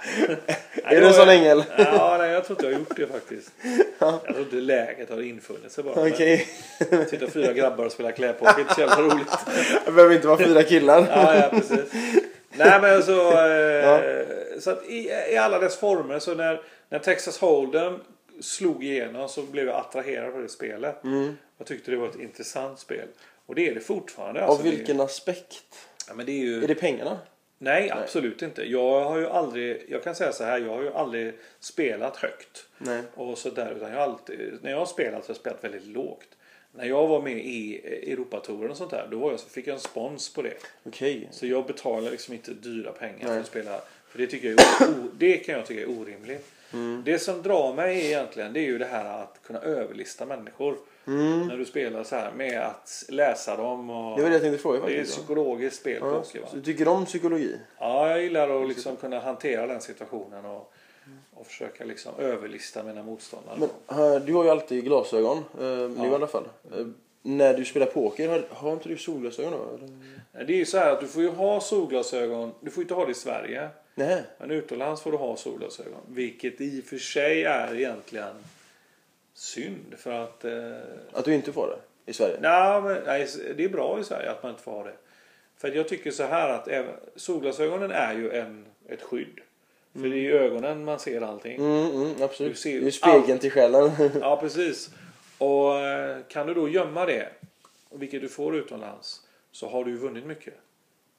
Nej, 0.84 0.96
är 0.96 1.00
du 1.00 1.12
så 1.12 1.18
var- 1.18 1.26
länge 1.26 1.64
Ja, 1.78 2.16
nej, 2.20 2.30
jag 2.30 2.44
tror 2.44 2.58
inte 2.58 2.66
jag 2.66 2.72
har 2.72 2.78
gjort 2.78 2.96
det 2.96 3.06
faktiskt. 3.06 3.50
Jag 3.98 4.22
tror 4.24 4.38
inte 4.38 4.56
läget 4.56 5.10
har 5.10 5.22
infunnit 5.22 5.72
sig 5.72 5.84
bara. 5.84 6.08
Okej. 6.08 6.48
Men 6.90 7.06
Sitta 7.08 7.26
fyra 7.26 7.52
grabbar 7.52 7.84
och 7.84 7.92
spela 7.92 8.12
klädpoker, 8.12 8.52
det 8.54 8.60
är 8.60 8.62
inte 8.62 8.74
så 8.74 8.80
jävla 8.80 8.96
roligt. 9.02 9.32
Det 9.84 9.92
behöver 9.92 10.14
inte 10.14 10.26
vara 10.28 10.38
fyra 10.38 10.62
killar. 10.62 11.06
Ja, 11.10 11.34
ja 11.36 11.48
precis. 11.50 11.92
Nej 12.56 12.80
men 12.80 12.96
alltså, 12.96 13.12
eh, 13.12 14.00
så 14.60 14.70
att 14.70 14.86
i, 14.86 15.10
i 15.32 15.36
alla 15.36 15.58
dess 15.58 15.76
former 15.76 16.18
så 16.18 16.34
när, 16.34 16.60
när 16.88 16.98
Texas 16.98 17.40
Hold'em 17.40 17.98
slog 18.40 18.84
igenom 18.84 19.28
så 19.28 19.42
blev 19.42 19.66
jag 19.66 19.76
attraherad 19.76 20.34
av 20.34 20.42
det 20.42 20.48
spelet. 20.48 21.04
Mm. 21.04 21.36
Jag 21.58 21.66
tyckte 21.66 21.90
det 21.90 21.96
var 21.96 22.08
ett 22.08 22.20
intressant 22.20 22.78
spel. 22.78 23.08
Och 23.46 23.54
det 23.54 23.68
är 23.68 23.74
det 23.74 23.80
fortfarande. 23.80 24.44
Av 24.44 24.50
Alltså, 24.50 24.64
vilken 24.64 24.96
Det, 24.96 25.04
aspekt? 25.04 25.64
ja, 26.08 26.14
men 26.14 26.26
det 26.26 26.32
är 26.32 26.44
ju, 26.44 26.64
Är 26.64 26.68
det 26.68 26.74
pengarna? 26.74 27.18
Nej, 27.58 27.90
absolut 27.90 28.42
inte. 28.42 28.70
Jag 28.70 29.00
har 29.04 29.18
ju 29.18 29.26
aldrig, 29.26 29.84
jag 29.88 30.04
kan 30.04 30.14
säga 30.14 30.32
så 30.32 30.44
här, 30.44 30.58
jag 30.58 30.74
har 30.74 30.82
ju 30.82 30.92
aldrig 30.92 31.34
spelat 31.60 32.16
högt. 32.16 32.66
Nej. 32.78 33.02
Och 33.14 33.38
så 33.38 33.50
där, 33.50 33.74
utan 33.76 33.90
jag 33.90 33.96
har 33.96 34.04
alltid, 34.04 34.58
när 34.62 34.70
jag 34.70 34.78
har 34.78 34.86
spelat 34.86 35.24
så 35.24 35.28
har 35.28 35.34
jag 35.34 35.40
spelat 35.40 35.64
väldigt 35.64 35.86
lågt. 35.86 36.28
När 36.72 36.84
jag 36.84 37.06
var 37.06 37.22
med 37.22 37.36
i 37.44 37.80
Europatouren 38.12 38.70
och 38.70 38.76
sånt 38.76 38.90
där, 38.90 39.08
då 39.10 39.18
var 39.18 39.30
jag, 39.30 39.40
så 39.40 39.48
fick 39.48 39.66
jag 39.66 39.74
en 39.74 39.80
spons 39.80 40.32
på 40.34 40.42
det. 40.42 40.54
Okej. 40.82 41.28
Så 41.30 41.46
jag 41.46 41.66
betalar 41.66 42.10
liksom 42.10 42.34
inte 42.34 42.50
dyra 42.54 42.92
pengar 42.92 43.18
för 43.18 43.28
Nej. 43.28 43.38
att 43.40 43.46
spela. 43.46 43.80
För 44.08 44.18
det, 44.18 44.26
tycker 44.26 44.48
jag 44.48 44.60
är, 44.60 44.94
det 45.18 45.36
kan 45.36 45.54
jag 45.54 45.66
tycka 45.66 45.80
är 45.82 45.90
orimligt. 46.00 46.50
Mm. 46.74 47.02
Det 47.04 47.18
som 47.18 47.42
drar 47.42 47.74
mig 47.74 48.06
egentligen 48.06 48.52
det 48.52 48.60
är 48.60 48.64
ju 48.64 48.78
det 48.78 48.84
här 48.84 49.22
att 49.22 49.40
kunna 49.46 49.58
överlista 49.60 50.26
människor. 50.26 50.76
När 51.06 51.56
du 51.56 51.64
spelar 51.64 52.04
så 52.04 52.16
här 52.16 52.32
med 52.32 52.60
att 52.60 53.04
läsa 53.08 53.56
dem. 53.56 53.90
Och 53.90 53.96
Mm. 54.06 54.16
Det 54.16 54.22
var 54.22 54.28
det 54.30 54.34
jag 54.34 54.42
tänkte 54.42 54.62
fråga 54.62 54.78
det 54.78 54.84
är 54.92 54.96
faktiskt. 54.98 55.16
psykologiskt 55.18 55.80
spel 55.80 55.98
Ja. 56.00 56.20
poker 56.20 56.40
va? 56.40 56.46
Så 56.50 56.56
du 56.56 56.62
tycker 56.62 56.88
om 56.88 57.04
psykologi? 57.06 57.56
Ja, 57.78 58.08
jag 58.10 58.22
gillar 58.22 58.62
att 58.62 58.68
liksom 58.68 58.96
kunna 58.96 59.20
hantera 59.20 59.66
den 59.66 59.80
situationen 59.80 60.44
och, 60.44 60.72
och 61.34 61.46
försöka 61.46 61.84
liksom 61.84 62.12
överlista 62.18 62.82
mina 62.82 63.02
motståndare. 63.02 63.56
Men 63.58 64.26
du 64.26 64.34
har 64.34 64.44
ju 64.44 64.50
alltid 64.50 64.84
glasögon. 64.84 65.38
eh, 65.38 65.64
Nu 66.00 66.08
i 66.10 66.14
alla 66.14 66.26
fall. 66.26 66.44
Eh, 66.78 66.86
när 67.22 67.54
du 67.54 67.64
spelar 67.64 67.86
poker, 67.86 68.28
har, 68.28 68.44
har 68.50 68.72
inte 68.72 68.88
du 68.88 68.96
solglasögon 68.98 69.52
då? 69.52 69.78
Det 70.44 70.52
är 70.52 70.56
ju 70.56 70.64
så 70.66 70.78
här 70.78 70.92
att 70.92 71.00
du 71.00 71.06
får 71.06 71.22
ju 71.22 71.28
ha 71.30 71.60
solglasögon. 71.60 72.52
Du 72.60 72.70
får 72.70 72.82
inte 72.82 72.94
ha 72.94 73.04
det 73.04 73.10
i 73.10 73.14
Sverige. 73.14 73.68
Nej. 73.94 74.22
Men 74.38 74.50
utomlands 74.50 75.02
får 75.02 75.12
du 75.12 75.16
ha 75.18 75.36
solglasögon. 75.36 76.00
Vilket 76.08 76.60
i 76.60 76.80
och 76.80 76.84
för 76.84 76.98
sig 76.98 77.44
är 77.44 77.74
egentligen 77.74 78.34
synd. 79.34 79.94
För 79.98 80.12
att... 80.12 80.44
Eh, 80.44 80.72
Att 81.12 81.24
du 81.24 81.34
inte 81.34 81.52
får 81.52 81.66
det? 81.66 82.10
I 82.10 82.14
Sverige? 82.14 82.36
nej, 82.40 82.82
men, 82.82 83.02
nej, 83.06 83.28
det 83.56 83.64
är 83.64 83.68
bra 83.68 84.00
i 84.00 84.04
Sverige 84.04 84.30
att 84.30 84.42
man 84.42 84.50
inte 84.52 84.62
får 84.62 84.72
ha 84.72 84.84
det. 84.84 84.94
För 85.56 85.68
jag 85.72 85.88
tycker 85.88 86.10
så 86.10 86.22
här 86.24 86.48
att 86.48 86.68
även, 86.68 86.94
solglasögonen 87.16 87.90
är 87.90 88.14
ju 88.14 88.30
en, 88.30 88.66
ett 88.88 89.02
skydd. 89.02 89.40
För 89.92 90.00
det 90.08 90.08
är 90.16 90.18
i 90.18 90.32
ögonen 90.32 90.84
man 90.84 90.98
ser 90.98 91.20
allting. 91.20 91.56
Mm, 91.56 91.90
mm, 92.02 92.22
absolut. 92.22 92.52
Du 92.52 92.58
ser 92.58 92.70
ju 92.70 92.76
det 92.78 92.82
är 92.82 92.86
ju 92.86 92.92
spegeln 92.92 93.32
allt. 93.32 93.40
till 93.40 93.50
själen. 93.50 93.90
Ja, 94.20 94.36
precis. 94.40 94.90
Och 95.38 95.76
eh, 95.80 96.18
kan 96.28 96.46
du 96.46 96.54
då 96.54 96.68
gömma 96.68 97.06
det, 97.06 97.28
vilket 97.90 98.20
du 98.20 98.28
får 98.28 98.56
utomlands, 98.56 99.20
så 99.52 99.68
har 99.68 99.84
du 99.84 99.90
ju 99.90 99.96
vunnit 99.96 100.26
mycket. 100.26 100.54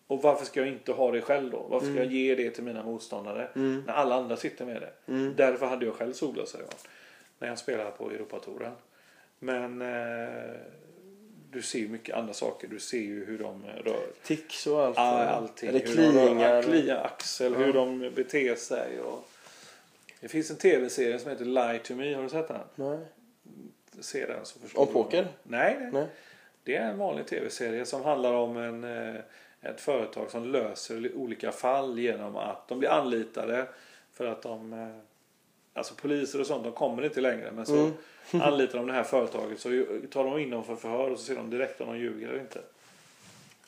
Och 0.07 0.21
varför 0.21 0.45
ska 0.45 0.59
jag 0.59 0.69
inte 0.69 0.91
ha 0.91 1.11
det 1.11 1.21
själv 1.21 1.51
då? 1.51 1.65
Varför 1.69 1.87
ska 1.87 1.95
jag 1.95 2.11
ge 2.11 2.35
det 2.35 2.49
till 2.51 2.63
mina 2.63 2.83
motståndare 2.83 3.49
när 3.53 3.93
alla 3.93 4.15
andra 4.15 4.37
sitter 4.37 4.65
med 4.65 4.81
det? 4.81 5.33
Därför 5.35 5.65
hade 5.65 5.85
jag 5.85 5.95
själv 5.95 6.13
solglasögon. 6.13 6.67
när 7.39 7.47
jag 7.47 7.57
spelar 7.59 7.91
på 7.91 8.11
Europatouren. 8.11 8.71
Men 9.39 9.81
eh, 9.81 10.27
du 11.51 11.61
ser 11.61 11.79
ju 11.79 11.87
mycket 11.87 12.15
andra 12.15 12.33
saker. 12.33 12.67
Du 12.67 12.79
ser 12.79 12.97
ju 12.99 13.25
hur 13.25 13.37
de 13.39 13.63
rör. 13.85 14.07
Tics 14.23 14.67
och 14.67 14.83
allt. 14.85 14.97
Ja, 14.97 15.03
allting. 15.25 15.69
Eller 15.69 15.79
Hur 15.79 15.95
de 15.95 16.01
rör- 16.01 16.25
kliningar. 16.25 16.61
Klia 16.63 16.97
axel, 16.99 17.53
Ja. 17.53 17.59
hur 17.65 17.73
de 17.73 18.11
beter 18.15 18.55
sig. 18.55 18.99
Och... 19.01 19.27
Det 20.19 20.27
finns 20.27 20.49
en 20.51 20.57
tv-serie 20.57 21.19
som 21.19 21.29
heter 21.31 21.45
Lie 21.45 21.79
to 21.79 21.93
me. 21.95 22.13
Har 22.15 22.23
du 22.23 22.29
sett 22.29 22.47
den? 22.47 22.59
Nej. 22.75 22.97
Se 23.99 24.25
den 24.25 24.45
så 24.45 24.59
förstår 24.59 24.81
Om 24.81 24.87
poker? 24.87 25.27
Nej, 25.43 25.77
nej. 25.81 25.89
Nej. 25.93 26.07
Det 26.63 26.75
är 26.75 26.89
en 26.91 26.97
vanlig 26.97 27.25
tv-serie 27.27 27.85
som 27.85 28.01
handlar 28.03 28.33
om 28.33 28.57
en, 28.57 28.83
eh, 28.83 29.21
ett 29.65 29.81
företag 29.81 30.31
som 30.31 30.51
löser 30.51 31.11
olika 31.15 31.51
fall 31.51 31.99
genom 31.99 32.35
att 32.35 32.67
de 32.67 32.79
blir 32.79 32.89
anlitade 32.89 33.65
för 34.13 34.25
att 34.25 34.41
de 34.41 34.73
eh, 34.73 34.87
Alltså 35.77 35.93
poliser 35.95 36.39
och 36.41 36.47
sånt, 36.47 36.63
de 36.63 36.71
kommer 36.73 37.05
inte 37.05 37.21
längre. 37.21 37.51
Men 37.51 37.65
så 37.65 37.73
Mm. 37.75 37.93
anlitar 38.41 38.77
de 38.77 38.87
det 38.87 38.93
här 38.93 39.03
företaget 39.03 39.59
så 39.59 39.69
tar 40.11 40.23
de 40.23 40.39
in 40.39 40.49
dem 40.49 40.63
för 40.63 40.75
förhör 40.75 41.09
och 41.11 41.19
så 41.19 41.25
ser 41.25 41.35
de 41.35 41.49
direkt 41.49 41.81
om 41.81 41.87
de 41.87 41.97
ljuger 41.99 42.27
eller 42.27 42.39
inte. 42.39 42.59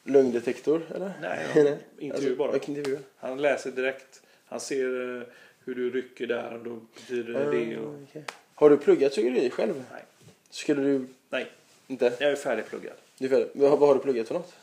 Lögndetektor, 0.04 0.82
eller? 0.96 1.12
Nej, 1.22 1.40
de, 1.98 2.06
intervju 2.06 2.36
bara. 2.36 2.52
Vilken 2.52 2.78
intervju? 2.78 3.00
Han 3.18 3.42
läser 3.42 3.72
direkt. 3.72 4.22
Han 4.46 4.60
ser 4.60 5.18
eh, 5.18 5.24
hur 5.66 5.76
du 5.76 5.90
rycker 5.90 6.28
där 6.28 6.54
och 6.54 6.64
då 6.64 6.80
betyder 6.96 7.34
det 7.34 7.52
det. 7.52 7.78
Och... 7.78 7.94
Ah. 8.16 8.20
Har 8.56 8.70
du 8.70 8.78
pluggat 8.78 9.12
psykologi 9.12 9.50
själv? 9.50 9.84
Nej. 9.92 10.04
Skulle 10.50 10.82
du 10.82 11.08
Nej, 11.30 11.48
inte? 11.88 12.14
jag 12.20 12.32
är 12.32 12.36
färdigpluggad. 12.36 12.94
Du 13.18 13.26
är 13.26 13.30
färdig. 13.30 13.50
Vad, 13.54 13.80
vad 13.80 13.90
har 13.90 13.96
du 13.96 14.02
pluggat 14.02 14.28
för 14.28 14.34
något? 14.36 14.54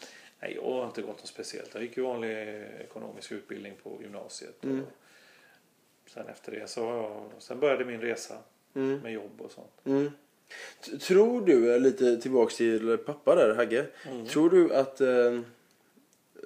Nej, 0.45 0.55
jag 0.63 0.71
har 0.73 0.87
inte 0.87 1.03
gått 1.03 1.19
något 1.19 1.27
speciellt. 1.27 1.75
Jag 1.75 1.83
gick 1.83 1.97
ju 1.97 2.03
vanlig 2.03 2.31
ekonomisk 2.81 3.33
utbildning 3.33 3.73
på 3.83 3.99
gymnasiet. 4.03 4.65
Mm. 4.65 4.81
Och 6.05 6.11
sen 6.11 6.27
efter 6.29 6.53
det 6.53 6.71
så 6.71 6.87
har 6.87 6.97
jag, 6.97 7.31
sen 7.39 7.61
började 7.61 7.85
min 7.85 8.01
resa 8.01 8.35
Mm. 8.77 8.99
med 8.99 9.13
jobb 9.13 9.41
och 9.41 9.51
sånt. 9.51 9.73
Mm. 9.85 10.11
Tror 11.01 11.47
du, 11.47 11.79
lite 11.79 12.17
tillbaks 12.17 12.57
till 12.57 12.99
pappa 12.99 13.35
där, 13.35 13.55
Hagge. 13.55 13.87
Mm. 14.11 14.27
Tror 14.27 14.51
du 14.51 14.75
att, 14.75 15.01
eh, 15.01 15.41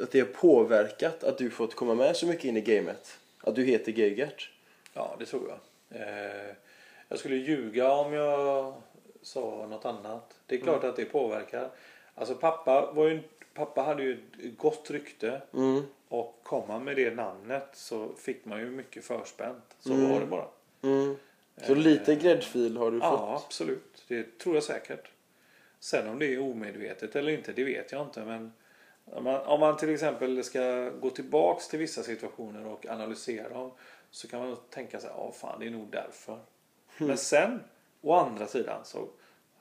att 0.02 0.10
det 0.10 0.20
har 0.20 0.26
påverkat 0.26 1.24
att 1.24 1.38
du 1.38 1.50
fått 1.50 1.74
komma 1.74 1.94
med 1.94 2.16
så 2.16 2.26
mycket 2.26 2.44
in 2.44 2.56
i 2.56 2.60
gamet? 2.60 3.18
Att 3.40 3.54
du 3.54 3.64
heter 3.64 3.92
Geigert? 3.92 4.50
Ja, 4.94 5.16
det 5.18 5.26
tror 5.26 5.48
jag. 5.48 5.58
Eh, 6.00 6.54
jag 7.08 7.18
skulle 7.18 7.36
ljuga 7.36 7.92
om 7.92 8.12
jag 8.12 8.74
sa 9.22 9.66
något 9.70 9.84
annat. 9.84 10.34
Det 10.46 10.54
är 10.54 10.60
klart 10.60 10.84
att 10.84 10.96
det 10.96 11.04
påverkar. 11.04 11.70
Alltså 12.14 12.34
pappa, 12.34 12.92
var 12.92 13.08
ju, 13.08 13.20
pappa 13.58 13.82
hade 13.82 14.02
ju 14.02 14.12
ett 14.12 14.58
gott 14.58 14.90
rykte. 14.90 15.42
Mm. 15.54 15.82
Och 16.08 16.40
kom 16.42 16.70
han 16.70 16.84
med 16.84 16.96
det 16.96 17.14
namnet 17.14 17.68
så 17.72 18.08
fick 18.16 18.44
man 18.44 18.58
ju 18.60 18.70
mycket 18.70 19.04
förspänt. 19.04 19.76
Så 19.80 19.92
Mm. 19.92 20.10
var 20.12 20.20
det 20.20 20.26
bara. 20.26 20.46
Mm. 20.82 21.16
Så 21.66 21.72
Eh, 21.72 21.78
lite 21.78 22.14
gräddfil 22.14 22.76
har 22.76 22.90
du 22.90 22.98
Ja, 22.98 23.10
fått? 23.36 23.44
absolut. 23.44 24.04
Det 24.08 24.38
tror 24.38 24.54
jag 24.54 24.64
säkert. 24.64 25.10
Sen 25.80 26.08
om 26.08 26.18
det 26.18 26.34
är 26.34 26.40
omedvetet 26.40 27.16
eller 27.16 27.32
inte, 27.32 27.52
det 27.52 27.64
vet 27.64 27.92
jag 27.92 28.02
inte. 28.02 28.24
Men 28.24 28.52
om 29.04 29.24
man, 29.24 29.40
om 29.40 29.60
man 29.60 29.76
till 29.76 29.94
exempel 29.94 30.44
ska 30.44 30.90
gå 31.00 31.10
tillbaks 31.10 31.68
till 31.68 31.78
vissa 31.78 32.02
situationer 32.02 32.66
och 32.66 32.86
analysera 32.86 33.48
dem 33.48 33.70
så 34.10 34.28
kan 34.28 34.40
man 34.40 34.56
tänka 34.70 35.00
sig, 35.00 35.10
ja 35.16 35.32
fan 35.32 35.60
det 35.60 35.66
är 35.66 35.70
nog 35.70 35.88
därför. 35.90 36.38
Men 36.98 37.18
sen, 37.18 37.60
å 38.00 38.12
andra 38.14 38.46
sidan 38.46 38.84
så, 38.84 39.08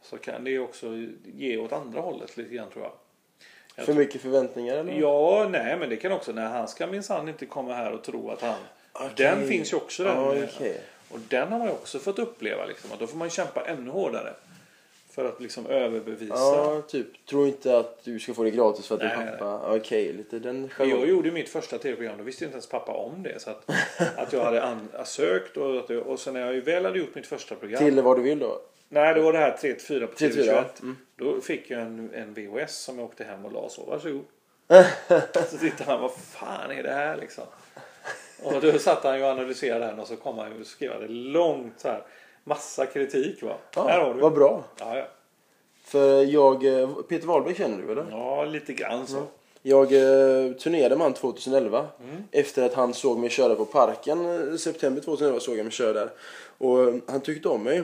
så 0.01 0.17
kan 0.17 0.43
det 0.43 0.49
ju 0.49 0.59
också 0.59 0.87
ge 1.25 1.57
åt 1.57 1.71
andra 1.71 2.01
hållet 2.01 2.37
lite 2.37 2.53
grann 2.53 2.69
tror 2.69 2.83
jag. 2.85 2.93
Jag 3.77 3.85
För 3.85 3.93
mycket 3.93 4.21
förväntningar 4.21 4.75
eller? 4.75 4.93
Ja, 4.93 5.47
nej 5.51 5.77
men 5.77 5.89
det 5.89 5.95
kan 5.97 6.11
också, 6.11 6.31
nej 6.31 6.45
han 6.47 6.67
ska 6.67 6.87
minsann 6.87 7.29
inte 7.29 7.45
komma 7.45 7.73
här 7.73 7.91
och 7.91 8.03
tro 8.03 8.29
att 8.31 8.41
han... 8.41 8.55
Okej. 8.93 9.09
Den 9.15 9.47
finns 9.47 9.73
ju 9.73 9.77
också 9.77 10.05
eh, 10.05 10.29
okej. 10.29 10.81
Och 11.09 11.19
den 11.29 11.51
har 11.51 11.59
man 11.59 11.67
ju 11.67 11.73
också 11.73 11.99
fått 11.99 12.19
uppleva 12.19 12.65
liksom. 12.65 12.91
Att 12.91 12.99
då 12.99 13.07
får 13.07 13.17
man 13.17 13.29
kämpa 13.29 13.65
ännu 13.65 13.89
hårdare. 13.89 14.33
För 15.11 15.25
att 15.25 15.41
liksom 15.41 15.67
överbevisa. 15.67 16.33
Ja, 16.35 16.81
typ. 16.87 17.25
Tror 17.25 17.47
inte 17.47 17.77
att 17.77 18.03
du 18.03 18.19
ska 18.19 18.33
få 18.33 18.43
det 18.43 18.51
gratis 18.51 18.87
för 18.87 18.95
att 18.95 19.01
Nej, 19.01 19.17
din 19.17 19.27
pappa... 19.27 19.75
Okej, 19.75 20.13
lite 20.13 20.39
den 20.39 20.61
jag 20.61 20.71
jargongen. 20.71 21.09
gjorde 21.09 21.31
mitt 21.31 21.49
första 21.49 21.77
tv-program, 21.77 22.17
då 22.17 22.23
visste 22.23 22.43
inte 22.43 22.53
ens 22.53 22.69
pappa 22.69 22.91
om 22.91 23.23
det. 23.23 23.39
Så 23.41 23.49
att, 23.49 23.69
att 24.15 24.33
jag 24.33 24.43
hade 24.43 24.63
an- 24.63 24.89
sökt 25.05 25.57
och, 25.57 25.77
att 25.77 25.89
jag, 25.89 26.07
och 26.07 26.19
sen 26.19 26.33
när 26.33 26.53
jag 26.53 26.61
väl 26.61 26.85
hade 26.85 26.99
gjort 26.99 27.15
mitt 27.15 27.27
första 27.27 27.55
program. 27.55 27.79
Till 27.83 28.01
vad 28.01 28.17
du 28.17 28.21
vill 28.21 28.39
då? 28.39 28.61
Nej, 28.89 29.13
det 29.13 29.21
var 29.21 29.33
det 29.33 29.39
här 29.39 29.57
3-4 29.61 30.07
på 30.07 30.15
3-4, 30.15 30.29
TV21. 30.29 30.63
mm. 30.81 30.97
Då 31.17 31.41
fick 31.41 31.69
jag 31.71 31.81
en, 31.81 32.13
en 32.13 32.33
VHS 32.33 32.77
som 32.77 32.99
jag 32.99 33.05
åkte 33.05 33.23
hem 33.23 33.45
och 33.45 33.51
la 33.51 33.69
så. 33.69 33.85
Varsågod. 33.85 34.25
så 35.49 35.57
tittade 35.57 35.91
han, 35.91 36.01
vad 36.01 36.11
fan 36.13 36.71
är 36.71 36.83
det 36.83 36.93
här 36.93 37.17
liksom? 37.17 37.43
Och 38.43 38.61
då 38.61 38.79
satt 38.79 39.03
han 39.03 39.17
ju 39.17 39.23
och 39.23 39.29
analyserade 39.29 39.85
den 39.85 39.99
och 39.99 40.07
så 40.07 40.15
kom 40.15 40.37
han 40.37 40.59
och 40.59 40.67
skrev 40.67 41.01
det 41.01 41.07
långt 41.07 41.73
så 41.77 41.87
här. 41.87 42.03
Massa 42.43 42.85
kritik 42.85 43.43
va. 43.43 43.57
här 43.75 43.99
har 43.99 44.13
du. 44.13 44.19
Vad 44.19 44.33
bra. 44.33 44.63
Ja, 44.79 44.97
ja. 44.97 45.07
För 45.83 46.23
jag... 46.23 46.65
eh, 46.81 46.89
Peter 47.09 47.27
Wahlberg 47.27 47.55
känner 47.55 47.77
du 47.77 47.91
eller? 47.91 48.05
ja, 48.11 48.45
lite 48.45 48.73
grann 48.73 49.07
så. 49.07 49.23
Jag 49.61 49.93
eh, 49.93 50.53
turnerade 50.53 50.95
med 50.95 51.05
han 51.05 51.13
2011. 51.13 51.87
Mm. 52.03 52.23
Efter 52.31 52.63
att 52.65 52.73
han 52.73 52.93
såg 52.93 53.19
mig 53.19 53.29
köra 53.29 53.55
på 53.55 53.65
Parken. 53.65 54.49
eh, 54.51 54.55
september 54.57 55.01
2011 55.01 55.39
såg 55.39 55.57
jag 55.57 55.63
mig 55.63 55.71
köra 55.73 55.93
där. 55.93 56.09
Och 56.57 56.83
eh, 56.83 56.95
han 57.07 57.21
tyckte 57.21 57.49
om 57.49 57.63
mig. 57.63 57.83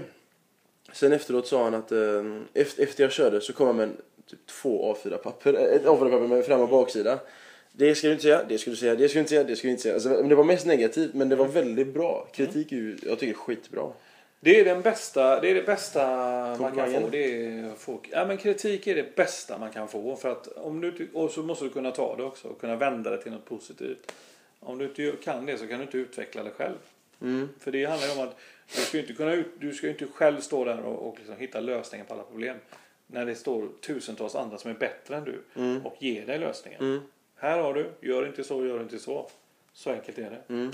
Sen 0.94 1.14
efteråt 1.14 1.48
sa 1.48 1.64
han 1.64 1.74
att 1.74 1.92
eh, 1.92 2.24
efter, 2.54 3.04
jag 3.04 3.12
körde 3.12 3.42
så 3.42 3.54
kom 3.54 3.68
han 3.68 3.76
med 3.76 3.84
en, 3.84 3.98
typ 4.30 4.46
två 4.46 4.96
A4-papper. 4.96 5.54
eh, 5.54 5.62
Ett 5.62 5.86
A4-papper 5.86 6.28
med 6.28 6.46
fram 6.46 6.62
och 6.62 6.70
baksida. 6.70 7.20
Det 7.72 7.96
ska 7.96 8.08
du 8.08 8.14
inte 8.14 8.24
säga, 8.24 8.44
det 8.50 8.58
ska 8.58 8.72
du 8.72 8.78
säga, 8.78 8.96
det 8.96 9.10
ska 9.10 9.16
du 9.16 9.20
inte 9.20 9.30
säga, 9.30 9.44
det 9.44 9.56
ska 9.56 9.68
du 9.68 9.72
inte 9.72 9.84
säga. 9.84 9.94
Alltså, 9.94 10.10
det 10.24 10.36
var 10.36 10.44
mest 10.44 10.66
negativt 10.66 11.14
men 11.14 11.30
det 11.30 11.36
var 11.36 11.48
väldigt 11.48 11.94
bra. 11.94 12.28
Kritik 12.34 12.72
är 12.72 12.76
ju, 12.76 12.98
jag 13.04 13.20
tycker 13.20 13.34
skitbra. 13.34 13.92
Det 14.40 14.60
är 14.60 14.66
den 14.66 14.82
bästa, 14.82 15.40
det 15.40 15.50
är 15.50 15.56
det 15.56 15.64
bästa 15.64 16.08
man 16.60 16.76
kan 16.76 16.92
få. 16.92 17.10
Det 17.12 17.48
är 17.48 17.72
folk. 17.78 18.10
Ja, 18.12 18.26
men 18.26 18.38
kritik 18.38 18.88
är 18.88 18.96
det 18.96 19.16
bästa 19.16 19.58
man 19.58 19.70
kan 19.72 19.88
få. 19.88 20.16
För 20.16 20.32
att 20.32 20.48
om 20.48 20.82
du, 20.82 21.10
och 21.14 21.32
så 21.32 21.44
måste 21.44 21.66
du 21.66 21.70
kunna 21.70 21.92
ta 21.92 22.16
det 22.16 22.24
också 22.24 22.48
och 22.48 22.62
kunna 22.62 22.76
vända 22.76 23.10
det 23.10 23.18
till 23.18 23.32
något 23.32 23.46
positivt. 23.46 24.12
Om 24.60 24.78
du 24.78 24.86
inte 24.86 25.12
kan 25.24 25.46
det 25.46 25.58
så 25.58 25.68
kan 25.68 25.78
du 25.78 25.84
inte 25.84 25.98
utveckla 25.98 26.44
det 26.44 26.50
själv. 26.50 26.76
Mm. 27.22 27.50
För 27.60 27.72
det 27.72 27.86
handlar 27.86 28.08
ju 28.08 28.14
om 28.14 28.28
att 28.28 28.36
du 28.76 28.82
ska 28.82 28.98
ju 28.98 29.04
inte, 29.04 29.14
kunna 29.14 29.34
ut, 29.34 29.48
du 29.60 29.74
ska 29.74 29.90
inte 29.90 30.06
själv 30.06 30.40
stå 30.40 30.66
där 30.66 30.82
och, 30.86 31.08
och 31.08 31.18
liksom 31.20 31.36
hitta 31.38 31.60
lösningen 31.60 32.08
på 32.08 32.14
alla 32.14 32.24
problem. 32.24 32.58
När 33.08 33.26
det 33.26 33.36
står 33.36 33.70
tusentals 33.82 34.36
andra 34.36 34.58
som 34.58 34.72
är 34.72 34.76
bättre 34.76 35.16
än 35.16 35.24
du 35.24 35.42
Mm. 35.56 35.86
och 35.86 35.96
ger 36.00 36.26
dig 36.26 36.40
lösningen. 36.40 36.80
Mm. 36.82 37.02
Här 37.36 37.60
har 37.60 37.74
du, 37.74 37.90
gör 38.02 38.28
inte 38.28 38.44
så, 38.44 38.66
gör 38.66 38.82
inte 38.82 39.00
så. 39.00 39.30
Så 39.74 39.90
enkelt 39.92 40.18
är 40.18 40.30
det. 40.30 40.54
Mm. 40.54 40.72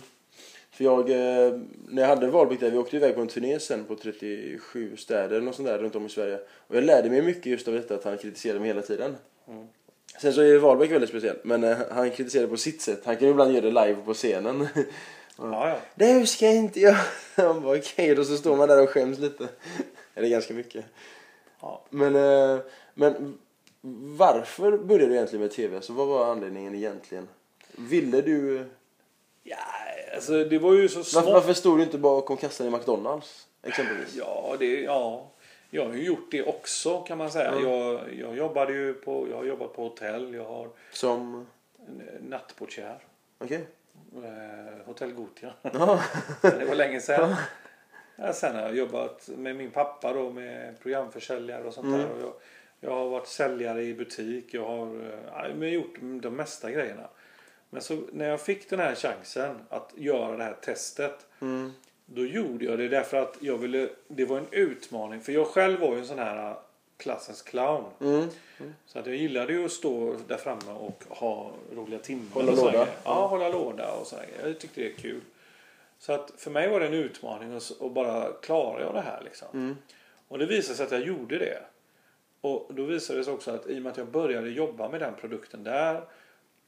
För 0.71 0.83
jag, 0.83 1.09
eh, 1.09 1.59
när 1.87 2.01
jag 2.01 2.09
hade 2.09 2.27
Valbeck 2.27 2.59
där, 2.59 2.71
vi 2.71 2.77
åkte 2.77 2.95
iväg 2.97 3.15
på 3.15 3.21
en 3.21 3.27
turné 3.27 3.59
sen 3.59 3.85
på 3.85 3.95
37 3.95 4.97
städer 4.97 5.41
något 5.41 5.55
sånt 5.55 5.67
där 5.67 5.77
runt 5.77 5.95
om 5.95 6.05
i 6.05 6.09
Sverige. 6.09 6.39
Och 6.49 6.75
jag 6.75 6.83
lärde 6.83 7.09
mig 7.09 7.21
mycket 7.21 7.45
just 7.45 7.67
av 7.67 7.73
detta 7.73 7.95
att 7.95 8.03
han 8.03 8.17
kritiserade 8.17 8.59
mig 8.59 8.67
hela 8.67 8.81
tiden. 8.81 9.15
Mm. 9.47 9.67
Sen 10.21 10.33
så 10.33 10.41
är 10.41 10.57
Wahlbeck 10.57 10.91
väldigt 10.91 11.09
speciell, 11.09 11.37
men 11.43 11.63
eh, 11.63 11.77
han 11.91 12.11
kritiserar 12.11 12.47
på 12.47 12.57
sitt 12.57 12.81
sätt. 12.81 13.01
Han 13.05 13.15
kan 13.17 13.25
ju 13.27 13.31
ibland 13.31 13.51
göra 13.53 13.65
det 13.71 13.85
live 13.85 14.01
på 14.05 14.13
scenen. 14.13 14.67
Ja, 15.41 15.69
ja. 15.69 15.77
Det 15.95 16.27
ska 16.27 16.45
jag 16.45 16.55
inte 16.55 16.79
göra. 16.79 16.97
Han 17.35 17.61
bara 17.61 17.77
okej, 17.77 18.15
då 18.15 18.23
så 18.23 18.37
står 18.37 18.55
man 18.55 18.67
där 18.67 18.83
och 18.83 18.89
skäms 18.89 19.19
lite. 19.19 19.47
Eller 20.15 20.29
ganska 20.29 20.53
mycket. 20.53 20.85
ja. 21.61 21.81
Men, 21.89 22.15
eh, 22.15 22.59
men 22.93 23.37
varför 24.17 24.77
började 24.77 25.05
du 25.07 25.13
egentligen 25.15 25.41
med 25.41 25.51
TV? 25.51 25.75
Alltså 25.75 25.93
vad 25.93 26.07
var 26.07 26.31
anledningen 26.31 26.75
egentligen? 26.75 27.27
Ville 27.75 28.21
du... 28.21 28.65
Ja, 29.43 29.57
alltså 30.15 30.43
det 30.43 30.59
var 30.59 30.73
ju 30.73 30.89
så 30.89 30.97
Varför, 30.97 31.09
smått. 31.11 31.33
varför 31.33 31.53
stod 31.53 31.77
du 31.79 31.83
inte 31.83 31.97
bakom 31.97 32.37
kassan 32.37 32.67
i 32.67 32.69
McDonalds? 32.69 33.47
Exempelvis. 33.63 34.15
Ja, 34.15 34.55
det, 34.59 34.81
ja, 34.81 35.31
jag 35.69 35.85
har 35.85 35.93
ju 35.93 36.03
gjort 36.05 36.31
det 36.31 36.43
också 36.43 37.01
kan 37.01 37.17
man 37.17 37.31
säga. 37.31 37.51
Mm. 37.51 37.69
Jag, 37.69 38.01
jag 38.19 38.37
jobbade 38.37 38.73
ju 38.73 38.93
på, 38.93 39.27
jag 39.29 39.37
har 39.37 39.43
jobbat 39.45 39.73
på 39.75 39.83
hotell, 39.83 40.33
jag 40.33 40.45
har 40.45 40.69
Som... 40.93 41.47
en 41.87 42.01
nattportier. 42.29 42.99
Okej. 43.37 43.65
Eh, 44.15 44.85
hotell 44.85 45.11
Gothia. 45.13 45.53
Ja. 45.61 45.99
det 46.41 46.65
var 46.65 46.75
länge 46.75 47.01
sedan. 47.01 47.35
Ja, 48.15 48.33
sen 48.33 48.55
har 48.55 48.61
jag 48.61 48.75
jobbat 48.75 49.29
med 49.37 49.55
min 49.55 49.71
pappa 49.71 50.13
då 50.13 50.29
med 50.29 50.79
programförsäljare 50.79 51.63
och 51.63 51.73
sånt 51.73 51.87
Mm. 51.87 51.99
där. 51.99 52.09
Och 52.09 52.21
jag, 52.21 52.33
jag 52.79 52.95
har 52.95 53.09
varit 53.09 53.27
säljare 53.27 53.83
i 53.83 53.93
butik. 53.93 54.53
Jag 54.53 54.65
har 54.65 54.85
eh, 54.87 55.19
jag 55.33 55.55
har 55.57 55.65
gjort 55.65 55.95
de 56.21 56.35
mesta 56.35 56.71
grejerna. 56.71 57.09
Men 57.69 57.81
så 57.81 57.99
när 58.11 58.29
jag 58.29 58.41
fick 58.41 58.69
den 58.69 58.79
här 58.79 58.95
chansen 58.95 59.55
att 59.69 59.91
göra 59.95 60.37
det 60.37 60.43
här 60.43 60.53
testet. 60.61 61.25
Mm. 61.41 61.71
Då 62.05 62.25
gjorde 62.25 62.65
jag 62.65 62.77
det 62.79 62.87
därför 62.87 63.17
att 63.17 63.37
jag 63.39 63.57
ville, 63.57 63.89
det 64.07 64.25
var 64.25 64.37
en 64.37 64.47
utmaning. 64.51 65.21
För 65.21 65.31
jag 65.31 65.47
själv 65.47 65.79
var 65.79 65.93
ju 65.93 65.99
en 65.99 66.05
sån 66.07 66.19
här 66.19 66.55
klassens 66.99 67.41
clown. 67.41 67.83
Mm. 68.01 68.29
Så 68.85 68.99
att 68.99 69.05
jag 69.05 69.15
gillade 69.15 69.53
ju 69.53 69.65
att 69.65 69.71
stå 69.71 70.15
där 70.27 70.37
framme 70.37 70.71
och 70.79 71.03
ha 71.09 71.51
roliga 71.75 71.99
timmar. 71.99 72.33
Hålla 72.33 72.51
låda. 72.51 72.71
grejer. 72.71 72.87
Ja, 73.03 73.27
hålla 73.27 73.49
låda 73.49 73.93
och 73.93 74.07
så 74.07 74.15
här 74.15 74.25
grejer. 74.25 74.47
Jag 74.47 74.59
tyckte 74.59 74.81
det 74.81 74.87
är 74.87 74.95
kul. 74.95 75.21
Så 75.99 76.13
att 76.13 76.31
för 76.37 76.51
mig 76.51 76.69
var 76.69 76.79
det 76.79 76.85
en 76.85 76.93
utmaning 76.93 77.55
att 77.55 77.71
och 77.71 77.91
bara 77.91 78.31
klara 78.41 78.81
jag 78.81 78.93
det 78.93 79.01
här 79.01 79.21
liksom. 79.23 79.47
Mm. 79.53 79.77
Och 80.27 80.37
det 80.37 80.45
visade 80.45 80.75
sig 80.75 80.85
att 80.85 80.91
jag 80.91 81.01
gjorde 81.01 81.37
det. 81.37 81.61
Och 82.41 82.73
då 82.73 82.83
visade 82.83 83.19
det 83.19 83.25
sig 83.25 83.33
också 83.33 83.51
att 83.51 83.67
i 83.67 83.77
och 83.77 83.81
med 83.81 83.91
att 83.91 83.97
jag 83.97 84.07
började 84.07 84.49
jobba 84.49 84.89
med 84.89 85.01
den 85.01 85.13
produkten 85.15 85.63
där 85.63 86.01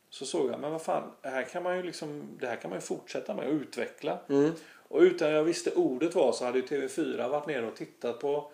så 0.09 0.25
såg 0.25 0.51
jag, 0.51 0.59
men 0.59 0.71
vad 0.71 0.81
fan, 0.81 1.11
här 1.21 1.43
kan 1.43 1.63
man 1.63 1.77
ju 1.77 1.83
liksom, 1.83 2.23
det 2.39 2.47
här 2.47 2.55
kan 2.55 2.69
man 2.69 2.77
ju 2.77 2.81
fortsätta 2.81 3.33
med 3.33 3.47
och 3.47 3.53
utveckla. 3.53 4.17
Mm. 4.29 4.51
Och 4.87 5.01
utan 5.01 5.31
jag 5.31 5.43
visste 5.43 5.71
ordet 5.71 6.15
var 6.15 6.31
så 6.31 6.45
hade 6.45 6.59
ju 6.59 6.65
TV4 6.65 7.29
varit 7.29 7.47
nere 7.47 7.67
och 7.67 7.75
tittat 7.75 8.19
på, 8.19 8.51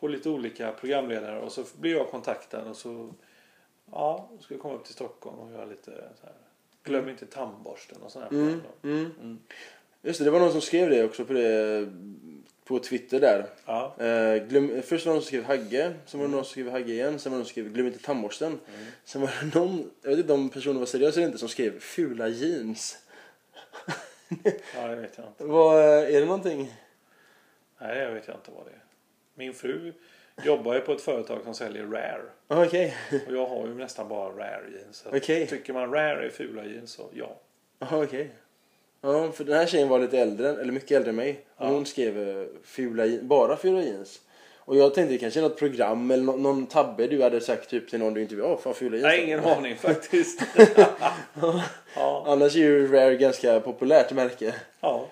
på 0.00 0.08
lite 0.08 0.28
olika 0.28 0.72
programledare 0.72 1.40
och 1.40 1.52
så 1.52 1.64
blev 1.76 1.96
jag 1.96 2.10
kontaktad 2.10 2.62
och 2.68 2.76
så 2.76 3.14
ja, 3.92 4.28
ska 4.40 4.54
jag 4.54 4.60
komma 4.60 4.74
upp 4.74 4.84
till 4.84 4.94
Stockholm 4.94 5.38
och 5.38 5.52
göra 5.52 5.64
lite 5.64 5.90
så 6.20 6.26
här. 6.26 6.34
Glöm 6.82 7.08
inte 7.08 7.26
tandborsten 7.26 8.02
och 8.02 8.12
sådär. 8.12 8.28
Mm, 8.30 8.60
mm. 8.82 9.38
Just 10.02 10.18
det, 10.18 10.24
det 10.24 10.30
var 10.30 10.40
någon 10.40 10.52
som 10.52 10.60
skrev 10.60 10.90
det 10.90 11.04
också 11.04 11.24
på, 11.24 11.32
det, 11.32 11.88
på 12.64 12.78
Twitter 12.78 13.20
där. 13.20 13.46
Ja. 13.66 13.96
Eh, 13.98 14.46
glöm, 14.46 14.82
först 14.82 15.06
var 15.06 15.12
det 15.12 15.16
någon 15.16 15.22
som 15.22 15.26
skrev 15.26 15.44
Hagge, 15.44 15.94
sen 16.06 16.20
var 16.20 16.26
det 16.26 16.34
någon 16.34 16.44
som 16.44 16.50
skrev 16.50 16.70
Hagge 16.70 16.92
igen, 16.92 17.18
sen 17.18 17.32
var 17.32 17.36
det 17.36 17.38
någon 17.38 17.46
som 17.46 17.50
skrev 17.50 17.72
Glöm 17.72 17.86
inte 17.86 17.98
tandborsten. 17.98 18.60
Sen 19.04 19.20
var 19.20 19.30
det 19.40 19.58
någon, 19.58 19.90
jag 20.02 20.10
vet 20.10 20.18
inte 20.18 20.32
om 20.32 20.48
personen 20.48 20.78
var 20.78 20.86
seriös 20.86 21.16
eller 21.16 21.26
inte, 21.26 21.38
som 21.38 21.48
skrev 21.48 21.80
Fula 21.80 22.28
jeans. 22.28 22.98
ja, 24.74 24.88
det 24.88 24.96
vet 24.96 25.18
jag 25.18 25.26
inte. 25.26 25.44
Vad, 25.44 25.84
är 25.84 26.20
det 26.20 26.26
någonting? 26.26 26.74
Nej, 27.78 27.98
jag 27.98 28.10
vet 28.10 28.28
jag 28.28 28.36
inte 28.36 28.50
vad 28.50 28.66
det 28.66 28.70
är. 28.70 28.85
Min 29.38 29.54
fru 29.54 29.92
jobbar 30.44 30.74
ju 30.74 30.80
på 30.80 30.92
ett 30.92 31.00
företag 31.00 31.38
som 31.44 31.54
säljer 31.54 31.84
Rare. 31.86 32.22
Ah, 32.48 32.64
Okej. 32.64 32.94
Och 33.26 33.34
jag 33.34 33.46
har 33.46 33.66
ju 33.66 33.74
nästan 33.74 34.08
bara 34.08 34.28
Rare 34.28 34.64
jeans. 34.78 35.04
Okej. 35.12 35.46
Tycker 35.46 35.72
man 35.72 35.92
Rare 35.92 36.26
är 36.26 36.30
fula 36.30 36.64
jeans 36.64 36.90
så 36.90 37.02
ja. 37.14 37.36
Jaha, 37.78 38.02
okej. 38.04 38.30
Ja, 39.00 39.32
för 39.32 39.44
den 39.44 39.56
här 39.56 39.66
tjejen 39.66 39.88
var 39.88 39.98
lite 39.98 40.18
äldre, 40.18 40.48
eller 40.50 40.72
mycket 40.72 40.90
äldre 40.90 41.10
än 41.10 41.16
mig. 41.16 41.40
Och 41.56 41.68
hon 41.68 41.86
skrev 41.86 42.28
eh, 42.40 42.46
fula, 42.64 43.04
bara 43.22 43.56
fula 43.56 43.82
jeans. 43.82 44.20
Och 44.58 44.76
jag 44.76 44.94
tänkte 44.94 45.18
kanske 45.18 45.40
något 45.40 45.58
program 45.58 46.10
eller 46.10 46.24
nå- 46.24 46.36
någon 46.36 46.66
tabbe 46.66 47.06
du 47.06 47.22
hade 47.22 47.40
sagt 47.40 47.70
typ 47.70 47.90
till 47.90 47.98
någon 47.98 48.14
du 48.14 48.22
intervjuade. 48.22 48.52
Åh, 48.54 48.58
fan 48.60 48.74
fula 48.74 48.96
jeans. 48.96 49.02
Nej, 49.08 49.24
ingen 49.24 49.44
aning 49.44 49.76
faktiskt. 49.76 50.42
ja, 51.94 52.24
Annars 52.26 52.56
är 52.56 52.60
ju 52.60 52.86
Rare 52.92 53.16
ganska 53.16 53.60
populärt 53.60 54.12
märke. 54.12 54.54
ja, 54.80 55.08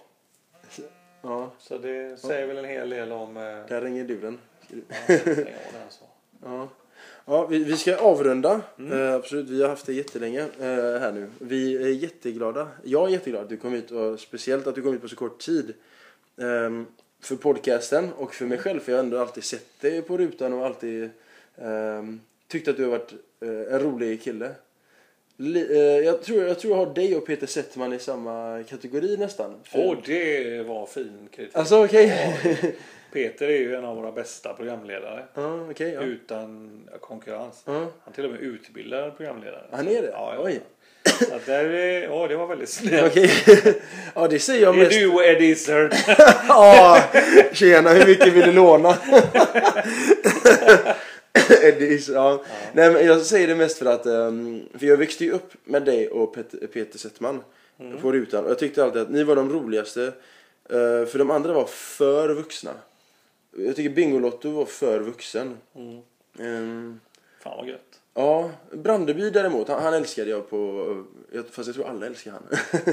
Ja, 1.25 1.51
så 1.59 1.79
det 1.79 2.21
säger 2.21 2.47
väl 2.47 2.59
en 2.59 2.65
hel 2.65 2.91
del 2.91 3.13
om... 3.13 3.37
Eh, 3.37 3.43
där 3.43 3.81
ringer 3.81 4.05
duren. 4.05 4.39
ja, 4.69 5.15
av 5.17 5.73
den. 5.73 6.09
Ja. 6.43 6.69
Ja, 7.27 7.47
vi, 7.47 7.65
vi 7.65 7.77
ska 7.77 7.97
avrunda. 7.97 8.61
Mm. 8.79 8.93
Eh, 8.93 9.15
absolut, 9.15 9.49
vi 9.49 9.63
har 9.63 9.69
haft 9.69 9.87
det 9.87 9.93
jättelänge 9.93 10.41
eh, 10.41 11.01
här 11.01 11.13
nu. 11.13 11.31
Vi 11.39 11.77
är 11.77 11.89
jätteglada. 11.89 12.69
Jag 12.83 13.09
är 13.09 13.13
jätteglad 13.13 13.43
att 13.43 13.49
du 13.49 13.57
kom 13.57 13.73
hit 13.73 13.91
och 13.91 14.21
speciellt 14.21 14.67
att 14.67 14.75
du 14.75 14.83
kom 14.83 14.93
hit 14.93 15.03
på 15.03 15.09
så 15.09 15.17
kort 15.17 15.39
tid. 15.39 15.75
Ehm, 16.37 16.87
för 17.21 17.37
podcasten 17.37 18.13
och 18.13 18.35
för 18.35 18.47
mig 18.47 18.59
själv. 18.59 18.81
För 18.81 18.93
jag 18.93 18.99
har 18.99 19.05
ändå 19.05 19.19
alltid 19.19 19.45
sett 19.45 19.81
dig 19.81 20.03
på 20.03 20.19
rutan 20.19 20.53
och 20.53 20.67
alltid 20.67 21.11
ehm, 21.57 22.21
tyckt 22.49 22.69
att 22.69 22.77
du 22.77 22.83
har 22.83 22.91
varit 22.91 23.13
eh, 23.41 23.75
en 23.75 23.81
rolig 23.81 24.23
kille. 24.23 24.55
Eh, 25.41 25.81
jag, 26.05 26.23
tror, 26.23 26.43
jag 26.45 26.59
tror 26.59 26.77
jag 26.79 26.87
har 26.87 26.95
dig 26.95 27.17
och 27.17 27.27
Peter 27.27 27.47
Settman 27.47 27.93
i 27.93 27.99
samma 27.99 28.63
kategori 28.71 29.17
nästan. 29.17 29.55
Åh, 29.73 29.97
det 30.07 30.63
var 30.67 30.87
fin 30.87 31.29
kritik. 31.37 31.57
Alltså 31.57 31.85
okej. 31.85 32.35
Peter 33.13 33.49
är 33.49 33.59
ju 33.59 33.75
en 33.75 33.85
av 33.85 33.97
våra 33.97 34.13
bästa 34.13 34.55
programledare. 34.55 35.25
ja, 35.35 35.67
okej. 35.71 35.93
ja. 35.93 36.01
Utan 36.01 36.81
konkurrens. 37.01 37.63
Ja. 37.65 37.87
Han 38.05 38.15
till 38.15 38.25
och 38.25 38.31
med 38.31 38.41
utbildad 38.41 39.17
programledare. 39.17 39.65
Han 39.71 39.89
är 39.89 40.03
det? 40.03 40.09
Ja. 40.13 40.35
Oj. 40.39 40.61
Så 41.19 41.39
där 41.47 41.65
är, 41.65 42.03
ja, 42.03 42.27
det 42.29 42.37
var 42.37 42.47
väldigt 42.47 42.69
snällt. 42.69 43.13
Okej. 43.13 43.31
ja, 44.15 44.29
det 44.29 44.39
säger 44.39 44.63
jag 44.63 44.75
Är 44.75 44.79
mest. 44.79 44.91
du 44.91 45.13
och 45.13 45.25
Eddie 45.25 45.47
Izzard? 45.51 45.95
Ja, 46.49 47.03
tjena, 47.53 47.91
hur 47.91 48.07
mycket 48.07 48.33
vill 48.33 48.45
du 48.47 48.53
låna? 48.53 48.99
Eddie, 51.77 52.01
ja. 52.13 52.45
Nej, 52.73 52.93
men 52.93 53.07
jag 53.07 53.23
säger 53.23 53.47
det 53.49 53.55
mest 53.55 53.79
för 53.79 53.87
att, 53.87 54.07
ehm, 54.07 54.63
för 54.79 54.87
jag 54.87 54.97
växte 54.97 55.25
ju 55.25 55.31
upp 55.33 55.53
med 55.65 55.85
dig 55.85 56.09
och 56.09 56.37
Pet- 56.37 56.67
Peter 56.73 56.99
Settman 56.99 57.41
på 58.03 58.13
rutan 58.13 58.45
och 58.45 58.51
jag 58.51 58.59
tyckte 58.59 58.85
alltid 58.85 59.03
att 59.03 59.11
ni 59.11 59.25
var 59.25 59.37
de 59.37 59.53
roligaste, 59.53 60.05
eh, 60.69 61.07
för 61.07 61.19
de 61.19 61.31
andra 61.31 61.53
var 61.53 61.65
för 61.67 62.35
vuxna. 62.35 62.71
Jag 63.57 63.77
tycker 63.77 63.91
Bingolotto 63.91 64.51
var 64.51 64.65
för 64.65 65.01
vuxen. 65.01 65.57
Ehm, 66.39 67.01
Fan 67.43 67.57
vad 67.57 67.69
gött. 67.69 68.01
ja, 68.15 68.51
Brandeby 68.73 69.31
däremot, 69.31 69.69
han, 69.69 69.83
han 69.83 69.95
älskade 69.95 70.31
jag 70.31 70.51
på, 70.51 70.57
jag- 71.33 71.45
fast 71.51 71.67
jag 71.67 71.75
tror 71.77 71.87
alla 71.89 72.07
älskar 72.07 72.31
han. 72.31 72.43
Ja, 72.85 72.91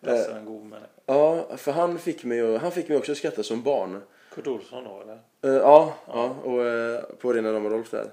Lasse 0.00 0.32
en 0.32 0.44
god 0.44 0.62
människa. 0.66 0.86
ja, 1.06 1.48
för 1.56 1.72
han 1.72 1.98
fick 1.98 2.24
mig, 2.24 2.56
han 2.58 2.72
fick 2.72 2.88
mig 2.88 2.98
också 2.98 3.12
att 3.12 3.18
skratta 3.18 3.42
som 3.42 3.62
barn. 3.62 4.00
Kurt 4.34 4.46
Olsson 4.46 4.84
då 4.84 5.02
eller? 5.02 5.18
Eh, 5.54 5.62
ja, 5.62 5.94
ja, 6.06 6.36
och 6.44 6.58
uh, 6.58 7.16
på 7.18 7.32
Rena 7.32 7.52
Rama 7.52 7.68
Rolf 7.68 7.90
där. 7.90 8.10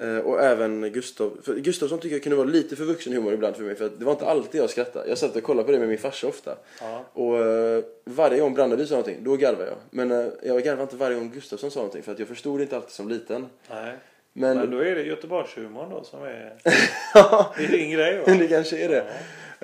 Eh, 0.00 0.18
och 0.18 0.42
även 0.42 0.92
Gustav. 0.92 1.38
För 1.42 1.54
Gustavsson 1.54 1.98
tycker 1.98 2.16
jag 2.16 2.22
kunde 2.22 2.36
vara 2.36 2.48
lite 2.48 2.76
för 2.76 2.84
vuxen 2.84 3.12
humor 3.12 3.32
ibland 3.32 3.56
för 3.56 3.62
mig. 3.62 3.74
För 3.74 3.90
det 3.98 4.04
var 4.04 4.12
inte 4.12 4.26
alltid 4.26 4.60
jag 4.60 4.70
skrattade. 4.70 5.08
Jag 5.08 5.18
satt 5.18 5.36
och 5.36 5.42
kollade 5.42 5.66
på 5.66 5.72
det 5.72 5.78
med 5.78 5.88
min 5.88 5.98
farsa 5.98 6.26
ofta. 6.26 6.56
Ja. 6.80 7.04
Och 7.12 7.38
eh, 7.38 7.84
varje 8.04 8.40
gång 8.40 8.54
Brandeby 8.54 8.86
sa 8.86 8.94
någonting, 8.94 9.24
då 9.24 9.36
garvade 9.36 9.66
jag. 9.66 9.76
Men 9.90 10.10
eh, 10.10 10.26
jag 10.42 10.62
garvade 10.62 10.82
inte 10.82 10.96
varje 10.96 11.16
gång 11.16 11.30
Gustavsson 11.34 11.70
sa 11.70 11.80
någonting. 11.80 12.02
För 12.02 12.12
att 12.12 12.18
jag 12.18 12.28
förstod 12.28 12.60
inte 12.60 12.76
alltid 12.76 12.90
som 12.90 13.08
liten. 13.08 13.46
Nej. 13.70 13.94
Men, 14.32 14.58
Men 14.58 14.70
då 14.70 14.78
är 14.78 14.94
det 14.94 15.02
Göteborgshumorn 15.02 15.90
då 15.90 16.04
som 16.04 16.22
är... 16.22 16.56
det 17.56 17.64
är 17.64 17.68
din 17.68 17.90
grej 17.90 18.18
va? 18.18 18.24
det 18.38 18.48
kanske 18.48 18.78
är 18.78 18.88
det. 18.88 19.04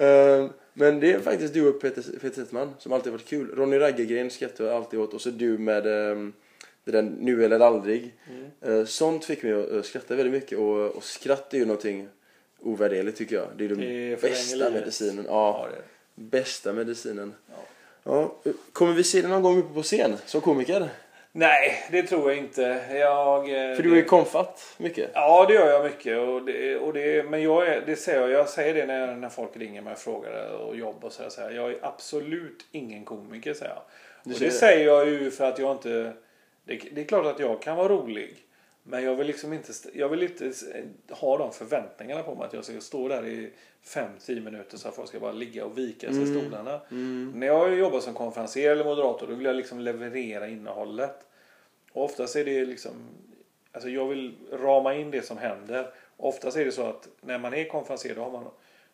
Eh, 0.07 0.51
men 0.73 1.01
det 1.01 1.13
är 1.13 1.21
faktiskt 1.21 1.55
du 1.55 1.69
och 1.69 1.81
Peter, 1.81 2.03
Peter 2.03 2.43
Settman 2.43 2.75
som 2.79 2.93
alltid 2.93 3.13
varit 3.13 3.27
kul. 3.27 3.55
Ronny 3.55 3.79
Raggegren 3.79 4.31
skrattar 4.31 4.65
jag 4.65 4.75
alltid 4.75 5.01
åt. 5.01 5.15
Och 5.15 5.21
så 5.21 5.31
du 5.31 5.59
med 5.59 5.87
eh, 5.87 6.29
det 6.85 6.91
där 6.91 7.03
Nu 7.03 7.45
eller 7.45 7.61
aldrig. 7.61 8.15
Mm. 8.31 8.81
Eh, 8.81 8.87
sånt 8.87 9.25
fick 9.25 9.43
mig 9.43 9.53
att 9.53 9.73
eh, 9.73 9.83
skratta 9.83 10.15
väldigt 10.15 10.35
mycket. 10.35 10.59
Och, 10.59 10.97
och 10.97 11.05
skratt 11.05 11.55
är 11.55 11.59
ju 11.59 11.65
någonting 11.65 12.09
ovärderligt 12.59 13.19
tycker 13.19 13.37
jag. 13.37 13.47
Det 13.57 13.65
är 13.65 13.69
den 13.69 13.79
Det 13.79 14.21
förlänger 14.21 14.21
bästa 14.21 14.71
medicinen. 14.71 15.25
Ja, 15.29 15.69
Ja, 15.73 15.83
bästa 16.15 16.73
medicinen. 16.73 17.35
Ja. 17.49 17.55
Ja. 18.45 18.53
Kommer 18.73 18.93
vi 18.93 19.05
se 19.05 19.21
dig 19.21 19.31
någon 19.31 19.43
gång 19.43 19.59
uppe 19.59 19.75
på 19.75 19.83
scen 19.83 20.17
som 20.27 20.41
komiker? 20.41 20.89
Nej, 21.33 21.85
det 21.91 22.03
tror 22.03 22.31
jag 22.31 22.39
inte. 22.39 22.81
Jag... 22.91 23.39
eh, 23.39 23.77
För 23.77 23.83
du 23.83 23.91
det- 23.91 23.97
är 23.97 24.01
ju 24.01 24.05
konfatt 24.05 24.75
mycket. 24.79 25.11
Ja, 25.15 25.45
det 25.49 25.55
gör 25.55 25.71
jag 25.71 25.85
mycket. 25.85 26.19
Och 26.19 26.45
det, 26.45 26.77
och 26.77 26.93
det, 26.93 27.31
men 27.31 27.43
jag, 27.43 27.67
är, 27.69 27.83
det 27.87 27.97
säger 27.97 28.21
jag, 28.21 28.31
jag 28.31 28.49
säger 28.49 28.75
det 28.75 28.87
när, 28.87 29.15
när 29.17 29.29
folk 29.29 29.57
ringer 29.57 29.83
mig 29.83 29.93
och 29.93 29.99
frågar 29.99 30.51
och 30.53 30.77
jobb 30.77 31.05
och 31.05 31.13
sådär. 31.13 31.31
Så 31.31 31.41
här, 31.41 31.51
jag 31.51 31.71
är 31.71 31.79
absolut 31.83 32.67
ingen 32.73 33.05
komiker, 33.05 33.55
säger 33.55 33.73
jag. 33.75 33.83
Och 34.35 34.39
det 34.41 34.45
det. 34.45 34.51
säger 34.51 34.87
jag 34.87 35.09
ju 35.09 35.31
för 35.31 35.45
att 35.45 35.59
jag 35.59 35.73
inte... 35.73 36.13
Det, 36.65 36.81
det 36.93 37.01
är 37.01 37.05
klart 37.05 37.27
att 37.27 37.41
jag 37.41 37.63
kan 37.63 37.77
vara 37.77 37.89
rolig. 37.89 38.37
Men 38.91 39.05
jag 39.05 39.17
vill 39.17 39.27
liksom 39.27 39.53
inte, 39.53 39.73
jag 39.95 40.09
vill 40.09 40.23
inte 40.23 40.53
ha 41.11 41.39
de 41.39 41.53
förväntningarna 41.53 42.23
på 42.23 42.35
mig 42.35 42.47
att 42.47 42.53
jag 42.53 42.65
ska 42.65 42.81
stå 42.81 43.09
där 43.09 43.27
i 43.27 43.51
5-10 43.85 44.45
minuter 44.45 44.77
så 44.79 44.89
att 44.89 44.95
folk 44.95 45.09
ska 45.09 45.21
bara 45.21 45.33
ligga 45.33 45.65
och 45.65 45.79
vika 45.79 46.13
sig 46.13 46.23
i 46.23 46.27
stolarna. 46.27 46.81
När 47.35 47.47
jag 47.47 47.79
jobbar 47.79 48.01
som 48.01 48.15
konferencier 48.15 48.71
eller 48.71 48.85
moderator 48.85 49.27
då 49.27 49.35
vill 49.35 49.47
jag 49.47 49.57
liksom 49.57 49.81
leverera 49.81 50.49
innehållet. 50.49 51.27
Och 51.93 52.05
oftast 52.05 52.37
är 52.37 52.45
det 52.45 52.65
liksom, 52.65 52.93
alltså 53.73 53.89
jag 53.89 54.09
vill 54.09 54.35
rama 54.53 54.95
in 54.95 55.11
det 55.11 55.23
som 55.23 55.39
händer. 55.39 55.93
Oftast 56.17 56.57
är 56.57 56.65
det 56.65 56.73
så 56.73 56.87
att 56.87 57.09
när 57.21 57.39
man 57.39 57.55
är 57.55 57.69
konferencier 57.69 58.15
då 58.15 58.23
har 58.23 58.31
man, 58.31 58.51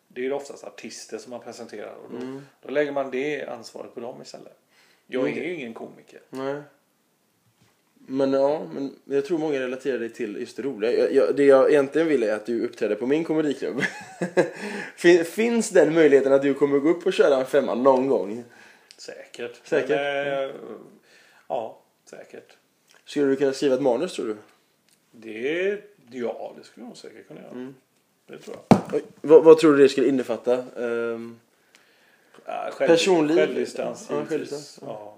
det 0.07 0.25
är 0.25 0.33
oftast 0.33 0.63
artister 0.63 1.17
som 1.17 1.29
man 1.29 1.39
presenterar 1.39 1.95
och 1.95 2.11
då, 2.11 2.41
då 2.61 2.69
lägger 2.69 2.91
man 2.91 3.11
det 3.11 3.45
ansvaret 3.45 3.93
på 3.93 3.99
dem 3.99 4.21
istället. 4.21 4.57
Jag 5.07 5.29
är 5.29 5.43
ju 5.43 5.53
ingen 5.55 5.73
komiker. 5.73 6.21
Nej. 6.29 6.61
Men 8.09 8.33
ja, 8.33 8.67
men 8.73 8.95
jag 9.05 9.25
tror 9.25 9.37
många 9.37 9.59
relaterar 9.59 9.99
dig 9.99 10.09
till 10.09 10.35
just 10.35 10.57
det 10.57 10.63
roliga. 10.63 10.91
Jag, 10.91 11.13
jag, 11.13 11.35
det 11.35 11.43
jag 11.43 11.69
egentligen 11.69 12.07
vill 12.07 12.23
är 12.23 12.33
att 12.33 12.45
du 12.45 12.65
uppträder 12.65 12.95
på 12.95 13.05
min 13.05 13.23
komediklubb. 13.23 13.81
Fin, 14.95 15.25
finns 15.25 15.69
den 15.69 15.93
möjligheten 15.93 16.33
att 16.33 16.41
du 16.41 16.53
kommer 16.53 16.79
gå 16.79 16.89
upp 16.89 17.05
och 17.05 17.13
köra 17.13 17.35
en 17.35 17.45
femma 17.45 17.75
någon 17.75 18.07
gång? 18.07 18.43
Säkert. 18.97 19.61
Säkert. 19.63 19.89
Men, 19.89 20.49
eh, 20.49 20.55
ja, 21.47 21.81
säkert. 22.09 22.57
Skulle 23.05 23.25
du 23.27 23.35
kunna 23.35 23.53
skriva 23.53 23.75
ett 23.75 23.81
manus 23.81 24.13
tror 24.13 24.25
du? 24.27 24.35
Det, 25.11 25.81
ja, 26.11 26.53
det 26.57 26.63
skulle 26.63 26.85
jag 26.85 26.97
säkert 26.97 27.27
kunna 27.27 27.41
göra. 27.41 27.51
Mm. 27.51 27.75
Det 28.27 28.37
tror 28.37 28.57
jag. 28.69 28.79
Oj, 28.93 29.03
vad, 29.21 29.43
vad 29.43 29.57
tror 29.57 29.71
du 29.73 29.77
det 29.83 29.89
skulle 29.89 30.07
innefatta? 30.07 30.53
Ehm, 30.77 31.39
Ja, 32.45 32.69
själv, 32.71 32.87
Personliv. 32.89 33.35
Självdistans 33.35 34.07
Ja, 34.09 34.25
självdistans, 34.25 34.79
Ja. 34.81 35.16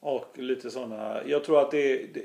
Och 0.00 0.38
lite 0.38 0.70
sådana. 0.70 1.22
Jag 1.26 1.44
tror 1.44 1.60
att 1.60 1.70
det, 1.70 1.96
det 2.14 2.22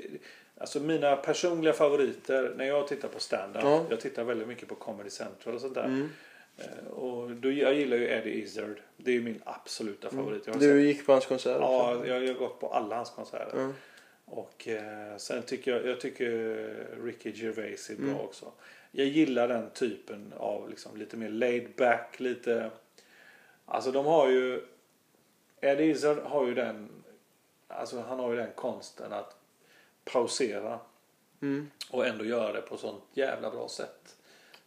Alltså 0.58 0.80
mina 0.80 1.16
personliga 1.16 1.72
favoriter 1.72 2.54
när 2.56 2.64
jag 2.64 2.88
tittar 2.88 3.08
på 3.08 3.20
stand-up. 3.20 3.62
Ja. 3.64 3.84
Jag 3.90 4.00
tittar 4.00 4.24
väldigt 4.24 4.48
mycket 4.48 4.68
på 4.68 4.74
Comedy 4.74 5.10
Central 5.10 5.54
och 5.54 5.60
sånt 5.60 5.74
där. 5.74 5.84
Mm. 5.84 6.08
Eh, 6.58 6.86
Och 6.92 7.30
då, 7.30 7.50
jag 7.50 7.74
gillar 7.74 7.96
ju 7.96 8.08
Eddie 8.08 8.30
Izzard. 8.42 8.80
Det 8.96 9.16
är 9.16 9.20
min 9.20 9.42
absoluta 9.44 10.10
favorit. 10.10 10.42
Jag 10.46 10.52
har 10.54 10.60
du 10.60 10.66
sett- 10.66 10.76
gick 10.96 11.06
på 11.06 11.12
hans 11.12 11.26
konsert 11.26 11.56
också? 11.56 12.06
Ja, 12.06 12.06
jag 12.06 12.26
har 12.28 12.34
gått 12.38 12.60
på 12.60 12.68
alla 12.68 12.96
hans 12.96 13.10
konserter. 13.10 13.52
Ja. 13.58 13.72
Och 14.24 14.68
eh, 14.68 15.16
sen 15.16 15.42
tycker 15.42 15.70
jag, 15.70 15.86
jag 15.86 16.00
tycker 16.00 16.28
Ricky 17.04 17.32
Gervais 17.34 17.90
är 17.90 17.94
bra 17.96 18.06
Mm. 18.06 18.20
också. 18.20 18.52
Jag 18.90 19.06
gillar 19.06 19.48
den 19.48 19.70
typen 19.70 20.32
av 20.36 20.70
liksom 20.70 20.96
lite 20.96 21.16
mer 21.16 21.28
laid 21.28 21.68
back, 21.76 22.20
lite... 22.20 22.70
Alltså 23.64 23.92
de 23.92 24.06
har 24.06 24.28
ju... 24.30 24.60
Eddie 25.60 25.84
Izzard 25.84 26.18
har 26.18 26.46
ju 26.46 26.54
den... 26.54 26.88
Alltså 27.72 28.00
han 28.08 28.18
har 28.18 28.30
ju 28.30 28.36
den 28.36 28.52
konsten 28.54 29.12
att 29.12 29.36
pausera 30.04 30.78
Mm. 31.42 31.70
och 31.90 32.06
ändå 32.06 32.24
göra 32.24 32.52
det 32.52 32.60
på 32.60 32.76
sånt 32.76 33.02
jävla 33.12 33.50
bra 33.50 33.68
sätt. 33.68 34.16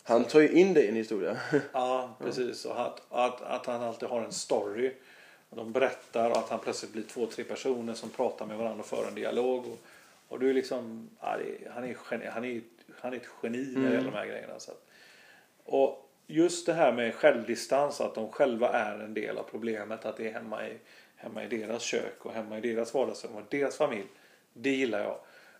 Han 0.04 0.24
tar 0.24 0.40
ju 0.40 0.50
in 0.52 0.74
dig 0.74 0.86
i 0.86 0.90
en 0.90 0.96
historia. 0.96 1.38
Ja, 1.74 2.16
precis. 2.20 2.66
Och 2.66 2.82
att, 2.82 3.02
att, 3.10 3.42
att 3.42 3.66
han 3.66 3.84
alltid 3.84 4.10
har 4.10 4.22
en 4.22 4.32
story. 4.32 4.92
Och 5.50 5.58
de 5.58 5.72
berättar 5.72 6.32
att 6.32 6.50
han 6.50 6.60
plötsligt 6.60 6.94
blir 6.94 7.04
två, 7.04 7.26
tre 7.26 7.44
personer 7.44 7.94
som 7.94 8.10
pratar 8.10 8.46
med 8.46 8.58
varandra 8.58 8.80
och 8.80 8.86
för 8.86 9.08
en 9.08 9.16
dialog. 9.16 9.66
Och, 9.68 9.80
och 10.28 10.40
du 10.40 10.50
är 10.50 10.54
liksom, 10.54 11.10
ja, 11.22 11.38
det, 11.38 11.72
han, 11.72 11.84
är 11.84 11.98
geni, 12.12 12.26
han, 12.26 12.46
är, 12.46 12.62
han 13.00 13.14
är 13.14 13.18
ett 13.18 13.28
geni 13.44 13.74
när 13.76 13.90
det 13.90 13.96
gäller 13.96 14.12
de 14.12 14.18
här 14.18 14.26
grejerna. 14.26 14.60
Så 14.60 14.72
att, 14.72 14.86
och 15.64 16.12
just 16.28 16.66
det 16.66 16.74
här 16.74 16.92
med 16.92 17.16
självdistans, 17.16 18.02
att 18.02 18.16
de 18.16 18.32
själva 18.32 18.70
är 18.70 19.00
en 19.00 19.14
del 19.14 19.38
av 19.38 19.44
problemet. 19.44 20.06
Att 20.06 20.18
det 20.18 20.28
är 20.28 20.34
hemma 20.34 20.68
i, 20.68 20.78
hemma 21.26 21.44
i 21.44 21.48
deras 21.48 21.82
kök 21.84 22.26
och 22.26 22.32
hemma 22.32 22.58
i 22.58 22.62
deras 22.62 22.94
vardagsrum 22.94 23.36
och 23.36 23.42
deras 23.50 23.78
familj. 23.78 24.08
Det 24.54 24.70
gillar 24.70 25.00
jag. 25.00 25.18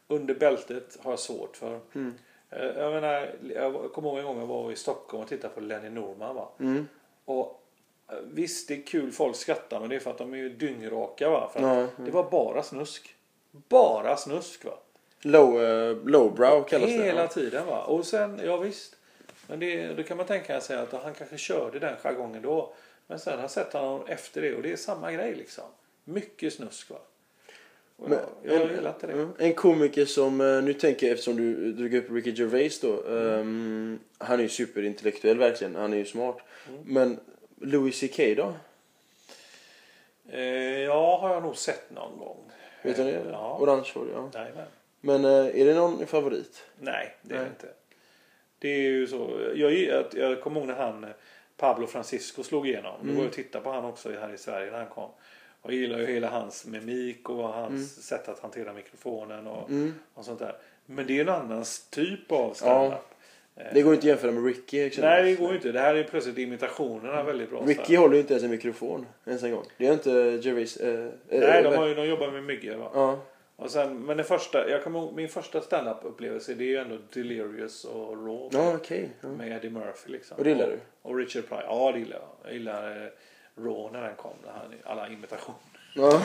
Under 0.08 0.36
bältet 0.36 0.98
har 1.02 1.12
jag 1.12 1.20
svårt 1.20 1.58
för. 1.58 1.80
Mm. 1.96 2.14
Eh, 2.50 2.66
Jag 2.66 2.94
menar, 2.94 3.36
jag 3.56 3.94
kommer 3.94 4.10
ihåg 4.10 4.20
en 4.20 4.26
gång 4.26 4.40
jag 4.40 4.48
var 4.48 4.72
i 4.72 4.76
Stockholm 4.76 5.24
och 5.24 5.30
tittade 5.30 5.54
på 5.54 5.62
Lenny 5.62 5.90
Norman. 5.90 6.36
Va? 6.36 6.50
Mm. 6.60 6.88
Och 7.26 7.64
eh, 8.12 8.16
visst, 8.34 8.68
det 8.68 8.74
är 8.74 8.82
kul 8.82 9.12
folk 9.12 9.36
skrattar 9.36 9.80
men 9.80 9.90
det 9.90 9.96
är 9.96 10.00
för 10.00 10.12
att 10.12 10.18
de 10.18 10.34
är 10.34 10.38
ju 10.38 10.50
dyngraka. 10.50 11.30
Va? 11.30 11.50
För 11.54 11.60
mm. 11.60 11.88
Det 11.98 12.12
var 12.12 12.30
bara 12.30 12.64
snusk. 12.64 13.16
Bara 13.52 14.18
snusk. 14.18 14.66
Va? 14.66 14.78
Low, 15.22 15.62
uh, 15.62 16.06
lowbrow 16.06 16.64
kallas 16.64 16.90
det. 16.90 17.04
Hela 17.04 17.28
tiden. 17.28 17.66
Va? 17.66 17.84
Och 17.84 18.06
sen, 18.06 18.42
ja 18.44 18.58
visst. 18.58 18.96
Men 19.48 19.60
det, 19.60 19.94
då 19.94 20.04
kan 20.04 20.18
man 20.18 20.26
tänka 20.26 20.62
sig 20.62 20.78
att 20.78 20.92
han 20.92 21.14
kanske 21.14 21.38
körde 21.38 21.80
den 21.80 21.96
jargongen 22.04 22.42
då. 22.42 22.74
Men 23.08 23.20
sen 23.20 23.34
har 23.34 23.42
jag 23.42 23.52
sett 23.52 23.74
honom 23.74 24.08
efter 24.08 24.42
det 24.42 24.56
och 24.56 24.62
det 24.62 24.72
är 24.72 24.76
samma 24.76 25.12
grej 25.12 25.36
liksom. 25.36 25.64
Mycket 26.04 26.54
snusk 26.54 26.90
va. 26.90 26.98
Men- 27.98 28.12
jag, 28.44 28.54
jag 28.56 28.62
en- 28.70 28.76
gillar 28.76 28.94
inte 28.94 29.08
det. 29.08 29.14
Mm. 29.14 29.32
En 29.40 29.54
komiker 29.54 30.06
som, 30.06 30.42
eh, 30.42 30.64
nu 30.64 30.74
tänker 30.74 31.08
jag 31.08 31.14
eftersom 31.14 31.36
du 31.38 31.72
drog 31.74 31.94
upp 31.94 32.12
Ricky 32.12 32.32
Gervais 32.32 32.80
då. 32.80 33.04
ehm, 33.18 34.00
han 34.18 34.40
är 34.40 34.44
ju 34.44 34.50
superintellektuell 34.50 35.38
verkligen, 35.38 35.76
han 35.76 35.94
är 35.94 35.98
ju 35.98 36.06
smart. 36.06 36.38
Mm. 36.70 36.82
Men 36.86 37.20
Louis 37.62 38.00
CK 38.00 38.36
då? 38.38 38.54
Eh, 40.30 40.80
ja, 40.80 41.18
har 41.22 41.34
jag 41.34 41.44
nog 41.44 41.56
sett 41.58 41.92
någon 41.92 42.18
gång. 42.18 42.52
Vet 42.84 42.96
du 42.98 43.04
det? 43.04 43.24
Ja. 43.32 43.58
Orange 43.62 43.92
hår, 43.94 44.08
ja. 44.14 44.30
Jajamän. 44.34 44.68
Men 45.02 45.26
eh, 45.26 45.62
är 45.62 45.66
det 45.66 45.74
någon 45.74 46.08
favorit? 46.08 46.64
Nej, 46.80 47.16
det 47.22 47.36
är 47.36 47.40
Nej. 47.40 47.46
det 47.46 47.50
inte. 47.66 47.76
Det 48.60 48.70
är 48.70 48.80
ju 48.82 49.08
så. 49.08 49.40
Jag, 49.56 49.74
jag, 49.74 50.06
jag 50.14 50.42
kommer 50.42 50.60
ihåg 50.60 50.68
när 50.68 50.76
han 50.76 51.06
Pablo 51.58 51.88
Francisco 51.88 52.44
slog 52.44 52.68
igenom. 52.68 53.02
Mm. 53.02 53.16
Var 53.16 53.22
jag 53.24 53.30
och 53.30 53.36
tittade 53.36 53.64
på 53.64 53.72
han 53.72 53.86
också 53.86 54.10
här 54.12 54.34
i 54.34 54.38
Sverige 54.38 54.72
när 54.72 54.78
han 54.78 54.88
kom. 54.88 55.10
Och 55.62 55.74
jag 55.74 55.80
gillar 55.80 56.00
ju 56.00 56.06
hela 56.06 56.30
hans 56.30 56.66
mimik 56.66 57.30
och 57.30 57.48
hans 57.50 58.04
sätt 58.08 58.30
att 58.30 58.40
hantera 58.40 58.74
mikrofonen 58.74 59.48
och, 59.48 59.70
Mm. 59.70 59.94
och 60.14 60.26
sånt 60.26 60.40
där. 60.40 60.56
Men 60.86 61.08
det 61.08 61.18
är 61.18 61.22
en 61.22 61.30
annan 61.30 61.66
typ 61.90 62.32
av 62.32 62.54
standup. 62.54 63.00
Eh, 63.56 63.64
Det 63.74 63.82
går 63.82 63.94
inte 63.94 64.02
att 64.02 64.08
jämföra 64.08 64.32
med 64.32 64.46
Ricky 64.46 64.80
exempelvis. 64.80 65.00
Nej, 65.24 65.24
det 65.24 65.36
går 65.42 65.50
ju 65.50 65.56
inte. 65.56 65.72
Det 65.72 65.80
här 65.80 65.96
är 65.96 66.04
plötsligt 66.04 66.38
imitationerna 66.38 67.24
väldigt 67.24 67.50
bra. 67.50 67.62
Ricky 67.66 67.96
håller 67.96 68.14
ju 68.16 68.22
inte 68.22 68.34
ens 68.34 68.44
en 68.44 68.50
mikrofon 68.52 69.06
ens 69.26 69.44
en 69.44 69.52
gång. 69.52 69.66
Det 69.78 69.86
gör 69.86 69.94
inte 69.94 70.12
Gervais. 70.42 70.78
Eh, 70.78 71.00
eh, 71.00 71.10
Nej, 71.30 71.64
de, 71.64 71.74
eh, 71.74 71.80
har 71.80 71.88
ju, 71.88 71.96
de 71.96 72.06
jobbar 72.08 72.32
med 72.32 72.44
myggor. 72.44 72.76
Va? 72.76 72.92
Ja. 72.94 73.20
Och 73.58 73.72
sen, 73.72 74.00
men 74.06 74.18
den 74.18 74.26
första, 74.26 74.70
jag 74.70 74.84
kommer 74.84 75.00
ihåg, 75.00 75.14
min 75.14 75.30
första 75.30 75.62
standup 75.62 75.98
upplevelse 76.04 76.54
det 76.54 76.64
är 76.64 76.68
ju 76.68 76.78
ändå 76.78 76.98
Delirious 77.14 77.86
och 77.86 78.26
Raw. 78.28 78.50
Ja, 78.58 78.76
okej. 78.76 79.10
Ja. 79.22 79.28
Med 79.28 79.52
Eddie 79.52 79.70
Murphy 79.70 80.12
liksom. 80.12 80.38
Och 80.38 80.44
det 80.44 80.50
gillar 80.50 80.66
och, 80.68 80.72
du? 80.72 80.80
Och 81.02 81.16
Richard 81.18 81.48
Pryor. 81.48 81.64
Ja, 81.68 81.92
det 81.92 82.00
gillar 82.00 82.18
jag. 82.18 82.28
Jag 82.44 82.54
gillar 82.54 82.92
eh, 83.06 83.10
Raw 83.64 83.90
när 84.00 84.08
den 84.08 84.16
kom. 84.16 84.32
Han, 84.48 84.74
alla 84.84 85.08
imitationer. 85.10 85.60
ja. 85.96 86.22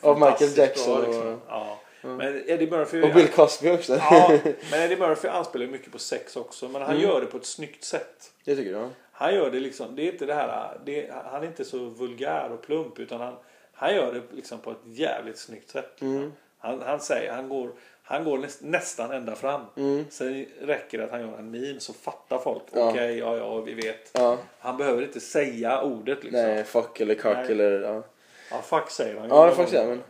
Av 0.00 0.20
Michael 0.20 0.58
Jackson 0.58 0.94
bra, 1.00 1.08
och, 1.08 1.14
liksom. 1.14 1.40
ja. 1.48 1.80
Men 2.02 2.42
Eddie 2.50 2.70
Murphy. 2.70 3.02
och 3.02 3.14
Bill 3.14 3.28
Cosby 3.28 3.70
också. 3.70 3.96
ja, 3.96 4.38
men 4.70 4.80
Eddie 4.82 4.96
Murphy 4.96 5.28
anspelar 5.28 5.64
ju 5.66 5.70
mycket 5.72 5.92
på 5.92 5.98
sex 5.98 6.36
också. 6.36 6.68
Men 6.68 6.82
han 6.82 6.90
Mm. 6.90 7.02
gör 7.02 7.20
det 7.20 7.26
på 7.26 7.36
ett 7.36 7.46
snyggt 7.46 7.84
sätt. 7.84 8.32
Det 8.44 8.56
tycker 8.56 8.70
jag. 8.72 8.90
Han 9.12 9.34
gör 9.34 9.50
det 9.50 9.60
liksom. 9.60 9.96
Det 9.96 10.02
är 10.02 10.12
inte 10.12 10.26
det 10.26 10.34
här. 10.34 10.78
Det, 10.84 11.10
han 11.24 11.42
är 11.42 11.46
inte 11.46 11.64
så 11.64 11.78
vulgär 11.78 12.52
och 12.52 12.62
plump. 12.62 12.98
Utan 12.98 13.20
han, 13.20 13.34
han 13.72 13.94
gör 13.94 14.12
det 14.14 14.22
liksom 14.36 14.58
på 14.58 14.70
ett 14.70 14.78
jävligt 14.84 15.38
snyggt 15.38 15.70
sätt. 15.70 16.00
Mm. 16.00 16.32
Han, 16.60 16.82
han 16.82 17.00
säger, 17.00 17.32
han 17.32 17.48
går, 17.48 17.70
han 18.02 18.24
går 18.24 18.38
näst, 18.38 18.62
nästan 18.62 19.10
ända 19.10 19.34
fram. 19.34 19.60
Mm. 19.76 20.04
Sen 20.10 20.46
räcker 20.60 20.98
det 20.98 21.04
att 21.04 21.10
han 21.10 21.20
gör 21.20 21.38
en 21.38 21.50
min 21.50 21.80
så 21.80 21.92
fattar 21.92 22.38
folk. 22.38 22.62
Ja. 22.72 22.90
Okej, 22.90 23.18
ja, 23.18 23.36
ja, 23.36 23.60
vi 23.60 23.74
vet. 23.74 24.10
Ja. 24.12 24.38
Han 24.58 24.76
behöver 24.76 25.02
inte 25.02 25.20
säga 25.20 25.82
ordet 25.82 26.24
liksom. 26.24 26.42
Nej, 26.42 26.64
fuck 26.64 27.00
eller 27.00 27.34
Nej. 27.34 27.50
eller... 27.52 27.80
Ja, 27.80 28.02
Ja, 28.50 28.62
fuck 28.62 28.90
säger 28.90 29.20
han 29.20 29.28
ja 29.28 29.50
faktiskt 29.50 29.72
ja, 29.74 29.86
men... 29.86 30.02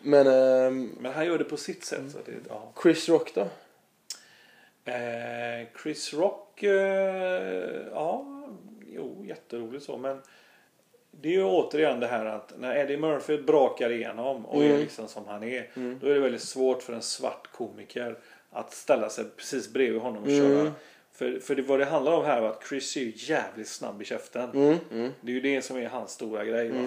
Men 0.00 0.26
ehm, 0.26 0.90
Men 1.00 1.12
han 1.12 1.26
gör 1.26 1.38
det 1.38 1.44
på 1.44 1.56
sitt 1.56 1.84
sätt. 1.84 2.10
Så 2.12 2.18
det, 2.26 2.32
ja. 2.48 2.72
Chris 2.82 3.08
Rock 3.08 3.34
då? 3.34 3.40
eh, 4.92 5.66
Chris 5.82 6.14
Rock, 6.14 6.62
eh, 6.62 7.86
ja, 7.92 8.26
jo, 8.86 9.24
jätteroligt 9.24 9.84
så. 9.84 9.96
Men 9.96 10.22
det 11.20 11.28
är 11.28 11.32
ju 11.32 11.44
återigen 11.44 12.00
det 12.00 12.06
här 12.06 12.24
att 12.26 12.52
när 12.58 12.76
Eddie 12.76 12.96
Murphy 12.96 13.38
brakar 13.42 13.90
igenom 13.90 14.46
och 14.46 14.62
är 14.64 14.68
Mm. 14.68 14.80
liksom 14.80 15.08
som 15.08 15.26
han 15.26 15.42
är. 15.42 15.70
Då 16.00 16.06
är 16.06 16.14
det 16.14 16.20
väldigt 16.20 16.42
svårt 16.42 16.82
för 16.82 16.92
en 16.92 17.02
svart 17.02 17.46
komiker 17.52 18.18
att 18.50 18.72
ställa 18.72 19.08
sig 19.08 19.24
precis 19.36 19.72
bredvid 19.72 20.00
honom 20.02 20.22
och 20.22 20.28
Mm. 20.28 20.40
köra. 20.64 20.72
För, 21.12 21.40
för 21.40 21.54
det, 21.54 21.62
vad 21.62 21.78
det 21.78 21.84
handlar 21.84 22.12
om 22.12 22.24
här 22.24 22.40
var 22.40 22.48
att 22.48 22.66
Chris 22.68 22.96
är 22.96 23.00
ju 23.00 23.12
jävligt 23.16 23.68
snabb 23.68 24.02
i 24.02 24.04
käften. 24.04 24.50
Mm, 24.50 24.76
mm. 24.92 25.12
Det 25.20 25.30
är 25.30 25.34
ju 25.34 25.40
det 25.40 25.62
som 25.62 25.76
är 25.76 25.88
hans 25.88 26.10
stora 26.10 26.44
grej. 26.44 26.68
Va? 26.68 26.86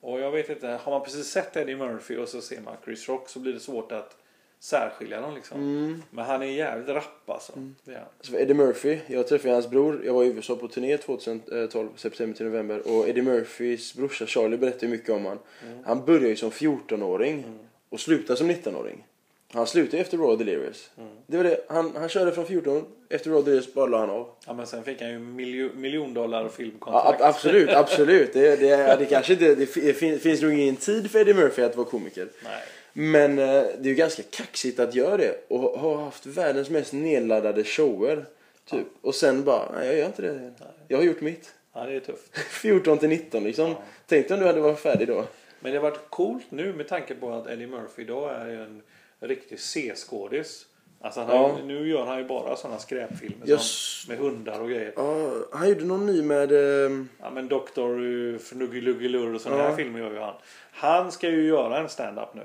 Och 0.00 0.20
jag 0.20 0.30
vet 0.30 0.48
inte, 0.50 0.66
har 0.68 0.92
man 0.92 1.02
precis 1.04 1.26
sett 1.26 1.56
Eddie 1.56 1.76
Murphy 1.76 2.16
och 2.16 2.28
så 2.28 2.40
ser 2.40 2.60
man 2.60 2.74
Chris 2.84 3.08
Rock 3.08 3.28
så 3.28 3.38
blir 3.38 3.52
det 3.52 3.60
svårt 3.60 3.92
att 3.92 4.16
särskilja 4.60 5.20
dem 5.20 5.34
liksom. 5.34 5.60
Mm. 5.60 6.02
Men 6.10 6.24
han 6.24 6.42
är 6.42 6.46
jävligt 6.46 6.88
rapp 6.88 7.30
alltså. 7.30 7.52
Det 7.84 7.92
är 7.92 7.96
han. 7.98 8.06
Så 8.20 8.36
Eddie 8.36 8.54
Murphy, 8.54 8.98
jag 9.06 9.28
träffade 9.28 9.54
hans 9.54 9.70
bror. 9.70 10.02
Jag 10.04 10.14
var 10.14 10.24
i 10.24 10.26
USA 10.26 10.56
på 10.56 10.68
turné 10.68 10.96
2012, 10.98 11.88
september 11.96 12.36
till 12.36 12.46
november. 12.46 12.82
Och 12.88 13.08
Eddie 13.08 13.22
Murphys 13.22 13.94
brorsa 13.94 14.26
Charlie 14.26 14.56
berättade 14.56 14.88
mycket 14.88 15.10
om 15.10 15.26
han. 15.26 15.38
Han 15.84 16.04
började 16.04 16.28
ju 16.28 16.36
som 16.36 16.50
14-åring 16.50 17.44
och 17.88 18.00
slutade 18.00 18.36
som 18.38 18.50
19-åring. 18.50 19.04
Han 19.52 19.66
slutade 19.66 20.02
efter 20.02 20.18
Raw 20.18 20.44
Delirious. 20.44 20.90
Det 21.26 21.36
var 21.36 21.44
det. 21.44 21.64
Han, 21.68 21.92
han 21.96 22.08
körde 22.08 22.32
från 22.32 22.46
14, 22.46 22.84
efter 23.08 23.30
Raw 23.30 23.44
Delirious 23.44 23.74
bara 23.74 23.86
la 23.86 23.98
han 23.98 24.10
av. 24.10 24.28
Ja 24.46 24.52
men 24.52 24.66
sen 24.66 24.82
fick 24.84 25.00
han 25.00 25.10
ju 25.10 25.18
miljo, 25.18 25.68
miljon-dollar 25.74 26.42
Ja, 26.42 26.48
filmkontrakt. 26.48 27.20
ab- 27.20 27.28
absolut, 27.28 27.68
absolut. 27.74 28.32
Det, 28.32 28.56
det, 28.56 28.96
det 28.98 29.04
kanske 29.06 29.32
inte, 29.32 29.54
det 29.54 29.66
fin- 29.94 30.18
finns 30.18 30.42
nog 30.42 30.52
ingen 30.52 30.76
tid 30.76 31.10
för 31.10 31.18
Eddie 31.20 31.34
Murphy 31.34 31.62
att 31.62 31.76
vara 31.76 31.86
komiker. 31.88 32.28
Nej. 32.44 32.62
Men 33.00 33.38
eh, 33.38 33.44
det 33.44 33.80
är 33.80 33.84
ju 33.88 33.94
ganska 33.94 34.22
kaxigt 34.30 34.80
att 34.80 34.94
göra 34.94 35.16
det 35.16 35.44
och 35.48 35.58
ha- 35.60 35.76
ha 35.78 36.04
haft 36.04 36.26
världens 36.26 36.70
mest 36.70 36.92
nedladdade 36.92 37.64
shower. 37.64 38.24
Typ. 38.70 38.86
Och 39.00 39.14
sen 39.14 39.44
bara, 39.44 39.72
nej 39.74 39.86
jag 39.86 39.96
gör 39.98 40.06
inte 40.06 40.22
det. 40.22 40.52
Jag 40.88 40.98
har 40.98 41.04
gjort 41.04 41.20
mitt. 41.20 41.54
Ja 41.74 41.84
det 41.84 41.94
är 41.94 42.00
tufft. 42.00 42.38
14 42.50 42.98
till 42.98 43.08
19 43.08 43.44
liksom. 43.44 43.74
Tänk 44.06 44.28
dig 44.28 44.34
om 44.34 44.40
du 44.40 44.46
hade 44.46 44.60
varit 44.60 44.78
färdig 44.78 45.08
då. 45.08 45.24
Men 45.60 45.72
det 45.72 45.78
har 45.78 45.90
varit 45.90 46.10
coolt 46.10 46.44
nu 46.50 46.72
med 46.72 46.88
tanke 46.88 47.14
på 47.14 47.30
att 47.32 47.46
Eddie 47.50 47.66
Murphy 47.66 48.02
idag 48.02 48.34
är 48.34 48.48
en 48.48 48.82
riktig 49.20 49.60
C-skådis. 49.60 50.66
Alltså 51.00 51.20
Ja. 51.20 51.56
nu 51.64 51.88
gör 51.88 52.04
han 52.04 52.18
ju 52.18 52.24
bara 52.24 52.56
sådana 52.56 52.78
skräpfilmer 52.78 53.36
Jag 53.44 53.60
som, 53.60 54.12
med 54.14 54.22
hundar 54.22 54.60
och 54.60 54.68
grejer. 54.68 54.92
Ja, 54.96 55.30
han 55.52 55.68
gjorde 55.68 55.84
någon 55.84 56.06
ny 56.06 56.22
med... 56.22 56.52
Eh, 56.52 56.90
Ja 57.20 57.30
men 57.30 57.48
Dr. 57.48 58.36
Fnuggeluggelur 58.38 59.34
och 59.34 59.40
sådana 59.40 59.62
Ja. 59.62 59.68
här 59.68 59.76
filmer 59.76 60.00
gör 60.00 60.10
ju 60.12 60.18
han. 60.18 60.34
Han 60.72 61.12
ska 61.12 61.28
ju 61.28 61.46
göra 61.46 61.78
en 61.78 61.88
stand-up 61.88 62.34
nu. 62.34 62.42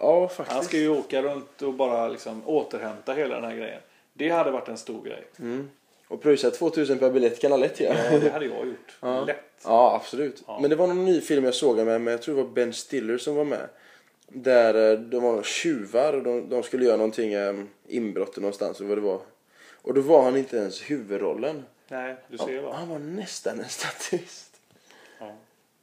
Ja, 0.00 0.28
faktiskt. 0.28 0.54
Han 0.54 0.64
ska 0.64 0.76
ju 0.76 0.88
åka 0.88 1.22
runt 1.22 1.62
och 1.62 1.74
bara 1.74 2.08
liksom 2.08 2.42
återhämta 2.46 3.12
hela 3.12 3.34
den 3.34 3.44
här 3.44 3.56
grejen. 3.56 3.80
Det 4.12 4.28
hade 4.28 4.50
varit 4.50 4.68
en 4.68 4.76
stor 4.78 5.04
grej. 5.04 5.24
Mm. 5.38 5.70
Och 6.08 6.22
pröjsa 6.22 6.50
2000 6.50 6.98
per 6.98 7.10
biljett 7.10 7.40
kan 7.40 7.50
han 7.50 7.60
lätt 7.60 7.80
göra. 7.80 8.12
Ja, 8.12 8.18
det 8.18 8.30
hade 8.30 8.44
jag 8.44 8.66
gjort. 8.66 8.98
Ja. 9.00 9.24
Lätt. 9.24 9.36
Ja, 9.64 9.94
absolut. 9.94 10.42
Ja. 10.46 10.58
Men 10.60 10.70
det 10.70 10.76
var 10.76 10.86
någon 10.86 11.04
ny 11.04 11.20
film 11.20 11.44
jag 11.44 11.54
såg 11.54 11.76
med, 11.76 12.00
men 12.00 12.06
jag 12.06 12.22
tror 12.22 12.36
det 12.36 12.42
var 12.42 12.50
Ben 12.50 12.72
Stiller 12.72 13.18
som 13.18 13.36
var 13.36 13.44
med. 13.44 13.68
Där 14.28 14.92
eh, 14.92 14.98
de 14.98 15.22
var 15.22 15.42
tjuvar 15.42 16.12
och 16.12 16.22
de, 16.22 16.48
de 16.48 16.62
skulle 16.62 16.84
göra 16.84 16.96
någonting, 16.96 17.32
eh, 17.32 17.54
inbrott 17.86 18.36
någonstans 18.36 18.80
och 18.80 18.86
vad 18.86 18.96
det 18.96 19.02
var. 19.02 19.20
Och 19.82 19.94
då 19.94 20.00
var 20.00 20.22
han 20.22 20.36
inte 20.36 20.56
ens 20.56 20.90
huvudrollen. 20.90 21.64
Nej, 21.88 22.16
du 22.28 22.38
ser 22.38 22.62
va. 22.62 22.74
Han 22.74 22.88
var 22.88 22.98
nästan 22.98 23.60
en 23.60 23.68
statist. 23.68 24.60
Ja. 25.18 25.32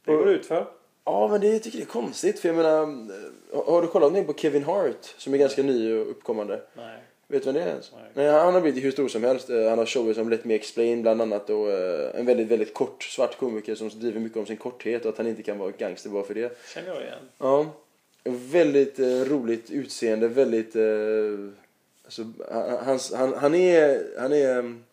Det 0.04 0.12
går 0.12 0.28
ut 0.28 0.46
för. 0.46 0.66
Ja, 1.08 1.28
men 1.28 1.40
det 1.40 1.46
jag 1.46 1.62
tycker 1.62 1.78
det 1.78 1.84
är 1.84 1.86
konstigt. 1.86 2.38
För 2.38 2.48
jag 2.48 2.56
menar, 2.56 2.82
eh, 2.82 3.64
har 3.66 3.82
du 3.82 3.88
kollat 3.88 4.12
någonting 4.12 4.34
på 4.34 4.40
Kevin 4.40 4.64
Hart? 4.64 5.14
Som 5.18 5.34
är 5.34 5.38
ganska 5.38 5.62
ny 5.62 5.94
och 5.94 6.10
uppkommande. 6.10 6.60
Nej. 6.76 6.98
Vet 7.28 7.42
du 7.42 7.46
vem 7.46 7.54
det 7.54 7.62
är 7.62 7.68
ens? 7.68 7.92
Nej. 8.14 8.30
Han 8.30 8.54
har 8.54 8.60
blivit 8.60 8.84
hur 8.84 8.90
stor 8.90 9.08
som 9.08 9.24
helst. 9.24 9.50
Eh, 9.50 9.68
Han 9.68 9.78
har 9.78 9.86
shower 9.86 10.14
som 10.14 10.28
Let 10.28 10.44
Me 10.44 10.54
Explain 10.54 11.02
bland 11.02 11.22
annat 11.22 11.50
och 11.50 11.70
eh, 11.70 12.20
en 12.20 12.26
väldigt, 12.26 12.48
väldigt 12.48 12.74
kort 12.74 13.02
svart 13.02 13.38
komiker 13.38 13.74
som 13.74 13.88
driver 13.88 14.20
mycket 14.20 14.38
om 14.38 14.46
sin 14.46 14.56
korthet 14.56 15.04
och 15.04 15.08
att 15.12 15.18
han 15.18 15.26
inte 15.26 15.42
kan 15.42 15.58
vara 15.58 15.70
gangster 15.70 16.10
bara 16.10 16.24
för 16.24 16.34
det. 16.34 16.58
Känner 16.74 16.88
jag 16.88 17.02
igen. 17.02 17.28
Ja. 17.38 17.66
Väldigt 18.24 18.98
roligt 18.98 19.70
utseende, 19.70 20.28
väldigt... 20.28 20.76
Alltså, 22.04 22.24
han, 22.84 22.98
han, 23.14 23.34
han 23.34 23.54
är... 23.54 24.06
Han 24.18 24.32
är 24.32 24.58
mm, 24.58 24.84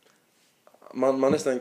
man, 0.93 1.19
man 1.19 1.31
nästan 1.31 1.59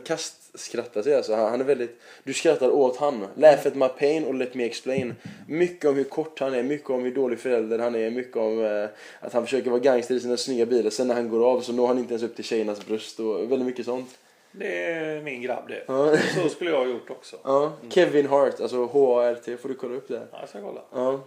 kastskrattar 0.55 1.01
sig 1.01 1.15
alltså. 1.15 1.35
Han, 1.35 1.49
han 1.49 1.61
är 1.61 1.65
väldigt... 1.65 2.01
Du 2.23 2.33
skrattar 2.33 2.69
åt 2.69 2.97
han. 2.97 3.27
Laugh 3.35 3.67
at 3.67 3.75
my 3.75 3.87
pain 3.87 4.25
och 4.25 4.33
let 4.33 4.53
me 4.53 4.65
explain. 4.65 5.15
Mycket 5.47 5.89
om 5.89 5.95
hur 5.95 6.03
kort 6.03 6.39
han 6.39 6.53
är, 6.53 6.63
mycket 6.63 6.89
om 6.89 7.03
hur 7.03 7.15
dålig 7.15 7.39
förälder 7.39 7.79
han 7.79 7.95
är, 7.95 8.09
mycket 8.09 8.37
om 8.37 8.65
eh, 8.65 8.89
att 9.19 9.33
han 9.33 9.43
försöker 9.43 9.69
vara 9.69 9.79
gangster 9.79 10.15
i 10.15 10.19
sina 10.19 10.37
snygga 10.37 10.65
bilar. 10.65 10.89
Sen 10.89 11.07
när 11.07 11.15
han 11.15 11.29
går 11.29 11.51
av 11.51 11.61
så 11.61 11.73
når 11.73 11.87
han 11.87 11.97
inte 11.97 12.13
ens 12.13 12.23
upp 12.23 12.35
till 12.35 12.45
tjejernas 12.45 12.85
bröst 12.85 13.19
och 13.19 13.51
väldigt 13.51 13.65
mycket 13.65 13.85
sånt. 13.85 14.09
Det 14.51 14.83
är 14.83 15.21
min 15.21 15.41
grabb 15.41 15.67
det. 15.67 15.83
Ja. 15.87 16.17
Så 16.43 16.49
skulle 16.49 16.69
jag 16.69 16.77
ha 16.77 16.85
gjort 16.85 17.09
också. 17.09 17.35
Ja, 17.43 17.73
Kevin 17.89 18.27
Hart, 18.27 18.61
alltså 18.61 18.85
H-A-R-T, 18.85 19.57
får 19.57 19.69
du 19.69 19.75
kolla 19.75 19.95
upp 19.95 20.07
det. 20.07 20.21
Ja, 20.31 20.37
jag 20.39 20.49
ska 20.49 20.61
kolla. 20.61 20.81
Ja. 20.93 21.23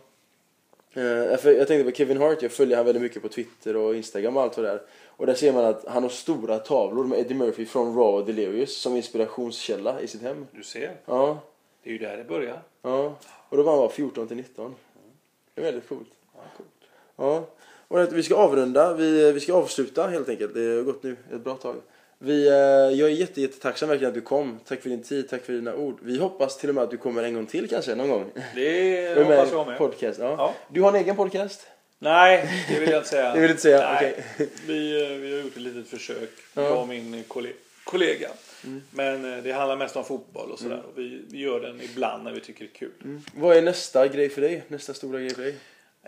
Eh, 0.95 1.03
jag 1.03 1.69
tänkte 1.69 1.85
på 1.85 1.91
Kevin 1.93 2.17
Hart, 2.19 2.43
jag 2.43 2.53
följer 2.53 2.77
han 2.77 2.87
väldigt 2.87 3.03
mycket 3.03 3.23
på 3.23 3.29
Twitter 3.29 3.77
och 3.77 3.95
Instagram 3.97 4.37
och 4.37 4.43
allt 4.43 4.57
vad 4.57 4.67
det 4.67 4.73
är. 4.73 4.81
Och 5.07 5.27
där 5.27 5.35
ser 5.35 5.53
man 5.53 5.65
att 5.65 5.85
han 5.89 6.03
har 6.03 6.11
stora 6.11 6.59
tavlor 6.59 7.05
med 7.05 7.19
Eddie 7.19 7.35
Murphy 7.35 7.67
från 7.67 7.87
Raw 7.97 8.19
och 8.21 8.27
Delirious 8.27 8.77
som 8.77 8.97
inspirationskälla 8.97 10.01
i 10.01 10.07
sitt 10.07 10.23
hem. 10.23 10.47
Du 10.53 10.63
ser. 10.63 10.97
Ja, 11.05 11.39
Det 11.83 11.91
är 11.91 11.93
ju 11.93 11.99
där 11.99 12.17
det 12.17 12.25
börjar. 12.25 12.63
ja. 12.83 13.15
Och 13.49 13.57
då 13.57 13.63
var 13.63 13.73
han 13.73 13.81
bara 13.81 13.91
14 13.91 14.29
till 14.29 14.37
19. 14.37 14.75
Det 15.55 15.61
är 15.61 15.65
väldigt 15.65 15.89
coolt. 15.89 16.09
Ja, 16.35 16.41
coolt. 16.57 16.69
Ja. 17.17 17.45
Och 17.89 18.17
vi 18.19 18.23
ska 18.23 18.37
avrunda, 18.37 18.95
vi, 18.95 19.33
vi 19.33 19.41
ska 19.41 19.55
avsluta 19.55 20.07
helt 20.09 20.29
enkelt. 20.29 20.55
Det 20.55 20.61
har 20.77 20.83
gått 20.83 21.03
nu 21.03 21.17
ett 21.33 21.41
bra 21.41 21.55
tag. 21.55 21.77
Vi, 22.21 22.49
eh, 22.49 22.55
jag 22.99 23.01
är 23.01 23.09
jätte, 23.09 23.41
jättetacksam 23.41 23.89
verkligen 23.89 24.09
att 24.09 24.15
du 24.15 24.21
kom. 24.21 24.61
Tack 24.65 24.83
för 24.83 24.89
din 24.91 25.03
tid, 25.03 25.29
tack 25.29 25.43
för 25.45 25.53
dina 25.53 25.75
ord. 25.75 25.99
Vi 26.03 26.19
hoppas 26.19 26.59
till 26.59 26.69
och 26.69 26.75
med 26.75 26.85
att 26.85 26.91
du 26.91 26.97
kommer 26.97 27.23
en 27.23 27.35
gång 27.35 27.47
till 27.47 27.69
kanske, 27.69 27.95
någon 27.95 28.09
gång. 28.09 28.31
Det 28.55 28.97
är 29.07 29.25
hoppas 29.25 29.53
jag 29.53 29.67
med. 29.67 29.79
Podcast, 29.79 30.19
ja. 30.19 30.35
Ja. 30.39 30.55
Du 30.69 30.81
har 30.83 30.89
en 30.89 30.97
egen 31.05 31.17
podcast? 31.17 31.67
Nej, 31.99 32.49
det 32.69 32.81
vill 32.81 32.89
jag 32.91 32.99
inte 32.99 33.09
säga. 33.09 33.33
Det 33.35 33.41
vill 33.41 33.51
inte 33.51 33.63
säga? 33.63 33.93
Okej. 33.97 34.25
Vi, 34.67 35.03
eh, 35.03 35.09
vi 35.19 35.33
har 35.37 35.43
gjort 35.43 35.57
ett 35.57 35.63
litet 35.63 35.89
försök, 35.89 36.31
Ja. 36.55 36.61
Mm. 36.63 36.73
jag 36.73 36.83
och 36.83 36.89
min 36.89 37.25
kolle- 37.29 37.53
kollega. 37.85 38.29
Men 38.91 39.33
eh, 39.39 39.43
det 39.45 39.53
handlar 39.53 39.77
mest 39.77 39.97
om 39.97 40.05
fotboll 40.05 40.51
och 40.51 40.59
sådär. 40.59 40.83
Och 40.93 40.99
vi, 40.99 41.23
vi 41.31 41.39
gör 41.39 41.61
den 41.61 41.81
ibland 41.83 42.25
när 42.25 42.33
vi 42.33 42.41
tycker 42.41 42.65
det 42.65 42.71
är 42.71 42.79
kul. 42.79 42.91
Mm. 43.05 43.23
Vad 43.35 43.57
är 43.57 43.63
nästa 43.63 44.09
grej 44.09 44.29
för 44.29 44.41
dig? 44.41 44.63
Nästa 44.69 44.95
stora 44.95 45.21
grej 45.21 45.35
för 45.35 45.43
dig? 45.43 45.55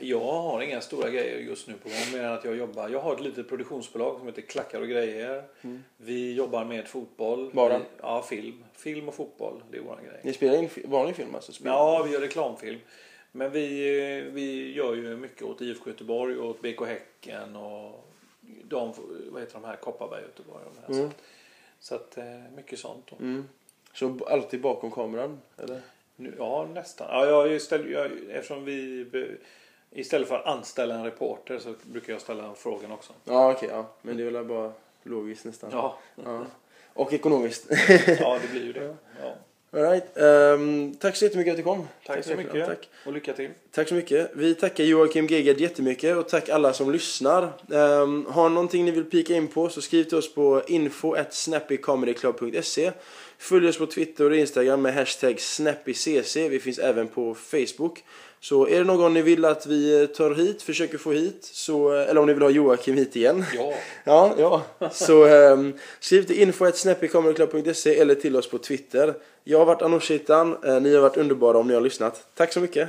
Jag 0.01 0.21
har 0.21 0.61
inga 0.61 0.81
stora 0.81 1.11
grejer 1.11 1.39
just 1.39 1.69
nu 1.69 1.75
på 1.75 1.89
gång 1.89 2.13
mer 2.13 2.25
än 2.25 2.33
att 2.33 2.45
jag 2.45 2.57
jobbar. 2.57 2.89
Jag 2.89 3.01
har 3.01 3.15
ett 3.15 3.21
litet 3.21 3.49
produktionsbolag 3.49 4.19
som 4.19 4.27
heter 4.27 4.43
Klackar 4.43 4.81
och 4.81 4.89
grejer. 4.89 5.45
Vi 5.97 6.35
jobbar 6.35 6.65
med 6.65 6.89
fotboll. 6.89 7.51
Bara? 7.53 7.79
Vi, 7.79 7.85
ja, 8.01 8.23
film. 8.23 8.65
Film 8.73 9.09
och 9.09 9.15
fotboll, 9.15 9.63
det 9.71 9.79
är 9.79 9.83
vår 9.83 9.99
grej. 10.09 10.21
Ni 10.23 10.33
spelar 10.33 10.63
in 10.63 10.69
vanlig 10.85 11.17
film 11.17 11.35
alltså? 11.35 11.53
Spel. 11.53 11.67
Ja, 11.67 12.03
vi 12.03 12.13
gör 12.13 12.21
reklamfilm. 12.21 12.79
Men 13.33 13.51
vi, 13.51 14.31
vi 14.33 14.73
gör 14.73 14.95
ju 14.95 15.17
mycket 15.17 15.43
åt 15.43 15.61
IFK 15.61 15.91
Göteborg 15.91 16.37
och 16.37 16.51
åt 16.51 16.63
BK 16.63 16.87
Häcken 16.87 17.57
och 17.57 18.07
de, 18.65 18.95
vad 19.31 19.43
heter 19.43 19.55
de 19.55 19.65
här, 19.65 19.77
Kopparberg 19.77 20.23
Göteborg. 20.23 20.65
De 20.75 20.93
här. 20.95 21.01
Mm. 21.01 21.13
Så 21.81 21.95
att 21.95 22.19
eh, 22.19 22.25
mycket 22.57 22.79
sånt. 22.79 23.13
Mm. 23.13 23.49
Så 23.95 24.19
alltid 24.27 24.61
bakom 24.61 24.91
kameran? 24.91 25.41
Eller? 25.59 25.81
Ja, 26.39 26.69
nästan. 26.75 27.07
Ja, 27.11 27.27
jag, 27.27 27.53
istället, 27.53 27.91
jag, 27.91 28.11
eftersom 28.31 28.65
vi, 28.65 29.05
istället 29.93 30.29
för 30.29 30.37
att 30.39 30.47
anställa 30.47 30.95
en 30.95 31.05
reporter 31.05 31.59
så 31.59 31.75
brukar 31.83 32.13
jag 32.13 32.23
ställa 32.23 32.55
frågan 32.55 32.93
också. 32.93 33.13
Ja 33.25 33.53
okej, 33.53 33.69
ja. 33.73 33.87
Men 34.03 34.17
det 34.17 34.23
är 34.23 34.31
väl 34.31 34.45
bara 34.45 34.73
logiskt 35.03 35.45
nästan. 35.45 35.71
Ja, 35.73 35.99
Ja. 36.25 36.47
Och 36.93 37.13
ekonomiskt. 37.13 37.67
ja 38.21 38.39
det 38.43 38.49
blir 38.51 38.65
ju 38.65 38.73
det. 38.73 38.97
Ja. 39.23 39.35
All 39.73 39.81
right. 39.81 40.17
Ehm, 40.17 40.95
tack 40.95 41.17
så 41.17 41.25
jättemycket 41.25 41.51
att 41.51 41.57
du 41.57 41.63
kom. 41.63 41.89
Tack 42.07 42.25
så 42.25 42.35
mycket 42.35 42.67
tack. 42.67 42.89
och 43.07 43.13
lycka 43.13 43.33
till. 43.33 43.51
Tack 43.71 43.89
så 43.89 43.95
mycket. 43.95 44.31
Vi 44.35 44.55
tackar 44.55 44.85
Joakim 44.85 45.27
Gegard 45.27 45.61
jättemycket 45.61 46.17
och 46.17 46.29
tack 46.29 46.49
alla 46.49 46.73
som 46.73 46.93
lyssnar. 46.93 47.43
Um, 47.69 48.27
har 48.27 48.49
någonting 48.49 48.85
ni 48.85 48.91
vill 48.91 49.05
pika 49.05 49.35
in 49.35 49.49
på 49.49 49.69
så 49.69 49.81
skriv 49.81 50.05
till 50.05 50.19
oss 50.19 50.35
på 50.35 50.63
info.snappycomedyclub.se 50.67 52.93
Följ 53.41 53.69
oss 53.69 53.79
på 53.79 53.87
Twitter 53.87 54.31
och 54.31 54.37
Instagram 54.37 54.83
med 54.83 54.95
hashtag 54.95 55.41
snappycc. 55.41 56.37
Vi 56.37 56.61
finns 56.61 56.79
även 56.79 57.09
på 57.09 57.35
Facebook. 57.35 58.05
Så 58.41 58.67
är 58.69 58.79
det 58.79 58.85
någon 58.85 59.15
ni 59.15 59.23
vill 59.23 59.45
att 59.45 59.67
vi 59.67 60.07
tar 60.07 60.35
hit, 60.35 60.63
försöker 60.63 60.99
få 60.99 61.13
hit, 61.13 61.45
så, 61.53 61.91
eller 61.91 62.21
om 62.21 62.27
ni 62.27 62.33
vill 62.33 62.43
ha 62.43 62.51
Joakim 62.51 62.97
hit 62.97 63.17
igen. 63.17 63.45
Ja, 63.57 63.75
Ja, 64.05 64.35
ja. 64.79 64.91
Så 64.93 65.25
um, 65.53 65.75
skriv 66.01 66.23
till 66.23 66.41
info.snappycomedyclub.se 66.43 67.99
eller 67.99 68.15
till 68.15 68.37
oss 68.37 68.51
på 68.51 68.59
Twitter. 68.59 69.15
Jag 69.45 69.59
har 69.59 69.67
varit 69.67 69.83
Anoush 69.83 70.13
Hitan. 70.13 70.57
Eh, 70.65 70.81
Ni 70.81 70.95
har 70.95 71.03
varit 71.03 71.17
underbara 71.17 71.59
om 71.59 71.69
ni 71.69 71.75
har 71.75 71.81
lyssnat. 71.81 72.27
Tack 72.35 72.53
så 72.53 72.61
mycket. 72.61 72.89